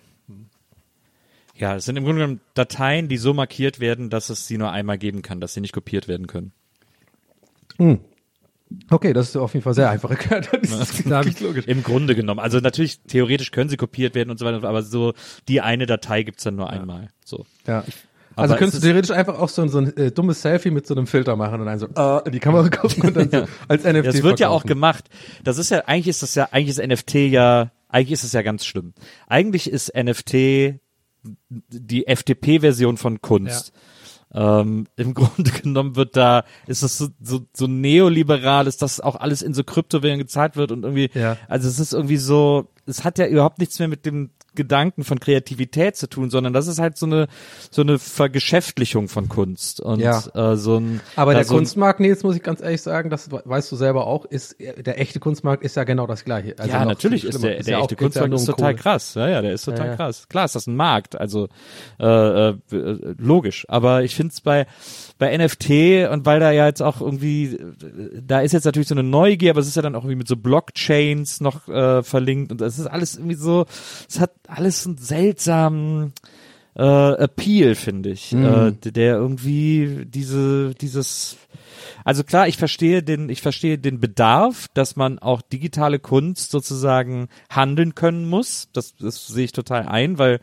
Ja, 1.55 1.75
es 1.75 1.85
sind 1.85 1.97
im 1.97 2.03
Grunde 2.03 2.21
genommen 2.21 2.39
Dateien, 2.53 3.07
die 3.07 3.17
so 3.17 3.33
markiert 3.33 3.79
werden, 3.79 4.11
dass 4.11 4.29
es 4.29 4.45
sie 4.45 4.59
nur 4.59 4.71
einmal 4.71 4.99
geben 4.99 5.23
kann, 5.23 5.41
dass 5.41 5.55
sie 5.55 5.61
nicht 5.61 5.73
kopiert 5.73 6.07
werden 6.07 6.27
können. 6.27 6.51
Okay, 8.89 9.13
das 9.13 9.29
ist 9.29 9.37
auf 9.37 9.53
jeden 9.53 9.63
Fall 9.63 9.73
sehr 9.73 9.89
einfach 9.89 10.09
erklärt. 10.11 10.51
Logisch. 11.39 11.65
Im 11.65 11.81
Grunde 11.83 12.15
genommen. 12.15 12.39
Also 12.39 12.59
natürlich, 12.59 12.99
theoretisch 13.01 13.51
können 13.51 13.69
sie 13.69 13.77
kopiert 13.77 14.13
werden 14.13 14.29
und 14.29 14.37
so 14.37 14.45
weiter, 14.45 14.63
aber 14.67 14.83
so 14.83 15.13
die 15.47 15.61
eine 15.61 15.85
Datei 15.87 16.23
gibt's 16.23 16.43
dann 16.43 16.55
nur 16.57 16.69
einmal. 16.69 17.09
So. 17.25 17.45
Ja. 17.65 17.83
Also 18.43 18.55
könntest 18.55 18.75
es 18.75 18.81
du 18.81 18.87
theoretisch 18.87 19.11
einfach 19.11 19.39
auch 19.39 19.49
so 19.49 19.61
ein, 19.61 19.69
so 19.69 19.79
ein 19.79 19.95
äh, 19.97 20.11
dummes 20.11 20.41
Selfie 20.41 20.71
mit 20.71 20.85
so 20.87 20.93
einem 20.95 21.07
Filter 21.07 21.35
machen 21.35 21.59
und 21.61 21.65
dann 21.67 21.79
so 21.79 21.87
äh, 21.87 22.25
in 22.25 22.31
die 22.31 22.39
Kamera 22.39 22.69
gucken 22.69 23.03
und 23.03 23.15
dann 23.17 23.29
so 23.31 23.45
als 23.67 23.83
NFT 23.83 24.05
Das 24.05 24.23
wird 24.23 24.39
ja 24.39 24.47
auch 24.49 24.61
verkaufen. 24.61 24.67
gemacht. 24.67 25.09
Das 25.43 25.57
ist 25.57 25.69
ja, 25.71 25.79
eigentlich 25.85 26.07
ist 26.07 26.23
das 26.23 26.35
ja, 26.35 26.49
eigentlich 26.51 26.77
ist 26.77 26.85
NFT 26.87 27.15
ja, 27.15 27.71
eigentlich 27.89 28.11
ist 28.13 28.23
es 28.23 28.33
ja 28.33 28.41
ganz 28.41 28.65
schlimm. 28.65 28.93
Eigentlich 29.27 29.69
ist 29.69 29.93
NFT 29.95 30.79
die 31.69 32.07
FDP-Version 32.07 32.97
von 32.97 33.21
Kunst. 33.21 33.73
Ähm, 34.33 34.87
Im 34.97 35.13
Grunde 35.13 35.51
genommen 35.51 35.95
wird 35.95 36.17
da, 36.17 36.43
ist 36.67 36.83
es 36.83 36.97
so, 36.97 37.07
so, 37.21 37.41
so 37.53 37.67
neoliberal, 37.67 38.67
ist 38.67 38.81
das 38.81 38.99
auch 38.99 39.15
alles 39.15 39.41
in 39.41 39.53
so 39.53 39.63
Kryptowährungen 39.63 40.19
gezahlt 40.25 40.57
wird 40.57 40.71
und 40.71 40.83
irgendwie, 40.83 41.09
Ja. 41.13 41.37
also 41.47 41.67
es 41.69 41.79
ist 41.79 41.93
irgendwie 41.93 42.17
so, 42.17 42.67
es 42.85 43.03
hat 43.05 43.17
ja 43.19 43.25
überhaupt 43.27 43.59
nichts 43.59 43.79
mehr 43.79 43.87
mit 43.87 44.05
dem 44.05 44.31
Gedanken 44.57 45.05
von 45.05 45.19
Kreativität 45.21 45.95
zu 45.95 46.09
tun, 46.09 46.29
sondern 46.29 46.51
das 46.51 46.67
ist 46.67 46.79
halt 46.79 46.97
so 46.97 47.05
eine 47.05 47.27
so 47.71 47.81
eine 47.83 47.97
Vergeschäftlichung 47.99 49.07
von 49.07 49.29
Kunst 49.29 49.79
und 49.79 50.01
Ja. 50.01 50.21
äh, 50.35 50.57
so 50.57 50.77
ein 50.77 50.99
Aber 51.15 51.33
der 51.33 51.45
so 51.45 51.55
Kunstmarkt, 51.55 52.01
Nils, 52.01 52.23
muss 52.23 52.35
ich 52.35 52.43
ganz 52.43 52.59
ehrlich 52.61 52.81
sagen, 52.81 53.09
das 53.09 53.29
weißt 53.31 53.71
du 53.71 53.77
selber 53.77 54.05
auch, 54.07 54.25
ist 54.25 54.57
der 54.59 54.99
echte 54.99 55.19
Kunstmarkt 55.21 55.63
ist 55.63 55.77
ja 55.77 55.85
genau 55.85 56.07
das 56.07 56.25
gleiche. 56.25 56.55
Also 56.59 56.69
ja, 56.71 56.83
natürlich 56.83 57.23
ist 57.23 57.41
der, 57.41 57.61
der 57.63 57.71
ja 57.71 57.79
echte 57.79 57.95
Kunstmarkt 57.95 58.33
ist 58.33 58.45
total 58.45 58.73
Kohle. 58.73 58.83
krass. 58.83 59.13
Ja, 59.13 59.29
ja, 59.29 59.41
der 59.41 59.53
ist 59.53 59.63
total 59.63 59.85
Ja, 59.85 59.91
ja. 59.91 59.95
krass. 59.95 60.27
Klar 60.27 60.45
ist 60.45 60.55
das 60.55 60.67
ein 60.67 60.75
Markt, 60.75 61.17
also 61.17 61.47
äh, 61.99 62.05
äh, 62.05 62.49
äh, 62.73 63.15
logisch. 63.17 63.65
Aber 63.69 64.03
ich 64.03 64.15
finde 64.15 64.33
es 64.33 64.41
bei 64.41 64.65
bei 65.19 65.35
NFT 65.37 66.09
und 66.11 66.25
weil 66.25 66.39
da 66.39 66.51
ja 66.51 66.65
jetzt 66.67 66.81
auch 66.81 67.01
irgendwie, 67.01 67.57
da 68.21 68.41
ist 68.41 68.51
jetzt 68.51 68.65
natürlich 68.65 68.87
so 68.87 68.93
eine 68.95 69.03
Neugier, 69.03 69.51
aber 69.51 69.61
es 69.61 69.67
ist 69.67 69.75
ja 69.75 69.81
dann 69.81 69.95
auch 69.95 70.03
irgendwie 70.03 70.17
mit 70.17 70.27
so 70.27 70.35
Blockchains 70.35 71.41
noch 71.41 71.67
äh, 71.67 72.03
verlinkt 72.03 72.51
und 72.51 72.61
das 72.61 72.77
ist 72.79 72.87
alles 72.87 73.15
irgendwie 73.15 73.35
so, 73.35 73.65
es 74.07 74.19
hat 74.19 74.31
alles 74.47 74.85
einen 74.85 74.97
seltsamen 74.97 76.13
äh, 76.75 77.13
Appeal, 77.23 77.75
finde 77.75 78.09
ich, 78.11 78.33
äh, 78.33 78.71
der 78.71 79.15
irgendwie 79.15 80.05
diese, 80.05 80.73
dieses 80.75 81.37
also 82.03 82.23
klar, 82.23 82.47
ich 82.47 82.57
verstehe 82.57 83.03
den, 83.03 83.29
ich 83.29 83.41
verstehe 83.41 83.77
den 83.77 83.99
Bedarf, 83.99 84.67
dass 84.73 84.95
man 84.95 85.19
auch 85.19 85.41
digitale 85.41 85.99
Kunst 85.99 86.51
sozusagen 86.51 87.27
handeln 87.49 87.95
können 87.95 88.29
muss. 88.29 88.69
Das, 88.73 88.95
das 88.95 89.27
sehe 89.27 89.45
ich 89.45 89.51
total 89.51 89.87
ein, 89.87 90.17
weil 90.17 90.39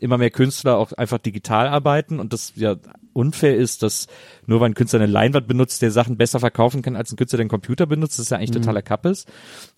immer 0.00 0.18
mehr 0.18 0.30
Künstler 0.30 0.78
auch 0.78 0.92
einfach 0.92 1.18
digital 1.18 1.68
arbeiten 1.68 2.20
und 2.20 2.32
das 2.32 2.52
ja 2.56 2.76
unfair 3.12 3.56
ist, 3.56 3.82
dass 3.82 4.06
nur 4.46 4.60
weil 4.60 4.70
ein 4.70 4.74
Künstler 4.74 5.00
eine 5.00 5.10
Leinwand 5.10 5.48
benutzt, 5.48 5.82
der 5.82 5.90
Sachen 5.90 6.16
besser 6.16 6.40
verkaufen 6.40 6.82
kann, 6.82 6.96
als 6.96 7.12
ein 7.12 7.16
Künstler, 7.16 7.38
der 7.38 7.44
einen 7.44 7.50
Computer 7.50 7.86
benutzt, 7.86 8.18
das 8.18 8.26
ist 8.26 8.30
ja 8.30 8.36
eigentlich 8.36 8.52
totaler 8.52 8.82
Kappes. 8.82 9.26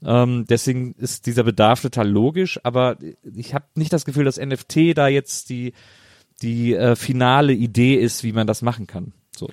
Ähm, 0.04 0.44
deswegen 0.48 0.94
ist 0.94 1.26
dieser 1.26 1.44
Bedarf 1.44 1.80
total 1.80 2.08
logisch, 2.08 2.60
aber 2.64 2.98
ich 3.22 3.54
habe 3.54 3.64
nicht 3.74 3.92
das 3.92 4.04
Gefühl, 4.04 4.24
dass 4.24 4.38
NFT 4.38 4.96
da 4.96 5.08
jetzt 5.08 5.48
die 5.50 5.72
die 6.42 6.74
äh, 6.74 6.96
finale 6.96 7.52
Idee 7.52 7.96
ist, 7.96 8.24
wie 8.24 8.32
man 8.32 8.46
das 8.46 8.62
machen 8.62 8.86
kann. 8.86 9.12
So. 9.36 9.50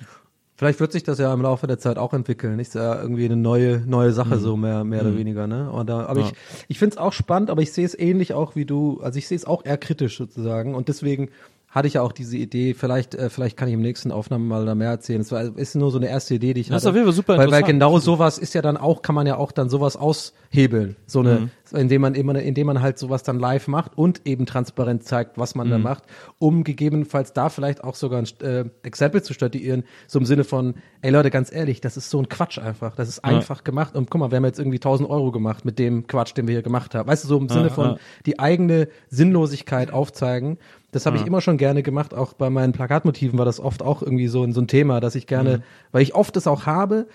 Vielleicht 0.58 0.80
wird 0.80 0.90
sich 0.90 1.04
das 1.04 1.20
ja 1.20 1.32
im 1.32 1.40
Laufe 1.40 1.68
der 1.68 1.78
Zeit 1.78 1.98
auch 1.98 2.12
entwickeln. 2.12 2.58
Ist 2.58 2.74
ja 2.74 3.00
irgendwie 3.00 3.24
eine 3.26 3.36
neue 3.36 3.80
neue 3.86 4.10
Sache 4.12 4.38
so 4.40 4.56
mehr 4.56 4.82
mehr 4.82 5.02
oder 5.02 5.16
weniger, 5.16 5.46
ne? 5.46 5.70
Und 5.70 5.88
da, 5.88 6.06
aber 6.06 6.20
Ja. 6.22 6.26
ich 6.26 6.32
ich 6.66 6.78
finde 6.80 6.94
es 6.94 6.98
auch 6.98 7.12
spannend, 7.12 7.48
aber 7.48 7.62
ich 7.62 7.72
sehe 7.72 7.86
es 7.86 7.96
ähnlich 7.96 8.34
auch 8.34 8.56
wie 8.56 8.64
du. 8.64 9.00
Also 9.00 9.18
ich 9.20 9.28
sehe 9.28 9.36
es 9.36 9.44
auch 9.44 9.64
eher 9.64 9.78
kritisch 9.78 10.18
sozusagen 10.18 10.74
und 10.74 10.88
deswegen 10.88 11.30
hatte 11.70 11.86
ich 11.86 11.94
ja 11.94 12.02
auch 12.02 12.12
diese 12.12 12.36
Idee, 12.38 12.72
vielleicht, 12.72 13.14
äh, 13.14 13.28
vielleicht 13.28 13.56
kann 13.58 13.68
ich 13.68 13.74
im 13.74 13.82
nächsten 13.82 14.10
Aufnahmen 14.10 14.48
mal 14.48 14.64
da 14.64 14.74
mehr 14.74 14.88
erzählen. 14.88 15.20
Es 15.20 15.30
war, 15.32 15.42
ist 15.56 15.74
nur 15.74 15.90
so 15.90 15.98
eine 15.98 16.08
erste 16.08 16.34
Idee, 16.34 16.54
die 16.54 16.62
ich 16.62 16.68
Das 16.68 16.76
ist 16.78 16.82
hatte. 16.84 16.90
auf 16.90 16.94
jeden 16.96 17.06
Fall 17.06 17.14
super 17.14 17.32
weil, 17.34 17.38
weil 17.38 17.44
interessant. 17.60 17.68
genau 17.68 17.98
sowas 17.98 18.38
ist 18.38 18.54
ja 18.54 18.62
dann 18.62 18.78
auch, 18.78 19.02
kann 19.02 19.14
man 19.14 19.26
ja 19.26 19.36
auch 19.36 19.52
dann 19.52 19.68
sowas 19.68 19.94
aushebeln. 19.96 20.96
So 21.06 21.20
eine, 21.20 21.40
Mhm. 21.40 21.50
indem 21.78 22.00
man 22.00 22.14
immer, 22.14 22.40
indem 22.40 22.68
man 22.68 22.80
halt 22.80 22.98
sowas 22.98 23.22
dann 23.22 23.38
live 23.38 23.68
macht 23.68 23.98
und 23.98 24.22
eben 24.26 24.46
transparent 24.46 25.04
zeigt, 25.04 25.36
was 25.36 25.54
man 25.54 25.66
Mhm. 25.66 25.72
da 25.72 25.78
macht, 25.78 26.04
um 26.38 26.64
gegebenenfalls 26.64 27.34
da 27.34 27.50
vielleicht 27.50 27.84
auch 27.84 27.94
sogar 27.96 28.22
ein 28.22 28.28
äh, 28.46 28.64
Exempel 28.82 29.22
zu 29.22 29.34
statuieren, 29.34 29.84
so 30.06 30.18
im 30.18 30.24
Sinne 30.24 30.44
von, 30.44 30.74
ey 31.02 31.10
Leute, 31.10 31.30
ganz 31.30 31.52
ehrlich, 31.52 31.82
das 31.82 31.98
ist 31.98 32.08
so 32.08 32.18
ein 32.18 32.30
Quatsch 32.30 32.58
einfach. 32.58 32.96
Das 32.96 33.08
ist 33.10 33.22
einfach 33.24 33.62
gemacht. 33.62 33.94
Und 33.94 34.10
guck 34.10 34.20
mal, 34.20 34.30
wir 34.30 34.36
haben 34.36 34.44
jetzt 34.46 34.58
irgendwie 34.58 34.78
1000 34.78 35.08
Euro 35.10 35.30
gemacht 35.32 35.66
mit 35.66 35.78
dem 35.78 36.06
Quatsch, 36.06 36.34
den 36.34 36.48
wir 36.48 36.52
hier 36.54 36.62
gemacht 36.62 36.94
haben. 36.94 37.06
Weißt 37.08 37.24
du, 37.24 37.28
so 37.28 37.36
im 37.36 37.50
Sinne 37.50 37.68
von 37.68 37.84
ja. 37.90 37.96
die 38.24 38.38
eigene 38.38 38.88
Sinnlosigkeit 39.10 39.92
aufzeigen. 39.92 40.56
Das 40.98 41.06
habe 41.06 41.16
ich 41.16 41.24
immer 41.24 41.40
schon 41.40 41.58
gerne 41.58 41.84
gemacht. 41.84 42.12
Auch 42.12 42.32
bei 42.32 42.50
meinen 42.50 42.72
Plakatmotiven 42.72 43.38
war 43.38 43.44
das 43.44 43.60
oft 43.60 43.82
auch 43.82 44.02
irgendwie 44.02 44.26
so, 44.26 44.50
so 44.50 44.60
ein 44.60 44.66
Thema, 44.66 44.98
dass 44.98 45.14
ich 45.14 45.28
gerne, 45.28 45.62
weil 45.92 46.02
ich 46.02 46.12
oft 46.12 46.34
das 46.34 46.48
auch 46.48 46.66
habe, 46.66 47.06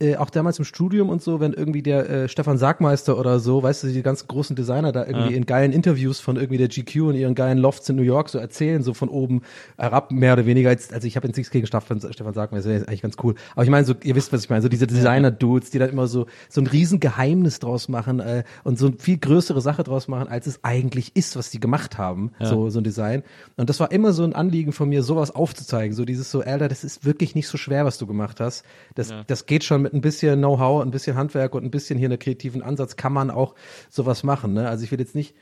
äh, 0.00 0.16
auch 0.16 0.30
damals 0.30 0.58
im 0.58 0.64
Studium 0.64 1.10
und 1.10 1.22
so, 1.22 1.38
wenn 1.38 1.52
irgendwie 1.52 1.82
der 1.82 2.08
äh, 2.08 2.28
Stefan 2.28 2.56
Sargmeister 2.56 3.18
oder 3.18 3.38
so, 3.38 3.62
weißt 3.62 3.84
du, 3.84 3.88
die 3.88 4.02
ganzen 4.02 4.26
großen 4.26 4.56
Designer 4.56 4.90
da 4.90 5.06
irgendwie 5.06 5.34
in 5.34 5.44
geilen 5.44 5.70
Interviews 5.70 6.18
von 6.18 6.36
irgendwie 6.36 6.56
der 6.56 6.68
GQ 6.68 7.10
in 7.10 7.14
ihren 7.14 7.34
geilen 7.34 7.58
Lofts 7.58 7.88
in 7.90 7.96
New 7.96 8.02
York 8.02 8.30
so 8.30 8.38
erzählen, 8.38 8.82
so 8.82 8.94
von 8.94 9.10
oben 9.10 9.42
herab, 9.76 10.10
mehr 10.10 10.32
oder 10.32 10.46
weniger. 10.46 10.70
Jetzt, 10.70 10.94
also 10.94 11.06
ich 11.06 11.16
habe 11.16 11.26
jetzt 11.26 11.36
nichts 11.36 11.52
gegen 11.52 11.66
Stefan, 11.66 12.00
Stefan 12.00 12.32
Sargmeister, 12.32 12.70
der 12.70 12.78
ist 12.78 12.88
eigentlich 12.88 13.02
ganz 13.02 13.16
cool. 13.22 13.34
Aber 13.54 13.64
ich 13.64 13.70
meine, 13.70 13.84
so, 13.84 13.94
ihr 14.02 14.16
wisst, 14.16 14.32
was 14.32 14.44
ich 14.44 14.50
meine, 14.50 14.62
so 14.62 14.68
diese 14.68 14.86
Designer-Dudes, 14.86 15.70
die 15.70 15.78
dann 15.78 15.90
immer 15.90 16.06
so, 16.06 16.26
so 16.48 16.62
ein 16.62 16.66
riesen 16.66 16.98
Geheimnis 16.98 17.58
draus 17.58 17.88
machen 17.88 18.20
äh, 18.20 18.44
und 18.64 18.78
so 18.78 18.86
eine 18.86 18.96
viel 18.98 19.18
größere 19.18 19.60
Sache 19.60 19.84
draus 19.84 20.08
machen, 20.08 20.26
als 20.28 20.46
es 20.46 20.64
eigentlich 20.64 21.14
ist, 21.16 21.36
was 21.36 21.50
die 21.50 21.60
gemacht 21.60 21.98
haben, 21.98 22.32
so, 22.40 22.70
so 22.70 22.80
ein 22.80 22.84
Design. 22.84 23.22
Und 23.56 23.68
das 23.68 23.78
war 23.78 23.92
immer 23.92 24.12
so 24.12 24.24
ein 24.24 24.32
Anliegen 24.32 24.72
von 24.72 24.88
mir, 24.88 25.02
sowas 25.02 25.30
aufzuzeigen, 25.30 25.94
so 25.94 26.04
dieses 26.06 26.30
so, 26.30 26.40
Alter, 26.40 26.68
das 26.68 26.82
ist 26.82 27.04
wirklich 27.04 27.34
nicht 27.34 27.46
so 27.46 27.58
schwer, 27.58 27.84
was 27.84 27.98
du 27.98 28.06
gemacht 28.06 28.40
hast. 28.40 28.64
Das, 28.94 29.12
das 29.26 29.46
geht 29.46 29.64
schon 29.64 29.81
mit 29.82 29.92
ein 29.92 30.00
bisschen 30.00 30.38
Know-how, 30.38 30.82
ein 30.82 30.90
bisschen 30.90 31.16
Handwerk 31.16 31.54
und 31.54 31.64
ein 31.64 31.70
bisschen 31.70 31.98
hier 31.98 32.08
einer 32.08 32.18
kreativen 32.18 32.62
Ansatz 32.62 32.96
kann 32.96 33.12
man 33.12 33.30
auch 33.30 33.54
sowas 33.90 34.22
machen. 34.22 34.54
Ne? 34.54 34.68
Also 34.68 34.84
ich 34.84 34.92
will 34.92 35.00
jetzt 35.00 35.14
nicht, 35.14 35.34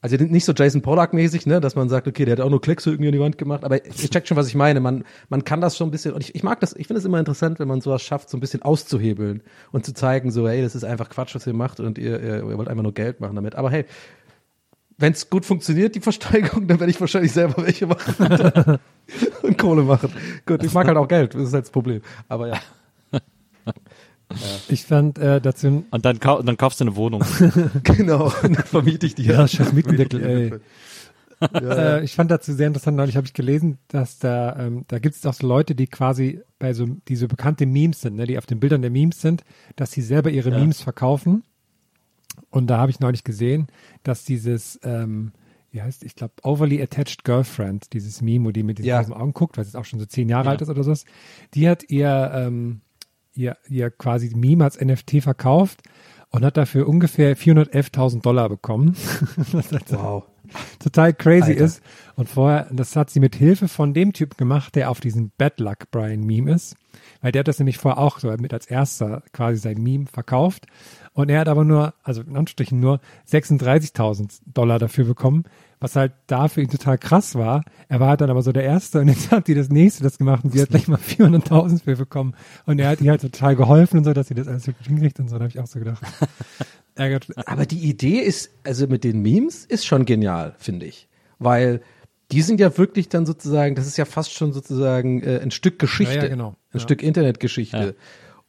also 0.00 0.16
nicht 0.16 0.44
so 0.44 0.52
Jason 0.52 0.80
Pollock-mäßig, 0.80 1.46
ne, 1.46 1.60
dass 1.60 1.74
man 1.74 1.88
sagt, 1.88 2.06
okay, 2.06 2.24
der 2.24 2.36
hat 2.36 2.40
auch 2.40 2.50
nur 2.50 2.60
Kleckse 2.60 2.90
irgendwie 2.90 3.08
an 3.08 3.12
die 3.12 3.20
Wand 3.20 3.36
gemacht, 3.36 3.64
aber 3.64 3.84
ich 3.84 4.10
check 4.10 4.28
schon, 4.28 4.36
was 4.36 4.46
ich 4.46 4.54
meine. 4.54 4.78
Man, 4.80 5.04
man 5.28 5.44
kann 5.44 5.60
das 5.60 5.76
schon 5.76 5.88
ein 5.88 5.90
bisschen, 5.90 6.14
und 6.14 6.22
ich, 6.22 6.36
ich 6.36 6.44
mag 6.44 6.60
das, 6.60 6.72
ich 6.76 6.86
finde 6.86 6.98
es 6.98 7.04
immer 7.04 7.18
interessant, 7.18 7.58
wenn 7.58 7.66
man 7.66 7.80
sowas 7.80 8.02
schafft, 8.02 8.30
so 8.30 8.36
ein 8.36 8.40
bisschen 8.40 8.62
auszuhebeln 8.62 9.42
und 9.72 9.84
zu 9.84 9.92
zeigen, 9.92 10.30
so, 10.30 10.48
hey, 10.48 10.62
das 10.62 10.76
ist 10.76 10.84
einfach 10.84 11.10
Quatsch, 11.10 11.34
was 11.34 11.46
ihr 11.46 11.52
macht 11.52 11.80
und 11.80 11.98
ihr, 11.98 12.20
ihr, 12.20 12.36
ihr 12.48 12.58
wollt 12.58 12.68
einfach 12.68 12.84
nur 12.84 12.94
Geld 12.94 13.20
machen 13.20 13.34
damit. 13.34 13.56
Aber 13.56 13.70
hey, 13.70 13.86
wenn 14.98 15.12
es 15.12 15.30
gut 15.30 15.46
funktioniert, 15.46 15.94
die 15.94 16.00
Versteigerung, 16.00 16.66
dann 16.68 16.78
werde 16.78 16.90
ich 16.90 17.00
wahrscheinlich 17.00 17.32
selber 17.32 17.64
welche 17.64 17.86
machen 17.86 18.78
und 19.42 19.58
Kohle 19.58 19.82
machen. 19.82 20.12
Gut, 20.44 20.62
ich 20.62 20.74
mag 20.74 20.86
halt 20.86 20.96
auch 20.96 21.08
Geld, 21.08 21.34
das 21.34 21.42
ist 21.42 21.54
halt 21.54 21.64
das 21.64 21.70
Problem. 21.70 22.02
Aber 22.28 22.48
ja. 22.48 22.60
Ich 24.68 24.84
fand 24.84 25.18
äh, 25.18 25.40
dazu, 25.40 25.84
Und 25.90 26.04
dann, 26.04 26.20
kau 26.20 26.42
dann 26.42 26.56
kaufst 26.56 26.80
du 26.80 26.84
eine 26.84 26.96
Wohnung. 26.96 27.24
Genau, 27.82 28.26
und 28.42 28.56
dann 28.56 28.64
vermiete 28.64 29.06
ich 29.06 29.14
die. 29.14 29.24
ja, 29.24 29.48
scheiß 29.48 29.72
Mietendeckel, 29.72 30.22
ey. 30.22 30.52
Äh, 31.54 32.04
ich 32.04 32.14
fand 32.16 32.30
dazu 32.30 32.52
sehr 32.52 32.66
interessant, 32.66 32.96
neulich 32.96 33.16
habe 33.16 33.26
ich 33.26 33.32
gelesen, 33.32 33.78
dass 33.88 34.18
da, 34.18 34.56
ähm, 34.58 34.84
da 34.88 34.98
gibt 34.98 35.14
es 35.14 35.24
auch 35.24 35.34
so 35.34 35.46
Leute, 35.46 35.74
die 35.74 35.86
quasi 35.86 36.40
bei 36.58 36.74
so, 36.74 36.86
die 37.08 37.14
so 37.16 37.28
bekannte 37.28 37.64
Memes 37.64 38.00
sind, 38.00 38.16
ne, 38.16 38.26
die 38.26 38.38
auf 38.38 38.46
den 38.46 38.58
Bildern 38.60 38.82
der 38.82 38.90
Memes 38.90 39.20
sind, 39.20 39.44
dass 39.76 39.92
sie 39.92 40.02
selber 40.02 40.30
ihre 40.30 40.50
Memes 40.50 40.82
verkaufen. 40.82 41.44
Und 42.50 42.66
da 42.68 42.78
habe 42.78 42.90
ich 42.90 42.98
neulich 43.00 43.22
gesehen, 43.24 43.68
dass 44.02 44.24
dieses, 44.24 44.80
ähm, 44.82 45.32
wie 45.70 45.80
heißt, 45.82 46.02
ich 46.02 46.16
glaube, 46.16 46.34
Overly 46.42 46.82
Attached 46.82 47.24
Girlfriend, 47.24 47.92
dieses 47.92 48.20
Meme, 48.20 48.46
wo 48.46 48.50
die 48.50 48.62
mit 48.64 48.78
diesen 48.78 48.88
Ja. 48.88 48.98
großen 48.98 49.14
Augen 49.14 49.32
guckt, 49.32 49.56
weil 49.56 49.62
es 49.62 49.68
jetzt 49.68 49.76
auch 49.76 49.84
schon 49.84 50.00
so 50.00 50.06
zehn 50.06 50.28
Jahre 50.28 50.48
alt 50.50 50.60
ist 50.60 50.68
oder 50.70 50.82
so, 50.82 50.92
die 51.54 51.68
hat 51.68 51.88
ihr, 51.88 52.32
ähm, 52.34 52.80
ihr, 53.38 53.56
ihr 53.68 53.90
quasi 53.90 54.34
Meme 54.34 54.64
als 54.64 54.80
NFT 54.80 55.22
verkauft 55.22 55.82
und 56.30 56.44
hat 56.44 56.56
dafür 56.56 56.88
ungefähr 56.88 57.36
411.000 57.36 58.22
Dollar 58.22 58.48
bekommen. 58.48 58.96
Wow. 59.90 60.24
total 60.78 61.12
crazy 61.12 61.50
Alter. 61.50 61.64
ist. 61.64 61.82
Und 62.16 62.30
vorher, 62.30 62.68
das 62.72 62.96
hat 62.96 63.10
sie 63.10 63.20
mit 63.20 63.36
Hilfe 63.36 63.68
von 63.68 63.92
dem 63.92 64.14
Typ 64.14 64.38
gemacht, 64.38 64.76
der 64.76 64.90
auf 64.90 64.98
diesem 64.98 65.30
Bad 65.36 65.60
Luck 65.60 65.90
Brian 65.90 66.20
Meme 66.20 66.50
ist. 66.52 66.74
Weil 67.20 67.32
der 67.32 67.40
hat 67.40 67.48
das 67.48 67.58
nämlich 67.58 67.76
vorher 67.76 67.98
auch 67.98 68.18
so 68.18 68.28
mit 68.38 68.54
als 68.54 68.64
erster 68.64 69.22
quasi 69.32 69.58
sein 69.58 69.82
Meme 69.82 70.06
verkauft. 70.06 70.66
Und 71.12 71.28
er 71.28 71.40
hat 71.40 71.48
aber 71.48 71.64
nur, 71.64 71.92
also 72.02 72.22
in 72.22 72.34
Anstrichen 72.34 72.80
nur 72.80 73.00
36.000 73.30 74.40
Dollar 74.46 74.78
dafür 74.78 75.04
bekommen, 75.04 75.44
was 75.80 75.96
halt 75.96 76.12
da 76.26 76.48
für 76.48 76.60
ihn 76.62 76.68
total 76.70 76.98
krass 76.98 77.34
war. 77.34 77.64
Er 77.88 78.00
war 78.00 78.10
halt 78.10 78.20
dann 78.20 78.30
aber 78.30 78.42
so 78.42 78.52
der 78.52 78.64
Erste 78.64 79.00
und 79.00 79.08
jetzt 79.08 79.30
hat 79.30 79.46
die 79.48 79.54
das 79.54 79.68
Nächste 79.68 80.02
das 80.02 80.18
gemacht 80.18 80.44
und 80.44 80.52
sie 80.52 80.60
hat 80.60 80.70
gleich 80.70 80.88
mal 80.88 80.98
400.000 80.98 81.84
für 81.84 81.96
bekommen. 81.96 82.34
Und 82.66 82.78
er 82.78 82.88
hat 82.88 83.00
ihr 83.00 83.10
halt 83.10 83.20
total 83.20 83.56
geholfen 83.56 83.98
und 83.98 84.04
so, 84.04 84.12
dass 84.12 84.28
sie 84.28 84.34
das 84.34 84.48
alles 84.48 84.66
wirklich 84.66 84.88
hinkriegt 84.88 85.20
und 85.20 85.28
so. 85.28 85.36
Da 85.36 85.44
habe 85.44 85.50
ich 85.50 85.60
auch 85.60 85.66
so 85.66 85.78
gedacht. 85.78 86.02
Ärgert. 86.94 87.28
Aber 87.46 87.64
die 87.64 87.88
Idee 87.88 88.18
ist, 88.18 88.50
also 88.64 88.86
mit 88.86 89.04
den 89.04 89.22
Memes, 89.22 89.64
ist 89.64 89.86
schon 89.86 90.04
genial, 90.04 90.54
finde 90.58 90.86
ich. 90.86 91.08
Weil 91.38 91.80
die 92.32 92.42
sind 92.42 92.60
ja 92.60 92.76
wirklich 92.76 93.08
dann 93.08 93.24
sozusagen, 93.24 93.74
das 93.74 93.86
ist 93.86 93.96
ja 93.96 94.04
fast 94.04 94.34
schon 94.34 94.52
sozusagen 94.52 95.22
äh, 95.22 95.38
ein 95.40 95.50
Stück 95.50 95.78
Geschichte. 95.78 96.14
Ja, 96.16 96.22
ja, 96.24 96.28
genau. 96.28 96.48
Ein 96.72 96.78
Ja. 96.78 96.80
Stück 96.80 97.02
Internetgeschichte. 97.02 97.94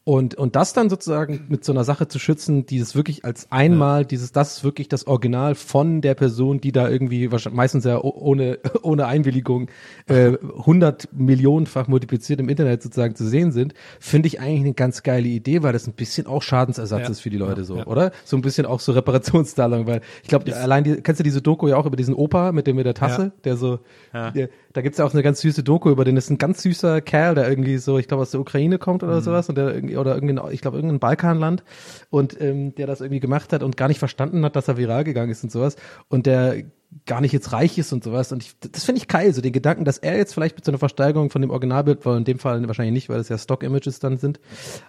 Und, 0.06 0.34
und 0.34 0.56
das 0.56 0.74
dann 0.74 0.89
sozusagen 0.89 1.45
mit 1.50 1.64
so 1.64 1.72
einer 1.72 1.84
Sache 1.84 2.08
zu 2.08 2.18
schützen, 2.18 2.66
die 2.66 2.80
es 2.80 2.95
wirklich 2.95 3.26
als 3.26 3.52
einmal, 3.52 4.06
dieses, 4.06 4.32
das 4.32 4.58
ist 4.58 4.64
wirklich 4.64 4.88
das 4.89 5.06
Original 5.06 5.54
von 5.54 6.02
der 6.02 6.16
Person, 6.16 6.60
die 6.60 6.72
da 6.72 6.89
irgendwie 6.89 7.32
wahrscheinlich 7.32 7.58
meistens 7.58 7.84
ja 7.86 8.02
ohne, 8.02 8.58
ohne 8.82 9.06
Einwilligung 9.06 9.70
äh, 10.08 10.32
100 10.58 11.10
Millionenfach 11.14 11.88
multipliziert 11.88 12.39
im 12.39 12.50
Internet 12.50 12.82
sozusagen 12.82 13.14
zu 13.14 13.28
sehen 13.28 13.52
sind, 13.52 13.76
finde 14.00 14.28
ich 14.28 14.39
eigentlich 14.39 14.62
eine 14.62 14.74
ganz 14.74 15.04
geile 15.04 15.28
Idee, 15.28 15.62
weil 15.62 15.74
das 15.74 15.86
ein 15.86 15.93
bisschen 15.93 16.26
auch 16.26 16.41
Schadensersatz 16.41 17.02
Ja. 17.04 17.10
ist 17.10 17.20
für 17.20 17.30
die 17.30 17.38
Leute 17.38 17.62
Ja, 17.62 17.66
so, 17.68 17.78
ja. 17.78 17.86
oder? 17.86 18.12
So 18.26 18.36
ein 18.36 18.41
bisschen 18.41 18.66
auch 18.66 18.80
so 18.80 18.93
Reparationszahlung, 18.93 19.86
weil 19.86 20.02
ich 20.24 20.30
glaube, 20.30 20.56
allein 20.56 20.86
die, 20.86 20.95
kennst 21.02 21.20
du 21.20 21.24
diese 21.24 21.43
Doku 21.43 21.68
ja 21.68 21.76
auch 21.78 21.86
über 21.86 21.97
diesen 21.97 22.16
Opa 22.16 22.52
mit 22.52 22.66
dem 22.66 22.78
mit 22.78 22.88
der 22.88 22.95
Tasse, 22.95 23.22
Ja. 23.26 23.32
der 23.43 23.58
so, 23.58 23.80
der, 24.14 24.50
da 24.74 24.82
gibt's 24.82 24.99
ja 24.99 25.05
auch 25.05 25.13
eine 25.13 25.24
ganz 25.24 25.41
süße 25.41 25.63
Doku 25.63 25.89
über 25.89 26.05
den, 26.05 26.15
das 26.15 26.26
ist 26.26 26.30
ein 26.30 26.38
ganz 26.38 26.61
süßer 26.61 27.01
Kerl, 27.01 27.36
der 27.36 27.49
irgendwie 27.49 27.78
so, 27.78 27.97
ich 27.97 28.07
glaube 28.07 28.22
aus 28.22 28.32
der 28.32 28.39
Ukraine 28.39 28.78
kommt 28.78 29.01
Mhm. 29.01 29.07
oder 29.09 29.22
sowas 29.22 29.49
und 29.49 29.57
der 29.57 29.74
irgendwie, 29.74 29.97
oder 29.97 30.13
irgendein, 30.15 30.51
ich 30.51 30.61
glaube 30.61 30.78
irgendein 30.78 30.99
Balkanland 30.99 31.63
und 32.09 32.39
ähm, 32.39 32.76
der 32.76 32.86
das 32.88 33.01
irgendwie 33.01 33.20
gemacht 33.20 33.51
hat 33.53 33.63
und 33.63 33.78
gar 33.78 33.88
nicht 33.88 33.99
verstanden 33.99 34.45
hat, 34.45 34.55
dass 34.55 34.67
er 34.67 34.78
viral 34.78 35.03
gegangen 35.03 35.32
ist 35.32 35.43
und 35.43 35.51
sowas 35.51 35.76
und 36.07 36.26
der 36.26 36.63
gar 37.05 37.22
nicht 37.22 37.34
jetzt 37.34 37.51
reich 37.53 37.78
ist 37.78 37.93
und 37.93 38.03
sowas 38.03 38.32
und 38.32 38.43
ich, 38.43 38.55
das 38.59 38.84
finde 38.84 38.99
ich 39.01 39.07
geil, 39.07 39.34
so 39.34 39.41
den 39.41 39.53
Gedanken, 39.53 39.86
dass 39.86 39.97
er 39.99 40.17
jetzt 40.17 40.34
vielleicht 40.34 40.55
mit 40.55 40.65
so 40.65 40.72
einer 40.72 40.80
Versteigerung 40.80 41.30
von 41.30 41.41
dem 41.41 41.51
Originalbild, 41.51 42.05
weil 42.05 42.17
in 42.17 42.24
dem 42.24 42.39
Fall 42.39 42.67
wahrscheinlich 42.67 42.93
nicht, 42.93 43.09
weil 43.09 43.20
es 43.20 43.30
ja 43.30 43.38
Stock-Images 43.38 43.99
dann 43.99 44.17
sind, 44.17 44.39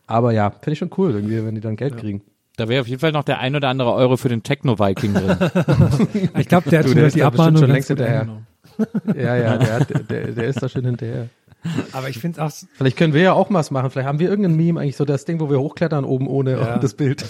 aber 0.07 0.33
ja, 0.33 0.51
finde 0.51 0.73
ich 0.73 0.79
schon 0.79 0.91
cool 0.99 1.11
irgendwie, 1.13 1.45
wenn 1.45 1.55
die 1.55 1.61
dann 1.61 1.77
Geld 1.77 1.97
kriegen. 1.99 2.23
Da 2.57 2.69
wäre 2.69 2.83
auf 2.83 2.89
jeden 2.89 3.01
Fall 3.01 3.13
noch 3.13 3.25
der 3.25 3.39
ein 3.39 3.55
oder 3.57 3.69
andere 3.69 3.95
Euro 3.95 4.17
für 4.19 4.29
den 4.29 4.43
Techno-Viking 4.43 5.15
drin. 5.15 5.37
Ich 6.39 6.49
glaube, 6.49 6.69
der 6.69 6.81
hat 6.81 6.87
Du, 6.87 6.91
schon 6.91 6.99
der 7.01 7.09
die 7.11 7.23
Abmahnung 7.23 7.63
schon 7.63 7.71
längst 7.71 7.89
hinterher. 7.89 8.29
Ja, 9.17 9.37
ja, 9.37 9.57
der, 9.59 9.73
hat, 9.75 10.11
der, 10.11 10.27
der 10.33 10.45
ist 10.45 10.63
da 10.63 10.69
schon 10.69 10.85
hinterher. 10.85 11.29
Aber 11.93 12.09
ich 12.09 12.19
finde 12.19 12.41
es 12.41 12.65
auch, 12.65 12.69
Vielleicht 12.75 12.97
können 12.97 13.13
wir 13.13 13.21
ja 13.21 13.33
auch 13.35 13.53
was 13.53 13.71
machen. 13.71 13.91
Vielleicht 13.91 14.09
haben 14.09 14.19
wir 14.19 14.31
irgendein 14.31 14.57
Meme, 14.57 14.81
eigentlich 14.81 14.97
so 14.97 15.05
das 15.05 15.27
Ding, 15.27 15.41
wo 15.41 15.51
wir 15.51 15.61
hochklettern 15.61 16.05
oben 16.05 16.27
ohne 16.27 16.53
Ja. 16.53 16.79
das 16.79 16.95
Bild. 16.95 17.25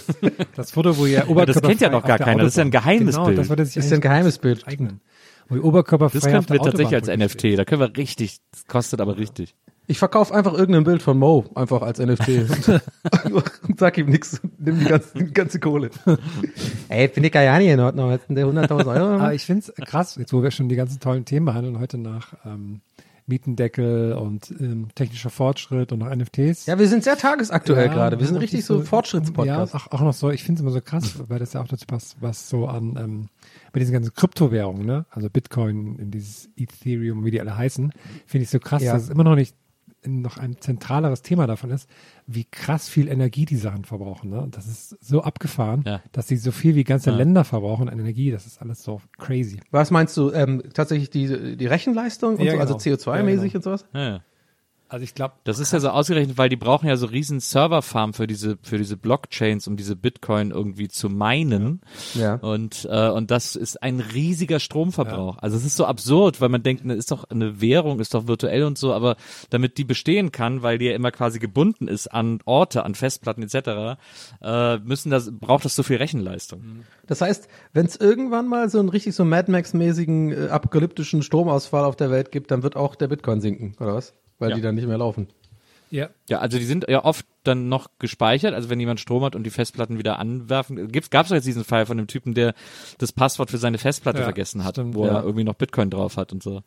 das 0.55 0.71
Foto, 0.71 0.97
wo 0.97 1.05
ihr 1.05 1.29
Oberkörper 1.29 1.59
das 1.59 1.69
kennt 1.69 1.81
ja 1.81 1.89
noch 1.89 2.05
gar 2.05 2.17
keiner. 2.17 2.43
Das 2.43 2.53
ist 2.53 2.57
ja 2.57 2.63
ein 2.63 2.71
geheimes 2.71 3.15
genau, 3.15 3.27
Bild. 3.27 3.37
Das 3.39 3.49
würde 3.49 3.65
sich 3.65 3.75
Das 3.75 3.85
ist 3.85 3.91
ja 3.91 3.97
ein 3.97 4.01
geheimes 4.01 4.37
Bild. 4.37 4.65
eignen. 4.67 5.01
Wo 5.49 5.55
ihr 5.57 5.65
Oberkörper 5.65 6.09
Das 6.13 6.23
frei 6.23 6.29
auf 6.29 6.47
könnten 6.47 6.53
der 6.53 6.59
wir 6.59 6.63
tatsächlich 6.63 6.95
als. 6.95 7.07
NFT. 7.35 7.57
Da 7.59 7.65
können 7.65 7.81
wir 7.81 7.97
richtig, 7.97 8.39
das 8.51 8.65
kostet 8.67 9.01
aber 9.01 9.17
richtig. 9.17 9.53
Ich 9.87 9.99
verkaufe 9.99 10.33
einfach 10.33 10.53
irgendein 10.53 10.83
Bild 10.83 11.01
von 11.01 11.17
Mo, 11.17 11.45
einfach 11.55 11.81
als 11.81 11.99
NFT. 11.99 12.29
und 13.67 13.79
sag 13.79 13.97
ihm 13.97 14.09
nichts, 14.09 14.39
nimm 14.57 14.79
die 14.79 14.85
ganze, 14.85 15.17
die 15.17 15.33
ganze 15.33 15.59
Kohle. 15.59 15.89
Ey, 16.87 17.09
finde 17.09 17.27
ich 17.27 17.33
gar 17.33 17.57
nicht 17.57 17.67
in 17.67 17.79
Ordnung. 17.79 18.17
Denn 18.29 18.35
der 18.35 18.45
100.000 18.45 18.87
Euro? 18.87 19.15
Aber 19.15 19.33
ich 19.33 19.45
finde 19.45 19.65
es 19.77 19.85
krass, 19.87 20.15
jetzt 20.15 20.31
wo 20.33 20.43
wir 20.43 20.51
schon 20.51 20.69
die 20.69 20.75
ganzen 20.75 20.99
tollen 20.99 21.25
Themen 21.25 21.45
behandeln, 21.45 21.79
heute 21.79 21.97
nach 21.97 22.33
ähm, 22.45 22.81
Mietendeckel 23.27 24.13
und 24.13 24.51
ähm, 24.59 24.89
technischer 24.95 25.29
Fortschritt 25.29 25.91
und 25.91 25.99
noch 25.99 26.13
NFTs. 26.13 26.65
Ja, 26.67 26.77
wir 26.79 26.87
sind 26.87 27.03
sehr 27.03 27.17
tagesaktuell 27.17 27.87
Ja, 27.87 27.93
gerade. 27.93 28.19
Wir 28.19 28.27
sind 28.27 28.37
richtig 28.37 28.59
ist 28.59 28.67
so 28.67 28.81
Fortschrittspodcast. 28.81 29.73
Ja, 29.73 29.79
auch, 29.79 29.91
auch 29.91 30.01
noch 30.01 30.13
so, 30.13 30.29
ich 30.29 30.43
finde 30.43 30.59
es 30.59 30.61
immer 30.61 30.71
so 30.71 30.81
krass, 30.81 31.15
weil 31.27 31.39
das 31.39 31.53
ja 31.53 31.61
auch 31.61 31.67
dazu 31.67 31.85
passt, 31.85 32.17
was 32.19 32.49
so 32.49 32.67
an, 32.67 32.97
ähm, 32.99 33.29
bei 33.73 33.79
diesen 33.79 33.93
ganzen 33.93 34.13
Kryptowährungen, 34.13 34.85
ne, 34.85 35.05
also 35.09 35.29
Bitcoin, 35.29 35.97
in 35.97 36.11
dieses 36.11 36.49
Ethereum, 36.57 37.25
wie 37.25 37.31
die 37.31 37.39
alle 37.39 37.57
heißen, 37.57 37.91
finde 38.25 38.43
ich 38.43 38.49
so 38.49 38.59
krass, 38.59 38.83
Ja. 38.83 38.93
dass 38.93 39.03
es 39.03 39.09
immer 39.09 39.23
noch 39.23 39.35
nicht 39.35 39.55
noch 40.05 40.37
ein 40.37 40.57
zentraleres 40.59 41.21
Thema 41.21 41.47
davon 41.47 41.69
ist, 41.71 41.89
wie 42.27 42.45
krass 42.45 42.89
viel 42.89 43.07
Energie 43.07 43.45
die 43.45 43.55
Sachen 43.57 43.85
verbrauchen. 43.85 44.29
Ne? 44.29 44.47
Das 44.51 44.65
ist 44.67 44.97
so 45.03 45.21
abgefahren, 45.23 45.83
Ja. 45.85 46.01
dass 46.11 46.27
sie 46.27 46.37
so 46.37 46.51
viel 46.51 46.75
wie 46.75 46.83
ganze 46.83 47.11
Ja. 47.11 47.17
Länder 47.17 47.43
verbrauchen 47.43 47.87
an 47.89 47.99
Energie. 47.99 48.31
Das 48.31 48.45
ist 48.45 48.61
alles 48.61 48.81
so 48.83 49.01
crazy. 49.19 49.59
Was 49.71 49.91
meinst 49.91 50.17
du, 50.17 50.31
ähm, 50.31 50.63
tatsächlich 50.73 51.09
die, 51.09 51.55
die 51.57 51.67
Rechenleistung 51.67 52.37
und 52.37 52.43
Ja, 52.43 52.53
so, 52.53 52.59
also 52.59 52.77
genau. 52.77 52.95
CO2-mäßig 52.95 53.35
Ja, 53.35 53.35
genau. 53.43 53.55
und 53.57 53.63
sowas? 53.63 53.85
Ja, 53.93 54.01
ja. 54.09 54.21
Also 54.91 55.05
ich 55.05 55.15
glaube, 55.15 55.35
Das 55.45 55.59
ist 55.59 55.71
ja 55.71 55.79
so 55.79 55.87
ausgerechnet, 55.87 56.37
weil 56.37 56.49
die 56.49 56.57
brauchen 56.57 56.85
ja 56.85 56.97
so 56.97 57.05
riesen 57.05 57.39
Serverfarmen 57.39 58.11
für 58.11 58.27
diese 58.27 58.57
für 58.61 58.77
diese 58.77 58.97
Blockchains, 58.97 59.65
um 59.69 59.77
diese 59.77 59.95
Bitcoin 59.95 60.51
irgendwie 60.51 60.89
zu 60.89 61.07
meinen. 61.07 61.79
Ja. 62.13 62.35
Und 62.35 62.89
äh, 62.91 63.09
und 63.09 63.31
das 63.31 63.55
ist 63.55 63.81
ein 63.81 64.01
riesiger 64.01 64.59
Stromverbrauch. 64.59 65.37
Also 65.37 65.55
es 65.55 65.63
ist 65.63 65.77
so 65.77 65.85
absurd, 65.85 66.41
weil 66.41 66.49
man 66.49 66.61
denkt, 66.61 66.83
ne, 66.83 66.93
ist 66.93 67.09
doch 67.09 67.23
eine 67.23 67.61
Währung, 67.61 68.01
ist 68.01 68.13
doch 68.13 68.27
virtuell 68.27 68.65
und 68.65 68.77
so, 68.77 68.93
aber 68.93 69.15
damit 69.49 69.77
die 69.77 69.85
bestehen 69.85 70.33
kann, 70.33 70.61
weil 70.61 70.77
die 70.77 70.87
ja 70.87 70.93
immer 70.93 71.11
quasi 71.11 71.39
gebunden 71.39 71.87
ist 71.87 72.07
an 72.07 72.39
Orte, 72.43 72.83
an 72.83 72.93
Festplatten 72.93 73.43
etc., 73.43 73.97
äh, 74.41 74.77
müssen 74.79 75.09
das 75.09 75.31
braucht 75.31 75.63
das 75.63 75.73
so 75.73 75.83
viel 75.83 75.97
Rechenleistung. 75.97 76.83
Das 77.07 77.21
heißt, 77.21 77.47
wenn 77.71 77.85
es 77.85 77.95
irgendwann 77.95 78.49
mal 78.49 78.69
so 78.69 78.79
einen 78.79 78.89
richtig 78.89 79.15
so 79.15 79.23
Mad 79.23 79.49
Max-mäßigen 79.49 80.31
äh, 80.33 80.47
apokalyptischen 80.49 81.23
Stromausfall 81.23 81.85
auf 81.85 81.95
der 81.95 82.11
Welt 82.11 82.29
gibt, 82.33 82.51
dann 82.51 82.61
wird 82.61 82.75
auch 82.75 82.95
der 82.95 83.07
Bitcoin 83.07 83.39
sinken, 83.39 83.77
oder 83.79 83.95
was? 83.95 84.13
Weil 84.41 84.49
Ja. 84.49 84.55
die 84.57 84.61
dann 84.61 84.75
nicht 84.75 84.87
mehr 84.87 84.97
laufen. 84.97 85.27
ja, 85.91 86.09
Ja, 86.29 86.39
also 86.39 86.57
die 86.57 86.65
sind 86.65 86.85
ja 86.89 87.03
oft 87.05 87.25
dann 87.43 87.69
noch 87.69 87.89
gespeichert, 87.99 88.53
also 88.53 88.69
wenn 88.69 88.79
jemand 88.79 88.99
Strom 88.99 89.23
hat 89.23 89.35
und 89.35 89.43
die 89.43 89.49
Festplatten 89.49 89.97
wieder 89.97 90.19
anwerfen. 90.19 90.91
Gibt's 90.91 91.09
gab's 91.09 91.29
doch 91.29 91.35
jetzt 91.35 91.45
diesen 91.47 91.63
Fall 91.63 91.85
von 91.85 91.97
dem 91.97 92.07
Typen, 92.07 92.33
der 92.33 92.53
das 92.97 93.11
Passwort 93.11 93.49
für 93.51 93.57
seine 93.57 93.77
Festplatte 93.77 94.19
Ja, 94.19 94.23
vergessen 94.25 94.63
hat, 94.63 94.75
stimmt, 94.75 94.95
wo 94.95 95.05
ja. 95.05 95.13
er 95.17 95.23
irgendwie 95.23 95.43
noch 95.43 95.55
Bitcoin 95.55 95.89
drauf 95.89 96.17
hat 96.17 96.31
und 96.33 96.41
so. 96.43 96.61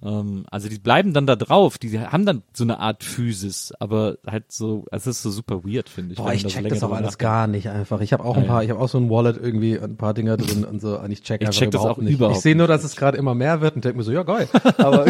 Ähm, 0.00 0.44
also 0.50 0.68
die 0.68 0.78
bleiben 0.78 1.12
dann 1.12 1.26
da 1.26 1.34
drauf, 1.34 1.78
die 1.78 1.98
haben 1.98 2.24
dann 2.24 2.42
so 2.52 2.62
eine 2.62 2.78
Art 2.78 3.02
Physis, 3.02 3.72
aber 3.80 4.18
halt 4.26 4.52
so, 4.52 4.86
es 4.92 5.06
ist 5.06 5.22
so 5.22 5.30
super 5.30 5.64
weird, 5.64 5.88
finde 5.88 6.12
ich. 6.12 6.18
Boah, 6.18 6.32
ich 6.32 6.44
da 6.44 6.48
check 6.48 6.68
das 6.68 6.84
auch 6.84 6.90
alles 6.90 7.02
nachdenkt. 7.02 7.18
gar 7.18 7.46
nicht 7.48 7.68
einfach. 7.68 8.00
Ich 8.00 8.12
habe 8.12 8.24
auch 8.24 8.36
ein 8.36 8.46
paar, 8.46 8.62
ich 8.62 8.70
habe 8.70 8.80
auch 8.80 8.88
so 8.88 8.98
ein 8.98 9.10
Wallet 9.10 9.36
irgendwie, 9.36 9.78
ein 9.78 9.96
paar 9.96 10.14
Dinger 10.14 10.36
drin 10.36 10.64
und 10.64 10.80
so. 10.80 10.98
Und 11.00 11.10
ich 11.10 11.22
check 11.22 11.40
Ich 11.40 11.48
einfach 11.48 11.58
check 11.58 11.70
das 11.72 11.80
überhaupt 11.80 11.98
auch 11.98 12.02
nicht. 12.02 12.14
überhaupt 12.14 12.36
ich 12.36 12.42
sehe 12.42 12.54
nur, 12.54 12.68
dass 12.68 12.84
es 12.84 12.94
gerade 12.94 13.18
immer 13.18 13.34
mehr 13.34 13.60
wird 13.60 13.74
und 13.74 13.84
denke 13.84 13.98
mir 13.98 14.04
so, 14.04 14.12
ja 14.12 14.22
geil. 14.22 14.48
Aber, 14.78 15.06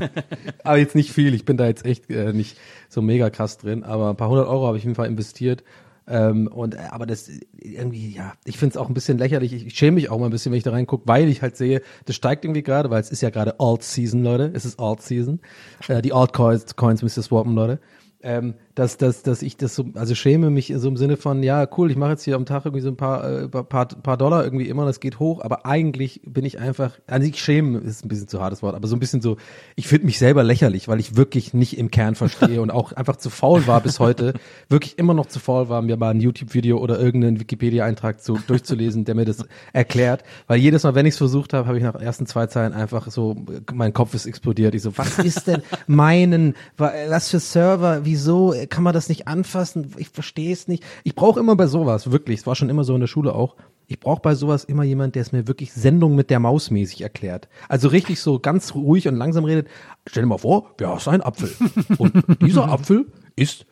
aber 0.64 0.78
jetzt 0.78 0.96
nicht 0.96 1.12
viel. 1.12 1.32
Ich 1.34 1.44
bin 1.44 1.56
da 1.56 1.66
jetzt 1.66 1.84
echt 1.84 2.10
äh, 2.10 2.32
nicht 2.32 2.56
so 2.88 3.02
mega 3.02 3.30
krass 3.30 3.58
drin. 3.58 3.84
Aber 3.84 4.10
ein 4.10 4.16
paar 4.16 4.28
hundert 4.28 4.48
Euro 4.48 4.66
habe 4.66 4.76
ich 4.76 4.82
auf 4.82 4.86
jeden 4.86 4.96
Fall 4.96 5.06
investiert. 5.06 5.62
Ähm, 6.08 6.46
und 6.46 6.74
äh, 6.74 6.78
aber 6.90 7.06
das 7.06 7.28
irgendwie, 7.58 8.10
ja, 8.14 8.34
ich 8.44 8.58
finde 8.58 8.74
es 8.74 8.76
auch 8.76 8.88
ein 8.88 8.94
bisschen 8.94 9.18
lächerlich. 9.18 9.52
Ich, 9.52 9.66
ich 9.66 9.76
schäme 9.76 9.96
mich 9.96 10.08
auch 10.10 10.18
mal 10.18 10.26
ein 10.26 10.30
bisschen, 10.30 10.52
wenn 10.52 10.58
ich 10.58 10.64
da 10.64 10.70
reingucke, 10.70 11.06
weil 11.06 11.28
ich 11.28 11.42
halt 11.42 11.56
sehe, 11.56 11.82
das 12.04 12.14
steigt 12.14 12.44
irgendwie 12.44 12.62
gerade, 12.62 12.90
weil 12.90 13.00
es 13.00 13.10
ist 13.10 13.22
ja 13.22 13.30
gerade 13.30 13.58
Alt-Season, 13.58 14.22
Leute. 14.22 14.50
Es 14.54 14.64
ist 14.64 14.78
Alt-Season. 14.78 15.40
Äh, 15.88 16.02
die 16.02 16.12
Altcoins 16.12 16.76
Coins 16.76 17.02
müsst 17.02 17.16
ihr 17.18 17.22
swappen, 17.22 17.54
Leute. 17.54 17.80
Ähm, 18.22 18.54
dass, 18.76 18.98
dass, 18.98 19.22
dass 19.22 19.40
ich 19.40 19.56
das 19.56 19.74
so, 19.74 19.86
also 19.94 20.14
schäme 20.14 20.50
mich 20.50 20.72
so 20.76 20.86
im 20.88 20.98
Sinne 20.98 21.16
von, 21.16 21.42
ja, 21.42 21.66
cool, 21.78 21.90
ich 21.90 21.96
mache 21.96 22.10
jetzt 22.10 22.24
hier 22.24 22.36
am 22.36 22.44
Tag 22.44 22.66
irgendwie 22.66 22.82
so 22.82 22.88
ein 22.90 22.96
paar, 22.96 23.28
äh, 23.44 23.48
paar, 23.48 23.86
paar 23.88 24.16
Dollar 24.18 24.44
irgendwie 24.44 24.68
immer, 24.68 24.84
das 24.84 25.00
geht 25.00 25.18
hoch, 25.18 25.40
aber 25.42 25.64
eigentlich 25.64 26.20
bin 26.26 26.44
ich 26.44 26.58
einfach, 26.58 26.92
also 27.06 27.26
ich 27.26 27.40
schäme, 27.42 27.78
ist 27.78 28.04
ein 28.04 28.08
bisschen 28.08 28.28
zu 28.28 28.38
hartes 28.40 28.62
Wort, 28.62 28.74
aber 28.74 28.86
so 28.86 28.94
ein 28.94 29.00
bisschen 29.00 29.22
so, 29.22 29.38
ich 29.76 29.88
finde 29.88 30.04
mich 30.04 30.18
selber 30.18 30.44
lächerlich, 30.44 30.88
weil 30.88 31.00
ich 31.00 31.16
wirklich 31.16 31.54
nicht 31.54 31.78
im 31.78 31.90
Kern 31.90 32.16
verstehe 32.16 32.60
und 32.60 32.70
auch 32.70 32.92
einfach 32.92 33.16
zu 33.16 33.30
faul 33.30 33.66
war 33.66 33.80
bis 33.80 33.98
heute, 33.98 34.34
wirklich 34.68 34.98
immer 34.98 35.14
noch 35.14 35.24
zu 35.26 35.38
faul 35.40 35.70
war, 35.70 35.80
mir 35.80 35.96
mal 35.96 36.10
ein 36.10 36.20
YouTube-Video 36.20 36.76
oder 36.76 37.00
irgendeinen 37.00 37.40
Wikipedia-Eintrag 37.40 38.20
zu, 38.22 38.38
durchzulesen, 38.46 39.06
der 39.06 39.14
mir 39.14 39.24
das 39.24 39.38
erklärt, 39.72 40.22
weil 40.48 40.58
jedes 40.58 40.82
Mal, 40.82 40.94
wenn 40.94 41.06
ich 41.06 41.14
es 41.14 41.18
versucht 41.18 41.54
habe, 41.54 41.66
habe 41.66 41.78
ich 41.78 41.82
nach 41.82 41.94
ersten 41.94 42.26
zwei 42.26 42.46
Zeilen 42.46 42.74
einfach 42.74 43.10
so, 43.10 43.36
mein 43.72 43.94
Kopf 43.94 44.12
ist 44.12 44.26
explodiert, 44.26 44.74
ich 44.74 44.82
so, 44.82 44.98
was 44.98 45.18
ist 45.18 45.46
denn 45.46 45.62
meinen, 45.86 46.54
wa- 46.76 46.92
was 47.08 47.30
für 47.30 47.40
Server, 47.40 48.00
wieso 48.04 48.52
kann 48.66 48.84
man 48.84 48.94
das 48.94 49.08
nicht 49.08 49.28
anfassen, 49.28 49.94
ich 49.96 50.08
verstehe 50.08 50.52
es 50.52 50.68
nicht. 50.68 50.84
Ich 51.04 51.14
brauche 51.14 51.40
immer 51.40 51.56
bei 51.56 51.66
sowas, 51.66 52.10
wirklich, 52.10 52.40
es 52.40 52.46
war 52.46 52.54
schon 52.54 52.70
immer 52.70 52.84
so 52.84 52.94
in 52.94 53.00
der 53.00 53.06
Schule 53.06 53.34
auch, 53.34 53.56
ich 53.88 54.00
brauche 54.00 54.20
bei 54.20 54.34
sowas 54.34 54.64
immer 54.64 54.82
jemand, 54.82 55.14
der 55.14 55.22
es 55.22 55.32
mir 55.32 55.46
wirklich 55.46 55.72
Sendung 55.72 56.16
mit 56.16 56.30
der 56.30 56.40
Maus 56.40 56.70
mäßig 56.70 57.02
erklärt. 57.02 57.48
Also 57.68 57.88
richtig 57.88 58.20
so 58.20 58.40
ganz 58.40 58.74
ruhig 58.74 59.06
und 59.06 59.14
langsam 59.14 59.44
redet. 59.44 59.68
Stell 60.06 60.24
dir 60.24 60.28
mal 60.28 60.38
vor, 60.38 60.74
du 60.76 60.88
hast 60.88 61.06
einen 61.06 61.22
Apfel. 61.22 61.50
Und 61.98 62.24
dieser 62.42 62.68
Apfel 62.68 63.06
ist 63.36 63.64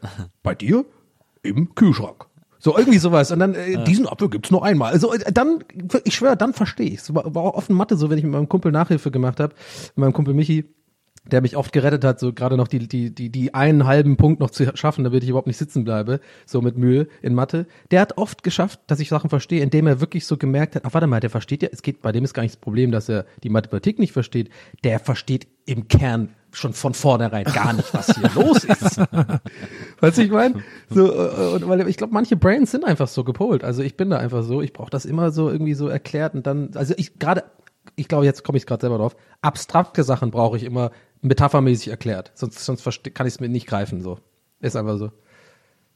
bei 0.43 0.55
dir 0.55 0.85
im 1.43 1.75
Kühlschrank. 1.75 2.27
So 2.61 2.79
irgendwie 2.79 2.99
sowas. 2.99 3.33
Und 3.33 3.41
dann, 3.41 3.55
äh, 3.55 3.83
diesen 3.85 4.07
Apfel 4.07 4.31
gibt's 4.31 4.51
nur 4.51 4.65
einmal. 4.65 4.93
Also 4.93 5.13
äh, 5.13 5.33
dann, 5.33 5.65
ich 6.05 6.15
schwöre, 6.15 6.37
dann 6.37 6.55
verstehe 6.55 6.87
ich 6.87 7.01
es. 7.01 7.15
War, 7.15 7.35
war 7.35 7.63
in 7.69 7.75
Mathe 7.75 7.97
so, 7.97 8.09
wenn 8.09 8.17
ich 8.17 8.25
mit 8.25 8.33
meinem 8.33 8.49
Kumpel 8.49 8.73
Nachhilfe 8.73 9.11
gemacht 9.11 9.41
habe, 9.41 9.55
mit 9.89 9.99
meinem 9.99 10.13
Kumpel 10.13 10.33
Michi, 10.33 10.65
der 11.31 11.41
mich 11.41 11.57
oft 11.57 11.73
gerettet 11.73 12.05
hat, 12.05 12.21
so 12.21 12.33
gerade 12.33 12.57
noch 12.57 12.69
die, 12.69 12.87
die, 12.87 13.15
die, 13.15 13.31
die 13.31 13.55
einen 13.55 13.87
halben 13.87 14.17
Punkt 14.17 14.41
noch 14.41 14.51
zu 14.51 14.77
schaffen, 14.77 15.05
damit 15.05 15.23
ich 15.23 15.31
überhaupt 15.31 15.47
nicht 15.47 15.57
sitzen 15.57 15.85
bleibe, 15.85 16.21
so 16.47 16.61
mit 16.61 16.77
Mühe 16.77 17.09
in 17.23 17.35
Mathe. 17.35 17.67
Der 17.91 18.01
hat 18.01 18.19
oft 18.19 18.43
geschafft, 18.43 18.81
dass 18.87 19.01
ich 19.01 19.09
Sachen 19.09 19.31
verstehe, 19.31 19.63
indem 19.63 19.87
er 19.87 20.01
wirklich 20.01 20.27
so 20.27 20.37
gemerkt 20.37 20.77
hat, 20.77 20.85
ach 20.85 20.95
warte 20.95 21.07
mal, 21.07 21.21
der 21.21 21.31
versteht 21.31 21.63
ja, 21.63 21.69
es 21.73 21.83
geht, 21.83 22.03
bei 22.03 22.13
dem 22.13 22.25
ist 22.25 22.35
gar 22.35 22.43
nicht 22.43 22.55
das 22.55 22.61
Problem, 22.61 22.91
dass 22.91 23.09
er 23.09 23.25
die 23.43 23.49
Mathematik 23.49 23.99
nicht 23.99 24.13
versteht, 24.13 24.51
der 24.85 24.99
versteht 24.99 25.47
im 25.67 25.89
Kern 25.89 26.31
schon 26.53 26.73
von 26.73 26.95
vornherein 26.95 27.45
gar 27.45 27.73
nicht, 27.73 27.93
was 27.95 28.15
hier 28.15 28.31
los 28.35 28.65
ist. 28.65 28.99
weißt 30.01 30.19
du, 30.19 30.23
ich 30.23 30.31
meine? 30.31 30.63
So, 30.91 31.13
äh, 31.13 31.55
und 31.55 31.69
weil 31.69 31.89
ich 31.89 31.97
glaube, 31.97 32.13
manche 32.13 32.37
Brains 32.37 32.71
sind 32.71 32.85
einfach 32.85 33.09
so 33.09 33.25
gepolt. 33.25 33.65
Also 33.65 33.83
ich 33.83 33.97
bin 33.97 34.11
da 34.11 34.19
einfach 34.19 34.43
so, 34.43 34.63
ich 34.63 34.73
brauche 34.73 34.91
das 34.91 35.05
immer 35.05 35.31
so 35.31 35.51
irgendwie 35.51 35.75
so 35.75 35.89
erklärt 35.89 36.35
und 36.35 36.47
dann, 36.47 36.71
also 36.75 36.95
ich 36.97 37.19
gerade, 37.19 37.45
ich 37.97 38.09
glaube, 38.09 38.25
jetzt 38.25 38.45
komme 38.45 38.59
ich 38.59 38.67
gerade 38.67 38.83
selber 38.83 38.99
drauf, 38.99 39.17
abstrakte 39.43 40.05
Sachen 40.05 40.31
brauche 40.31 40.57
ich 40.57 40.65
immer 40.65 40.91
metaphermäßig 41.25 41.89
erklärt. 41.89 42.33
Sonst, 42.35 42.65
sonst 42.65 42.85
kann 43.15 43.27
ich 43.27 43.35
es 43.35 43.41
mir 43.41 43.49
nicht 43.49 43.67
greifen, 43.67 44.03
so. 44.03 44.19
Ist 44.61 44.77
einfach 44.77 44.99
so. 44.99 45.11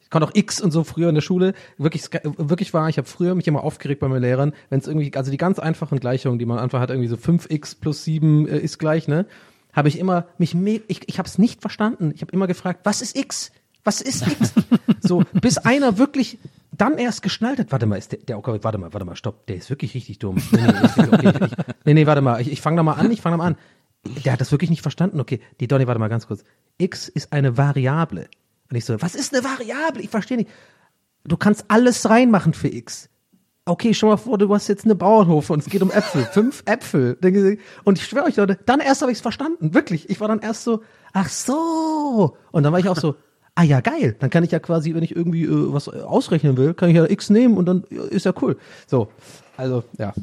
Ich 0.01 0.11
konnte 0.11 0.27
auch 0.27 0.35
X 0.35 0.61
und 0.61 0.71
so 0.71 0.85
früher 0.85 1.11
in 1.11 1.15
der 1.15 1.23
Schule. 1.23 1.53
Wirklich, 1.77 2.09
wirklich 2.23 2.73
war, 2.73 2.89
ich 2.89 2.97
habe 2.97 3.07
früher 3.07 3.35
mich 3.35 3.47
immer 3.47 3.63
aufgeregt 3.63 4.01
bei 4.01 4.09
meinen 4.09 4.23
Lehrern, 4.23 4.55
wenn 4.71 4.81
es 4.81 4.87
irgendwie, 4.87 5.13
also 5.15 5.31
die 5.31 5.37
ganz 5.37 5.59
einfachen 5.59 6.01
Gleichungen, 6.01 6.39
die 6.39 6.47
man 6.47 6.59
einfach 6.59 6.81
hat, 6.81 6.91
irgendwie 6.91 7.09
so 7.09 7.17
5x 7.17 7.79
plus 7.79 8.05
7 8.05 8.49
äh, 8.49 8.59
ist 8.59 8.79
gleich, 8.79 9.07
ne? 9.07 9.27
Habe 9.75 9.89
ich 9.89 9.99
immer 9.99 10.27
mich, 10.39 10.55
ich, 10.89 11.07
ich 11.07 11.19
habe 11.19 11.29
es 11.29 11.37
nicht 11.37 11.61
verstanden. 11.61 12.13
Ich 12.15 12.23
habe 12.23 12.33
immer 12.33 12.47
gefragt, 12.47 12.81
was 12.85 13.03
ist 13.03 13.17
X? 13.17 13.53
Was 13.85 14.01
ist 14.01 14.27
X? 14.27 14.55
so, 15.01 15.25
bis 15.35 15.59
einer 15.59 15.99
wirklich 15.99 16.39
dann 16.73 16.97
erst 16.97 17.23
geschnallt 17.23 17.59
hat, 17.59 17.71
warte 17.71 17.87
mal, 17.87 17.97
ist 17.97 18.13
der, 18.13 18.21
der 18.21 18.39
okay, 18.39 18.59
warte 18.63 18.79
mal, 18.79 18.93
warte 18.93 19.05
mal, 19.05 19.17
stopp, 19.17 19.47
der 19.47 19.57
ist 19.57 19.69
wirklich 19.69 19.95
richtig 19.95 20.19
dumm. 20.21 20.37
Nee, 20.53 20.61
nee, 20.63 21.09
okay, 21.13 21.33
ich, 21.35 21.43
ich, 21.43 21.57
nee, 21.85 21.95
nee, 21.95 22.07
warte 22.07 22.23
mal, 22.23 22.41
ich, 22.41 22.51
ich 22.51 22.61
fange 22.61 22.77
da 22.77 22.83
mal 22.83 22.95
an, 22.95 23.11
ich 23.11 23.21
fange 23.21 23.35
da 23.35 23.39
mal 23.39 23.47
an. 23.49 23.57
Der 24.25 24.33
hat 24.33 24.41
das 24.41 24.53
wirklich 24.53 24.71
nicht 24.71 24.83
verstanden. 24.83 25.21
Okay, 25.21 25.41
die 25.61 25.69
Donny, 25.69 25.87
warte 25.87 25.99
mal 25.99 26.09
ganz 26.09 26.27
kurz. 26.27 26.45
X 26.79 27.09
ist 27.09 27.33
eine 27.33 27.57
Variable. 27.57 28.29
Und 28.71 28.77
ich 28.77 28.85
so, 28.85 29.01
was 29.01 29.15
ist 29.15 29.35
eine 29.35 29.45
Variable? 29.45 30.03
Ich 30.03 30.11
verstehe 30.11 30.37
nicht. 30.37 30.51
Du 31.25 31.37
kannst 31.37 31.65
alles 31.69 32.09
reinmachen 32.09 32.55
für 32.55 32.69
X. 32.69 33.09
Okay, 33.65 33.93
schau 33.93 34.09
mal 34.09 34.17
vor, 34.17 34.39
du 34.39 34.53
hast 34.55 34.69
jetzt 34.69 34.85
eine 34.85 34.95
Bauernhof 34.95 35.51
und 35.51 35.61
es 35.61 35.67
geht 35.67 35.83
um 35.83 35.91
Äpfel. 35.91 36.25
Fünf 36.33 36.63
Äpfel. 36.65 37.19
Und 37.85 37.99
ich 37.99 38.07
schwöre 38.07 38.25
euch, 38.25 38.37
Leute, 38.37 38.59
dann 38.65 38.81
erst 38.81 39.03
habe 39.03 39.13
ich 39.13 39.19
es 39.19 39.23
verstanden. 39.23 39.75
Wirklich. 39.75 40.09
Ich 40.09 40.21
war 40.21 40.29
dann 40.29 40.41
erst 40.41 40.65
so, 40.65 40.83
ach 41.13 41.29
so. 41.29 42.37
Und 42.51 42.63
dann 42.63 42.73
war 42.73 42.81
ich 42.81 42.89
auch 42.89 42.97
so, 42.97 43.17
ah 43.59 43.65
ja, 43.65 43.81
geil. 43.81 44.15
Dann 44.21 44.31
kann 44.31 44.45
ich 44.45 44.53
ja 44.53 44.61
quasi, 44.61 44.95
wenn 44.95 45.03
ich 45.03 45.17
irgendwie 45.17 45.45
äh, 45.45 45.73
was 45.73 45.89
ausrechnen 45.89 46.57
will, 46.57 46.75
kann 46.75 46.91
ich 46.91 46.97
ja 46.97 47.11
X 47.11 47.29
nehmen 47.29 47.57
und 47.57 47.67
dann 47.67 47.85
ja, 47.91 48.05
ist 48.05 48.25
ja 48.25 48.33
cool. 48.41 48.57
So. 48.87 49.09
Also, 49.57 49.83
ja. 49.99 50.15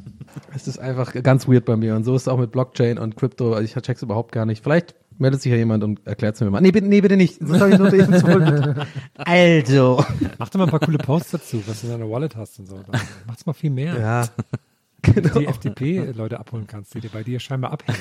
Es 0.56 0.68
ist 0.68 0.80
einfach 0.80 1.12
ganz 1.22 1.46
weird 1.46 1.66
bei 1.66 1.76
mir. 1.76 1.98
Und 1.98 2.06
so 2.06 2.16
ist 2.16 2.22
es 2.24 2.28
auch 2.30 2.38
mit 2.40 2.54
Blockchain 2.54 2.98
und 2.98 3.18
Crypto. 3.18 3.54
Also 3.54 3.64
ich 3.66 3.74
check's 3.84 4.02
überhaupt 4.02 4.32
gar 4.32 4.46
nicht. 4.46 4.64
Vielleicht 4.64 4.96
meldet 5.18 5.42
sich 5.42 5.52
ja 5.52 5.58
jemand 5.58 5.84
und 5.84 6.00
erklärt 6.08 6.36
es 6.36 6.42
mir 6.42 6.50
mal. 6.50 6.62
Nee, 6.62 6.72
bitte, 6.72 6.88
nee, 6.88 7.02
bitte 7.02 7.18
nicht. 7.18 7.40
Sonst 7.46 7.60
hab 7.60 7.70
ich 7.70 7.78
nur 7.78 7.90
den 7.90 8.14
zurück. 8.14 8.88
Also, 9.18 10.04
Mach 10.38 10.48
doch 10.50 10.60
mal 10.60 10.66
ein 10.66 10.70
paar 10.72 10.80
coole 10.80 10.98
Posts 10.98 11.32
dazu, 11.32 11.62
was 11.68 11.82
du 11.82 11.88
in 11.88 11.94
deiner 11.94 12.10
Wallet 12.10 12.38
hast 12.38 12.60
und 12.60 12.68
so. 12.68 12.78
Dann 12.78 13.02
Mach's 13.28 13.46
mal 13.46 13.54
viel 13.54 13.72
mehr. 13.72 14.00
Ja. 14.00 14.28
Die 15.06 15.12
Genau. 15.12 15.42
FDP-Leute 15.42 16.40
abholen 16.40 16.66
kannst, 16.66 16.96
die 16.96 17.00
dir 17.02 17.10
bei 17.10 17.22
dir 17.22 17.40
scheinbar 17.40 17.74
abhängen. 17.74 18.00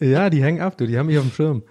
Ja, 0.00 0.28
die 0.28 0.42
hängen 0.42 0.60
ab, 0.60 0.76
du, 0.76 0.88
die 0.88 0.98
haben 0.98 1.06
mich 1.06 1.18
auf 1.18 1.24
dem 1.24 1.30
Schirm. 1.30 1.62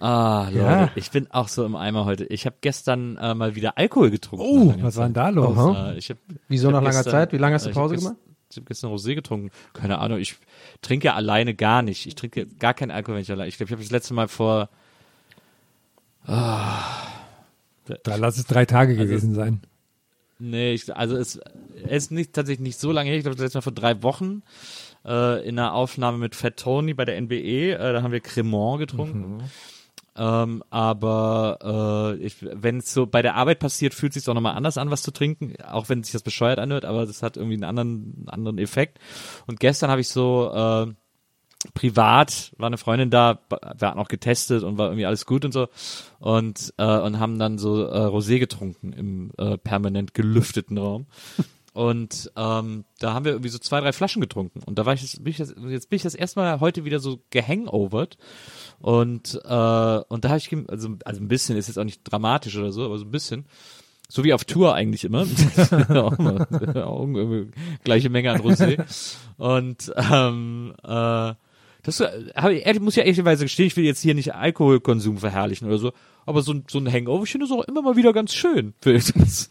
Ah, 0.00 0.48
Leute, 0.50 0.58
Ja. 0.58 0.90
ich 0.96 1.10
bin 1.10 1.30
auch 1.30 1.48
so 1.48 1.64
im 1.64 1.76
Eimer 1.76 2.04
heute. 2.04 2.24
Ich 2.24 2.46
habe 2.46 2.56
gestern 2.60 3.16
äh, 3.16 3.34
mal 3.34 3.54
wieder 3.54 3.78
Alkohol 3.78 4.10
getrunken. 4.10 4.44
Oh, 4.46 4.74
was 4.82 4.96
war 4.96 5.04
denn 5.04 5.14
da 5.14 5.28
los? 5.30 5.56
Aha. 5.56 5.92
Äh, 5.92 5.98
ich 5.98 6.10
hab, 6.10 6.18
Wieso 6.48 6.68
ich 6.68 6.72
nach 6.72 6.82
langer 6.82 6.96
gestern- 6.96 7.10
Zeit? 7.12 7.32
Wie 7.32 7.38
lange 7.38 7.54
hast 7.54 7.64
du 7.64 7.68
äh, 7.68 7.72
ich 7.72 7.76
Pause 7.76 7.96
gemacht? 7.96 8.16
Ich 8.50 8.56
habe 8.56 8.66
gestern 8.66 8.90
Rosé 8.92 9.14
getrunken. 9.14 9.50
Keine 9.72 9.98
Ahnung, 9.98 10.18
ich 10.18 10.36
trinke 10.82 11.06
ja 11.06 11.14
alleine 11.14 11.54
gar 11.54 11.82
nicht. 11.82 12.06
Ich 12.06 12.14
trinke 12.14 12.46
gar 12.46 12.74
keinen 12.74 12.90
Alkohol, 12.90 13.16
wenn 13.16 13.22
ich 13.22 13.30
alleine. 13.32 13.48
Ich 13.48 13.56
glaube, 13.56 13.68
ich 13.68 13.72
habe 13.72 13.82
das 13.82 13.90
letzte 13.90 14.14
Mal 14.14 14.28
vor 14.28 14.68
Da 16.26 18.16
lass 18.16 18.38
es 18.38 18.46
drei 18.46 18.64
Tage 18.64 18.96
gewesen 18.96 19.34
sein. 19.34 19.60
Nee, 20.38 20.72
ich, 20.74 20.94
also 20.94 21.16
es, 21.16 21.36
es 21.86 22.04
ist 22.04 22.10
nicht, 22.10 22.32
tatsächlich 22.32 22.62
nicht 22.62 22.78
so 22.80 22.92
lange 22.92 23.08
her. 23.10 23.16
Ich 23.16 23.24
glaube, 23.24 23.36
das 23.36 23.44
letzte 23.44 23.58
Mal 23.58 23.62
vor 23.62 23.72
drei 23.72 24.02
Wochen 24.02 24.42
äh, 25.04 25.46
in 25.46 25.58
einer 25.58 25.72
Aufnahme 25.74 26.18
mit 26.18 26.34
Fat 26.34 26.56
Tony 26.56 26.92
bei 26.94 27.04
der 27.04 27.16
NBE. 27.20 27.72
Äh, 27.72 27.92
da 27.92 28.02
haben 28.02 28.12
wir 28.12 28.20
Cremant 28.20 28.78
getrunken. 28.80 29.42
Ähm, 30.16 30.62
aber 30.70 32.18
äh, 32.20 32.30
wenn 32.40 32.78
es 32.78 32.92
so 32.92 33.06
bei 33.06 33.22
der 33.22 33.34
Arbeit 33.34 33.58
passiert, 33.58 33.94
fühlt 33.94 34.14
es 34.14 34.22
sich 34.22 34.30
auch 34.30 34.34
nochmal 34.34 34.54
anders 34.54 34.78
an, 34.78 34.90
was 34.90 35.02
zu 35.02 35.10
trinken, 35.10 35.54
auch 35.64 35.88
wenn 35.88 36.02
sich 36.04 36.12
das 36.12 36.22
bescheuert 36.22 36.58
anhört, 36.58 36.84
aber 36.84 37.04
das 37.04 37.22
hat 37.22 37.36
irgendwie 37.36 37.54
einen 37.54 37.64
anderen, 37.64 38.26
anderen 38.28 38.58
Effekt. 38.58 38.98
Und 39.46 39.58
gestern 39.58 39.90
habe 39.90 40.00
ich 40.00 40.08
so 40.08 40.52
äh, 40.54 40.92
privat 41.72 42.52
war 42.58 42.66
eine 42.66 42.76
Freundin 42.76 43.10
da, 43.10 43.38
wir 43.48 43.88
hatten 43.88 43.98
auch 43.98 44.08
getestet 44.08 44.62
und 44.62 44.76
war 44.76 44.88
irgendwie 44.88 45.06
alles 45.06 45.24
gut 45.24 45.44
und 45.44 45.52
so 45.52 45.68
und 46.18 46.74
äh, 46.76 46.98
und 46.98 47.18
haben 47.18 47.38
dann 47.38 47.58
so 47.58 47.86
äh, 47.86 48.06
Rosé 48.06 48.38
getrunken 48.38 48.92
im 48.92 49.30
äh, 49.38 49.56
permanent 49.56 50.12
gelüfteten 50.14 50.76
Raum. 50.76 51.06
Und 51.74 52.30
ähm, 52.36 52.84
da 53.00 53.14
haben 53.14 53.24
wir 53.24 53.32
irgendwie 53.32 53.48
so 53.48 53.58
zwei, 53.58 53.80
drei 53.80 53.92
Flaschen 53.92 54.20
getrunken. 54.20 54.60
Und 54.64 54.78
da 54.78 54.86
war 54.86 54.94
ich, 54.94 55.00
das, 55.00 55.16
bin 55.16 55.32
ich 55.32 55.38
das, 55.38 55.56
jetzt 55.68 55.90
bin 55.90 55.96
ich 55.96 56.04
das 56.04 56.14
erste 56.14 56.38
Mal 56.38 56.60
heute 56.60 56.84
wieder 56.84 57.00
so 57.00 57.18
gehangovert. 57.30 58.16
Und, 58.78 59.40
äh, 59.44 59.98
und 60.08 60.24
da 60.24 60.28
habe 60.28 60.38
ich, 60.38 60.56
also, 60.68 60.96
also 61.04 61.20
ein 61.20 61.26
bisschen, 61.26 61.56
ist 61.56 61.66
jetzt 61.66 61.78
auch 61.78 61.84
nicht 61.84 62.02
dramatisch 62.04 62.56
oder 62.56 62.70
so, 62.70 62.84
aber 62.84 62.96
so 62.96 63.04
ein 63.04 63.10
bisschen. 63.10 63.46
So 64.08 64.22
wie 64.22 64.32
auf 64.32 64.44
Tour 64.44 64.72
eigentlich 64.72 65.02
immer. 65.02 65.22
auch 65.88 66.16
auch 66.76 67.08
gleiche 67.82 68.08
Menge 68.08 68.30
an 68.30 68.40
Rosé. 68.40 68.80
Und 69.36 69.92
ähm, 69.96 70.74
äh, 70.84 71.34
das 71.84 72.00
äh, 72.00 72.32
hab 72.34 72.50
ich, 72.50 72.66
ehrlich, 72.66 72.82
muss 72.82 72.96
ich 72.96 73.02
ehrlicherweise 73.04 73.44
gestehen, 73.44 73.66
ich 73.68 73.76
will 73.76 73.84
jetzt 73.84 74.00
hier 74.02 74.14
nicht 74.14 74.34
Alkoholkonsum 74.34 75.18
verherrlichen 75.18 75.68
oder 75.68 75.78
so, 75.78 75.92
aber 76.26 76.42
so, 76.42 76.52
ein- 76.52 76.64
so 76.68 76.78
ein 76.78 76.90
Hangover, 76.92 77.22
ich 77.24 77.30
finde 77.30 77.46
es 77.46 77.52
auch 77.52 77.62
immer 77.64 77.82
mal 77.82 77.94
wieder 77.96 78.12
ganz 78.12 78.34
schön. 78.34 78.74
Das, 78.84 79.48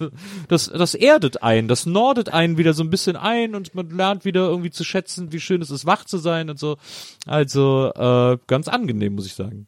das, 0.49 0.69
das 0.69 0.95
erdet 0.95 1.41
einen, 1.43 1.67
das 1.67 1.86
nordet 1.86 2.29
einen 2.34 2.57
wieder 2.57 2.73
so 2.73 2.84
ein 2.84 2.89
bisschen 2.89 3.15
ein 3.15 3.55
und 3.55 3.73
man 3.75 3.89
lernt 3.89 4.25
wieder 4.25 4.47
irgendwie 4.49 4.71
zu 4.71 4.84
schätzen, 4.84 5.31
wie 5.31 5.39
schön 5.39 5.61
es 5.61 5.71
ist, 5.71 5.86
wach 5.86 6.03
zu 6.05 6.17
sein 6.17 6.49
und 6.49 6.59
so. 6.59 6.77
Also 7.25 7.91
äh, 7.95 8.38
ganz 8.47 8.67
angenehm, 8.67 9.15
muss 9.15 9.25
ich 9.27 9.34
sagen. 9.36 9.67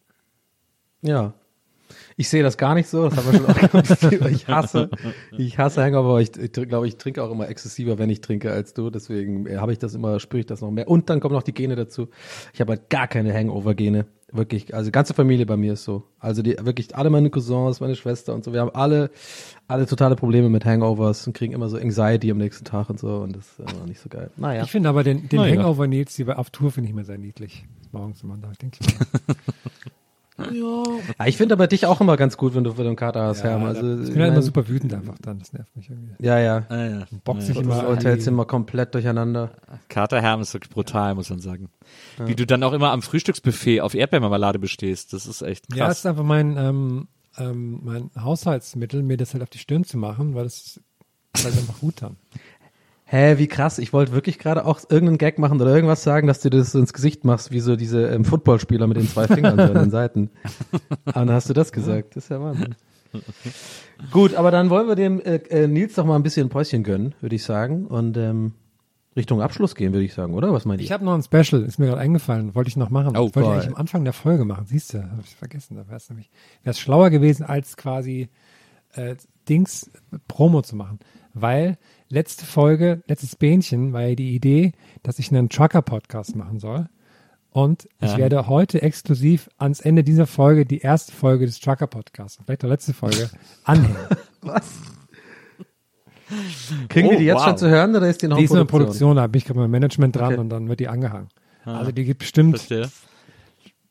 Ja. 1.02 1.32
Ich 2.18 2.30
sehe 2.30 2.42
das 2.42 2.56
gar 2.56 2.74
nicht 2.74 2.88
so, 2.88 3.08
das 3.08 3.16
haben 3.18 3.30
wir 3.30 3.38
schon 3.38 3.46
auch. 3.46 4.30
Ich 4.30 4.48
hasse, 4.48 4.88
ich 5.36 5.58
hasse 5.58 5.82
Hangover, 5.82 6.08
aber 6.08 6.20
ich, 6.22 6.34
ich 6.38 6.52
glaube, 6.52 6.88
ich 6.88 6.96
trinke 6.96 7.22
auch 7.22 7.30
immer 7.30 7.48
exzessiver, 7.48 7.98
wenn 7.98 8.08
ich 8.08 8.22
trinke 8.22 8.50
als 8.50 8.72
du, 8.72 8.88
deswegen 8.88 9.46
äh, 9.46 9.56
habe 9.58 9.72
ich 9.72 9.78
das 9.78 9.94
immer, 9.94 10.18
spüre 10.18 10.40
ich 10.40 10.46
das 10.46 10.62
noch 10.62 10.70
mehr. 10.70 10.88
Und 10.88 11.10
dann 11.10 11.20
kommen 11.20 11.34
noch 11.34 11.42
die 11.42 11.52
Gene 11.52 11.76
dazu. 11.76 12.08
Ich 12.54 12.60
habe 12.60 12.72
halt 12.72 12.88
gar 12.88 13.06
keine 13.06 13.34
Hangover-Gene. 13.34 14.06
Wirklich, 14.32 14.74
also 14.74 14.86
die 14.86 14.92
ganze 14.92 15.12
Familie 15.14 15.44
bei 15.44 15.58
mir 15.58 15.74
ist 15.74 15.84
so. 15.84 16.04
Also 16.18 16.42
die, 16.42 16.56
wirklich 16.58 16.96
alle 16.96 17.10
meine 17.10 17.28
Cousins, 17.28 17.80
meine 17.80 17.96
Schwester 17.96 18.34
und 18.34 18.44
so, 18.44 18.52
wir 18.52 18.60
haben 18.60 18.74
alle, 18.74 19.10
alle 19.68 19.86
totale 19.86 20.16
Probleme 20.16 20.48
mit 20.48 20.64
Hangovers 20.64 21.26
und 21.26 21.34
kriegen 21.34 21.52
immer 21.52 21.68
so 21.68 21.76
Anxiety 21.76 22.30
am 22.30 22.38
nächsten 22.38 22.64
Tag 22.64 22.88
und 22.88 22.98
so 22.98 23.18
und 23.18 23.36
das 23.36 23.46
ist 23.46 23.72
immer 23.72 23.86
nicht 23.86 24.00
so 24.00 24.08
geil. 24.08 24.30
Naja. 24.36 24.64
Ich 24.64 24.70
finde 24.70 24.88
aber 24.88 25.04
den, 25.04 25.28
den 25.28 25.38
Na 25.40 25.46
ja. 25.46 25.56
Hangover 25.56 25.86
Nils, 25.86 26.16
die 26.16 26.24
bei 26.24 26.36
auf 26.36 26.48
Tour 26.48 26.72
finde 26.72 26.88
ich 26.88 26.94
immer 26.94 27.04
sehr 27.04 27.18
niedlich. 27.18 27.66
Morgens 27.92 28.22
immer 28.22 28.38
da, 28.38 28.50
denke 28.60 28.78
ich 28.80 28.98
mal. 28.98 29.06
Ja, 30.38 31.26
ich 31.26 31.36
finde 31.36 31.54
aber 31.54 31.66
dich 31.66 31.86
auch 31.86 32.00
immer 32.00 32.16
ganz 32.16 32.36
gut, 32.36 32.54
wenn 32.54 32.64
du 32.64 32.72
für 32.74 32.84
den 32.84 32.96
Kater 32.96 33.22
hast, 33.24 33.42
Herm. 33.42 33.62
da- 33.62 33.68
Also, 33.68 33.94
ich 34.02 34.08
ich 34.08 34.12
bin 34.14 34.22
halt 34.22 34.32
immer 34.32 34.42
super 34.42 34.68
wütend 34.68 34.92
einfach 34.94 35.16
dann, 35.22 35.38
das 35.38 35.52
nervt 35.52 35.74
mich 35.76 35.88
irgendwie. 35.88 36.14
Ja, 36.24 36.38
ja. 36.38 36.66
Ah, 36.68 36.84
ja. 36.84 37.06
Boxt 37.24 37.46
sich 37.46 37.56
Das 37.56 37.64
immer 37.64 37.82
Hotelzimmer 37.88 38.44
die, 38.44 38.48
komplett 38.48 38.94
durcheinander. 38.94 39.50
Katerherm 39.88 40.40
ist 40.42 40.52
wirklich 40.54 40.70
brutal, 40.70 41.14
muss 41.14 41.30
man 41.30 41.40
sagen. 41.40 41.68
Wie 42.18 42.34
du 42.34 42.46
dann 42.46 42.62
auch 42.62 42.72
immer 42.72 42.90
am 42.92 43.02
Frühstücksbuffet 43.02 43.80
auf 43.80 43.94
Erdbeermarmelade 43.94 44.58
bestehst, 44.58 45.12
das 45.12 45.26
ist 45.26 45.42
echt 45.42 45.64
Ja, 45.74 45.84
es 45.84 45.88
krass. 45.88 45.98
ist 46.00 46.06
einfach 46.06 46.24
mein, 46.24 46.56
ähm, 46.58 47.08
ähm, 47.38 47.80
mein 47.82 48.10
Haushaltsmittel, 48.18 49.02
mir 49.02 49.16
das 49.16 49.32
halt 49.32 49.42
auf 49.42 49.50
die 49.50 49.58
Stirn 49.58 49.84
zu 49.84 49.96
machen, 49.98 50.34
weil 50.34 50.44
das 50.44 50.80
weil 51.42 51.52
ich 51.52 51.58
einfach 51.58 51.80
gut 51.80 52.02
haben. 52.02 52.16
Hä, 53.08 53.38
wie 53.38 53.46
krass. 53.46 53.78
Ich 53.78 53.92
wollte 53.92 54.12
wirklich 54.12 54.38
gerade 54.40 54.66
auch 54.66 54.80
irgendeinen 54.80 55.18
Gag 55.18 55.38
machen 55.38 55.60
oder 55.60 55.72
irgendwas 55.72 56.02
sagen, 56.02 56.26
dass 56.26 56.40
du 56.40 56.50
das 56.50 56.72
so 56.72 56.80
ins 56.80 56.92
Gesicht 56.92 57.24
machst, 57.24 57.52
wie 57.52 57.60
so 57.60 57.76
diese 57.76 58.08
ähm, 58.08 58.24
Footballspieler 58.24 58.88
mit 58.88 58.96
den 58.96 59.08
zwei 59.08 59.28
Fingern 59.28 59.56
so 59.56 59.62
an 59.62 59.74
den 59.74 59.90
Seiten. 59.90 60.30
Aber 61.04 61.20
dann 61.20 61.30
hast 61.30 61.48
du 61.48 61.52
das 61.54 61.70
gesagt. 61.70 62.16
Das 62.16 62.24
ist 62.24 62.30
ja 62.30 62.40
Wahnsinn. 62.40 62.74
Gut, 64.10 64.34
aber 64.34 64.50
dann 64.50 64.70
wollen 64.70 64.88
wir 64.88 64.96
dem 64.96 65.20
äh, 65.20 65.36
äh, 65.36 65.68
Nils 65.68 65.94
doch 65.94 66.04
mal 66.04 66.16
ein 66.16 66.24
bisschen 66.24 66.48
Päuschen 66.48 66.82
gönnen, 66.82 67.14
würde 67.20 67.36
ich 67.36 67.44
sagen. 67.44 67.86
Und 67.86 68.16
ähm, 68.16 68.54
Richtung 69.16 69.40
Abschluss 69.40 69.74
gehen, 69.76 69.92
würde 69.92 70.04
ich 70.04 70.12
sagen, 70.12 70.34
oder? 70.34 70.52
Was 70.52 70.64
meint 70.64 70.80
Ich 70.82 70.90
ihr? 70.90 70.94
habe 70.94 71.04
noch 71.04 71.14
ein 71.14 71.22
Special, 71.22 71.62
ist 71.62 71.78
mir 71.78 71.86
gerade 71.86 72.00
eingefallen, 72.00 72.54
wollte 72.54 72.68
ich 72.68 72.76
noch 72.76 72.90
machen. 72.90 73.16
Oh, 73.16 73.22
wollte 73.34 73.40
ich 73.40 73.46
eigentlich 73.46 73.68
am 73.68 73.76
Anfang 73.76 74.04
der 74.04 74.12
Folge 74.12 74.44
machen, 74.44 74.66
siehst 74.66 74.92
du, 74.92 74.98
habe 75.02 75.22
ich 75.24 75.34
vergessen. 75.36 75.76
Da 75.76 75.86
wäre 75.86 75.96
es 75.96 76.10
nämlich, 76.10 76.28
wäre 76.64 76.72
es 76.72 76.80
schlauer 76.80 77.08
gewesen, 77.10 77.44
als 77.44 77.76
quasi 77.76 78.28
äh, 78.94 79.16
Dings 79.48 79.90
Promo 80.28 80.60
zu 80.62 80.76
machen. 80.76 80.98
Weil 81.32 81.78
letzte 82.08 82.44
Folge, 82.46 83.02
letztes 83.06 83.36
Bähnchen 83.36 83.92
war 83.92 84.02
ja 84.02 84.14
die 84.14 84.34
Idee, 84.34 84.72
dass 85.02 85.18
ich 85.18 85.30
einen 85.30 85.48
Trucker-Podcast 85.48 86.36
machen 86.36 86.58
soll. 86.60 86.88
Und 87.50 87.88
ich 88.02 88.12
Ja. 88.12 88.18
werde 88.18 88.48
heute 88.48 88.82
exklusiv 88.82 89.48
ans 89.56 89.80
Ende 89.80 90.04
dieser 90.04 90.26
Folge 90.26 90.66
die 90.66 90.78
erste 90.80 91.12
Folge 91.12 91.46
des 91.46 91.58
Trucker-Podcasts, 91.60 92.38
vielleicht 92.44 92.62
die 92.62 92.66
letzte 92.66 92.92
Folge, 92.92 93.30
anhängen. 93.64 93.96
Kriegen 96.88 97.08
wir 97.10 97.16
Oh, 97.16 97.18
die 97.18 97.24
jetzt 97.24 97.36
wow. 97.36 97.44
schon 97.44 97.58
zu 97.58 97.68
hören 97.68 97.94
oder 97.94 98.08
ist 98.08 98.20
die 98.20 98.26
noch 98.28 98.36
Die 98.36 98.42
in 98.44 98.46
ist 98.46 98.50
in 98.50 98.66
Produktion? 98.66 99.14
Produktion, 99.14 99.16
da 99.16 99.26
bin 99.28 99.38
ich 99.38 99.44
gerade 99.44 99.60
mit 99.60 99.70
Management 99.70 100.16
dran 100.16 100.32
Okay. 100.32 100.40
und 100.40 100.48
dann 100.48 100.68
wird 100.68 100.80
die 100.80 100.88
angehangen. 100.88 101.28
Also 101.64 101.92
die 101.92 102.04
gibt 102.04 102.18
bestimmt, 102.20 102.56
Verstehe. 102.58 102.88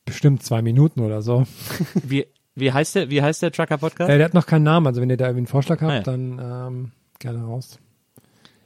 bestimmt 0.05 0.43
zwei 0.43 0.61
Minuten 0.61 0.99
oder 1.01 1.22
so. 1.22 1.45
Wie, 2.03 2.26
wie 2.55 2.72
heißt 2.72 2.95
der, 2.95 3.09
wie 3.09 3.22
heißt 3.22 3.41
der 3.41 3.51
Trucker 3.51 3.78
Podcast? 3.78 4.09
Äh, 4.09 4.18
der 4.18 4.26
hat 4.26 4.34
noch 4.34 4.45
keinen 4.45 4.63
Namen, 4.63 4.88
also 4.88 5.01
wenn 5.01 5.09
ihr 5.09 5.18
da 5.18 5.26
irgendwie 5.26 5.39
einen 5.39 5.47
Vorschlag 5.47 5.82
habt, 5.82 5.91
Ah, 5.91 5.95
ja. 5.95 6.01
dann 6.03 6.39
ähm, 6.41 6.91
gerne 7.20 7.43
raus. 7.43 7.80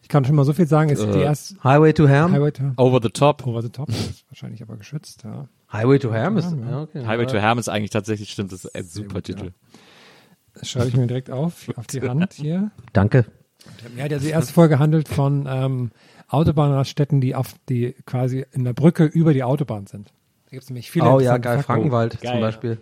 Ich 0.09 0.11
kann 0.11 0.25
schon 0.25 0.35
mal 0.35 0.43
so 0.43 0.53
viel 0.53 0.65
sagen, 0.65 0.89
es 0.89 0.97
ist 0.99 1.13
die 1.13 1.19
Äh, 1.19 1.23
erste 1.25 1.63
Highway 1.63 1.93
to 1.93 2.09
Ham? 2.09 2.31
Highway 2.31 2.51
to, 2.51 2.63
Over 2.77 2.99
the 2.99 3.09
Top. 3.11 3.45
Over 3.45 3.61
the 3.61 3.69
Top, 3.69 3.89
ist 3.89 4.25
wahrscheinlich 4.27 4.63
aber 4.63 4.75
geschützt, 4.75 5.23
ja. 5.23 5.47
Highway 5.71 5.99
to 5.99 6.11
Ham 6.11 6.35
ist, 6.37 6.51
ja. 6.51 6.57
ja, 6.67 6.81
okay. 6.81 7.05
Highway 7.05 7.27
to 7.27 7.39
Ham 7.39 7.59
ist 7.59 7.69
eigentlich 7.69 7.91
tatsächlich, 7.91 8.31
stimmt, 8.31 8.51
das 8.51 8.65
ist 8.65 8.75
ein 8.75 8.85
super 8.85 9.13
gut, 9.17 9.25
Titel. 9.25 9.51
Das 10.55 10.67
schreibe 10.67 10.87
ich 10.87 10.97
mir 10.97 11.05
direkt 11.05 11.29
auf, 11.29 11.69
auf 11.75 11.85
die 11.85 12.01
Hand 12.01 12.33
hier. 12.33 12.71
Danke. 12.91 13.25
Ja, 13.97 14.07
der- 14.07 14.17
die 14.17 14.29
erste 14.29 14.51
Folge 14.51 14.79
handelt 14.79 15.07
von 15.07 15.45
ähm, 15.47 15.91
Autobahnraststätten, 16.27 17.21
die 17.21 17.35
auf 17.35 17.53
die 17.69 17.93
quasi 18.07 18.43
in 18.51 18.63
der 18.63 18.73
Brücke 18.73 19.05
über 19.05 19.33
die 19.35 19.43
Autobahn 19.43 19.85
sind. 19.85 20.07
Da 20.45 20.49
gibt 20.49 20.63
es 20.63 20.69
nämlich 20.71 20.89
viele 20.89 21.05
Oh 21.07 21.19
ja, 21.19 21.37
geil. 21.37 21.57
Fakten. 21.57 21.65
Frankenwald 21.71 22.19
Geil. 22.19 22.31
zum 22.31 22.41
Beispiel. 22.41 22.77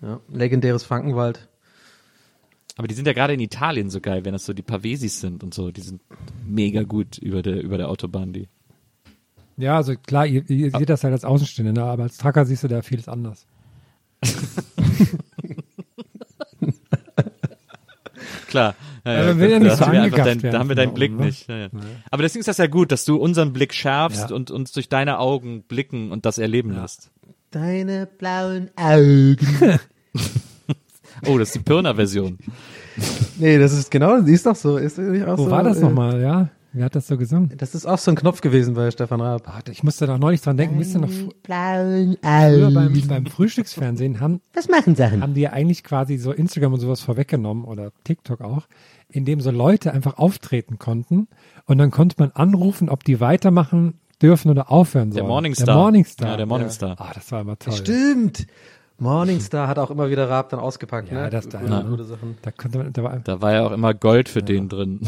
Ja, 0.00 0.20
legendäres 0.32 0.84
Frankenwald. 0.84 1.50
Aber 2.76 2.88
die 2.88 2.94
sind 2.94 3.06
ja 3.06 3.12
gerade 3.14 3.32
in 3.34 3.40
Italien 3.40 3.88
so 3.90 4.00
geil, 4.00 4.24
wenn 4.24 4.32
das 4.32 4.44
so 4.44 4.52
die 4.52 4.62
Pavesis 4.62 5.20
sind 5.20 5.42
und 5.42 5.54
so. 5.54 5.70
Die 5.70 5.80
sind 5.80 6.02
mega 6.46 6.82
gut 6.82 7.16
über 7.18 7.42
der, 7.42 7.62
über 7.62 7.78
der 7.78 7.88
Autobahn, 7.88 8.32
die. 8.32 8.48
Ja, 9.56 9.76
also 9.76 9.94
klar, 9.96 10.26
ihr, 10.26 10.48
ihr 10.50 10.70
seht 10.70 10.90
das 10.90 11.02
halt 11.02 11.12
als 11.14 11.24
Außenstehender, 11.24 11.72
ne? 11.72 11.84
aber 11.84 12.02
als 12.02 12.18
Trucker 12.18 12.44
siehst 12.44 12.62
du 12.64 12.68
da 12.68 12.82
vieles 12.82 13.08
anders. 13.08 13.46
Klar. 18.48 18.74
Ja, 19.04 19.12
Ja, 19.12 19.24
man 19.26 19.38
will 19.38 19.50
ja 19.50 19.58
nicht 19.58 19.72
da 19.72 19.76
so 19.76 19.86
haben 19.86 19.92
wir 19.92 20.02
angegafft 20.02 20.28
dein, 20.28 20.52
Da 20.52 20.58
haben 20.58 20.68
wir 20.68 20.76
deinen 20.76 20.94
Blick 20.94 21.10
oben, 21.12 21.20
ne? 21.20 21.26
nicht. 21.26 21.48
Ja, 21.48 21.56
ja. 21.58 21.68
Aber 22.10 22.22
deswegen 22.22 22.40
ist 22.40 22.48
das 22.48 22.58
ja 22.58 22.66
gut, 22.66 22.92
dass 22.92 23.04
du 23.04 23.16
unseren 23.16 23.52
Blick 23.52 23.72
schärfst 23.74 24.30
Ja. 24.30 24.36
und 24.36 24.50
uns 24.50 24.72
durch 24.72 24.88
deine 24.88 25.18
Augen 25.18 25.62
blicken 25.62 26.10
und 26.12 26.26
das 26.26 26.38
erleben 26.38 26.72
lässt. 26.74 27.10
Deine 27.50 28.06
blauen 28.06 28.70
Augen. 28.76 29.38
Oh, 31.26 31.38
das 31.38 31.48
ist 31.48 31.54
die 31.56 31.60
Pirna-Version. 31.60 32.38
Nee, 33.38 33.58
das 33.58 33.72
ist 33.72 33.90
genau, 33.90 34.20
die 34.20 34.32
ist 34.32 34.46
doch 34.46 34.56
so. 34.56 34.76
Ist 34.76 34.98
nicht 34.98 35.24
auch 35.26 35.38
Wo 35.38 35.44
so, 35.44 35.50
war 35.50 35.62
das 35.62 35.78
äh, 35.78 35.82
nochmal, 35.82 36.20
ja? 36.20 36.48
Wer 36.72 36.84
hat 36.84 36.94
das 36.94 37.06
so 37.06 37.16
gesungen? 37.16 37.52
Das 37.56 37.74
ist 37.74 37.86
auch 37.86 37.96
so 37.96 38.10
ein 38.10 38.16
Knopf 38.16 38.42
gewesen 38.42 38.74
bei 38.74 38.90
Stefan 38.90 39.22
Raab. 39.22 39.46
Warte, 39.46 39.72
ich 39.72 39.82
musste 39.82 40.06
da 40.06 40.18
neulich 40.18 40.42
dran 40.42 40.58
denken, 40.58 40.78
wisst 40.78 40.94
ihr 40.94 41.00
noch, 41.00 41.08
fr- 41.08 41.32
blauen 41.42 42.18
früher 42.20 42.70
beim, 42.70 43.02
beim 43.08 43.26
Frühstücksfernsehen 43.26 44.20
haben, 44.20 44.42
Was 44.52 44.68
machen 44.68 44.94
Sachen? 44.94 45.22
haben 45.22 45.32
die 45.32 45.40
ja 45.40 45.50
eigentlich 45.52 45.84
quasi 45.84 46.18
so 46.18 46.32
Instagram 46.32 46.74
und 46.74 46.80
sowas 46.80 47.00
vorweggenommen 47.00 47.64
oder 47.64 47.92
TikTok 48.04 48.42
auch, 48.42 48.66
indem 49.08 49.40
so 49.40 49.50
Leute 49.50 49.92
einfach 49.94 50.18
auftreten 50.18 50.78
konnten 50.78 51.28
und 51.64 51.78
dann 51.78 51.90
konnte 51.90 52.16
man 52.18 52.32
anrufen, 52.32 52.90
ob 52.90 53.04
die 53.04 53.20
weitermachen 53.20 53.94
dürfen 54.20 54.50
oder 54.50 54.70
aufhören 54.70 55.12
sollen. 55.12 55.24
Der 55.24 55.28
Morningstar. 55.28 55.66
Der 55.66 55.74
Morningstar. 55.76 56.28
Ja, 56.28 56.36
der 56.36 56.46
Morningstar. 56.46 56.96
Ah, 56.98 57.12
das 57.14 57.32
war 57.32 57.40
immer 57.40 57.58
toll. 57.58 57.72
Stimmt. 57.72 58.46
Morningstar 58.98 59.68
hat 59.68 59.78
auch 59.78 59.90
immer 59.90 60.08
wieder 60.10 60.28
Raab 60.30 60.48
dann 60.50 60.60
ausgepackt, 60.60 61.10
Ja, 61.10 61.22
ne? 61.24 61.30
das 61.30 61.48
da, 61.48 61.58
Gute, 61.60 61.72
ja. 61.72 61.80
gute 61.82 62.04
Sachen. 62.04 62.38
Da 62.42 62.50
konnte 62.50 62.78
man, 62.78 62.92
da 62.92 63.02
war, 63.02 63.16
Da 63.18 63.40
war 63.42 63.52
ja 63.52 63.66
auch 63.66 63.72
immer 63.72 63.92
Gold 63.94 64.28
für 64.28 64.42
den 64.42 64.68
drin. 64.68 65.00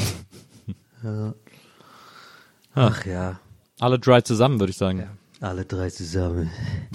Ach 2.75 3.07
ja, 3.07 3.39
Alle 3.81 3.99
drei 3.99 4.21
zusammen, 4.21 4.61
würde 4.61 4.71
ich 4.73 4.77
sagen. 4.77 5.09
alle 5.41 5.65
drei 5.65 5.89
zusammen. 5.91 6.51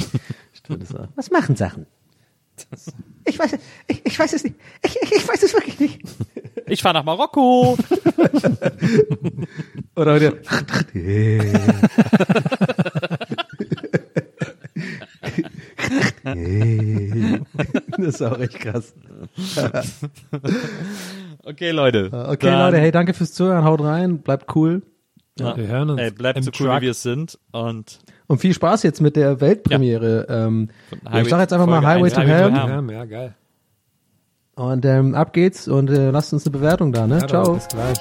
Stimmt, 0.53 0.83
das 0.83 0.93
war. 0.93 1.07
Was 1.15 1.31
machen 1.31 1.55
Sachen? 1.55 1.87
Ich 3.25 3.39
weiß, 3.39 3.57
ich, 3.87 4.05
ich 4.05 4.19
weiß 4.19 4.33
es 4.33 4.43
nicht. 4.43 4.55
Ich, 4.83 4.95
ich, 5.01 5.11
ich 5.13 5.27
weiß 5.27 5.41
es 5.41 5.53
wirklich 5.53 5.79
nicht. 5.79 6.01
Ich 6.67 6.81
fahre 6.83 6.93
nach 6.95 7.03
Marokko. 7.03 7.75
Oder 9.95 10.19
der, 16.23 16.35
das 17.97 18.07
ist 18.07 18.21
auch 18.21 18.39
echt 18.39 18.59
krass. 18.59 18.93
Okay, 21.45 21.71
Leute. 21.71 22.05
Okay, 22.13 22.45
Dann- 22.47 22.59
Leute, 22.59 22.77
hey, 22.77 22.91
danke 22.91 23.13
fürs 23.13 23.33
Zuhören, 23.33 23.65
haut 23.65 23.81
rein, 23.81 24.19
bleibt 24.19 24.55
cool. 24.55 24.81
Ja. 25.37 25.57
Wir 25.57 25.67
hören 25.67 25.89
uns 25.89 25.99
Ey, 25.99 26.11
bleibt 26.11 26.41
so 26.43 26.51
cool, 26.57 26.67
Truck. 26.67 26.77
wie 26.77 26.81
wir 26.83 26.91
es 26.91 27.01
sind. 27.01 27.37
Und 27.51 27.99
Und 28.27 28.39
viel 28.39 28.53
Spaß 28.53 28.83
jetzt 28.83 29.01
mit 29.01 29.15
der 29.17 29.41
Weltpremiere. 29.41 30.25
Ähm, 30.29 30.69
Highway- 31.05 31.21
ich 31.23 31.29
sag 31.29 31.39
jetzt 31.41 31.51
einfach 31.51 31.65
mal 31.65 31.81
Folge 31.81 31.87
Highway 31.87 32.03
eins, 32.05 32.13
to 32.13 32.21
Highway 32.21 32.49
to 32.51 32.55
Hell. 32.61 32.69
Hell. 32.69 32.85
Ja, 32.87 32.93
ja, 32.93 33.05
geil. 33.05 33.35
Und 34.55 34.85
ähm, 34.85 35.15
ab 35.15 35.33
geht's 35.33 35.67
und 35.67 35.89
äh, 35.89 36.11
lasst 36.11 36.31
uns 36.31 36.45
eine 36.45 36.51
Bewertung 36.53 36.93
da, 36.93 37.07
ne? 37.07 37.17
Ja, 37.19 37.27
Ciao. 37.27 37.55
Bis 37.55 37.67
gleich. 37.67 37.97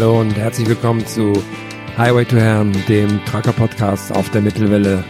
Hallo 0.00 0.18
und 0.20 0.34
herzlich 0.34 0.66
willkommen 0.66 1.06
zu 1.06 1.30
Highway 1.98 2.24
to 2.24 2.38
Herren, 2.38 2.72
dem 2.88 3.22
Trucker 3.26 3.52
Podcast 3.52 4.10
auf 4.16 4.30
der 4.30 4.40
Mittelwelle. 4.40 5.04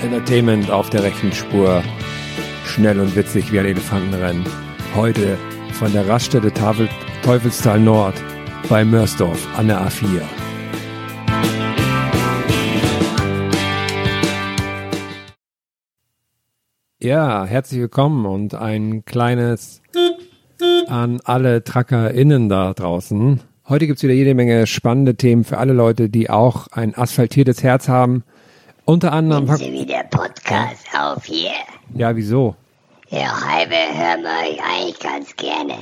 Entertainment 0.00 0.70
auf 0.70 0.90
der 0.90 1.02
rechten 1.02 1.32
Spur. 1.32 1.82
Schnell 2.64 3.00
und 3.00 3.16
witzig 3.16 3.50
wie 3.50 3.58
ein 3.58 3.66
Elefantenrennen. 3.66 4.44
Heute 4.94 5.36
von 5.72 5.92
der 5.92 6.08
Raststätte 6.08 6.52
Teufelstal 7.24 7.80
Nord 7.80 8.14
bei 8.68 8.84
Mörsdorf 8.84 9.44
an 9.58 9.66
der 9.66 9.80
A4. 9.80 10.22
Ja, 17.06 17.44
herzlich 17.44 17.78
willkommen 17.82 18.26
und 18.26 18.56
ein 18.56 19.04
kleines 19.04 19.80
an 20.88 21.20
alle 21.22 21.62
TrackerInnen 21.62 22.48
da 22.48 22.74
draußen. 22.74 23.42
Heute 23.68 23.86
gibt's 23.86 24.02
wieder 24.02 24.12
jede 24.12 24.34
Menge 24.34 24.66
spannende 24.66 25.14
Themen 25.14 25.44
für 25.44 25.58
alle 25.58 25.72
Leute, 25.72 26.08
die 26.08 26.30
auch 26.30 26.66
ein 26.72 26.96
asphaltiertes 26.96 27.62
Herz 27.62 27.88
haben. 27.88 28.24
Unter 28.86 29.12
anderem, 29.12 29.46
Sie 29.54 29.70
wieder 29.70 30.02
Podcast 30.10 30.84
auf 30.98 31.24
hier. 31.26 31.52
ja, 31.94 32.16
wieso? 32.16 32.56
Ja, 33.10 33.40
halbe 33.40 33.76
hören 33.76 34.24
wir 34.24 34.50
euch 34.50 34.60
eigentlich 34.64 34.98
ganz 34.98 35.36
gerne. 35.36 35.76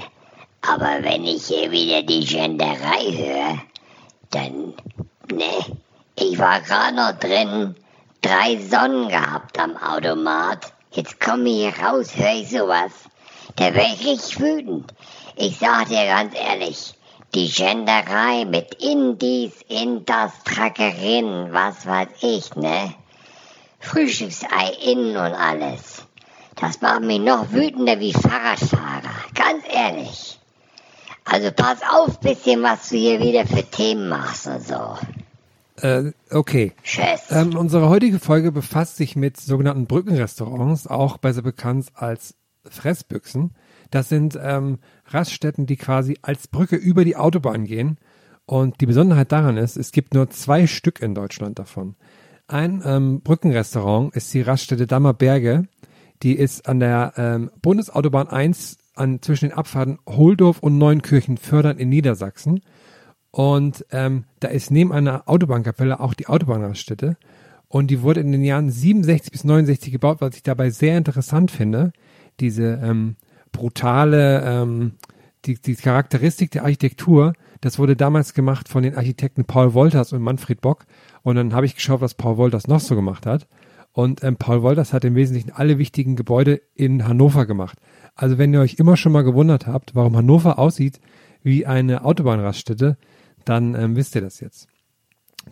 Aber 0.60 0.98
wenn 1.00 1.24
ich 1.24 1.46
hier 1.46 1.70
wieder 1.70 2.02
die 2.02 2.26
Genderei 2.26 3.00
höre, 3.16 3.62
dann, 4.30 4.74
ne, 5.32 5.74
ich 6.16 6.38
war 6.38 6.60
gerade 6.60 6.94
noch 6.94 7.18
drin, 7.18 7.74
drei 8.20 8.58
Sonnen 8.60 9.08
gehabt 9.08 9.58
am 9.58 9.74
Automat. 9.78 10.73
Jetzt 10.95 11.20
komme 11.20 11.49
ich 11.49 11.57
hier 11.57 11.84
raus, 11.84 12.14
höre 12.14 12.34
ich 12.34 12.51
sowas. 12.51 12.92
Da 13.57 13.74
wäre 13.74 13.95
ich 13.95 14.07
richtig 14.07 14.38
wütend. 14.38 14.95
Ich 15.34 15.59
sag 15.59 15.88
dir 15.88 16.07
ganz 16.07 16.34
ehrlich, 16.38 16.95
die 17.34 17.49
Genderei 17.49 18.45
mit 18.45 18.74
in 18.74 19.18
dies, 19.18 19.53
in 19.66 20.05
das, 20.05 20.30
Trackerin, 20.45 21.53
was 21.53 21.84
weiß 21.84 22.09
ich, 22.20 22.55
ne? 22.55 22.95
Frühstücksei 23.80 24.72
innen 24.84 25.16
und 25.16 25.34
alles. 25.34 26.07
Das 26.55 26.80
macht 26.80 27.01
mich 27.01 27.18
noch 27.18 27.51
wütender 27.51 27.99
wie 27.99 28.12
Fahrradfahrer. 28.12 29.24
Ganz 29.34 29.64
ehrlich. 29.68 30.38
Also 31.24 31.51
pass 31.51 31.80
auf 31.90 32.20
bisschen, 32.20 32.62
was 32.62 32.88
du 32.90 32.97
hier 32.97 33.18
wieder 33.18 33.45
für 33.45 33.64
Themen 33.64 34.09
machst 34.09 34.47
und 34.47 34.64
so. 34.64 34.97
Äh, 35.80 36.12
okay. 36.30 36.72
Tschüss. 36.82 37.30
Ähm, 37.30 37.56
unsere 37.56 37.88
heutige 37.88 38.18
Folge 38.18 38.52
befasst 38.52 38.96
sich 38.96 39.16
mit 39.16 39.38
sogenannten 39.38 39.86
Brückenrestaurants, 39.86 40.86
auch 40.86 41.18
besser 41.18 41.42
bekannt 41.42 41.88
als 41.94 42.36
Fressbüchsen. 42.68 43.54
Das 43.90 44.08
sind 44.08 44.38
ähm, 44.40 44.78
Raststätten, 45.06 45.66
die 45.66 45.76
quasi 45.76 46.18
als 46.22 46.48
Brücke 46.48 46.76
über 46.76 47.04
die 47.04 47.16
Autobahn 47.16 47.64
gehen. 47.64 47.98
Und 48.46 48.80
die 48.80 48.86
Besonderheit 48.86 49.32
daran 49.32 49.56
ist, 49.56 49.76
es 49.76 49.92
gibt 49.92 50.14
nur 50.14 50.30
zwei 50.30 50.66
Stück 50.66 51.00
in 51.00 51.14
Deutschland 51.14 51.58
davon. 51.58 51.96
Ein 52.46 52.82
ähm, 52.84 53.20
Brückenrestaurant 53.22 54.14
ist 54.14 54.32
die 54.34 54.42
Raststätte 54.42 54.86
Dammerberge. 54.86 55.66
Die 56.22 56.34
ist 56.34 56.68
an 56.68 56.80
der 56.80 57.14
ähm, 57.16 57.50
Bundesautobahn 57.62 58.28
1 58.28 58.78
an, 58.94 59.22
zwischen 59.22 59.48
den 59.48 59.58
Abfahrten 59.58 59.98
Holdorf 60.06 60.58
und 60.60 60.78
Neunkirchen 60.78 61.38
fördern 61.38 61.78
in 61.78 61.88
Niedersachsen. 61.88 62.60
Und 63.35 63.85
ähm, 63.91 64.26
da 64.39 64.47
ist 64.47 64.70
neben 64.70 64.93
einer 64.93 65.28
Autobahnkapelle 65.28 65.99
auch 65.99 66.14
die 66.14 66.28
Autobahnraststätte. 66.28 67.16
Und 67.66 67.89
die 67.89 68.01
wurde 68.01 68.20
in 68.20 68.30
den 68.30 68.45
Jahren 68.45 68.70
67 68.70 69.32
bis 69.32 69.43
69 69.43 69.91
gebaut, 69.91 70.18
was 70.20 70.37
ich 70.37 70.45
dabei 70.45 70.70
sehr 70.70 70.97
interessant 70.97 71.51
finde. 71.51 71.93
Diese 72.39 72.80
ähm, 72.80 73.16
brutale, 73.51 74.41
ähm, 74.45 74.93
die, 75.47 75.61
die 75.61 75.74
Charakteristik 75.74 76.53
der 76.53 76.62
Architektur, 76.62 77.32
das 77.61 77.80
wurde 77.80 77.97
damals 77.97 78.35
gemacht 78.35 78.68
von 78.68 78.85
den 78.85 78.95
Architekten 78.95 79.47
Paul 79.47 79.74
Wolters 79.74 80.12
und 80.12 80.22
Manfred 80.22 80.61
Bock. 80.61 80.87
Und 81.24 81.35
dann 81.35 81.55
habe 81.55 81.66
ich 81.66 81.74
geschaut, 81.74 82.01
was 82.01 82.14
Paul 82.14 82.37
Wolters 82.37 82.68
noch 82.68 82.78
so 82.78 82.95
gemacht 82.95 83.26
hat. 83.26 83.49
Und 83.91 84.22
ähm, 84.22 84.37
Paul 84.37 84.62
Wolters 84.62 84.93
hat 84.93 85.05
im 85.05 85.16
Wesentlichen 85.16 85.51
alle 85.51 85.78
wichtigen 85.78 86.14
Gebäude 86.14 86.62
in 86.76 87.09
Hannover 87.09 87.47
gemacht. 87.47 87.80
Also 88.14 88.39
wenn 88.39 88.55
ihr 88.55 88.61
euch 88.61 88.74
immer 88.74 88.97
schon 88.97 89.11
mal 89.11 89.24
gewundert 89.24 89.66
habt, 89.66 89.97
warum 89.97 90.16
Hannover 90.16 90.61
aussieht 90.61 91.01
wie 91.43 91.66
eine 91.66 92.05
Autobahnraststätte, 92.05 92.97
dann 93.49 93.74
ähm, 93.74 93.97
wisst 93.97 94.14
ihr 94.14 94.20
das 94.20 94.40
jetzt. 94.40 94.68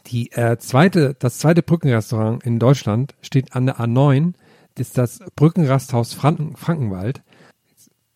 Die 0.07 0.33
äh, 0.33 0.57
zweite, 0.59 1.15
das 1.19 1.39
zweite 1.39 1.63
Brückenrestaurant 1.63 2.45
in 2.45 2.59
Deutschland 2.59 3.15
steht 3.21 3.55
an 3.55 3.67
der 3.67 3.79
A9, 3.79 4.35
das 4.75 4.89
ist 4.89 4.99
das 4.99 5.21
Brückenrasthaus 5.37 6.15
Franken, 6.15 6.57
Frankenwald. 6.57 7.23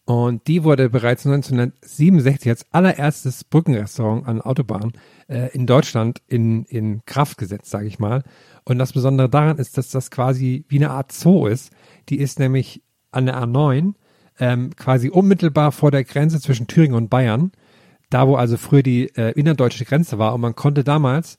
Und 0.06 0.46
die 0.46 0.62
wurde 0.62 0.88
bereits 0.88 1.26
1967 1.26 2.48
als 2.48 2.66
allererstes 2.72 3.42
Brückenrestaurant 3.42 4.26
an 4.26 4.40
Autobahn 4.40 4.92
äh, 5.28 5.52
in 5.52 5.66
Deutschland 5.66 6.22
in, 6.28 6.64
in 6.66 7.04
Kraft 7.06 7.38
gesetzt, 7.38 7.70
sage 7.70 7.88
ich 7.88 7.98
mal. 7.98 8.22
Und 8.64 8.78
das 8.78 8.92
Besondere 8.92 9.28
daran 9.28 9.58
ist, 9.58 9.76
dass 9.76 9.90
das 9.90 10.12
quasi 10.12 10.64
wie 10.68 10.76
eine 10.76 10.90
Art 10.90 11.10
Zoo 11.10 11.46
ist. 11.46 11.72
Die 12.08 12.18
ist 12.18 12.38
nämlich 12.38 12.82
an 13.10 13.26
der 13.26 13.36
A9 13.42 13.94
ähm, 14.38 14.76
quasi 14.76 15.08
unmittelbar 15.08 15.72
vor 15.72 15.90
der 15.90 16.04
Grenze 16.04 16.40
zwischen 16.40 16.68
Thüringen 16.68 16.94
und 16.94 17.10
Bayern. 17.10 17.50
Da, 18.10 18.28
wo 18.28 18.36
also 18.36 18.56
früher 18.56 18.82
die 18.82 19.14
äh, 19.16 19.32
innerdeutsche 19.32 19.84
Grenze 19.84 20.18
war. 20.18 20.34
Und 20.34 20.40
man 20.40 20.54
konnte 20.54 20.84
damals 20.84 21.38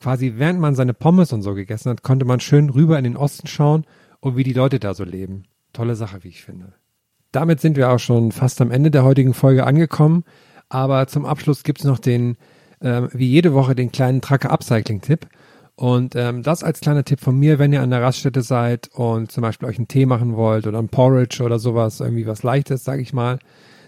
quasi, 0.00 0.34
während 0.36 0.60
man 0.60 0.74
seine 0.74 0.94
Pommes 0.94 1.32
und 1.32 1.42
so 1.42 1.54
gegessen 1.54 1.90
hat, 1.90 2.02
konnte 2.02 2.24
man 2.24 2.40
schön 2.40 2.70
rüber 2.70 2.98
in 2.98 3.04
den 3.04 3.16
Osten 3.16 3.46
schauen 3.46 3.84
und 4.20 4.36
wie 4.36 4.44
die 4.44 4.52
Leute 4.52 4.78
da 4.78 4.94
so 4.94 5.04
leben. 5.04 5.44
Tolle 5.72 5.96
Sache, 5.96 6.22
wie 6.22 6.28
ich 6.28 6.42
finde. 6.42 6.72
Damit 7.32 7.60
sind 7.60 7.76
wir 7.76 7.90
auch 7.90 7.98
schon 7.98 8.32
fast 8.32 8.60
am 8.60 8.70
Ende 8.70 8.90
der 8.90 9.04
heutigen 9.04 9.34
Folge 9.34 9.66
angekommen. 9.66 10.24
Aber 10.68 11.06
zum 11.08 11.26
Abschluss 11.26 11.64
gibt's 11.64 11.84
noch 11.84 11.98
den, 11.98 12.36
ähm, 12.80 13.08
wie 13.12 13.28
jede 13.28 13.52
Woche, 13.54 13.74
den 13.74 13.92
kleinen 13.92 14.20
Tracker 14.20 14.50
Upcycling-Tipp. 14.50 15.26
Und 15.76 16.14
ähm, 16.14 16.44
das 16.44 16.62
als 16.62 16.80
kleiner 16.80 17.04
Tipp 17.04 17.20
von 17.20 17.36
mir, 17.36 17.58
wenn 17.58 17.72
ihr 17.72 17.82
an 17.82 17.90
der 17.90 18.02
Raststätte 18.02 18.42
seid 18.42 18.88
und 18.94 19.32
zum 19.32 19.42
Beispiel 19.42 19.68
euch 19.68 19.78
einen 19.78 19.88
Tee 19.88 20.06
machen 20.06 20.36
wollt 20.36 20.66
oder 20.68 20.78
ein 20.78 20.88
Porridge 20.88 21.42
oder 21.42 21.58
sowas, 21.58 21.98
irgendwie 21.98 22.26
was 22.26 22.44
Leichtes, 22.44 22.84
sage 22.84 23.02
ich 23.02 23.12
mal, 23.12 23.40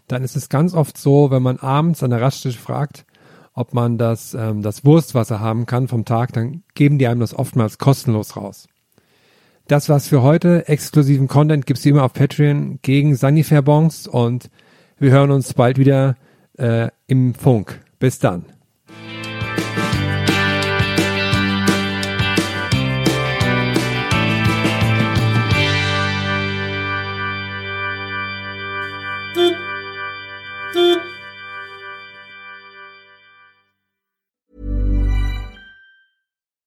dann 0.09 0.23
ist 0.23 0.37
es 0.37 0.49
ganz 0.49 0.75
oft 0.75 0.99
so, 0.99 1.31
wenn 1.31 1.43
man 1.43 1.59
abends 1.59 2.03
an 2.03 2.11
der 2.11 2.21
Raststätte 2.21 2.59
fragt, 2.59 3.05
ob 3.55 3.75
man 3.75 3.99
das, 3.99 4.35
ähm, 4.35 4.63
das 4.63 4.85
Wurstwasser 4.85 5.41
haben 5.41 5.67
kann 5.67 5.89
vom 5.89 6.05
Tag, 6.05 6.33
dann 6.33 6.63
geben 6.75 6.99
die 6.99 7.07
einem 7.07 7.21
das 7.21 7.35
oftmals 7.35 7.79
kostenlos 7.79 8.37
raus. 8.37 8.69
Das 9.67 9.89
war's 9.89 10.07
für 10.07 10.23
heute. 10.23 10.69
Exklusiven 10.69 11.27
Content 11.27 11.67
gibt's 11.67 11.85
wie 11.85 11.89
immer 11.89 12.05
auf 12.05 12.13
Patreon 12.13 12.79
gegen 12.83 13.17
Sanifair-Bons 13.17 14.07
und 14.07 14.51
wir 14.99 15.11
hören 15.11 15.33
uns 15.33 15.55
bald 15.55 15.79
wieder 15.79 16.17
äh, 16.57 16.89
im 17.09 17.35
Funk. 17.35 17.81
Bis 17.99 18.19
dann. 18.19 18.45